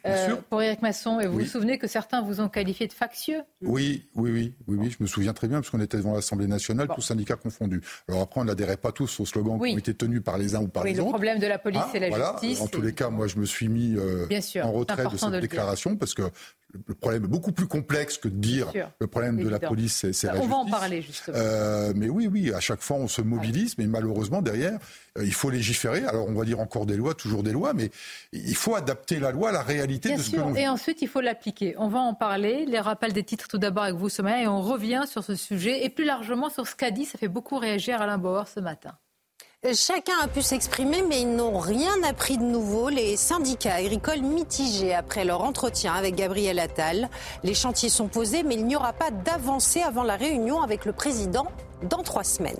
Euh, 0.06 0.36
pour 0.50 0.60
Éric 0.62 0.82
Masson. 0.82 1.20
Et 1.20 1.26
vous 1.26 1.38
vous 1.38 1.44
souvenez 1.44 1.78
que 1.78 1.86
certains 1.86 2.22
vous 2.22 2.40
ont 2.40 2.48
qualifié 2.48 2.86
de 2.86 2.92
factieux? 2.92 3.42
Oui, 3.60 4.08
oui, 4.14 4.30
oui, 4.30 4.54
oui, 4.66 4.76
oui, 4.80 4.90
je 4.90 5.02
me 5.02 5.06
souviens 5.06 5.32
très 5.32 5.48
bien, 5.48 5.58
parce 5.58 5.70
qu'on 5.70 5.80
était 5.80 5.96
devant 5.96 6.14
l'Assemblée 6.14 6.46
nationale, 6.46 6.88
tous 6.94 7.02
syndicats 7.02 7.36
confondus. 7.36 7.80
Alors 8.08 8.22
après, 8.22 8.40
on 8.40 8.44
n'adhérait 8.44 8.76
pas 8.76 8.92
tous 8.92 9.20
aux 9.20 9.26
slogans 9.26 9.60
qui 9.60 9.74
ont 9.74 9.78
été 9.78 9.94
tenus 9.94 10.22
par 10.22 10.38
les 10.38 10.54
uns 10.54 10.62
ou 10.62 10.68
par 10.68 10.84
les 10.84 10.98
autres. 10.98 11.04
Le 11.04 11.10
problème 11.10 11.38
de 11.38 11.46
la 11.46 11.58
police 11.58 11.82
et 11.94 12.00
la 12.00 12.08
voilà. 12.08 12.36
justice. 12.40 12.60
En 12.60 12.66
tous 12.66 12.82
les 12.82 12.92
cas, 12.92 13.10
moi, 13.10 13.26
je 13.26 13.38
me 13.38 13.44
suis 13.44 13.68
mis 13.68 13.96
euh, 13.96 14.26
en 14.62 14.72
retrait 14.72 15.06
de 15.06 15.16
cette 15.16 15.40
déclaration, 15.40 15.96
parce 15.96 16.14
que 16.14 16.22
le 16.86 16.94
problème 16.94 17.24
est 17.24 17.28
beaucoup 17.28 17.52
plus 17.52 17.66
complexe 17.66 18.18
que 18.18 18.28
de 18.28 18.36
dire 18.36 18.72
le 18.98 19.06
problème 19.06 19.42
de 19.42 19.48
la 19.48 19.58
police, 19.58 20.10
c'est 20.12 20.26
la 20.26 20.34
justice. 20.34 20.40
On 20.42 20.46
va 20.46 20.56
en 20.56 20.66
parler 20.66 21.02
justement. 21.02 21.36
Euh, 21.38 21.92
mais 21.94 22.08
oui, 22.08 22.26
oui, 22.26 22.52
à 22.52 22.60
chaque 22.60 22.80
fois 22.80 22.96
on 22.96 23.08
se 23.08 23.22
mobilise, 23.22 23.76
mais 23.78 23.86
malheureusement 23.86 24.42
derrière, 24.42 24.78
euh, 25.18 25.24
il 25.24 25.34
faut 25.34 25.50
légiférer. 25.50 26.04
Alors 26.04 26.28
on 26.28 26.32
va 26.32 26.44
dire 26.44 26.60
encore 26.60 26.86
des 26.86 26.96
lois, 26.96 27.14
toujours 27.14 27.42
des 27.42 27.52
lois, 27.52 27.74
mais 27.74 27.90
il 28.32 28.56
faut 28.56 28.74
adapter 28.74 29.18
la 29.18 29.32
loi 29.32 29.50
à 29.50 29.52
la 29.52 29.62
réalité 29.62 30.10
Bien 30.10 30.18
de 30.18 30.22
ce 30.22 30.30
sûr. 30.30 30.44
que 30.44 30.48
l'on 30.48 30.54
Et 30.54 30.68
ensuite 30.68 31.02
il 31.02 31.08
faut 31.08 31.20
l'appliquer. 31.20 31.74
On 31.78 31.88
va 31.88 32.00
en 32.00 32.14
parler. 32.14 32.64
Les 32.66 32.80
rappels 32.80 33.12
des 33.12 33.24
titres 33.24 33.48
tout 33.48 33.58
d'abord 33.58 33.84
avec 33.84 33.96
vous, 33.96 34.08
Sommeil, 34.08 34.44
et 34.44 34.48
on 34.48 34.60
revient 34.60 35.04
sur 35.06 35.22
ce 35.22 35.34
sujet 35.34 35.84
et 35.84 35.90
plus 35.90 36.04
largement 36.04 36.48
sur 36.48 36.66
ce 36.66 36.74
qu'a 36.74 36.90
dit. 36.90 37.04
Ça 37.04 37.18
fait 37.18 37.28
beaucoup 37.28 37.58
réagir 37.58 38.00
Alain 38.00 38.18
Bauer 38.18 38.48
ce 38.48 38.60
matin. 38.60 38.92
Chacun 39.74 40.14
a 40.20 40.26
pu 40.26 40.42
s'exprimer, 40.42 41.02
mais 41.08 41.20
ils 41.20 41.36
n'ont 41.36 41.60
rien 41.60 42.02
appris 42.02 42.36
de 42.36 42.42
nouveau. 42.42 42.88
Les 42.88 43.16
syndicats 43.16 43.76
agricoles 43.76 44.22
mitigés 44.22 44.92
après 44.92 45.24
leur 45.24 45.42
entretien 45.42 45.94
avec 45.94 46.16
Gabriel 46.16 46.58
Attal. 46.58 47.08
Les 47.44 47.54
chantiers 47.54 47.88
sont 47.88 48.08
posés, 48.08 48.42
mais 48.42 48.56
il 48.56 48.66
n'y 48.66 48.74
aura 48.74 48.92
pas 48.92 49.12
d'avancée 49.12 49.80
avant 49.80 50.02
la 50.02 50.16
réunion 50.16 50.62
avec 50.62 50.84
le 50.84 50.92
président 50.92 51.46
dans 51.88 52.02
trois 52.02 52.24
semaines. 52.24 52.58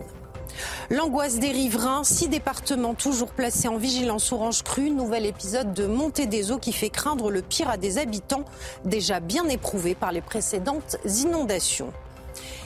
L'angoisse 0.91 1.41
des 1.41 1.51
riverains, 1.51 2.05
six 2.05 2.29
départements 2.29 2.95
toujours 2.95 3.33
placés 3.33 3.67
en 3.67 3.79
vigilance 3.79 4.31
orange 4.31 4.63
crue, 4.63 4.91
nouvel 4.91 5.27
épisode 5.27 5.75
de 5.75 5.87
montée 5.87 6.27
des 6.27 6.53
eaux 6.53 6.59
qui 6.59 6.73
fait 6.73 6.91
craindre 6.91 7.33
le 7.33 7.43
pire 7.43 7.69
à 7.69 7.79
des 7.79 7.99
habitants 7.99 8.45
déjà 8.85 9.19
bien 9.19 9.49
éprouvés 9.49 9.97
par 9.97 10.13
les 10.13 10.21
précédentes 10.21 10.99
inondations. 11.05 11.93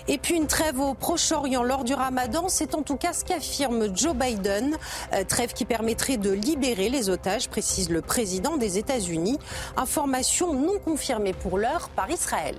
Et 0.09 0.19
puis 0.19 0.37
une 0.37 0.47
trêve 0.47 0.79
au 0.79 0.95
Proche-Orient 0.95 1.65
lors 1.65 1.83
du 1.83 1.93
Ramadan, 1.93 2.49
c'est 2.49 2.77
en 2.77 2.83
tout 2.83 2.97
cas 2.97 3.13
ce 3.13 3.25
qu'affirme 3.25 3.95
Joe 3.97 4.15
Biden. 4.15 4.77
Euh, 5.13 5.25
trêve 5.25 5.53
qui 5.53 5.65
permettrait 5.65 6.17
de 6.17 6.31
libérer 6.31 6.89
les 6.89 7.11
otages, 7.11 7.49
précise 7.49 7.91
le 7.91 8.03
président 8.03 8.57
des 8.57 8.79
États-Unis. 8.79 9.39
Information 9.77 10.55
non 10.55 10.79
confirmée 10.79 11.33
pour 11.33 11.59
l'heure 11.59 11.89
par 11.89 12.09
Israël. 12.09 12.57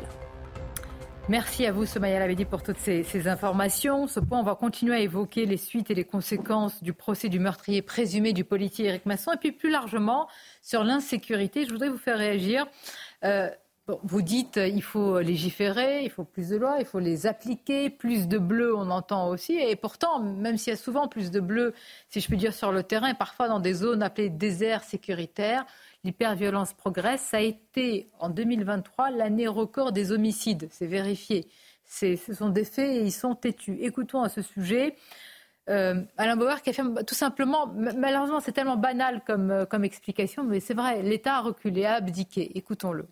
Merci 1.30 1.66
à 1.66 1.74
vous, 1.74 1.86
Somaya 1.86 2.20
Labedi, 2.20 2.46
pour 2.46 2.64
toutes 2.64 2.78
ces, 2.78 3.28
informations. 3.28 4.08
Ce 4.08 4.22
point, 4.22 4.40
on 4.40 4.44
va 4.44 4.56
continuer 4.56 4.96
à 4.96 5.00
évoquer 5.00 5.46
les 5.46 5.58
suites 5.58 5.92
et 5.92 5.94
les 5.94 6.06
conséquences 6.06 6.82
du 6.82 6.94
procès 6.94 7.28
du 7.28 7.40
meurtrier 7.40 7.82
présumé 7.82 8.32
du 8.32 8.46
policier 8.46 8.86
Éric 8.86 9.06
Masson. 9.06 9.32
Et 9.34 9.38
puis, 9.38 9.52
plus 9.52 9.70
largement, 9.70 10.30
sur 10.62 10.86
l'insécurité, 10.86 11.66
je 11.66 11.72
voudrais 11.72 11.90
vous 11.90 11.98
faire 11.98 12.18
réagir. 12.18 12.66
Euh, 13.26 13.50
vous 14.04 14.22
dites 14.22 14.58
il 14.58 14.84
faut 14.84 15.20
légiférer, 15.20 16.04
il 16.04 16.10
faut 16.10 16.24
plus 16.24 16.50
de 16.50 16.58
lois, 16.58 16.78
il 16.80 16.86
faut 16.86 17.00
les 17.00 17.26
appliquer, 17.26 17.90
plus 17.90 18.28
de 18.28 18.38
bleu, 18.38 18.76
on 18.76 18.90
entend 18.90 19.30
aussi. 19.30 19.54
Et 19.54 19.76
pourtant, 19.76 20.20
même 20.20 20.58
s'il 20.58 20.72
y 20.72 20.74
a 20.74 20.78
souvent 20.78 21.08
plus 21.08 21.32
de 21.32 21.40
bleu, 21.40 21.74
si 22.10 22.20
je 22.20 22.28
puis 22.28 22.38
dire, 22.38 22.54
sur 22.54 22.72
le 22.72 22.84
terrain, 22.84 23.14
parfois 23.14 23.48
dans 23.48 23.60
des 23.60 23.74
zones 23.74 24.04
appelées 24.04 24.30
déserts 24.30 24.84
sécuritaires, 24.84 25.66
l'hyperviolence 26.04 26.74
progresse. 26.74 27.22
Ça 27.22 27.38
a 27.38 27.42
été 27.42 28.10
en 28.20 28.30
2023 28.30 29.12
l'année 29.12 29.48
record 29.48 29.92
des 29.92 30.12
homicides, 30.12 30.68
c'est 30.72 30.88
vérifié. 30.88 31.48
Ce 31.86 32.18
sont 32.34 32.50
des 32.50 32.66
faits 32.66 32.90
et 32.90 33.02
ils 33.02 33.12
sont 33.14 33.36
têtus. 33.36 33.78
Écoutons 33.82 34.22
à 34.22 34.30
ce 34.30 34.42
sujet. 34.42 34.96
Euh, 35.70 36.02
Alain 36.18 36.38
Bauer 36.38 36.62
qui 36.62 36.70
affirme 36.70 37.04
tout 37.06 37.16
simplement, 37.16 37.68
malheureusement 37.68 38.40
c'est 38.40 38.54
tellement 38.54 38.78
banal 38.78 39.22
comme, 39.28 39.52
euh, 39.52 39.66
comme 39.66 39.84
explication, 39.84 40.46
mais 40.46 40.62
c'est 40.62 40.74
vrai, 40.74 41.04
l'État 41.04 41.38
a 41.38 41.42
reculé, 41.42 41.84
a 41.84 41.96
abdiqué. 41.96 42.58
Écoutons-le. 42.58 43.06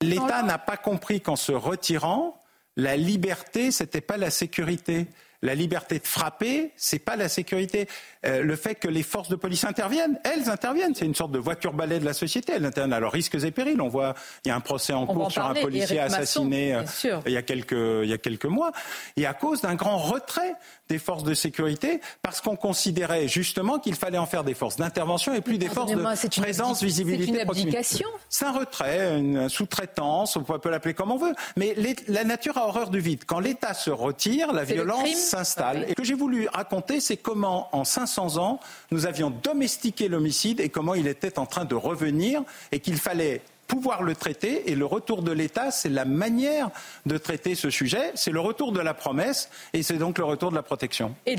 L'État 0.00 0.42
n'a 0.42 0.58
pas 0.58 0.76
compris 0.76 1.20
qu'en 1.20 1.36
se 1.36 1.52
retirant, 1.52 2.42
la 2.76 2.96
liberté, 2.96 3.70
ce 3.72 3.82
n'était 3.82 4.00
pas 4.00 4.16
la 4.16 4.30
sécurité. 4.30 5.08
La 5.40 5.54
liberté 5.54 6.00
de 6.00 6.06
frapper, 6.06 6.72
c'est 6.76 6.98
pas 6.98 7.14
la 7.14 7.28
sécurité. 7.28 7.86
Euh, 8.26 8.42
le 8.42 8.56
fait 8.56 8.74
que 8.74 8.88
les 8.88 9.04
forces 9.04 9.28
de 9.28 9.36
police 9.36 9.64
interviennent, 9.64 10.18
elles 10.24 10.50
interviennent. 10.50 10.96
C'est 10.96 11.04
une 11.04 11.14
sorte 11.14 11.30
de 11.30 11.38
voiture 11.38 11.72
balai 11.72 12.00
de 12.00 12.04
la 12.04 12.12
société. 12.12 12.54
Elles 12.56 12.64
interviennent 12.64 12.92
à 12.92 12.98
leurs 12.98 13.12
risques 13.12 13.36
et 13.36 13.50
périls. 13.52 13.80
On 13.80 13.88
voit, 13.88 14.14
il 14.44 14.48
y 14.48 14.50
a 14.50 14.56
un 14.56 14.60
procès 14.60 14.92
en 14.92 15.06
cours 15.06 15.30
sur 15.30 15.44
un 15.44 15.54
policier 15.54 16.00
assassiné 16.00 16.74
euh, 16.74 16.82
il, 17.26 17.32
y 17.32 17.36
a 17.36 17.42
quelques, 17.42 17.70
il 17.72 18.08
y 18.08 18.12
a 18.12 18.18
quelques 18.18 18.46
mois. 18.46 18.72
Et 19.16 19.26
à 19.26 19.34
cause 19.34 19.60
d'un 19.60 19.76
grand 19.76 19.98
retrait 19.98 20.54
des 20.88 20.98
forces 20.98 21.22
de 21.22 21.34
sécurité, 21.34 22.00
parce 22.22 22.40
qu'on 22.40 22.56
considérait 22.56 23.28
justement 23.28 23.78
qu'il 23.78 23.94
fallait 23.94 24.18
en 24.18 24.26
faire 24.26 24.42
des 24.42 24.54
forces 24.54 24.76
d'intervention 24.76 25.34
et 25.34 25.40
plus 25.40 25.58
des 25.58 25.68
forces 25.68 25.92
de 25.92 26.40
présence, 26.40 26.82
visibilité. 26.82 27.32
C'est 27.32 27.42
une 27.42 27.48
abdication. 27.48 28.08
C'est 28.28 28.46
un 28.46 28.52
retrait, 28.52 29.18
une 29.18 29.48
sous-traitance, 29.48 30.36
on 30.36 30.42
peut 30.42 30.70
l'appeler 30.70 30.94
comme 30.94 31.12
on 31.12 31.18
veut. 31.18 31.34
Mais 31.56 31.76
la 32.08 32.24
nature 32.24 32.56
a 32.58 32.66
horreur 32.66 32.90
du 32.90 33.00
vide. 33.00 33.24
Quand 33.26 33.38
l'État 33.38 33.74
se 33.74 33.90
retire, 33.90 34.52
la 34.52 34.64
violence 34.64 35.27
s'installe. 35.28 35.84
Et 35.84 35.90
ce 35.90 35.94
que 35.94 36.04
j'ai 36.04 36.14
voulu 36.14 36.48
raconter, 36.48 37.00
c'est 37.00 37.16
comment 37.16 37.68
en 37.72 37.84
500 37.84 38.38
ans, 38.38 38.60
nous 38.90 39.06
avions 39.06 39.30
domestiqué 39.30 40.08
l'homicide 40.08 40.60
et 40.60 40.68
comment 40.68 40.94
il 40.94 41.06
était 41.06 41.38
en 41.38 41.46
train 41.46 41.64
de 41.64 41.74
revenir 41.74 42.42
et 42.72 42.80
qu'il 42.80 42.96
fallait 42.96 43.42
pouvoir 43.66 44.02
le 44.02 44.14
traiter. 44.14 44.70
Et 44.70 44.74
le 44.74 44.86
retour 44.86 45.22
de 45.22 45.30
l'État, 45.30 45.70
c'est 45.70 45.90
la 45.90 46.04
manière 46.04 46.70
de 47.06 47.18
traiter 47.18 47.54
ce 47.54 47.70
sujet. 47.70 48.10
C'est 48.14 48.32
le 48.32 48.40
retour 48.40 48.72
de 48.72 48.80
la 48.80 48.94
promesse 48.94 49.50
et 49.72 49.82
c'est 49.82 49.98
donc 49.98 50.18
le 50.18 50.24
retour 50.24 50.50
de 50.50 50.56
la 50.56 50.62
protection. 50.62 51.14
Et... 51.26 51.36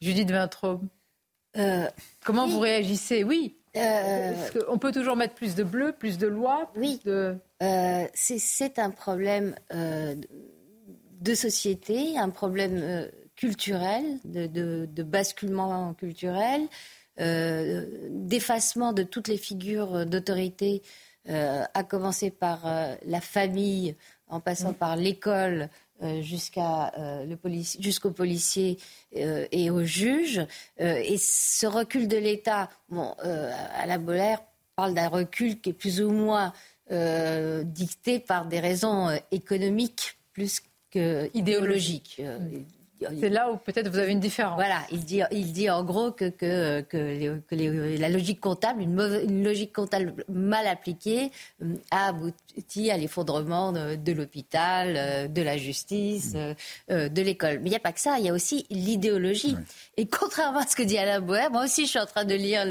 Judith 0.00 0.30
Vintraube, 0.30 0.82
euh, 1.58 1.86
comment 2.24 2.48
vous 2.48 2.60
réagissez? 2.60 3.22
Oui. 3.22 3.56
Euh, 3.76 4.32
on 4.68 4.78
peut 4.78 4.90
toujours 4.90 5.14
mettre 5.14 5.34
plus 5.34 5.54
de 5.54 5.62
bleu, 5.62 5.92
plus 5.92 6.18
de 6.18 6.26
lois 6.26 6.72
Oui. 6.74 7.00
De... 7.04 7.36
Euh, 7.62 8.06
c'est 8.14 8.78
un 8.78 8.90
problème 8.90 9.54
de 11.20 11.34
société, 11.34 12.18
un 12.18 12.30
problème 12.30 13.08
culturel, 13.36 14.04
de, 14.24 15.02
basculement 15.02 15.94
culturel, 15.94 16.62
euh, 17.20 17.86
d'effacement 18.10 18.92
de 18.92 19.02
toutes 19.02 19.28
les 19.28 19.36
figures 19.36 20.06
d'autorité, 20.06 20.82
euh, 21.28 21.64
à 21.74 21.84
commencer 21.84 22.30
par 22.30 22.66
euh, 22.66 22.94
la 23.04 23.20
famille, 23.20 23.96
en 24.28 24.40
passant 24.40 24.72
par 24.72 24.96
l'école, 24.96 25.68
jusqu'à 26.22 26.92
le 26.96 27.36
jusqu'aux 27.78 28.10
policiers 28.10 28.78
et 29.12 29.70
aux 29.70 29.84
juges. 29.84 30.40
et 30.78 31.18
ce 31.18 31.66
recul 31.66 32.08
de 32.08 32.16
l'État, 32.16 32.70
bon, 32.88 33.14
à 33.20 33.84
la 33.84 33.98
Bolaire 33.98 34.40
parle 34.76 34.94
d'un 34.94 35.08
recul 35.08 35.60
qui 35.60 35.70
est 35.70 35.74
plus 35.74 36.00
ou 36.00 36.10
moins 36.10 36.54
dicté 36.90 38.18
par 38.18 38.46
des 38.46 38.60
raisons 38.60 39.10
économiques 39.30 40.16
plus 40.32 40.62
qu'idéologiques. 40.90 42.20
C'est 43.20 43.30
là 43.30 43.50
où 43.50 43.56
peut-être 43.56 43.88
vous 43.88 43.98
avez 43.98 44.12
une 44.12 44.20
différence. 44.20 44.56
Voilà, 44.56 44.82
il 44.90 45.04
dit, 45.04 45.22
il 45.30 45.52
dit 45.52 45.70
en 45.70 45.82
gros 45.84 46.10
que, 46.10 46.28
que, 46.28 46.82
que, 46.82 47.98
la 47.98 48.08
logique 48.08 48.40
comptable, 48.40 48.82
une, 48.82 49.00
une, 49.26 49.42
logique 49.42 49.72
comptable 49.72 50.12
mal 50.28 50.66
appliquée, 50.66 51.30
euh, 51.62 51.76
a 51.90 52.08
abouti 52.08 52.90
à 52.90 52.98
l'effondrement 52.98 53.72
de, 53.72 54.12
l'hôpital, 54.12 54.94
euh, 54.96 55.28
de 55.28 55.40
la 55.40 55.56
justice, 55.56 56.34
mm. 56.34 56.54
euh, 56.90 57.08
de 57.08 57.22
l'école. 57.22 57.60
Mais 57.60 57.68
il 57.68 57.70
n'y 57.70 57.76
a 57.76 57.80
pas 57.80 57.92
que 57.92 58.00
ça, 58.00 58.18
il 58.18 58.26
y 58.26 58.28
a 58.28 58.34
aussi 58.34 58.66
l'idéologie. 58.70 59.56
Et 59.96 60.06
contrairement 60.06 60.60
à 60.60 60.66
ce 60.66 60.76
que 60.76 60.82
dit 60.82 60.98
Alain 60.98 61.20
Boer, 61.20 61.48
moi 61.50 61.64
aussi 61.64 61.86
je 61.86 61.90
suis 61.90 61.98
en 61.98 62.06
train 62.06 62.24
de 62.24 62.34
lire 62.34 62.64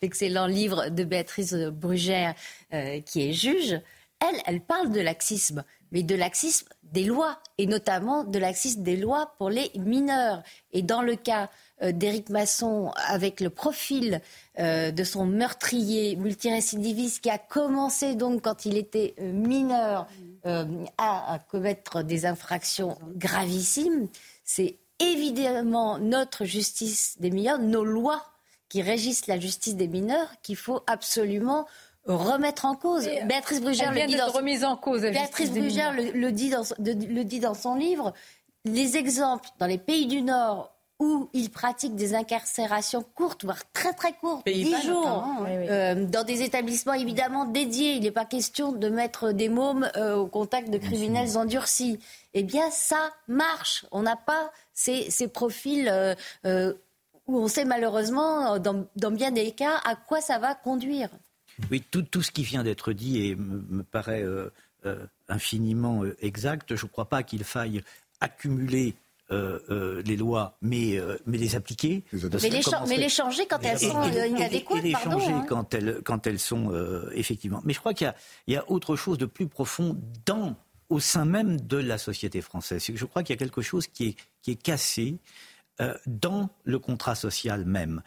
l'excellent 0.00 0.46
livre 0.46 0.88
de 0.88 1.04
Béatrice 1.04 1.54
Brugère, 1.54 2.34
qui 3.04 3.28
est 3.28 3.32
juge. 3.32 3.80
Elle, 4.20 4.40
elle 4.46 4.60
parle 4.60 4.90
de 4.92 5.00
laxisme 5.00 5.64
mais 5.94 6.02
de 6.02 6.16
laxisme 6.16 6.66
des 6.94 7.04
lois, 7.04 7.40
et 7.58 7.66
notamment 7.66 8.22
de 8.22 8.38
laxisme 8.38 8.82
des 8.82 8.96
lois 8.96 9.34
pour 9.36 9.50
les 9.50 9.70
mineurs. 9.74 10.42
Et 10.72 10.82
dans 10.82 11.02
le 11.02 11.16
cas 11.16 11.50
euh, 11.82 11.90
d'Éric 11.90 12.30
Masson, 12.30 12.92
avec 13.08 13.40
le 13.40 13.50
profil 13.50 14.20
euh, 14.60 14.92
de 14.92 15.04
son 15.04 15.26
meurtrier 15.26 16.14
multirécidiviste 16.14 17.20
qui 17.20 17.30
a 17.30 17.38
commencé 17.38 18.14
donc 18.14 18.42
quand 18.42 18.64
il 18.64 18.76
était 18.76 19.14
euh, 19.18 19.32
mineur 19.32 20.06
à, 20.98 21.38
commettre 21.50 22.04
des 22.04 22.26
infractions 22.26 22.98
gravissimes, 23.16 24.08
c'est 24.44 24.76
évidemment 25.00 25.98
notre 25.98 26.44
justice 26.44 27.16
des 27.18 27.30
mineurs, 27.30 27.58
nos 27.58 27.84
lois 27.84 28.22
qui 28.68 28.82
régissent 28.82 29.26
la 29.26 29.40
justice 29.40 29.74
des 29.74 29.88
mineurs 29.88 30.28
qu'il 30.42 30.56
faut 30.56 30.82
absolument 30.86 31.66
remettre 32.06 32.64
en 32.64 32.74
cause. 32.74 33.08
Béatrice 33.24 33.60
Brugère 33.60 33.92
le 33.92 34.06
dit 34.06 34.16
dans 34.16 34.30
remise 34.30 34.64
en 34.64 34.76
cause. 34.76 35.02
Béatrice 35.02 35.50
Brugère 35.50 35.92
le, 35.92 36.30
dit 36.30 36.50
dans, 36.50 36.64
le 36.78 37.22
dit 37.22 37.40
dans 37.40 37.54
son 37.54 37.74
livre. 37.74 38.12
Les 38.64 38.96
exemples 38.96 39.48
dans 39.58 39.66
les 39.66 39.78
pays 39.78 40.06
du 40.06 40.22
Nord 40.22 40.74
où 41.00 41.28
ils 41.32 41.50
pratiquent 41.50 41.96
des 41.96 42.14
incarcérations 42.14 43.04
courtes, 43.14 43.44
voire 43.44 43.62
très 43.72 43.92
très 43.92 44.12
courtes, 44.12 44.46
10 44.46 44.82
jours, 44.82 45.44
euh, 45.46 46.06
dans 46.06 46.22
des 46.22 46.42
établissements 46.42 46.92
évidemment 46.92 47.46
dédiés. 47.46 47.94
Il 47.94 48.02
n'est 48.02 48.10
pas 48.12 48.24
question 48.24 48.72
de 48.72 48.88
mettre 48.88 49.32
des 49.32 49.48
mômes 49.48 49.90
euh, 49.96 50.14
au 50.14 50.26
contact 50.26 50.70
de 50.70 50.78
criminels 50.78 51.36
endurcis. 51.36 51.98
Eh 52.32 52.42
bien, 52.42 52.70
ça 52.70 53.10
marche. 53.26 53.86
On 53.90 54.02
n'a 54.02 54.16
pas 54.16 54.50
ces, 54.72 55.10
ces 55.10 55.28
profils 55.28 55.88
euh, 55.88 56.72
où 57.26 57.38
on 57.38 57.48
sait 57.48 57.64
malheureusement, 57.64 58.58
dans, 58.58 58.86
dans 58.94 59.10
bien 59.10 59.32
des 59.32 59.50
cas, 59.50 59.80
à 59.84 59.96
quoi 59.96 60.20
ça 60.20 60.38
va 60.38 60.54
conduire. 60.54 61.08
Oui, 61.70 61.82
tout, 61.90 62.02
tout 62.02 62.22
ce 62.22 62.30
qui 62.30 62.42
vient 62.42 62.62
d'être 62.62 62.92
dit 62.92 63.26
et 63.26 63.36
me, 63.36 63.82
paraît 63.82 64.22
euh, 64.22 64.50
euh, 64.86 65.06
infiniment 65.28 66.04
euh, 66.04 66.16
exact. 66.20 66.74
Je 66.74 66.84
ne 66.84 66.90
crois 66.90 67.08
pas 67.08 67.22
qu'il 67.22 67.44
faille 67.44 67.82
accumuler 68.20 68.94
les 69.30 70.16
lois, 70.16 70.56
mais, 70.62 70.96
mais 71.26 71.38
les 71.38 71.56
appliquer. 71.56 72.04
Mais 72.12 72.20
les, 72.20 72.60
mais 72.86 72.96
les, 72.96 73.08
changer 73.08 73.46
quand 73.46 73.58
elles 73.64 73.80
sont 73.80 74.04
inadéquates. 74.04 74.78
Et, 74.78 74.82
les 74.82 74.92
changer 74.92 75.32
hein. 75.32 75.44
quand, 75.48 75.74
elles, 75.74 76.02
quand 76.04 76.26
elles 76.28 76.38
sont 76.38 76.70
effectivement. 77.12 77.60
Mais 77.64 77.72
je 77.72 77.80
crois 77.80 77.94
qu'il 77.94 78.14
y, 78.46 78.52
y, 78.52 78.56
a 78.56 78.70
autre 78.70 78.94
chose 78.94 79.18
de 79.18 79.26
plus 79.26 79.48
profond 79.48 80.00
dans, 80.24 80.54
au 80.88 81.00
sein 81.00 81.24
même 81.24 81.60
de 81.60 81.78
la 81.78 81.98
société 81.98 82.42
française. 82.42 82.84
Je 82.94 83.04
crois 83.06 83.24
qu'il 83.24 83.34
y 83.34 83.38
a 83.38 83.40
quelque 83.40 83.60
chose 83.60 83.88
qui 83.88 84.08
est, 84.08 84.16
qui 84.40 84.52
est 84.52 84.62
cassé 84.62 85.18
dans 86.06 86.50
le 86.62 86.78
contrat 86.78 87.16
social 87.16 87.64
même. 87.64 88.02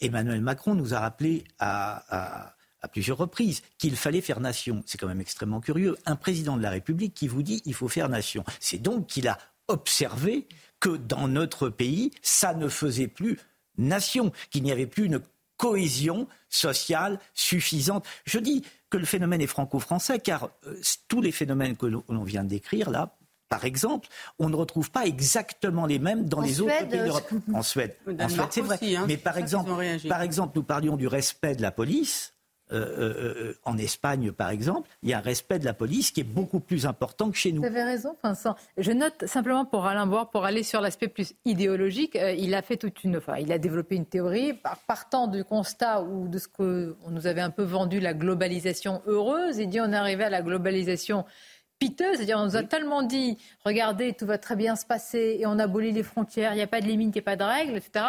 Emmanuel 0.00 0.42
Macron 0.42 0.76
nous 0.76 0.94
a 0.94 1.00
rappelé 1.00 1.42
à 1.58 2.54
à 2.61 2.61
plusieurs 2.88 3.18
reprises 3.18 3.62
qu'il 3.78 3.96
fallait 3.96 4.20
faire 4.20 4.40
nation. 4.40 4.82
C'est 4.86 4.98
quand 4.98 5.08
même 5.08 5.20
extrêmement 5.20 5.60
curieux. 5.60 5.96
Un 6.06 6.16
président 6.16 6.56
de 6.56 6.62
la 6.62 6.70
République 6.70 7.14
qui 7.14 7.28
vous 7.28 7.42
dit 7.42 7.62
il 7.64 7.74
faut 7.74 7.88
faire 7.88 8.08
nation. 8.08 8.44
C'est 8.60 8.78
donc 8.78 9.06
qu'il 9.06 9.28
a 9.28 9.38
observé 9.68 10.46
que 10.80 10.90
dans 10.90 11.28
notre 11.28 11.68
pays, 11.68 12.10
ça 12.22 12.54
ne 12.54 12.68
faisait 12.68 13.08
plus 13.08 13.38
nation, 13.78 14.32
qu'il 14.50 14.62
n'y 14.64 14.72
avait 14.72 14.86
plus 14.86 15.06
une 15.06 15.20
cohésion 15.56 16.26
sociale 16.48 17.20
suffisante. 17.34 18.04
Je 18.24 18.38
dis 18.38 18.64
que 18.90 18.96
le 18.96 19.04
phénomène 19.04 19.40
est 19.40 19.46
franco-français, 19.46 20.18
car 20.18 20.50
euh, 20.66 20.74
tous 21.08 21.20
les 21.20 21.32
phénomènes 21.32 21.76
que 21.76 21.86
l'on 21.86 22.24
vient 22.24 22.42
de 22.42 22.48
décrire 22.48 22.90
là, 22.90 23.16
par 23.48 23.66
exemple, 23.66 24.08
on 24.38 24.48
ne 24.48 24.56
retrouve 24.56 24.90
pas 24.90 25.04
exactement 25.04 25.84
les 25.84 25.98
mêmes 25.98 26.24
dans 26.24 26.40
les 26.40 26.62
autres 26.62 26.88
pays 26.88 26.98
d'Europe. 26.98 27.30
En 27.52 27.62
Suède, 27.62 27.96
en 28.18 28.28
Suède 28.28 28.46
c'est 28.50 28.60
vrai. 28.62 28.78
Hein, 28.96 29.04
Mais 29.06 29.18
par 29.18 29.36
exemple, 29.36 29.70
par 30.08 30.22
exemple, 30.22 30.52
nous 30.56 30.62
parlions 30.62 30.96
du 30.96 31.06
respect 31.06 31.54
de 31.54 31.60
la 31.60 31.70
police. 31.70 32.31
Euh, 32.72 32.76
euh, 32.76 33.34
euh, 33.36 33.54
en 33.64 33.76
Espagne, 33.76 34.32
par 34.32 34.48
exemple, 34.48 34.88
il 35.02 35.10
y 35.10 35.12
a 35.12 35.18
un 35.18 35.22
respect 35.22 35.58
de 35.58 35.64
la 35.64 35.74
police 35.74 36.10
qui 36.10 36.20
est 36.20 36.24
beaucoup 36.24 36.60
plus 36.60 36.86
important 36.86 37.30
que 37.30 37.36
chez 37.36 37.52
nous. 37.52 37.60
Vous 37.60 37.66
avez 37.66 37.82
raison, 37.82 38.16
Vincent. 38.22 38.56
Je 38.78 38.92
note 38.92 39.26
simplement 39.26 39.66
pour 39.66 39.86
Alain 39.86 40.06
Boire, 40.06 40.30
pour 40.30 40.44
aller 40.44 40.62
sur 40.62 40.80
l'aspect 40.80 41.08
plus 41.08 41.34
idéologique, 41.44 42.18
il 42.38 42.54
a 42.54 42.62
fait 42.62 42.78
toute 42.78 43.04
une, 43.04 43.18
enfin, 43.18 43.36
il 43.36 43.52
a 43.52 43.58
développé 43.58 43.96
une 43.96 44.06
théorie 44.06 44.54
partant 44.86 45.26
du 45.26 45.44
constat 45.44 46.02
ou 46.02 46.28
de 46.28 46.38
ce 46.38 46.48
qu'on 46.48 47.10
nous 47.10 47.26
avait 47.26 47.42
un 47.42 47.50
peu 47.50 47.62
vendu 47.62 48.00
la 48.00 48.14
globalisation 48.14 49.02
heureuse. 49.06 49.58
Il 49.58 49.68
dit 49.68 49.80
on 49.80 49.92
est 49.92 49.96
arrivé 49.96 50.24
à 50.24 50.30
la 50.30 50.40
globalisation 50.40 51.26
piteux. 51.82 52.14
C'est-à-dire, 52.14 52.38
on 52.38 52.44
nous 52.44 52.56
a 52.56 52.62
tellement 52.62 53.02
dit, 53.02 53.38
regardez, 53.64 54.12
tout 54.12 54.26
va 54.26 54.38
très 54.38 54.56
bien 54.56 54.76
se 54.76 54.86
passer 54.86 55.38
et 55.40 55.46
on 55.46 55.58
abolit 55.58 55.92
les 55.92 56.04
frontières, 56.04 56.52
il 56.52 56.56
n'y 56.56 56.62
a 56.62 56.68
pas 56.68 56.80
de 56.80 56.86
limite, 56.86 57.08
il 57.08 57.18
n'y 57.18 57.20
a 57.20 57.22
pas 57.22 57.36
de 57.36 57.42
règles, 57.42 57.76
etc. 57.76 58.04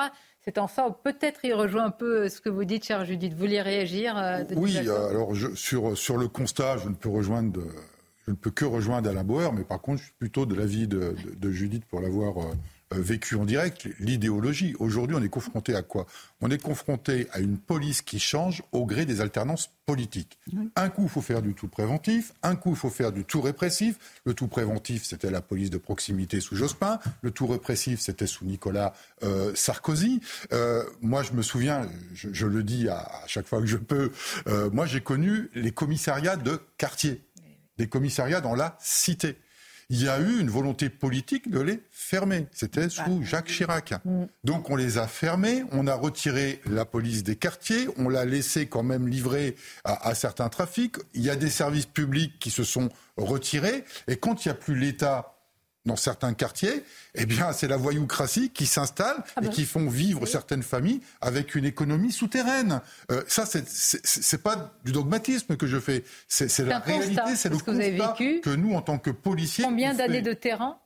C'est 0.46 0.58
en 0.58 0.68
ça, 0.68 0.96
peut-être 1.04 1.40
il 1.46 1.54
rejoint 1.54 1.86
un 1.86 1.92
peu 1.92 2.28
ce 2.28 2.42
que 2.42 2.50
vous 2.50 2.66
dites, 2.66 2.86
chère 2.86 3.06
Judith. 3.06 3.34
Vous 3.34 3.40
vouliez 3.40 3.62
réagir 3.62 4.16
Oui, 4.56 4.78
alors 4.78 5.32
sur, 5.56 5.98
sur 5.98 6.18
le 6.18 6.28
constat, 6.28 6.78
je 6.78 6.90
ne 6.90 6.96
peux 6.96 7.10
rejoindre 7.10 7.62
je 8.26 8.32
ne 8.32 8.36
peux 8.36 8.52
que 8.52 8.66
rejoindre 8.66 9.10
Alain 9.10 9.24
Bauer, 9.24 9.52
mais 9.54 9.64
par 9.64 9.82
contre, 9.82 10.00
je 10.00 10.06
suis 10.06 10.14
plutôt 10.18 10.46
de 10.46 10.56
l'avis 10.56 10.88
de, 10.88 11.16
de, 11.36 11.52
Judith 11.52 11.86
pour 11.86 12.00
l'avoir 12.00 12.38
euh, 12.38 12.54
vécu 13.00 13.36
en 13.36 13.46
direct, 13.46 13.88
l'idéologie. 14.00 14.76
Aujourd'hui, 14.80 15.16
on 15.16 15.24
est 15.24 15.30
confronté 15.30 15.76
à 15.76 15.82
quoi? 15.82 16.06
On 16.42 16.50
est 16.50 16.62
confronté 16.62 17.28
à 17.32 17.40
une 17.40 17.58
police 17.58 18.02
qui 18.02 18.20
change 18.20 18.64
au 18.72 18.86
gré 18.86 19.06
des 19.06 19.22
alternances 19.22 19.72
politiques. 19.86 20.40
Un 20.76 20.90
coup, 20.90 21.04
il 21.04 21.10
faut 21.10 21.22
faire 21.22 21.42
du 21.42 21.54
tout 21.54 21.68
préventif, 21.68 22.34
un 22.42 22.56
coup, 22.56 22.72
il 22.72 22.76
faut 22.76 22.90
faire 22.90 23.12
du 23.12 23.26
tout 23.26 23.42
répressif. 23.42 23.96
Le 24.26 24.34
tout 24.34 24.48
préventif, 24.48 25.06
c'était 25.06 25.32
la 25.32 25.42
police 25.42 25.70
de 25.70 25.78
proximité 25.78 26.40
sous 26.40 26.56
Jospin. 26.56 27.00
Le 27.22 27.32
tout 27.32 27.48
répressif, 27.48 28.00
c'était 28.00 28.28
sous 28.28 28.46
Nicolas 28.46 28.94
euh, 29.24 29.54
Sarkozy. 29.56 30.22
Euh, 30.52 30.84
moi, 31.02 31.24
je 31.24 31.34
me 31.34 31.42
souviens, 31.42 31.88
je, 32.14 32.48
le 32.48 32.64
dis 32.64 32.90
à, 32.90 33.10
chaque 33.28 33.48
fois 33.48 33.60
que 33.60 33.66
je 33.66 33.78
peux, 33.78 34.12
moi, 34.72 34.86
j'ai 34.86 35.02
connu 35.02 35.50
les 35.54 35.72
commissariats 35.72 36.36
de 36.36 36.60
quartier, 36.78 37.26
des 37.78 37.88
commissariats 37.88 38.42
dans 38.42 38.56
la 38.56 38.78
cité 38.80 39.38
il 39.90 40.04
y 40.04 40.10
a 40.10 40.20
eu 40.20 40.40
une 40.40 40.50
volonté 40.50 40.90
politique 40.90 41.50
de 41.50 41.60
les 41.60 41.82
fermer. 41.92 42.48
C'était 42.52 42.90
sous 42.90 43.20
bah. 43.20 43.26
Jacques 43.26 43.48
Chirac. 43.48 43.94
Mm. 44.06 44.26
Donc 44.44 44.70
on 44.70 44.76
les 44.76 44.98
a 44.98 45.08
fermés, 45.08 45.64
on 45.72 45.88
a 45.88 45.96
retiré 45.96 46.62
la 46.66 46.86
police 46.86 47.24
des 47.24 47.36
quartiers, 47.36 47.88
on 47.98 48.10
l'a 48.10 48.26
laissé 48.26 48.68
quand 48.68 48.84
même 48.84 49.08
livrer 49.08 49.56
à, 49.84 50.08
à 50.08 50.16
certains 50.16 50.50
trafics. 50.50 50.96
Il 51.14 51.24
y 51.24 51.30
a 51.30 51.36
des 51.36 51.50
services 51.50 51.86
publics 51.86 52.40
qui 52.40 52.52
se 52.52 52.64
sont 52.64 52.90
retirés. 53.18 53.84
Et 54.08 54.18
quand 54.18 54.46
il 54.46 54.50
n'y 54.50 54.52
a 54.52 54.56
plus 54.56 54.76
l'État 54.76 55.33
dans 55.86 55.96
certains 55.96 56.34
quartiers, 56.34 56.84
eh 57.16 57.26
bien, 57.26 57.52
c'est 57.52 57.68
la 57.68 57.78
voyoucratie 57.78 58.52
qui 58.52 58.66
s'installe 58.66 59.18
ah 59.36 59.42
et 59.42 59.48
bah 59.48 59.52
qui 59.52 59.66
font 59.66 59.90
vivre 59.90 60.26
certaines 60.26 60.64
familles 60.64 61.02
avec 61.20 61.56
une 61.56 61.66
économie 61.66 62.12
souterraine. 62.12 62.82
Euh, 63.12 63.22
ça, 63.28 63.46
c'est 63.46 64.42
pas 64.42 64.74
du 64.86 64.94
dogmatisme 64.94 65.58
que 65.58 65.68
je 65.68 65.80
fais, 65.80 66.04
c'est 66.28 66.58
la 66.60 66.80
réalité, 66.80 67.36
c'est 67.36 67.50
le 67.50 67.58
constat 67.58 68.16
que, 68.18 68.40
que 68.40 68.50
nous, 68.50 68.74
en 68.74 68.82
tant 68.82 68.98
que 68.98 69.12
policiers, 69.12 69.66
combien 69.66 69.94
d'années 69.94 70.22
de 70.22 70.34
terrain 70.34 70.80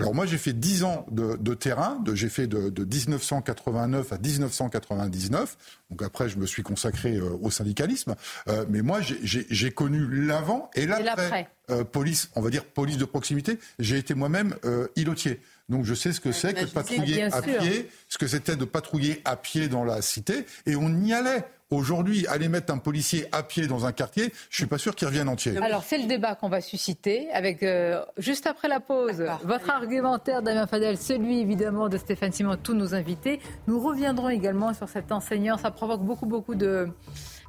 alors 0.00 0.14
moi 0.14 0.26
j'ai 0.26 0.38
fait 0.38 0.52
10 0.52 0.84
ans 0.84 1.06
de, 1.10 1.54
terrain, 1.54 2.02
j'ai 2.14 2.28
fait 2.28 2.46
de, 2.46 2.84
1989 2.84 4.12
à 4.12 4.18
1999, 4.18 5.56
donc 5.90 6.02
après 6.02 6.28
je 6.28 6.38
me 6.38 6.46
suis 6.46 6.62
consacré 6.62 7.16
euh, 7.16 7.30
au 7.40 7.50
syndicalisme, 7.50 8.14
euh, 8.48 8.64
mais 8.68 8.82
moi 8.82 9.00
j'ai 9.00 9.70
connu 9.70 10.06
l'avant 10.26 10.70
et 10.74 10.86
l'après. 10.86 11.48
Euh, 11.70 11.84
police, 11.84 12.30
on 12.34 12.40
va 12.40 12.50
dire 12.50 12.64
police 12.64 12.96
de 12.96 13.04
proximité, 13.04 13.58
j'ai 13.78 13.96
été 13.96 14.14
moi-même 14.14 14.56
îlotier. 14.96 15.40
Donc 15.68 15.84
je 15.84 15.94
sais 15.94 16.12
ce 16.12 16.20
que 16.20 16.32
c'est 16.32 16.52
que 16.52 16.64
de 16.64 16.66
patrouiller 16.66 17.22
à 17.22 17.42
pied, 17.42 17.88
ce 18.08 18.18
que 18.18 18.26
c'était 18.26 18.56
de 18.56 18.64
patrouiller 18.64 19.20
à 19.24 19.36
pied 19.36 19.68
dans 19.68 19.84
la 19.84 20.02
cité, 20.02 20.46
et 20.66 20.74
on 20.74 20.88
y 21.02 21.12
allait. 21.12 21.44
Aujourd'hui, 21.72 22.26
aller 22.26 22.48
mettre 22.48 22.72
un 22.72 22.78
policier 22.78 23.26
à 23.30 23.44
pied 23.44 23.68
dans 23.68 23.86
un 23.86 23.92
quartier, 23.92 24.32
je 24.50 24.56
suis 24.56 24.66
pas 24.66 24.76
sûr 24.76 24.96
qu'il 24.96 25.06
revienne 25.06 25.28
entier. 25.28 25.56
Alors 25.58 25.84
c'est 25.84 25.98
le 25.98 26.08
débat 26.08 26.34
qu'on 26.34 26.48
va 26.48 26.60
susciter 26.60 27.30
avec 27.30 27.62
euh, 27.62 28.04
juste 28.18 28.48
après 28.48 28.66
la 28.66 28.80
pause 28.80 29.24
votre 29.44 29.70
argumentaire, 29.70 30.42
Damien 30.42 30.66
Fadel, 30.66 30.98
celui 30.98 31.38
évidemment 31.38 31.88
de 31.88 31.96
Stéphane 31.96 32.32
Simon, 32.32 32.56
tous 32.60 32.74
nos 32.74 32.92
invités. 32.96 33.38
Nous 33.68 33.78
reviendrons 33.78 34.30
également 34.30 34.74
sur 34.74 34.88
cet 34.88 35.12
enseignant. 35.12 35.58
Ça 35.58 35.70
provoque 35.70 36.02
beaucoup 36.02 36.26
beaucoup 36.26 36.56
de 36.56 36.88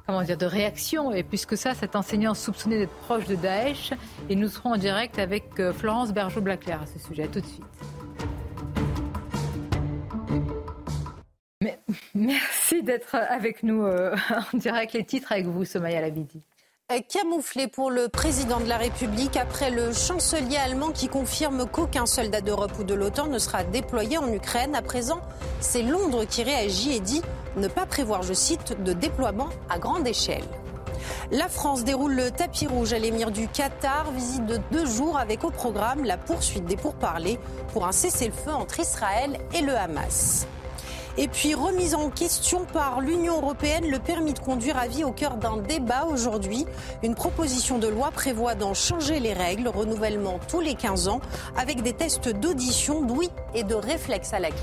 comment 0.06 0.22
dire 0.22 0.38
de 0.38 0.46
réactions 0.46 1.12
et 1.12 1.24
plus 1.24 1.44
que 1.44 1.56
ça, 1.56 1.74
cet 1.74 1.96
enseignant 1.96 2.34
soupçonné 2.34 2.78
d'être 2.78 2.94
proche 2.94 3.26
de 3.26 3.34
Daesh. 3.34 3.92
Et 4.28 4.36
nous 4.36 4.48
serons 4.48 4.74
en 4.74 4.76
direct 4.76 5.18
avec 5.18 5.58
euh, 5.58 5.72
Florence 5.72 6.12
Bergeau-Blaclair 6.12 6.82
à 6.82 6.86
ce 6.86 7.00
sujet. 7.00 7.26
tout 7.26 7.40
de 7.40 7.46
suite. 7.46 7.64
D'être 12.82 13.14
avec 13.14 13.62
nous 13.62 13.84
euh, 13.84 14.14
en 14.52 14.56
direct. 14.56 14.92
Les 14.92 15.04
titres 15.04 15.30
avec 15.30 15.46
vous, 15.46 15.64
Somaya 15.64 16.00
Labidi. 16.00 16.42
Euh, 16.90 16.98
camouflé 17.08 17.68
pour 17.68 17.92
le 17.92 18.08
président 18.08 18.58
de 18.58 18.68
la 18.68 18.76
République 18.76 19.36
après 19.36 19.70
le 19.70 19.92
chancelier 19.92 20.56
allemand 20.56 20.90
qui 20.90 21.08
confirme 21.08 21.66
qu'aucun 21.70 22.06
soldat 22.06 22.40
d'Europe 22.40 22.72
ou 22.80 22.84
de 22.84 22.94
l'OTAN 22.94 23.28
ne 23.28 23.38
sera 23.38 23.62
déployé 23.62 24.18
en 24.18 24.32
Ukraine. 24.32 24.74
À 24.74 24.82
présent, 24.82 25.20
c'est 25.60 25.82
Londres 25.82 26.24
qui 26.24 26.42
réagit 26.42 26.96
et 26.96 27.00
dit 27.00 27.22
ne 27.56 27.68
pas 27.68 27.86
prévoir, 27.86 28.22
je 28.22 28.34
cite, 28.34 28.82
de 28.82 28.92
déploiement 28.92 29.50
à 29.70 29.78
grande 29.78 30.06
échelle. 30.06 30.44
La 31.30 31.48
France 31.48 31.84
déroule 31.84 32.14
le 32.14 32.30
tapis 32.30 32.66
rouge 32.66 32.92
à 32.92 32.98
l'émir 32.98 33.30
du 33.30 33.46
Qatar, 33.46 34.10
visite 34.10 34.44
de 34.46 34.58
deux 34.72 34.86
jours 34.86 35.18
avec 35.18 35.44
au 35.44 35.50
programme 35.50 36.04
la 36.04 36.16
poursuite 36.16 36.64
des 36.64 36.76
pourparlers 36.76 37.38
pour 37.72 37.86
un 37.86 37.92
cessez-le-feu 37.92 38.52
entre 38.52 38.80
Israël 38.80 39.38
et 39.54 39.62
le 39.62 39.76
Hamas. 39.76 40.46
Et 41.18 41.28
puis 41.28 41.54
remise 41.54 41.94
en 41.94 42.08
question 42.08 42.64
par 42.72 43.02
l'Union 43.02 43.36
européenne, 43.36 43.90
le 43.90 43.98
permis 43.98 44.32
de 44.32 44.38
conduire 44.38 44.78
à 44.78 44.86
vie 44.86 45.04
au 45.04 45.12
cœur 45.12 45.36
d'un 45.36 45.58
débat 45.58 46.06
aujourd'hui. 46.06 46.64
Une 47.02 47.14
proposition 47.14 47.78
de 47.78 47.86
loi 47.86 48.10
prévoit 48.10 48.54
d'en 48.54 48.72
changer 48.72 49.20
les 49.20 49.34
règles, 49.34 49.68
renouvellement 49.68 50.40
tous 50.48 50.60
les 50.60 50.74
15 50.74 51.08
ans, 51.08 51.20
avec 51.56 51.82
des 51.82 51.92
tests 51.92 52.30
d'audition, 52.30 53.02
d'ouïe 53.02 53.30
et 53.54 53.62
de 53.62 53.74
réflexe 53.74 54.32
à 54.32 54.38
la 54.38 54.48
clé. 54.48 54.58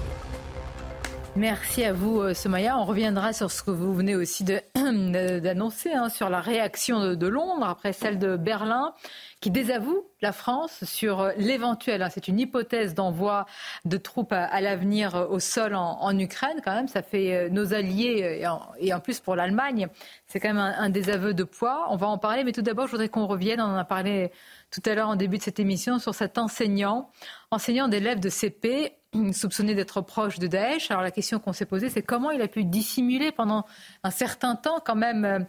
Merci 1.36 1.86
à 1.86 1.94
vous, 1.94 2.20
euh, 2.22 2.34
Somaya. 2.34 2.78
On 2.78 2.86
reviendra 2.86 3.34
sur 3.34 3.52
ce 3.52 3.62
que 3.62 3.70
vous 3.72 3.94
venez 3.94 4.16
aussi 4.16 4.44
d'annoncer, 4.76 5.94
hein, 5.94 6.10
sur 6.10 6.28
la 6.30 6.42
réaction 6.42 7.14
de 7.16 7.28
Londres 7.28 7.68
après 7.68 7.94
celle 7.94 8.18
de 8.18 8.36
Berlin 8.36 8.94
qui 9.40 9.52
désavoue 9.52 10.06
la 10.22 10.34
France 10.34 10.84
sur 10.84 11.22
euh, 11.22 11.32
l'éventuel, 11.38 12.02
hein, 12.02 12.10
c'est 12.12 12.28
une 12.28 12.40
hypothèse 12.40 12.94
d'envoi 12.94 13.46
de 13.86 13.96
troupes 13.96 14.34
à, 14.34 14.60
l'avenir 14.60 15.16
euh, 15.16 15.28
au 15.28 15.40
sol 15.40 15.76
en, 15.76 16.18
Ukraine 16.18 16.62
quand 16.66 16.74
même. 16.74 16.88
Ça 16.88 17.04
fait 17.04 17.50
nos 17.52 17.74
alliés 17.74 18.42
et 18.80 18.92
en, 18.92 19.00
plus 19.00 19.20
pour 19.20 19.36
l'Allemagne, 19.36 19.88
c'est 20.28 20.40
quand 20.40 20.54
même 20.54 20.58
un, 20.58 20.90
désaveu 20.90 21.34
de 21.34 21.44
poids. 21.44 21.88
On 21.90 21.96
va 21.96 22.08
en 22.08 22.18
parler, 22.18 22.44
mais 22.44 22.52
tout 22.52 22.64
d'abord, 22.64 22.88
je 22.88 22.92
voudrais 22.92 23.08
qu'on 23.08 23.28
revienne. 23.28 23.62
On 23.62 23.66
en 23.66 23.78
a 23.78 23.86
parlé 23.86 24.32
tout 24.72 24.82
à 24.86 24.96
l'heure 24.96 25.10
en 25.10 25.16
début 25.16 25.38
de 25.38 25.44
cette 25.44 25.60
émission 25.60 26.00
sur 26.00 26.14
cet 26.14 26.38
enseignant, 26.38 27.12
enseignant 27.52 27.88
d'élèves 27.88 28.20
de 28.20 28.30
CP 28.30 28.94
soupçonné 29.34 29.76
d'être 29.76 30.02
proche 30.02 30.40
de 30.40 30.48
Daesh. 30.48 30.92
Alors 30.92 31.04
la 31.04 31.12
question 31.12 31.40
qu'on 31.40 31.54
s'est 31.54 31.66
posée, 31.66 31.90
c'est 31.90 32.04
comment 32.04 32.32
il 32.32 32.42
a 32.42 32.48
pu 32.48 32.64
dissimuler 32.64 33.32
pendant 33.32 33.66
un 34.04 34.12
certain 34.12 34.56
temps 34.56 34.80
quand 34.86 34.96
même 34.96 35.48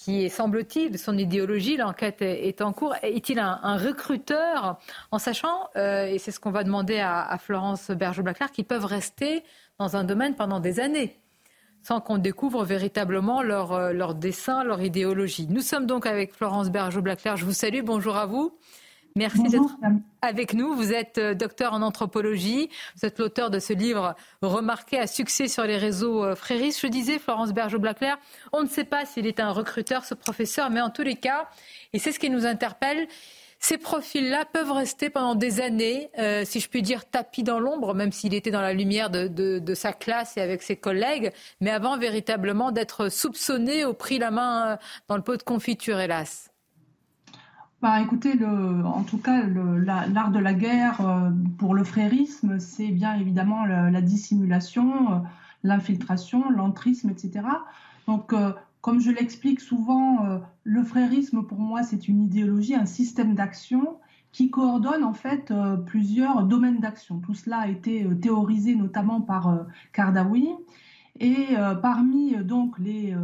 qui 0.00 0.24
est, 0.24 0.30
semble-t-il, 0.30 0.90
de 0.90 0.96
son 0.96 1.18
idéologie. 1.18 1.76
L'enquête 1.76 2.22
est, 2.22 2.62
en 2.62 2.72
cours. 2.72 2.94
Est-il 3.02 3.38
un, 3.38 3.76
recruteur 3.76 4.78
en 5.10 5.18
sachant, 5.18 5.68
euh, 5.76 6.06
et 6.06 6.18
c'est 6.18 6.30
ce 6.30 6.40
qu'on 6.40 6.50
va 6.50 6.64
demander 6.64 7.00
à, 7.00 7.36
Florence 7.38 7.90
Berger-Blaclair, 7.90 8.50
qu'ils 8.50 8.64
peuvent 8.64 8.86
rester 8.86 9.44
dans 9.78 9.96
un 9.96 10.04
domaine 10.04 10.34
pendant 10.36 10.58
des 10.58 10.80
années? 10.80 11.19
Sans 11.82 12.00
qu'on 12.00 12.18
découvre 12.18 12.64
véritablement 12.64 13.42
leur, 13.42 13.72
euh, 13.72 13.92
leur 13.92 14.14
dessin, 14.14 14.64
leur 14.64 14.82
idéologie. 14.82 15.46
Nous 15.48 15.60
sommes 15.62 15.86
donc 15.86 16.06
avec 16.06 16.34
Florence 16.34 16.70
Berger-Blaclair. 16.70 17.36
Je 17.36 17.44
vous 17.44 17.52
salue. 17.52 17.82
Bonjour 17.82 18.16
à 18.16 18.26
vous. 18.26 18.56
Merci 19.16 19.42
d'être 19.42 19.76
avec 20.22 20.54
nous. 20.54 20.74
Vous 20.74 20.92
êtes 20.92 21.18
euh, 21.18 21.34
docteur 21.34 21.72
en 21.72 21.82
anthropologie. 21.82 22.70
Vous 22.96 23.06
êtes 23.06 23.18
l'auteur 23.18 23.50
de 23.50 23.58
ce 23.58 23.72
livre 23.72 24.14
remarqué 24.40 24.98
à 24.98 25.06
succès 25.06 25.48
sur 25.48 25.64
les 25.64 25.76
réseaux 25.76 26.24
euh, 26.24 26.34
fréris. 26.34 26.78
Je 26.80 26.86
disais, 26.86 27.18
Florence 27.18 27.52
Berger-Blaclair, 27.52 28.18
on 28.52 28.62
ne 28.62 28.68
sait 28.68 28.84
pas 28.84 29.04
s'il 29.06 29.26
est 29.26 29.40
un 29.40 29.50
recruteur, 29.50 30.04
ce 30.04 30.14
professeur, 30.14 30.70
mais 30.70 30.80
en 30.80 30.90
tous 30.90 31.02
les 31.02 31.16
cas, 31.16 31.48
et 31.92 31.98
c'est 31.98 32.12
ce 32.12 32.20
qui 32.20 32.30
nous 32.30 32.46
interpelle, 32.46 33.08
ces 33.60 33.76
profils-là 33.76 34.46
peuvent 34.52 34.72
rester 34.72 35.10
pendant 35.10 35.34
des 35.34 35.60
années, 35.60 36.10
euh, 36.18 36.42
si 36.44 36.60
je 36.60 36.68
puis 36.68 36.82
dire, 36.82 37.04
tapis 37.08 37.42
dans 37.42 37.60
l'ombre, 37.60 37.94
même 37.94 38.10
s'il 38.10 38.34
était 38.34 38.50
dans 38.50 38.62
la 38.62 38.72
lumière 38.72 39.10
de, 39.10 39.74
sa 39.74 39.92
classe 39.92 40.36
et 40.36 40.40
avec 40.40 40.62
ses 40.62 40.76
collègues, 40.76 41.30
mais 41.60 41.70
avant 41.70 41.98
véritablement 41.98 42.72
d'être 42.72 43.10
soupçonné 43.10 43.84
au 43.84 43.92
prix 43.92 44.18
la 44.18 44.30
main 44.30 44.78
dans 45.08 45.16
le 45.16 45.22
pot 45.22 45.36
de 45.36 45.42
confiture, 45.42 46.00
hélas. 46.00 46.50
Bah, 47.82 48.00
écoutez, 48.02 48.34
en 48.44 49.02
tout 49.04 49.18
cas, 49.18 49.42
l'art 49.46 50.30
de 50.30 50.38
la 50.38 50.52
guerre 50.52 51.00
euh, 51.00 51.30
pour 51.58 51.74
le 51.74 51.82
frérisme, 51.82 52.58
c'est 52.58 52.88
bien 52.88 53.14
évidemment 53.14 53.64
la, 53.64 54.00
dissimulation, 54.02 55.12
euh, 55.12 55.16
l'infiltration, 55.64 56.50
l'entrisme, 56.50 57.08
etc. 57.08 57.40
Donc, 58.06 58.34
euh, 58.34 58.52
comme 58.80 59.00
je 59.00 59.10
l'explique 59.10 59.60
souvent, 59.60 60.40
le 60.64 60.82
frérisme, 60.82 61.42
pour 61.42 61.58
moi, 61.58 61.82
c'est 61.82 62.08
une 62.08 62.22
idéologie, 62.22 62.74
un 62.74 62.86
système 62.86 63.34
d'action 63.34 63.98
qui 64.32 64.50
coordonne 64.50 65.04
en 65.04 65.12
fait 65.12 65.52
plusieurs 65.86 66.44
domaines 66.44 66.80
d'action. 66.80 67.18
Tout 67.18 67.34
cela 67.34 67.58
a 67.58 67.68
été 67.68 68.06
théorisé 68.22 68.74
notamment 68.74 69.20
par 69.20 69.66
Kardawi. 69.92 70.48
Et 71.18 71.48
parmi 71.82 72.36
donc 72.36 72.78
les 72.78 73.14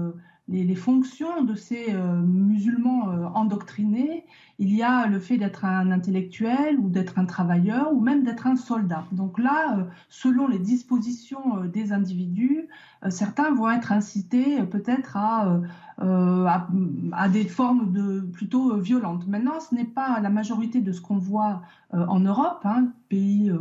les, 0.49 0.75
fonctions 0.75 1.43
de 1.43 1.55
ces 1.55 1.87
euh, 1.91 2.21
musulmans 2.21 3.11
euh, 3.11 3.25
endoctrinés, 3.35 4.25
il 4.59 4.75
y 4.75 4.83
a 4.83 5.07
le 5.07 5.19
fait 5.19 5.37
d'être 5.39 5.65
un 5.65 5.91
intellectuel 5.91 6.79
ou 6.79 6.89
d'être 6.89 7.19
un 7.19 7.25
travailleur 7.25 7.93
ou 7.93 8.01
même 8.01 8.23
d'être 8.23 8.47
un 8.47 8.57
soldat. 8.57 9.05
Donc 9.13 9.39
là, 9.39 9.79
euh, 9.79 9.85
selon 10.09 10.47
les 10.47 10.59
dispositions 10.59 11.65
des 11.65 11.93
individus, 11.93 12.69
certains 13.11 13.55
vont 13.55 13.71
être 13.71 13.93
incités 13.93 14.63
peut-être 14.65 15.17
à, 15.17 15.61
à, 15.99 17.29
des 17.29 17.45
formes 17.45 17.93
de 17.93 18.21
plutôt 18.21 18.77
violentes. 18.77 19.27
Maintenant, 19.27 19.61
ce 19.61 19.75
n'est 19.75 19.85
pas 19.85 20.21
la 20.21 20.31
majorité 20.31 20.81
de 20.81 20.93
ce 20.93 21.01
qu'on 21.01 21.19
voit 21.19 21.63
en 21.93 22.21
Europe, 22.21 22.61
hein, 22.65 22.89
pays 23.09 23.53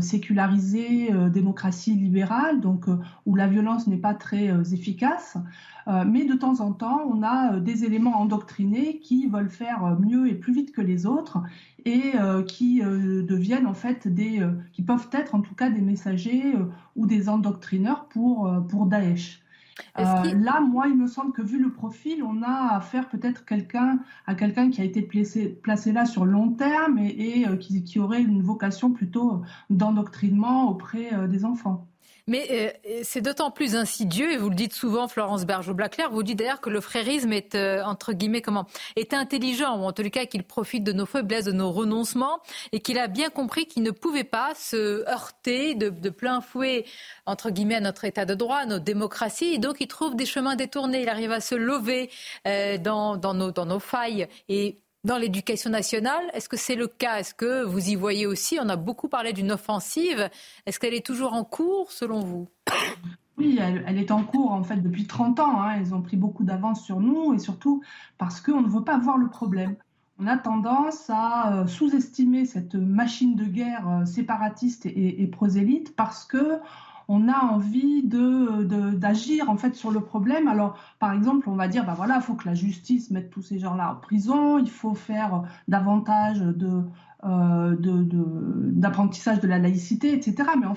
sécularisé, 0.00 1.10
démocratie 1.30 1.94
libérale, 1.94 2.60
donc 2.60 2.86
où 3.26 3.34
la 3.34 3.46
violence 3.46 3.86
n'est 3.86 3.96
pas 3.96 4.14
très 4.14 4.50
efficace. 4.72 5.38
mais 6.06 6.24
de 6.24 6.34
temps 6.34 6.60
en 6.60 6.72
temps, 6.72 7.00
on 7.08 7.22
a 7.22 7.58
des 7.58 7.84
éléments 7.84 8.20
endoctrinés 8.20 8.98
qui 8.98 9.26
veulent 9.26 9.50
faire 9.50 9.96
mieux 9.98 10.28
et 10.28 10.34
plus 10.34 10.52
vite 10.52 10.72
que 10.72 10.82
les 10.82 11.06
autres 11.06 11.38
et 11.84 12.12
euh, 12.14 12.42
qui 12.42 12.82
euh, 12.82 13.22
deviennent 13.22 13.66
en 13.66 13.74
fait 13.74 14.08
des, 14.08 14.40
euh, 14.40 14.52
qui 14.72 14.82
peuvent 14.82 15.08
être 15.12 15.34
en 15.34 15.40
tout 15.40 15.54
cas 15.54 15.70
des 15.70 15.80
messagers 15.80 16.54
ou 16.96 17.06
des 17.06 17.28
endoctrineurs 17.28 18.06
pour, 18.06 18.50
pour 18.68 18.86
Daesh. 18.86 19.42
là, 19.96 20.60
moi, 20.60 20.88
il 20.88 20.96
me 20.96 21.06
semble 21.06 21.32
que 21.32 21.42
vu 21.42 21.58
le 21.58 21.70
profil, 21.70 22.22
on 22.22 22.42
a 22.42 22.76
affaire 22.76 23.08
peut-être 23.08 23.44
quelqu'un 23.44 24.00
à 24.26 24.34
quelqu'un 24.34 24.70
qui 24.70 24.80
a 24.80 24.84
été 24.84 25.02
placé, 25.02 25.48
placé 25.48 25.92
là 25.92 26.06
sur 26.06 26.24
long 26.24 26.52
terme 26.52 26.98
et, 26.98 27.44
qui, 27.58 27.82
qui, 27.84 27.98
aurait 27.98 28.22
une 28.22 28.42
vocation 28.42 28.92
plutôt 28.92 29.42
d'endoctrinement 29.70 30.68
auprès 30.70 31.28
des 31.28 31.44
enfants. 31.44 31.89
Mais 32.26 32.74
euh, 32.86 33.00
c'est 33.02 33.20
d'autant 33.20 33.50
plus 33.50 33.76
insidieux, 33.76 34.32
et 34.32 34.36
vous 34.36 34.50
le 34.50 34.54
dites 34.54 34.74
souvent, 34.74 35.08
Florence 35.08 35.44
Bergeau-Blaclair, 35.44 36.10
vous 36.10 36.22
dites 36.22 36.38
d'ailleurs 36.38 36.60
que 36.60 36.70
le 36.70 36.80
frérisme 36.80 37.32
est, 37.32 37.54
euh, 37.54 37.82
entre 37.84 38.12
guillemets, 38.12 38.42
comment, 38.42 38.66
est 38.96 39.14
intelligent, 39.14 39.78
ou 39.78 39.84
en 39.84 39.92
tout 39.92 40.08
cas 40.10 40.26
qu'il 40.26 40.44
profite 40.44 40.84
de 40.84 40.92
nos 40.92 41.06
faiblesses, 41.06 41.44
de 41.44 41.52
nos 41.52 41.72
renoncements, 41.72 42.40
et 42.72 42.80
qu'il 42.80 42.98
a 42.98 43.08
bien 43.08 43.30
compris 43.30 43.66
qu'il 43.66 43.82
ne 43.82 43.90
pouvait 43.90 44.24
pas 44.24 44.54
se 44.54 45.08
heurter 45.08 45.74
de, 45.74 46.10
plein 46.10 46.40
fouet, 46.40 46.84
entre 47.26 47.50
guillemets, 47.50 47.76
à 47.76 47.80
notre 47.80 48.04
état 48.04 48.24
de 48.24 48.34
droit, 48.34 48.58
à 48.58 48.66
notre 48.66 48.84
démocratie, 48.84 49.54
et 49.54 49.58
donc 49.58 49.76
il 49.80 49.86
trouve 49.86 50.16
des 50.16 50.26
chemins 50.26 50.56
détournés, 50.56 51.02
il 51.02 51.08
arrive 51.08 51.32
à 51.32 51.40
se 51.40 51.54
lever 51.54 52.10
euh, 52.46 52.78
dans, 52.78 53.16
dans, 53.16 53.34
nos, 53.34 53.50
dans 53.50 53.66
nos 53.66 53.80
failles. 53.80 54.28
Et 54.48 54.80
dans 55.04 55.18
l'éducation 55.18 55.70
nationale. 55.70 56.24
Est-ce 56.32 56.48
que 56.48 56.56
c'est 56.56 56.74
le 56.74 56.86
cas? 56.86 57.18
Est-ce 57.18 57.34
que 57.34 57.64
vous 57.64 57.90
y 57.90 57.94
voyez 57.94 58.26
aussi? 58.26 58.58
On 58.60 58.68
a 58.68 58.76
beaucoup 58.76 59.08
parlé 59.08 59.32
d'une 59.32 59.52
offensive. 59.52 60.28
Est-ce 60.66 60.78
qu'elle 60.78 60.94
est 60.94 61.04
toujours 61.04 61.32
en 61.32 61.44
cours 61.44 61.90
selon 61.92 62.20
vous? 62.20 62.48
Oui, 63.38 63.58
elle, 63.58 63.98
est 63.98 64.10
en 64.10 64.22
cours 64.22 64.52
en 64.52 64.62
fait 64.62 64.76
depuis 64.76 65.06
30 65.06 65.40
ans. 65.40 65.62
Hein. 65.62 65.78
Ils 65.80 65.94
ont 65.94 66.02
pris 66.02 66.16
beaucoup 66.16 66.44
d'avance 66.44 66.84
sur 66.84 67.00
nous 67.00 67.32
et 67.32 67.38
surtout 67.38 67.82
parce 68.18 68.40
qu'on 68.40 68.60
ne 68.60 68.68
veut 68.68 68.84
pas 68.84 68.98
voir 68.98 69.16
le 69.16 69.28
problème. 69.28 69.76
On 70.18 70.26
a 70.26 70.36
tendance 70.36 71.08
à 71.08 71.54
euh, 71.54 71.66
sous-estimer 71.66 72.44
cette 72.44 72.74
machine 72.74 73.36
de 73.36 73.44
guerre 73.44 73.88
euh, 73.88 74.04
séparatiste 74.04 74.84
et 74.84 75.26
prosélyte 75.28 75.96
parce 75.96 76.26
que 76.26 76.60
on 77.12 77.28
a 77.28 77.40
envie 77.40 78.04
de, 78.04 78.62
d'agir 78.94 79.50
en 79.50 79.56
fait 79.56 79.74
sur 79.74 79.90
le 79.90 80.00
problème. 80.00 80.46
Alors, 80.46 80.78
par 81.00 81.12
exemple, 81.12 81.48
on 81.48 81.56
va 81.56 81.66
dire, 81.66 81.84
bah 81.84 81.94
voilà, 81.96 82.16
il 82.16 82.22
faut 82.22 82.34
que 82.34 82.46
la 82.46 82.54
justice 82.54 83.10
mette 83.10 83.30
tous 83.30 83.42
ces 83.42 83.58
gens-là 83.58 83.92
en 83.92 83.96
prison, 83.96 84.58
il 84.58 84.70
faut 84.70 84.94
faire 84.94 85.42
davantage 85.66 86.38
de, 86.38 86.84
euh, 87.24 87.76
d'apprentissage 87.80 89.40
de, 89.40 89.48
la 89.48 89.58
laïcité, 89.58 90.14
etc. 90.14 90.50
Mais 90.60 90.66
en, 90.66 90.76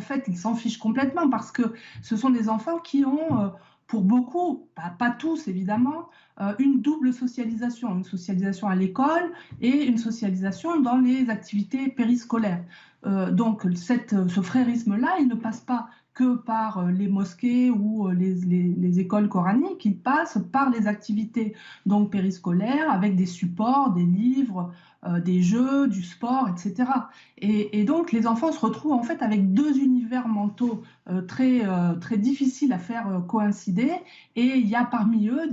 fait, 0.00 0.22
ils 0.28 0.38
s'en 0.38 0.54
fichent 0.54 0.78
complètement 0.78 1.28
parce 1.28 1.50
que 1.50 1.74
ce 2.02 2.16
sont 2.16 2.30
des 2.30 2.48
enfants 2.48 2.78
qui 2.78 3.04
ont, 3.04 3.42
euh, 3.42 3.48
pour 3.88 4.02
beaucoup, 4.02 4.68
pas, 4.76 5.10
tous 5.10 5.48
évidemment, 5.48 6.08
euh, 6.40 6.54
une 6.60 6.82
double 6.82 7.12
socialisation, 7.12 7.96
une 7.96 8.04
socialisation 8.04 8.68
à 8.68 8.76
l'école 8.76 9.32
et 9.60 9.86
une 9.86 9.98
socialisation 9.98 10.80
dans 10.80 10.98
les 10.98 11.30
activités 11.30 11.88
périscolaires. 11.88 12.62
Euh, 13.06 13.30
donc 13.30 13.66
cette, 13.74 14.28
ce 14.28 14.40
frérisme-là, 14.40 15.18
il 15.20 15.28
ne 15.28 15.34
passe 15.34 15.60
pas 15.60 15.88
que 16.14 16.34
par 16.34 16.78
euh, 16.78 16.90
les 16.90 17.06
mosquées 17.06 17.70
ou 17.70 18.08
euh, 18.08 18.12
les, 18.12 18.98
écoles 18.98 19.28
coraniques, 19.28 19.84
il 19.84 19.96
passe 19.96 20.38
par 20.50 20.70
les 20.70 20.88
activités 20.88 21.54
donc 21.86 22.10
périscolaires 22.10 22.90
avec 22.90 23.14
des 23.14 23.26
supports, 23.26 23.92
des 23.92 24.02
livres, 24.02 24.72
des 25.20 25.42
jeux, 25.42 25.86
du 25.86 26.02
sport, 26.02 26.48
etc. 26.48 26.90
Et, 27.38 27.84
donc 27.84 28.10
les 28.10 28.26
enfants 28.26 28.50
se 28.50 28.58
retrouvent 28.58 28.92
en 28.92 29.04
fait 29.04 29.22
avec 29.22 29.52
deux 29.52 29.78
univers 29.78 30.26
mentaux 30.26 30.82
très, 31.28 31.62
très 32.00 32.18
difficiles 32.18 32.72
à 32.72 32.78
faire 32.78 33.22
coïncider 33.28 33.92
et 34.34 34.42
il 34.42 34.66
y 34.66 34.74
a 34.74 34.84
parmi 34.84 35.28
eux 35.28 35.48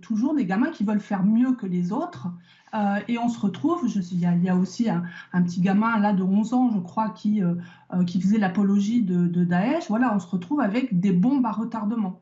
toujours 0.00 0.34
des 0.34 0.46
gamins 0.46 0.70
qui 0.70 0.84
veulent 0.84 1.00
faire 1.00 1.24
mieux 1.24 1.52
que 1.52 1.66
les 1.66 1.92
autres 1.92 2.28
euh, 2.76 2.98
et 3.08 3.18
on 3.18 3.28
se 3.28 3.38
retrouve, 3.38 3.86
il, 3.86 4.18
y 4.18 4.48
a, 4.48 4.56
aussi 4.56 4.88
un, 4.90 5.02
petit 5.42 5.60
gamin 5.60 5.98
là 5.98 6.12
de 6.12 6.22
11 6.22 6.54
ans, 6.54 6.70
je 6.74 6.78
crois, 6.78 7.10
qui, 7.10 7.42
euh, 7.42 7.54
euh, 7.94 8.04
qui 8.04 8.20
faisait 8.20 8.38
l'apologie 8.38 9.02
de, 9.02 9.44
Daesh. 9.44 9.88
Voilà, 9.88 10.14
on 10.14 10.18
se 10.18 10.26
retrouve 10.26 10.60
avec 10.60 10.98
des 10.98 11.12
bombes 11.12 11.46
à 11.46 11.52
retardement. 11.52 12.20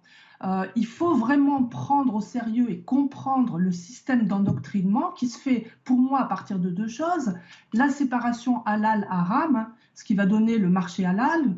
Il 0.77 0.87
faut 0.87 1.15
vraiment 1.15 1.63
prendre 1.63 2.17
au 2.17 2.21
sérieux 2.21 2.71
et 2.71 2.81
comprendre 2.81 3.59
le 3.59 3.73
système 3.73 4.27
d'endoctrinement 4.27 5.13
qui 5.13 5.29
se 5.29 5.39
fait 5.39 5.67
pour 5.85 5.99
moi 5.99 6.21
à 6.21 6.25
partir 6.25 6.59
de 6.59 6.71
deux 6.71 6.89
choses. 6.89 7.35
La 7.73 7.89
séparation 7.89 8.65
halal-haram, 8.67 9.69
ce 9.95 10.05
qui 10.05 10.15
va 10.15 10.27
donner 10.27 10.59
le 10.59 10.69
marché 10.69 11.07
halal, 11.07 11.57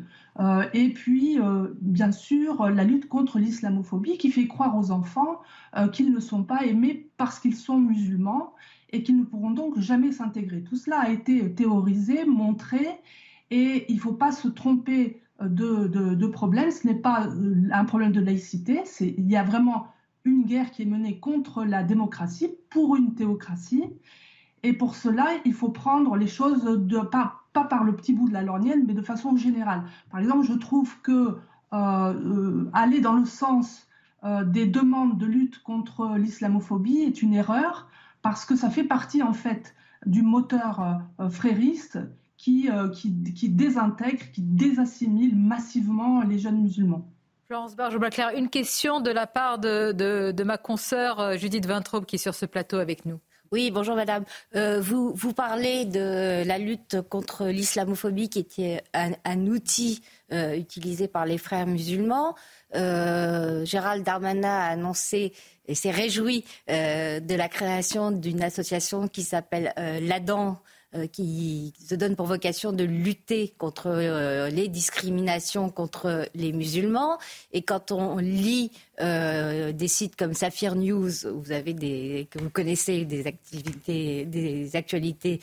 et 0.73 0.93
puis 0.93 1.37
bien 1.81 2.11
sûr 2.11 2.69
la 2.69 2.83
lutte 2.83 3.09
contre 3.09 3.39
l'islamophobie 3.39 4.17
qui 4.17 4.31
fait 4.31 4.47
croire 4.47 4.77
aux 4.77 4.91
enfants 4.91 5.41
qu'ils 5.91 6.13
ne 6.13 6.19
sont 6.19 6.43
pas 6.43 6.63
aimés 6.65 7.09
parce 7.17 7.39
qu'ils 7.39 7.55
sont 7.55 7.79
musulmans 7.79 8.53
et 8.91 9.03
qui 9.03 9.11
ne 9.11 9.25
pourront 9.25 9.51
donc 9.51 9.77
jamais 9.79 10.13
s'intégrer. 10.13 10.61
Tout 10.61 10.77
cela 10.77 10.99
a 11.01 11.09
été 11.09 11.53
théorisé, 11.53 12.23
montré, 12.25 12.87
et 13.51 13.85
il 13.89 13.95
ne 13.95 14.01
faut 14.01 14.13
pas 14.13 14.31
se 14.31 14.47
tromper 14.47 15.21
de, 15.41 15.87
de, 15.87 16.27
problème. 16.27 16.71
Ce 16.71 16.87
n'est 16.87 16.95
pas 16.95 17.27
euh, 17.27 17.69
un 17.71 17.85
problème 17.85 18.11
de 18.11 18.21
laïcité, 18.21 18.83
il 19.01 19.29
y 19.29 19.35
a 19.35 19.43
vraiment 19.43 19.87
une 20.25 20.43
guerre 20.43 20.71
qui 20.71 20.81
est 20.81 20.85
menée 20.85 21.19
contre 21.19 21.63
la 21.63 21.83
démocratie, 21.83 22.49
pour 22.69 22.95
une 22.95 23.13
théocratie, 23.13 23.85
et 24.63 24.73
pour 24.73 24.95
cela, 24.95 25.27
il 25.45 25.53
faut 25.53 25.69
prendre 25.69 26.15
les 26.15 26.27
choses 26.27 26.63
de, 26.63 26.99
pas, 26.99 27.43
pas 27.53 27.63
par 27.63 27.83
le 27.83 27.95
petit 27.95 28.13
bout 28.13 28.27
de 28.27 28.33
la 28.33 28.41
lorgnette, 28.41 28.79
mais 28.85 28.93
de 28.93 29.01
façon 29.01 29.37
générale. 29.37 29.83
Par 30.09 30.19
exemple, 30.19 30.45
je 30.45 30.53
trouve 30.53 30.99
que 31.01 31.37
euh, 31.73 31.77
euh, 32.13 32.69
aller 32.73 32.99
dans 32.99 33.13
le 33.13 33.25
sens 33.25 33.83
des 34.47 34.65
demandes 34.65 35.17
de 35.17 35.27
lutte 35.27 35.61
contre 35.61 36.17
l'islamophobie 36.17 36.97
est 36.97 37.21
une 37.21 37.33
erreur 37.33 37.87
parce 38.23 38.45
que 38.45 38.55
ça 38.57 38.69
fait 38.69 38.83
partie 38.83 39.21
en 39.23 39.31
fait 39.31 39.73
du 40.05 40.21
moteur 40.21 41.01
frériste 41.29 41.99
qui, 42.47 42.69
euh, 42.69 42.87
qui, 42.87 43.13
qui, 43.33 43.49
désintègre, 43.49 44.23
qui 44.31 44.41
désassimile 44.41 45.35
massivement 45.35 46.21
les 46.21 46.39
jeunes 46.39 46.61
musulmans. 46.61 47.05
Florence 47.45 47.75
Barge-Blaclair, 47.75 48.31
une 48.37 48.49
question 48.49 49.01
de 49.01 49.11
la 49.11 49.27
part 49.27 49.59
de, 49.59 49.91
de, 49.91 50.43
ma 50.43 50.57
consoeur 50.57 51.37
Judith 51.37 51.65
Vintraube 51.65 52.05
qui 52.05 52.15
est 52.15 52.19
sur 52.19 52.35
ce 52.35 52.45
plateau 52.45 52.77
avec 52.77 53.05
nous. 53.05 53.19
Oui, 53.51 53.71
bonjour 53.71 53.95
madame. 53.95 54.25
vous, 54.53 55.13
vous 55.13 55.33
parlez 55.33 55.85
de 55.85 56.45
la 56.45 56.57
lutte 56.57 57.01
contre 57.09 57.45
l'islamophobie 57.45 58.27
qui 58.27 58.39
était 58.39 58.83
un, 58.93 59.47
outil 59.47 60.01
utilisé 60.29 61.07
par 61.07 61.25
les 61.25 61.37
frères 61.37 61.67
musulmans. 61.67 62.35
Gérald 62.73 64.03
Darmanin 64.03 64.49
a 64.49 64.67
annoncé 64.67 65.31
et 65.67 65.75
s'est 65.75 65.91
réjoui 65.91 66.43
euh, 66.69 67.19
de 67.19 67.35
la 67.35 67.49
création 67.49 68.11
d'une 68.11 68.41
association 68.41 69.07
qui 69.07 69.23
s'appelle 69.23 69.73
euh, 69.77 69.99
l'ADAN, 69.99 70.51
euh, 70.51 70.53
qui 71.11 71.73
se 71.85 71.95
donne 71.95 72.15
pour 72.15 72.25
vocation 72.25 72.71
de 72.71 72.83
lutter 72.83 73.53
contre 73.57 74.49
les 74.49 74.67
discriminations 74.67 75.69
contre 75.69 76.27
les 76.33 76.53
musulmans. 76.53 77.17
Et 77.51 77.61
quand 77.61 77.91
on 77.91 78.17
lit 78.17 78.71
des 78.99 79.87
sites 79.87 80.15
comme 80.15 80.33
Saphir 80.33 80.75
News, 80.75 81.27
où 81.27 81.41
vous 81.41 81.51
avez 81.51 82.27
que 82.29 82.39
vous 82.39 82.49
connaissez 82.49 83.05
des 83.05 83.27
activités, 83.27 84.25
des 84.25 84.75
actualités 84.75 85.39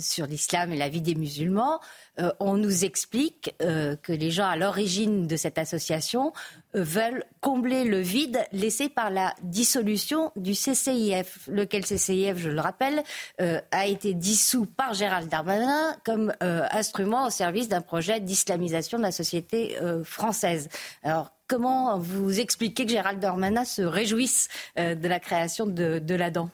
sur 0.00 0.26
l'islam 0.26 0.72
et 0.72 0.76
la 0.76 0.88
vie 0.88 1.00
des 1.00 1.14
musulmans, 1.14 1.80
euh, 2.20 2.32
on 2.40 2.56
nous 2.56 2.84
explique 2.84 3.54
euh, 3.62 3.96
que 3.96 4.12
les 4.12 4.30
gens 4.30 4.46
à 4.46 4.56
l'origine 4.56 5.26
de 5.26 5.36
cette 5.36 5.58
association 5.58 6.32
euh, 6.74 6.82
veulent 6.82 7.24
combler 7.40 7.84
le 7.84 8.00
vide 8.00 8.44
laissé 8.52 8.88
par 8.88 9.10
la 9.10 9.34
dissolution 9.42 10.32
du 10.36 10.52
CCIF, 10.52 11.48
lequel 11.48 11.84
CCIF, 11.84 12.36
je 12.36 12.50
le 12.50 12.60
rappelle, 12.60 13.02
a 13.38 13.86
été 13.86 14.12
dissous 14.12 14.66
par 14.66 14.92
Gérald 14.94 15.28
Darmanin 15.28 15.96
comme 16.04 16.32
instrument 16.40 17.26
au 17.26 17.30
service 17.30 17.68
d'un 17.68 17.80
projet 17.80 18.20
d'islamisation 18.20 18.98
de 18.98 19.02
la 19.02 19.12
société 19.12 19.76
française. 20.04 20.68
Alors, 21.02 21.32
comment 21.50 21.98
vous 21.98 22.38
expliquez 22.38 22.86
que 22.86 22.92
Gérald 22.92 23.18
Darmanin 23.18 23.64
se 23.64 23.82
réjouisse 23.82 24.48
de 24.76 25.08
la 25.08 25.18
création 25.18 25.66
de, 25.66 25.98
de 25.98 26.14
l'ADAN 26.14 26.48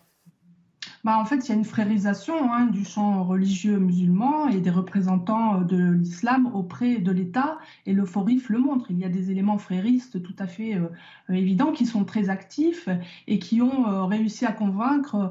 bah, 1.04 1.18
En 1.18 1.24
fait, 1.24 1.36
il 1.36 1.48
y 1.50 1.52
a 1.52 1.54
une 1.54 1.64
frérisation 1.64 2.52
hein, 2.52 2.66
du 2.66 2.84
champ 2.84 3.22
religieux 3.22 3.78
musulman 3.78 4.48
et 4.48 4.60
des 4.60 4.70
représentants 4.70 5.60
de 5.60 5.76
l'islam 5.76 6.50
auprès 6.54 6.98
de 6.98 7.12
l'État, 7.12 7.58
et 7.86 7.92
le 7.92 8.04
FORIF 8.04 8.48
le 8.48 8.58
montre. 8.58 8.86
Il 8.90 8.98
y 8.98 9.04
a 9.04 9.08
des 9.08 9.30
éléments 9.30 9.58
fréristes 9.58 10.22
tout 10.22 10.34
à 10.38 10.46
fait 10.46 10.74
euh, 10.74 10.88
évidents 11.32 11.72
qui 11.72 11.86
sont 11.86 12.04
très 12.04 12.28
actifs 12.28 12.88
et 13.28 13.38
qui 13.38 13.62
ont 13.62 13.88
euh, 13.88 14.04
réussi 14.04 14.46
à 14.46 14.52
convaincre 14.52 15.14
euh, 15.14 15.28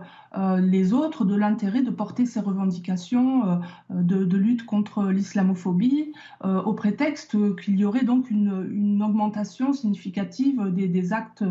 les 0.62 0.94
autres 0.94 1.26
de 1.26 1.36
l'intérêt 1.36 1.82
de 1.82 1.92
porter 1.92 2.26
ces 2.26 2.40
revendications 2.40 3.48
euh, 3.48 3.56
de, 3.90 4.38
lutte 4.38 4.66
contre 4.66 5.06
l'islamophobie 5.06 6.14
euh, 6.44 6.62
au 6.62 6.74
prétexte 6.74 7.38
qu'il 7.58 7.80
y 7.80 7.86
aurait 7.86 8.04
donc 8.04 8.30
une, 8.30 9.02
augmentation 9.02 9.74
significative 9.74 10.62
des, 10.74 11.14
actes 11.14 11.44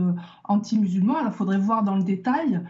anti-musulmans. 0.44 1.16
Alors 1.16 1.32
il 1.32 1.36
faudrait 1.36 1.58
voir 1.58 1.84
dans 1.84 1.96
le 1.96 2.02
détail, 2.02 2.60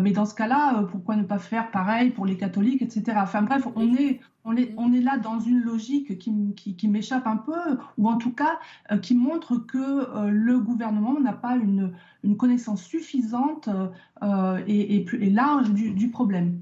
mais 0.00 0.12
dans 0.12 0.24
ce 0.24 0.34
cas-là, 0.34 0.84
pourquoi 0.90 1.16
ne 1.16 1.24
pas 1.24 1.38
faire 1.38 1.70
pareil 1.70 2.10
pour 2.10 2.24
les 2.24 2.36
catholiques, 2.36 2.82
etc. 2.82 3.18
Enfin 3.20 3.42
bref, 3.42 3.66
on 3.74 3.94
est, 3.94 4.20
on 4.44 4.56
est, 4.56 5.00
là 5.00 5.18
dans 5.18 5.38
une 5.40 5.60
logique 5.60 6.18
qui, 6.18 6.88
m'échappe 6.88 7.26
un 7.26 7.36
peu, 7.36 7.78
ou 7.98 8.08
en 8.08 8.18
tout 8.18 8.32
cas 8.32 8.58
qui 9.00 9.14
montre 9.14 9.56
que 9.56 10.28
le 10.28 10.58
gouvernement 10.58 11.18
n'a 11.20 11.32
pas 11.32 11.56
une, 11.56 11.94
connaissance 12.36 12.82
suffisante 12.82 13.68
euh, 14.22 14.62
et, 14.66 15.04
et, 15.12 15.30
large 15.30 15.70
du, 15.72 16.08
problème. 16.10 16.60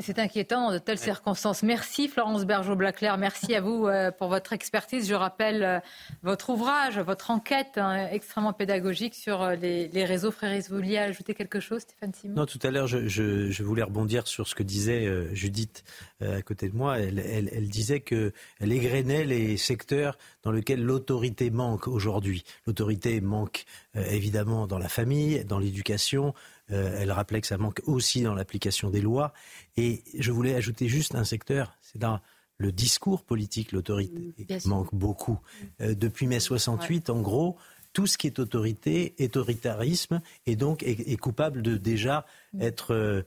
C'est 0.00 0.18
inquiétant 0.18 0.72
de 0.72 0.78
telles 0.78 0.98
circonstances. 0.98 1.62
Merci 1.62 2.08
Florence 2.08 2.44
Bergeau-Blaclair, 2.44 3.16
merci 3.16 3.54
à 3.54 3.60
vous 3.60 3.86
euh, 3.86 4.10
pour 4.10 4.28
votre 4.28 4.52
expertise. 4.52 5.08
Je 5.08 5.14
rappelle 5.14 5.62
euh, 5.62 5.78
votre 6.22 6.50
ouvrage, 6.50 6.98
votre 6.98 7.30
enquête 7.30 7.76
hein, 7.78 8.08
extrêmement 8.10 8.52
pédagogique 8.52 9.14
sur 9.14 9.50
les, 9.50 10.04
réseaux 10.04 10.32
fréristes. 10.32 10.68
Vous 10.70 10.76
vouliez 10.76 10.98
ajouter 10.98 11.34
quelque 11.34 11.60
chose, 11.60 11.82
Stéphane 11.82 12.12
Simon? 12.12 12.34
Non, 12.34 12.46
tout 12.46 12.58
à 12.64 12.70
l'heure, 12.72 12.88
je, 12.88 13.62
voulais 13.62 13.84
rebondir 13.84 14.26
sur 14.26 14.48
ce 14.48 14.54
que 14.54 14.64
disait 14.64 15.08
Judith 15.32 15.84
à 16.20 16.42
côté 16.42 16.68
de 16.68 16.76
moi. 16.76 16.98
Elle, 16.98 17.20
elle 17.20 17.68
disait 17.68 18.00
qu'elle 18.00 18.32
égrenait 18.60 19.24
les 19.24 19.56
secteurs 19.56 20.18
dans 20.44 20.52
lesquels 20.52 20.82
l'autorité 20.82 21.50
manque 21.50 21.88
aujourd'hui. 21.88 22.44
L'autorité 22.66 23.20
manque 23.20 23.64
euh, 23.96 24.04
évidemment 24.10 24.66
dans 24.66 24.78
la 24.78 24.88
famille, 24.88 25.44
dans 25.44 25.58
l'éducation. 25.58 26.34
Euh, 26.70 26.98
elle 26.98 27.12
rappelait 27.12 27.40
que 27.40 27.46
ça 27.46 27.58
manque 27.58 27.82
aussi 27.84 28.22
dans 28.22 28.34
l'application 28.34 28.90
des 28.90 29.00
lois. 29.00 29.32
Et 29.76 30.02
je 30.18 30.32
voulais 30.32 30.54
ajouter 30.54 30.88
juste 30.88 31.14
un 31.14 31.24
secteur, 31.24 31.76
c'est 31.82 31.98
dans 31.98 32.20
le 32.58 32.72
discours 32.72 33.24
politique, 33.24 33.72
l'autorité 33.72 34.34
manque 34.64 34.94
beaucoup. 34.94 35.38
Euh, 35.80 35.94
depuis 35.94 36.26
mai 36.26 36.40
68, 36.40 37.10
en 37.10 37.20
gros, 37.20 37.56
tout 37.92 38.06
ce 38.06 38.16
qui 38.16 38.26
est 38.26 38.38
autorité, 38.38 39.14
autoritarisme, 39.20 40.20
et 40.46 40.56
donc 40.56 40.82
est, 40.82 41.16
coupable 41.16 41.62
de 41.62 41.76
déjà 41.76 42.26
être 42.60 43.24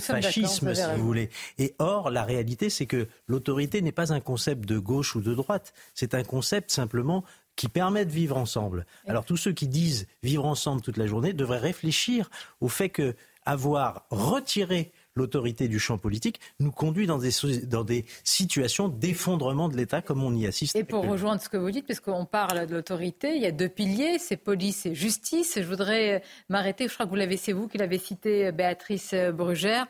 fascisme, 0.00 0.74
si 0.74 0.82
vous 0.96 1.04
voulez. 1.04 1.30
Et 1.58 1.74
or, 1.78 2.10
la 2.10 2.24
réalité, 2.24 2.70
c'est 2.70 2.86
que 2.86 3.06
l'autorité 3.28 3.82
n'est 3.82 3.92
pas 3.92 4.12
un 4.12 4.20
concept 4.20 4.68
de 4.68 4.78
gauche 4.78 5.14
ou 5.14 5.20
de 5.20 5.32
droite, 5.32 5.74
c'est 5.94 6.14
un 6.14 6.24
concept 6.24 6.72
simplement 6.72 7.24
qui 7.56 7.68
permet 7.68 8.04
de 8.04 8.10
vivre 8.10 8.36
ensemble. 8.36 8.86
Alors 9.06 9.24
tous 9.24 9.36
ceux 9.36 9.52
qui 9.52 9.68
disent 9.68 10.06
vivre 10.22 10.44
ensemble 10.44 10.82
toute 10.82 10.96
la 10.96 11.06
journée 11.06 11.32
devraient 11.32 11.58
réfléchir 11.58 12.30
au 12.60 12.68
fait 12.68 12.88
que 12.88 13.14
avoir 13.46 14.06
retiré 14.10 14.92
l'autorité 15.16 15.68
du 15.68 15.78
champ 15.78 15.98
politique 15.98 16.40
nous 16.58 16.72
conduit 16.72 17.06
dans 17.06 17.18
des, 17.18 17.30
dans 17.66 17.84
des 17.84 18.04
situations 18.24 18.88
d'effondrement 18.88 19.68
de 19.68 19.76
l'État 19.76 20.02
comme 20.02 20.24
on 20.24 20.34
y 20.34 20.46
assiste. 20.46 20.74
Et 20.74 20.82
pour 20.82 21.06
rejoindre 21.06 21.40
ce 21.40 21.48
que 21.48 21.56
vous 21.56 21.70
dites, 21.70 21.84
puisqu'on 21.84 22.24
parle 22.24 22.66
de 22.66 22.74
l'autorité, 22.74 23.36
il 23.36 23.42
y 23.42 23.46
a 23.46 23.52
deux 23.52 23.68
piliers, 23.68 24.18
c'est 24.18 24.36
police 24.36 24.86
et 24.86 24.94
justice. 24.94 25.54
Je 25.56 25.66
voudrais 25.66 26.22
m'arrêter, 26.48 26.88
je 26.88 26.94
crois 26.94 27.06
que 27.06 27.10
vous 27.10 27.16
l'avez, 27.16 27.36
c'est 27.36 27.52
vous 27.52 27.68
qui 27.68 27.78
l'avez 27.78 27.98
cité, 27.98 28.50
Béatrice 28.50 29.14
Brugère, 29.32 29.86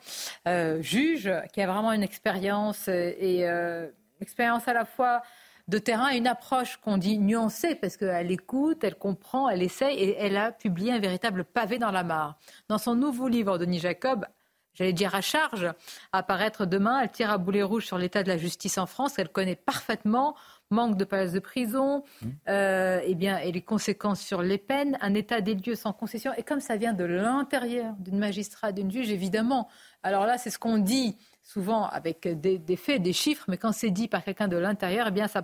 euh, 0.46 0.82
juge, 0.82 1.30
qui 1.52 1.62
a 1.62 1.66
vraiment 1.66 1.92
une 1.92 2.02
expérience 2.02 2.88
et 2.88 3.48
euh, 3.48 3.88
expérience 4.20 4.68
à 4.68 4.74
la 4.74 4.84
fois 4.84 5.22
de 5.68 5.78
terrain 5.78 6.10
une 6.10 6.26
approche 6.26 6.76
qu'on 6.76 6.98
dit 6.98 7.18
nuancée 7.18 7.74
parce 7.74 7.96
qu'elle 7.96 8.30
écoute, 8.30 8.84
elle 8.84 8.96
comprend, 8.96 9.48
elle 9.48 9.62
essaye 9.62 9.98
et 9.98 10.16
elle 10.18 10.36
a 10.36 10.52
publié 10.52 10.92
un 10.92 10.98
véritable 10.98 11.44
pavé 11.44 11.78
dans 11.78 11.90
la 11.90 12.04
mare. 12.04 12.38
Dans 12.68 12.78
son 12.78 12.94
nouveau 12.94 13.28
livre, 13.28 13.56
Denis 13.56 13.78
Jacob, 13.78 14.26
j'allais 14.74 14.92
dire 14.92 15.14
à 15.14 15.22
charge, 15.22 15.64
à 16.12 16.18
apparaître 16.18 16.66
demain, 16.66 17.00
elle 17.00 17.10
tire 17.10 17.30
à 17.30 17.38
boulet 17.38 17.62
rouge 17.62 17.86
sur 17.86 17.96
l'état 17.96 18.22
de 18.22 18.28
la 18.28 18.36
justice 18.36 18.76
en 18.76 18.86
France, 18.86 19.14
qu'elle 19.14 19.30
connaît 19.30 19.56
parfaitement, 19.56 20.36
manque 20.70 20.98
de 20.98 21.04
places 21.04 21.32
de 21.32 21.40
prison, 21.40 22.02
mmh. 22.20 22.28
euh, 22.48 23.00
eh 23.04 23.14
bien, 23.14 23.38
et 23.38 23.52
les 23.52 23.62
conséquences 23.62 24.20
sur 24.20 24.42
les 24.42 24.58
peines, 24.58 24.98
un 25.00 25.14
état 25.14 25.40
des 25.40 25.54
lieux 25.54 25.76
sans 25.76 25.92
concession. 25.92 26.32
Et 26.36 26.42
comme 26.42 26.60
ça 26.60 26.76
vient 26.76 26.92
de 26.92 27.04
l'intérieur 27.04 27.94
d'une 27.98 28.18
magistrate, 28.18 28.74
d'une 28.74 28.90
juge, 28.90 29.10
évidemment, 29.10 29.68
alors 30.02 30.26
là, 30.26 30.36
c'est 30.36 30.50
ce 30.50 30.58
qu'on 30.58 30.78
dit 30.78 31.16
souvent 31.44 31.86
avec 31.86 32.26
des, 32.26 32.76
faits, 32.76 33.02
des 33.02 33.12
chiffres, 33.12 33.44
mais 33.48 33.58
quand 33.58 33.72
c'est 33.72 33.90
dit 33.90 34.08
par 34.08 34.24
quelqu'un 34.24 34.48
de 34.48 34.56
l'intérieur, 34.56 35.06
eh 35.08 35.10
bien, 35.10 35.28
ça 35.28 35.42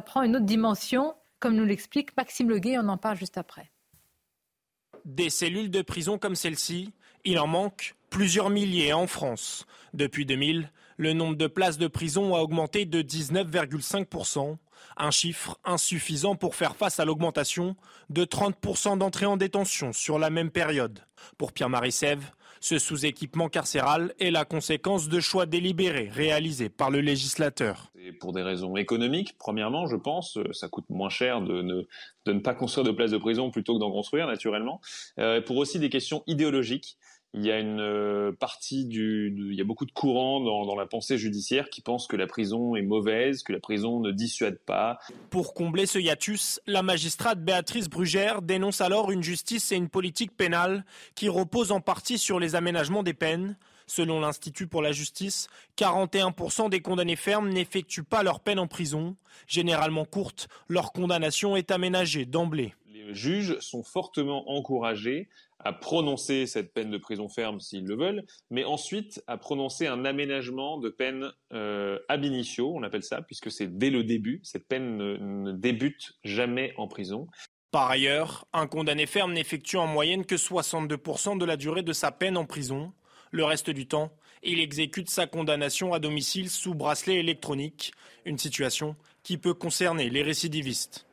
prend, 0.00 0.22
une 0.22 0.36
autre 0.36 0.46
dimension, 0.46 1.14
comme 1.40 1.56
nous 1.56 1.64
l'explique 1.64 2.16
Maxime 2.16 2.48
Leguet, 2.48 2.78
on 2.78 2.88
en 2.88 2.96
parle 2.96 3.16
juste 3.16 3.36
après. 3.36 3.70
Des 5.04 5.30
cellules 5.30 5.70
de 5.70 5.82
prison 5.82 6.18
comme 6.18 6.34
celle-ci, 6.34 6.92
il 7.24 7.38
en 7.38 7.46
manque 7.46 7.94
plusieurs 8.10 8.50
milliers 8.50 8.92
en 8.92 9.06
France. 9.06 9.66
Depuis 9.92 10.24
2000, 10.24 10.70
le 10.96 11.12
nombre 11.12 11.36
de 11.36 11.46
places 11.46 11.78
de 11.78 11.88
prison 11.88 12.34
a 12.34 12.40
augmenté 12.40 12.86
de 12.86 13.02
19,5%, 13.02 14.56
un 14.96 15.10
chiffre 15.10 15.58
insuffisant 15.64 16.36
pour 16.36 16.54
faire 16.54 16.76
face 16.76 17.00
à 17.00 17.04
l'augmentation 17.04 17.76
de 18.08 18.24
30% 18.24 18.98
d'entrées 18.98 19.26
en 19.26 19.36
détention 19.36 19.92
sur 19.92 20.18
la 20.18 20.30
même 20.30 20.50
période. 20.50 21.00
Pour 21.36 21.52
Pierre-Marie 21.52 21.92
Sève, 21.92 22.30
ce 22.60 22.78
sous-équipement 22.78 23.48
carcéral 23.48 24.14
est 24.18 24.30
la 24.30 24.44
conséquence 24.44 25.08
de 25.08 25.20
choix 25.20 25.46
délibérés 25.46 26.10
réalisés 26.12 26.68
par 26.68 26.90
le 26.90 27.00
législateur. 27.00 27.92
pour 28.20 28.32
des 28.32 28.42
raisons 28.42 28.76
économiques, 28.76 29.36
premièrement, 29.38 29.86
je 29.86 29.96
pense, 29.96 30.38
ça 30.52 30.68
coûte 30.68 30.86
moins 30.88 31.08
cher 31.08 31.40
de 31.40 31.62
ne, 31.62 32.38
pas 32.40 32.54
construire 32.54 32.86
de 32.86 32.92
places 32.92 33.10
de 33.10 33.18
prison 33.18 33.50
plutôt 33.50 33.74
que 33.74 33.80
d'en 33.80 33.90
construire, 33.90 34.26
naturellement. 34.26 34.80
Euh, 35.18 35.40
pour 35.40 35.56
aussi 35.56 35.78
des 35.78 35.90
questions 35.90 36.22
idéologiques. 36.26 36.96
Il 37.36 37.44
y 37.44 37.52
a 37.52 37.58
une 37.58 37.80
euh, 37.80 38.32
partie 38.32 38.86
du, 38.86 39.54
y 39.54 39.60
a 39.60 39.64
beaucoup 39.64 39.84
de 39.84 39.92
courants 39.92 40.40
dans, 40.40 40.64
dans, 40.64 40.74
la 40.74 40.86
pensée 40.86 41.18
judiciaire 41.18 41.68
qui 41.68 41.82
pensent 41.82 42.06
que 42.06 42.16
la 42.16 42.26
prison 42.26 42.76
est 42.76 42.82
mauvaise, 42.82 43.42
que 43.42 43.52
la 43.52 43.60
prison 43.60 44.00
ne 44.00 44.10
dissuade 44.10 44.58
pas. 44.58 44.98
Pour 45.28 45.52
combler 45.52 45.84
ce 45.84 45.98
hiatus, 45.98 46.60
la 46.66 46.82
magistrate 46.82 47.44
Béatrice 47.44 47.90
Brugère 47.90 48.40
dénonce 48.40 48.80
alors 48.80 49.10
une 49.10 49.22
justice 49.22 49.70
et 49.70 49.76
une 49.76 49.90
politique 49.90 50.34
pénale 50.34 50.86
qui 51.14 51.28
reposent 51.28 51.72
en 51.72 51.82
partie 51.82 52.16
sur 52.16 52.40
les 52.40 52.54
aménagements 52.54 53.02
des 53.02 53.14
peines. 53.14 53.58
Selon 53.86 54.18
l'Institut 54.18 54.66
pour 54.66 54.82
la 54.82 54.92
justice, 54.92 55.48
41% 55.76 56.70
des 56.70 56.80
condamnés 56.80 57.16
fermes 57.16 57.50
n'effectuent 57.50 58.02
pas 58.02 58.22
leur 58.22 58.40
peine 58.40 58.58
en 58.58 58.66
prison. 58.66 59.14
Généralement 59.46 60.04
courte, 60.04 60.48
leur 60.68 60.92
condamnation 60.92 61.54
est 61.54 61.70
aménagée 61.70 62.24
d'emblée. 62.24 62.74
Juges 63.10 63.58
sont 63.60 63.82
fortement 63.82 64.50
encouragés 64.50 65.28
à 65.58 65.72
prononcer 65.72 66.46
cette 66.46 66.72
peine 66.72 66.90
de 66.90 66.98
prison 66.98 67.28
ferme 67.28 67.60
s'ils 67.60 67.86
le 67.86 67.96
veulent, 67.96 68.24
mais 68.50 68.64
ensuite 68.64 69.22
à 69.26 69.36
prononcer 69.38 69.86
un 69.86 70.04
aménagement 70.04 70.78
de 70.78 70.88
peine 70.88 71.32
euh, 71.52 71.98
ab 72.08 72.24
initio, 72.24 72.72
on 72.74 72.82
appelle 72.82 73.02
ça, 73.02 73.22
puisque 73.22 73.50
c'est 73.50 73.78
dès 73.78 73.90
le 73.90 74.04
début, 74.04 74.40
cette 74.42 74.68
peine 74.68 74.96
ne, 74.96 75.52
débute 75.52 76.12
jamais 76.24 76.74
en 76.76 76.88
prison. 76.88 77.26
Par 77.70 77.90
ailleurs, 77.90 78.46
un 78.52 78.66
condamné 78.66 79.06
ferme 79.06 79.32
n'effectue 79.32 79.76
en 79.76 79.86
moyenne 79.86 80.24
que 80.24 80.36
62% 80.36 81.38
de 81.38 81.44
la 81.44 81.56
durée 81.56 81.82
de 81.82 81.92
sa 81.92 82.12
peine 82.12 82.36
en 82.36 82.44
prison. 82.44 82.92
Le 83.32 83.44
reste 83.44 83.70
du 83.70 83.86
temps, 83.86 84.12
il 84.42 84.60
exécute 84.60 85.10
sa 85.10 85.26
condamnation 85.26 85.92
à 85.92 85.98
domicile 85.98 86.48
sous 86.48 86.74
bracelet 86.74 87.16
électronique, 87.16 87.92
une 88.24 88.38
situation 88.38 88.96
qui 89.22 89.38
peut 89.38 89.54
concerner 89.54 90.08
les 90.08 90.22
récidivistes. 90.22 91.06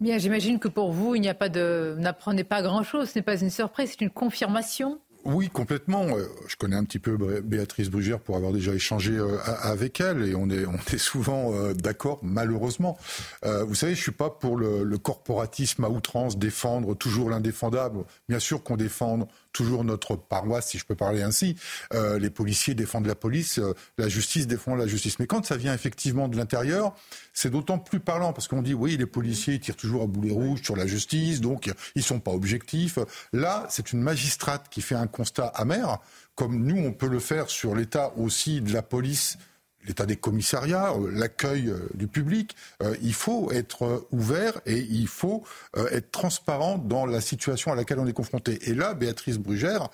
Bien, 0.00 0.16
j'imagine 0.16 0.58
que 0.58 0.68
pour 0.68 0.92
vous, 0.92 1.14
il 1.14 1.20
n'y 1.20 1.28
a 1.28 1.34
pas 1.34 1.50
de, 1.50 1.94
n'apprenez 1.98 2.42
pas 2.42 2.62
grand-chose. 2.62 3.10
Ce 3.10 3.18
n'est 3.18 3.22
pas 3.22 3.38
une 3.38 3.50
surprise, 3.50 3.90
c'est 3.90 4.00
une 4.00 4.10
confirmation. 4.10 4.98
Oui, 5.24 5.50
complètement. 5.50 6.06
Euh, 6.16 6.24
je 6.48 6.56
connais 6.56 6.76
un 6.76 6.84
petit 6.84 6.98
peu 6.98 7.18
Béatrice 7.42 7.90
Brugère 7.90 8.20
pour 8.20 8.36
avoir 8.36 8.52
déjà 8.52 8.72
échangé 8.72 9.12
euh, 9.12 9.36
avec 9.60 10.00
elle 10.00 10.22
et 10.26 10.34
on 10.34 10.48
est, 10.48 10.64
souvent 10.96 11.52
euh, 11.52 11.74
d'accord, 11.74 12.18
malheureusement. 12.22 12.96
Vous 13.42 13.74
savez, 13.74 13.94
je 13.94 14.00
suis 14.00 14.12
pas 14.12 14.30
pour 14.30 14.56
le, 14.56 14.84
le 14.84 14.98
corporatisme 14.98 15.84
à 15.84 15.90
outrance, 15.90 16.38
défendre 16.38 16.94
toujours 16.94 17.28
l'indéfendable. 17.28 18.04
Bien 18.28 18.38
sûr 18.38 18.62
qu'on 18.62 18.76
défend 18.76 19.28
toujours 19.52 19.84
notre 19.84 20.16
paroisse, 20.16 20.68
si 20.68 20.78
je 20.78 20.84
peux 20.84 20.94
parler 20.94 21.22
ainsi. 21.22 21.56
Euh, 21.92 22.18
les 22.18 22.30
policiers 22.30 22.74
défendent 22.74 23.06
la 23.06 23.14
police, 23.14 23.58
euh, 23.58 23.74
la 23.98 24.08
justice 24.08 24.46
défend 24.46 24.74
la 24.74 24.86
justice. 24.86 25.18
Mais 25.18 25.26
quand 25.26 25.44
ça 25.44 25.56
vient 25.56 25.74
effectivement 25.74 26.28
de 26.28 26.36
l'intérieur, 26.36 26.94
c'est 27.32 27.50
d'autant 27.50 27.78
plus 27.78 28.00
parlant 28.00 28.32
parce 28.32 28.48
qu'on 28.48 28.62
dit 28.62 28.74
oui, 28.74 28.96
les 28.96 29.06
policiers 29.06 29.58
tirent 29.58 29.76
toujours 29.76 30.02
à 30.02 30.06
boulet 30.06 30.32
rouge 30.32 30.62
sur 30.62 30.76
la 30.76 30.86
justice, 30.86 31.40
donc 31.40 31.72
ils 31.94 32.02
sont 32.02 32.20
pas 32.20 32.32
objectifs. 32.32 32.98
Là, 33.32 33.66
c'est 33.70 33.92
une 33.92 34.00
magistrate 34.00 34.68
qui 34.70 34.82
fait 34.82 34.94
un 34.94 35.06
constat 35.06 35.46
amer, 35.46 36.00
comme 36.34 36.64
nous 36.64 36.78
on 36.78 36.92
peut 36.92 37.08
le 37.08 37.20
faire 37.20 37.50
sur 37.50 37.74
l'état 37.74 38.12
aussi 38.16 38.60
de 38.60 38.72
la 38.72 38.82
police 38.82 39.38
l'état 39.86 40.06
des 40.06 40.16
commissariats, 40.16 40.92
euh, 40.92 41.10
l'accueil 41.12 41.68
euh, 41.68 41.88
du 41.94 42.06
public. 42.06 42.56
Euh, 42.82 42.96
il 43.02 43.14
faut 43.14 43.50
être 43.52 44.06
ouvert 44.12 44.60
et 44.66 44.78
il 44.78 45.06
faut 45.06 45.44
être 45.92 46.10
transparent 46.10 46.78
dans 46.78 47.06
la 47.06 47.20
situation 47.20 47.72
à 47.72 47.74
laquelle 47.74 47.98
on 47.98 48.06
est 48.06 48.12
confronté. 48.12 48.70
Et 48.70 48.74
là, 48.74 48.94
Béatrice 48.94 49.38
Brugère 49.38 49.88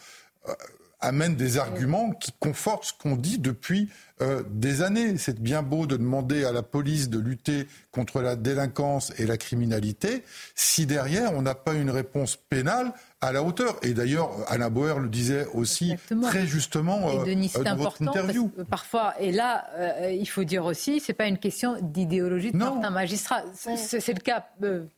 amène 1.00 1.36
des 1.36 1.58
arguments 1.58 2.12
qui 2.12 2.32
confortent 2.38 2.84
ce 2.84 2.92
qu'on 2.92 3.16
dit 3.16 3.38
depuis 3.38 3.90
euh, 4.22 4.42
des 4.50 4.82
années. 4.82 5.18
C'est 5.18 5.40
bien 5.40 5.62
beau 5.62 5.86
de 5.86 5.96
demander 5.96 6.44
à 6.44 6.52
la 6.52 6.62
police 6.62 7.08
de 7.08 7.18
lutter 7.18 7.66
contre 7.92 8.22
la 8.22 8.36
délinquance 8.36 9.12
et 9.18 9.26
la 9.26 9.36
criminalité 9.36 10.22
si 10.54 10.86
derrière 10.86 11.34
on 11.34 11.42
n'a 11.42 11.54
pas 11.54 11.74
une 11.74 11.90
réponse 11.90 12.36
pénale 12.36 12.92
à 13.20 13.32
la 13.32 13.42
hauteur. 13.42 13.76
Et 13.82 13.94
d'ailleurs, 13.94 14.30
Alain 14.48 14.70
Boer 14.70 14.98
le 15.00 15.08
disait 15.08 15.46
aussi 15.54 15.94
très 16.22 16.46
justement 16.46 17.10
et 17.10 17.30
Denis, 17.30 17.52
euh, 17.56 17.62
dans 17.62 17.76
votre 17.76 18.02
interview. 18.02 18.50
parfois, 18.68 19.14
et 19.18 19.32
là, 19.32 19.66
euh, 19.76 20.10
il 20.12 20.26
faut 20.26 20.44
dire 20.44 20.64
aussi, 20.64 21.00
c'est 21.00 21.14
pas 21.14 21.26
une 21.26 21.38
question 21.38 21.76
d'idéologie 21.80 22.52
de 22.52 22.58
certains 22.58 22.90
magistrats. 22.90 23.42
C'est 23.54 24.14
le 24.14 24.20
cas 24.20 24.46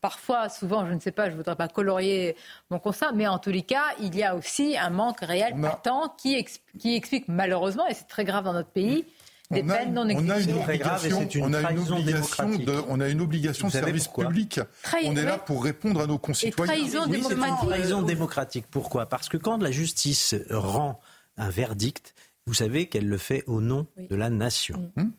parfois, 0.01 0.49
souvent, 0.49 0.86
je 0.86 0.93
ne 0.93 1.01
sais 1.01 1.12
pas, 1.12 1.31
je 1.31 1.36
voudrais 1.36 1.57
pas 1.57 1.69
colorier 1.69 2.36
mon 2.70 2.78
constat, 2.78 3.12
mais 3.12 3.27
en 3.27 3.39
tous 3.39 3.51
les 3.51 3.62
cas, 3.62 3.85
il 4.01 4.16
y 4.16 4.24
a 4.24 4.35
aussi 4.35 4.77
un 4.77 4.90
manque 4.90 5.20
réel, 5.20 5.55
patent, 5.61 6.15
qui, 6.16 6.45
qui 6.78 6.97
explique 6.97 7.27
malheureusement, 7.28 7.86
et 7.86 7.95
c'est 7.95 8.09
très 8.09 8.24
grave 8.24 8.45
dans 8.45 8.53
notre 8.53 8.70
pays, 8.70 9.05
des 9.51 9.62
peines 9.62 9.95
non 9.95 10.09
exécutées. 10.09 11.43
On 11.43 11.53
a 11.53 11.70
une 11.73 11.79
obligation, 11.79 12.51
de, 12.51 12.83
on 12.89 13.01
a 13.01 13.09
une 13.09 13.20
obligation 13.20 13.69
de 13.69 13.73
service 13.73 14.09
public. 14.09 14.61
on 15.05 15.16
est 15.16 15.25
là 15.25 15.39
pour 15.39 15.65
répondre 15.65 16.01
à 16.01 16.07
nos 16.07 16.19
concitoyens. 16.19 16.73
Et 16.73 16.77
trahison 16.77 17.07
démocratique. 17.07 17.69
trahison 17.69 18.03
démocratique. 18.03 18.65
Pourquoi? 18.70 19.07
Parce 19.07 19.29
que 19.29 19.37
quand 19.37 19.62
la 19.62 19.70
justice 19.70 20.35
rend 20.51 21.01
un 21.37 21.51
verdict, 21.51 22.15
vous 22.47 22.55
savez 22.55 22.87
qu'elle 22.87 23.09
le 23.09 23.19
fait 23.19 23.45
au 23.47 23.61
nom 23.61 23.87
de 23.97 24.16
la 24.16 24.31
nation. 24.31 24.91
Mm. 24.97 25.11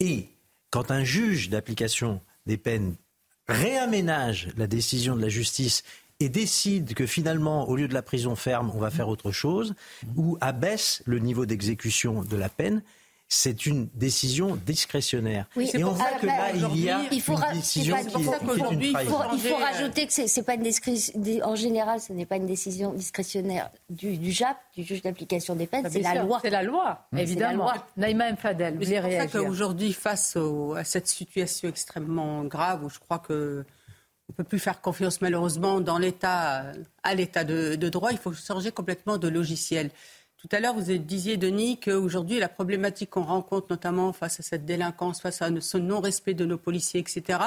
Et 0.00 0.28
quand 0.70 0.90
un 0.90 1.04
juge 1.04 1.50
d'application 1.50 2.20
des 2.46 2.56
peines 2.56 2.96
réaménage 3.48 4.48
la 4.56 4.66
décision 4.66 5.16
de 5.16 5.22
la 5.22 5.28
justice 5.28 5.82
et 6.20 6.28
décide 6.28 6.94
que 6.94 7.06
finalement, 7.06 7.68
au 7.68 7.76
lieu 7.76 7.88
de 7.88 7.94
la 7.94 8.02
prison 8.02 8.36
ferme, 8.36 8.70
on 8.74 8.78
va 8.78 8.90
faire 8.90 9.08
autre 9.08 9.32
chose, 9.32 9.74
ou 10.16 10.38
abaisse 10.40 11.02
le 11.04 11.18
niveau 11.18 11.46
d'exécution 11.46 12.22
de 12.22 12.36
la 12.36 12.48
peine, 12.48 12.82
c'est 13.34 13.64
une 13.64 13.88
décision 13.94 14.56
discrétionnaire. 14.56 15.46
et 15.56 15.82
on 15.82 15.92
voit 15.92 16.10
que 16.20 16.26
là, 16.26 16.50
il 16.52 16.84
y 16.84 16.90
a 16.90 17.00
une 17.00 17.54
décision 17.54 17.96
qui, 17.96 18.16
est, 18.16 18.72
une 18.72 18.82
il, 18.82 18.96
faut, 19.08 19.22
il 19.32 19.40
faut 19.40 19.56
rajouter 19.56 20.06
que 20.06 20.12
c'est 20.12 20.42
pas 20.42 20.54
une 20.54 21.42
en 21.42 21.54
général, 21.56 21.98
ce 21.98 22.12
n'est 22.12 22.26
pas 22.26 22.36
une 22.36 22.44
décision 22.44 22.92
discrétionnaire 22.92 23.70
du, 23.88 24.18
du 24.18 24.32
JAP, 24.32 24.58
du 24.76 24.84
juge 24.84 25.00
d'application 25.00 25.56
des 25.56 25.66
peines, 25.66 25.88
c'est 25.90 26.00
la 26.00 26.22
loi. 26.22 26.40
C'est 26.42 26.50
la 26.50 26.62
loi, 26.62 27.08
évidemment. 27.16 27.72
Naïma 27.96 28.32
Mfadel, 28.32 28.76
vous 28.76 28.84
C'est 28.84 29.00
pour 29.00 29.10
ça 29.10 29.26
qu'aujourd'hui, 29.28 29.94
face 29.94 30.36
à 30.76 30.84
cette 30.84 31.08
situation 31.08 31.70
extrêmement 31.70 32.44
grave, 32.44 32.84
où 32.84 32.90
je 32.90 32.98
crois 32.98 33.18
que 33.18 33.64
on 34.28 34.32
ne 34.32 34.36
peut 34.36 34.44
plus 34.44 34.58
faire 34.58 34.80
confiance 34.82 35.20
malheureusement 35.22 35.80
dans 35.80 35.98
l'État, 35.98 36.64
à 37.02 37.14
l'État 37.14 37.44
de, 37.44 37.76
de, 37.76 37.88
droit. 37.88 38.12
Il 38.12 38.18
faut 38.18 38.32
changer 38.32 38.72
complètement 38.72 39.18
de 39.18 39.28
logiciel. 39.28 39.90
Tout 40.42 40.48
à 40.56 40.58
l'heure, 40.58 40.74
vous 40.74 40.98
disiez, 40.98 41.36
Denis, 41.36 41.78
qu'aujourd'hui, 41.78 42.40
la 42.40 42.48
problématique 42.48 43.10
qu'on 43.10 43.22
rencontre, 43.22 43.68
notamment 43.70 44.12
face 44.12 44.40
à 44.40 44.42
cette 44.42 44.64
délinquance, 44.64 45.20
face 45.20 45.40
à 45.40 45.48
ce 45.60 45.78
non-respect 45.78 46.34
de 46.34 46.44
nos 46.44 46.58
policiers, 46.58 46.98
etc., 46.98 47.38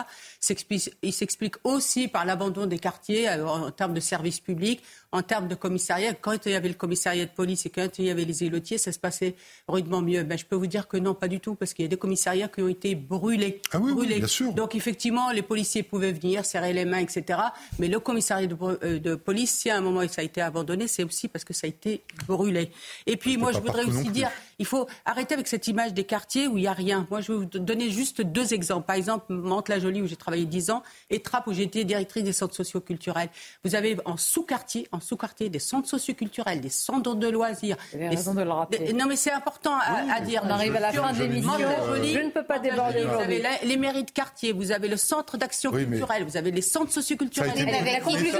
il 1.04 1.12
s'explique 1.12 1.56
aussi 1.66 2.08
par 2.08 2.24
l'abandon 2.24 2.68
des 2.68 2.80
quartiers 2.80 3.28
euh, 3.28 3.46
en 3.46 3.70
termes 3.72 3.94
de 3.94 4.00
services 4.00 4.40
publics, 4.40 4.82
en 5.16 5.22
termes 5.22 5.48
de 5.48 5.56
commissariat. 5.56 6.14
Quand 6.14 6.46
il 6.46 6.52
y 6.52 6.56
avait 6.56 6.68
le 6.68 6.74
commissariat 6.74 7.24
de 7.24 7.32
police 7.32 7.66
et 7.66 7.70
quand 7.70 7.88
il 8.00 8.06
y 8.06 8.10
avait 8.10 8.26
les 8.26 8.44
élotiers, 8.44 8.78
ça 8.78 8.92
se 8.92 9.00
passait 9.00 9.36
rudement 9.66 10.02
mieux. 10.02 10.24
Ben, 10.24 10.38
je 10.38 10.44
peux 10.44 10.58
vous 10.58 10.68
dire 10.68 10.90
que 10.90 10.98
non, 10.98 11.14
pas 11.14 11.30
du 11.30 11.40
tout, 11.40 11.56
parce 11.56 11.74
qu'il 11.74 11.84
y 11.84 11.86
a 11.86 11.90
des 11.90 11.98
commissariats 11.98 12.50
qui 12.50 12.62
ont 12.62 12.68
été 12.68 12.96
brûlés. 12.96 13.62
Ah 13.72 13.80
oui, 13.80 13.94
brûlés. 13.94 14.18
bien 14.18 14.28
sûr. 14.28 14.52
Donc, 14.52 14.76
effectivement, 14.76 15.32
les 15.32 15.42
policiers 15.42 15.84
pouvaient 15.84 16.12
venir, 16.12 16.46
serrer 16.46 16.74
les 16.74 16.84
mains, 16.84 17.00
etc. 17.00 17.40
Mais 17.80 17.88
le 17.88 18.00
commissariat 18.02 18.48
de, 18.48 18.58
euh, 18.62 19.00
de 19.00 19.16
police, 19.16 19.52
si 19.52 19.70
à 19.70 19.78
un 19.78 19.82
moment 19.82 20.06
ça 20.10 20.20
a 20.20 20.26
été 20.26 20.42
abandonné, 20.42 20.88
c'est 20.90 21.06
aussi 21.06 21.30
parce 21.30 21.46
que 21.46 21.54
ça 21.54 21.66
a 21.66 21.70
été 21.70 22.04
brûlé. 22.28 22.72
Et 23.06 23.16
puis, 23.16 23.38
moi, 23.38 23.54
je 23.54 23.60
voudrais 23.60 23.86
aussi 23.86 24.10
dire, 24.10 24.30
il 24.60 24.66
faut 24.66 24.86
arrêter 25.06 25.34
avec 25.34 25.48
cette 25.48 25.68
image 25.70 25.94
des 25.94 26.04
quartiers 26.04 26.48
où 26.48 26.58
il 26.58 26.62
n'y 26.62 26.68
a 26.68 26.74
rien. 26.74 27.08
Moi, 27.10 27.22
je 27.22 27.32
vais 27.32 27.38
vous 27.38 27.46
donner 27.46 27.90
juste 27.90 28.22
deux 28.22 28.54
exemples. 28.54 28.86
Par 28.86 28.98
exemple, 28.98 29.34
Mantes-la-Jolie, 29.34 30.02
où 30.02 30.08
j'ai 30.08 30.18
travaillé 30.18 30.46
dix 30.46 30.72
ans, 30.72 30.84
et 31.10 31.22
Trappes, 31.22 31.48
où 31.48 31.54
j'ai 31.54 31.64
été 31.64 31.86
directrice 31.86 32.24
des 32.24 32.34
centres 32.34 32.56
socioculturels. 32.56 33.30
Vous 33.64 33.76
avez 33.76 33.98
en 34.04 34.18
sous-quartier, 34.18 34.90
en 34.92 35.00
sous-quartier, 35.06 35.50
des 35.50 35.60
centres 35.60 35.88
socioculturels, 35.88 36.62
des 36.62 36.70
centres 36.70 37.16
de 37.16 37.28
loisirs. 37.28 37.78
Vous 37.92 37.98
avez 37.98 38.10
raison 38.10 38.34
de 38.34 38.42
le 38.42 38.52
rappeler. 38.52 38.94
non, 38.94 39.06
mais 39.08 39.16
c'est 39.16 39.32
important 39.32 39.76
à, 39.76 40.20
dire. 40.22 40.42
On 40.46 40.50
arrive 40.50 40.76
à 40.76 40.80
la 40.80 40.92
fin 40.92 41.14
de 41.14 41.20
l'émission. 41.20 41.52
Je 41.58 42.20
ne 42.20 42.30
peux 42.30 42.44
pas 42.44 42.60
déborder 42.60 43.04
Vous 43.04 43.20
avez 43.20 43.44
les 43.64 43.78
mairies 43.78 44.04
de 44.04 44.12
quartier, 44.12 44.52
vous 44.52 44.72
avez 44.72 44.88
le 44.88 44.98
centre 44.98 45.38
d'action 45.38 45.72
culturelle, 45.72 46.24
vous 46.24 46.38
avez 46.38 46.52
les 46.52 46.62
centres 46.62 46.92
socioculturels. 46.92 47.54
La 47.56 48.00
conclusion 48.02 48.40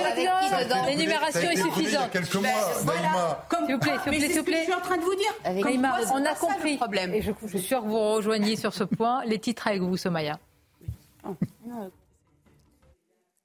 l'énumération 0.88 1.50
est 1.50 1.58
suffisante. 1.58 2.12
quelques 2.12 2.36
mois, 2.36 3.46
S'il 3.66 3.74
vous 3.74 3.80
plaît, 3.80 4.28
s'il 4.28 4.38
vous 4.38 4.44
plaît. 4.44 4.58
Je 4.60 4.64
suis 4.64 4.74
en 4.74 4.80
train 4.80 4.98
de 4.98 5.04
vous 5.04 5.16
dire. 5.16 5.34
on 6.14 6.26
a 6.26 6.36
compris. 6.36 6.78
Problème. 6.78 7.14
Et 7.14 7.22
je, 7.22 7.32
suis 7.48 7.62
sûr 7.62 7.82
que 7.82 7.88
vous 7.88 8.14
rejoignez 8.16 8.56
sur 8.56 8.74
ce 8.74 8.84
point. 8.84 9.24
Les 9.26 9.40
titres 9.40 9.68
avec 9.68 9.82
vous, 9.82 9.98
Somaya? 9.98 10.40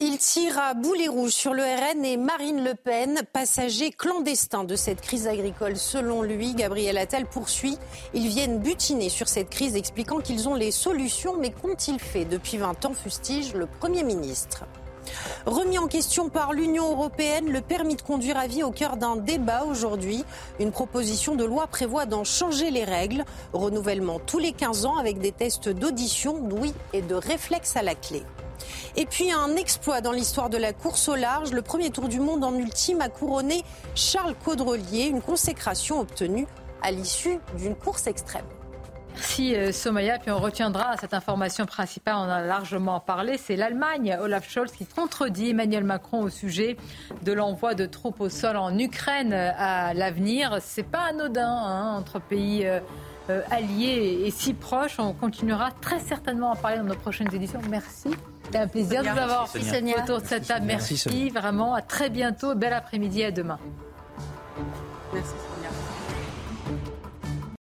Il 0.02 0.16
tire 0.16 0.58
à 0.58 0.72
boulet 0.72 1.08
rouge 1.08 1.32
sur 1.32 1.52
le 1.52 1.62
RN 1.62 2.02
et 2.06 2.16
Marine 2.16 2.64
Le 2.64 2.74
Pen, 2.74 3.20
passager 3.34 3.90
clandestin 3.90 4.64
de 4.64 4.74
cette 4.74 5.02
crise 5.02 5.26
agricole. 5.26 5.76
Selon 5.76 6.22
lui, 6.22 6.54
Gabriel 6.54 6.96
Attal 6.96 7.26
poursuit. 7.26 7.76
Ils 8.14 8.28
viennent 8.28 8.60
butiner 8.60 9.10
sur 9.10 9.28
cette 9.28 9.50
crise, 9.50 9.76
expliquant 9.76 10.20
qu'ils 10.20 10.48
ont 10.48 10.54
les 10.54 10.70
solutions. 10.70 11.36
Mais 11.36 11.50
qu'ont-ils 11.50 12.00
fait 12.00 12.24
depuis 12.24 12.56
20 12.56 12.86
ans, 12.86 12.94
fustige 12.94 13.52
le 13.52 13.66
Premier 13.66 14.02
ministre 14.02 14.64
Remis 15.44 15.76
en 15.76 15.86
question 15.86 16.30
par 16.30 16.54
l'Union 16.54 16.92
européenne, 16.92 17.52
le 17.52 17.60
permis 17.60 17.96
de 17.96 18.02
conduire 18.02 18.38
à 18.38 18.46
vie 18.46 18.62
au 18.62 18.70
cœur 18.70 18.96
d'un 18.96 19.16
débat 19.16 19.64
aujourd'hui. 19.64 20.24
Une 20.60 20.72
proposition 20.72 21.34
de 21.34 21.44
loi 21.44 21.66
prévoit 21.66 22.06
d'en 22.06 22.24
changer 22.24 22.70
les 22.70 22.84
règles. 22.84 23.26
Renouvellement 23.52 24.18
tous 24.18 24.38
les 24.38 24.52
15 24.52 24.86
ans 24.86 24.96
avec 24.96 25.18
des 25.18 25.32
tests 25.32 25.68
d'audition, 25.68 26.38
d'ouïe 26.38 26.72
et 26.94 27.02
de 27.02 27.14
réflexe 27.14 27.76
à 27.76 27.82
la 27.82 27.94
clé. 27.94 28.22
Et 28.96 29.06
puis 29.06 29.32
un 29.32 29.56
exploit 29.56 30.00
dans 30.00 30.12
l'histoire 30.12 30.50
de 30.50 30.56
la 30.56 30.72
course 30.72 31.08
au 31.08 31.14
large. 31.14 31.52
Le 31.52 31.62
premier 31.62 31.90
tour 31.90 32.08
du 32.08 32.20
monde 32.20 32.44
en 32.44 32.54
ultime 32.54 33.00
a 33.00 33.08
couronné 33.08 33.62
Charles 33.94 34.34
Caudrelier, 34.44 35.06
une 35.06 35.22
consécration 35.22 36.00
obtenue 36.00 36.46
à 36.82 36.90
l'issue 36.90 37.38
d'une 37.58 37.74
course 37.74 38.06
extrême. 38.06 38.44
Merci 39.14 39.54
euh, 39.54 39.72
Somaya. 39.72 40.18
Puis 40.18 40.30
on 40.30 40.38
retiendra 40.38 40.96
cette 40.96 41.14
information 41.14 41.66
principale, 41.66 42.14
on 42.16 42.20
en 42.20 42.28
a 42.28 42.40
largement 42.42 43.00
parlé, 43.00 43.38
c'est 43.38 43.56
l'Allemagne, 43.56 44.16
Olaf 44.20 44.48
Scholz, 44.48 44.72
qui 44.72 44.86
contredit 44.86 45.50
Emmanuel 45.50 45.84
Macron 45.84 46.22
au 46.22 46.30
sujet 46.30 46.76
de 47.22 47.32
l'envoi 47.32 47.74
de 47.74 47.86
troupes 47.86 48.20
au 48.20 48.28
sol 48.28 48.56
en 48.56 48.78
Ukraine 48.78 49.32
euh, 49.32 49.50
à 49.56 49.94
l'avenir. 49.94 50.58
C'est 50.60 50.84
pas 50.84 51.02
anodin 51.10 51.46
hein, 51.46 51.96
entre 51.98 52.20
pays 52.20 52.64
euh, 52.64 52.80
alliés 53.50 54.22
et 54.24 54.30
si 54.30 54.54
proches. 54.54 54.98
On 54.98 55.12
continuera 55.12 55.70
très 55.80 56.00
certainement 56.00 56.50
à 56.50 56.52
en 56.54 56.56
parler 56.56 56.78
dans 56.78 56.84
nos 56.84 56.94
prochaines 56.94 57.32
éditions. 57.34 57.60
Merci. 57.68 58.10
C'est 58.52 58.58
un 58.58 58.68
plaisir 58.68 59.02
de 59.02 59.08
vous 59.08 59.18
avoir 59.18 59.48
autour 60.02 60.20
de 60.20 60.26
cette 60.26 60.46
table. 60.46 60.66
Merci, 60.66 60.94
Merci 61.06 61.30
vraiment. 61.30 61.74
À 61.74 61.82
très 61.82 62.10
bientôt. 62.10 62.54
Bel 62.54 62.72
après-midi. 62.72 63.24
À 63.24 63.30
demain. 63.30 63.58
Merci. 65.12 65.34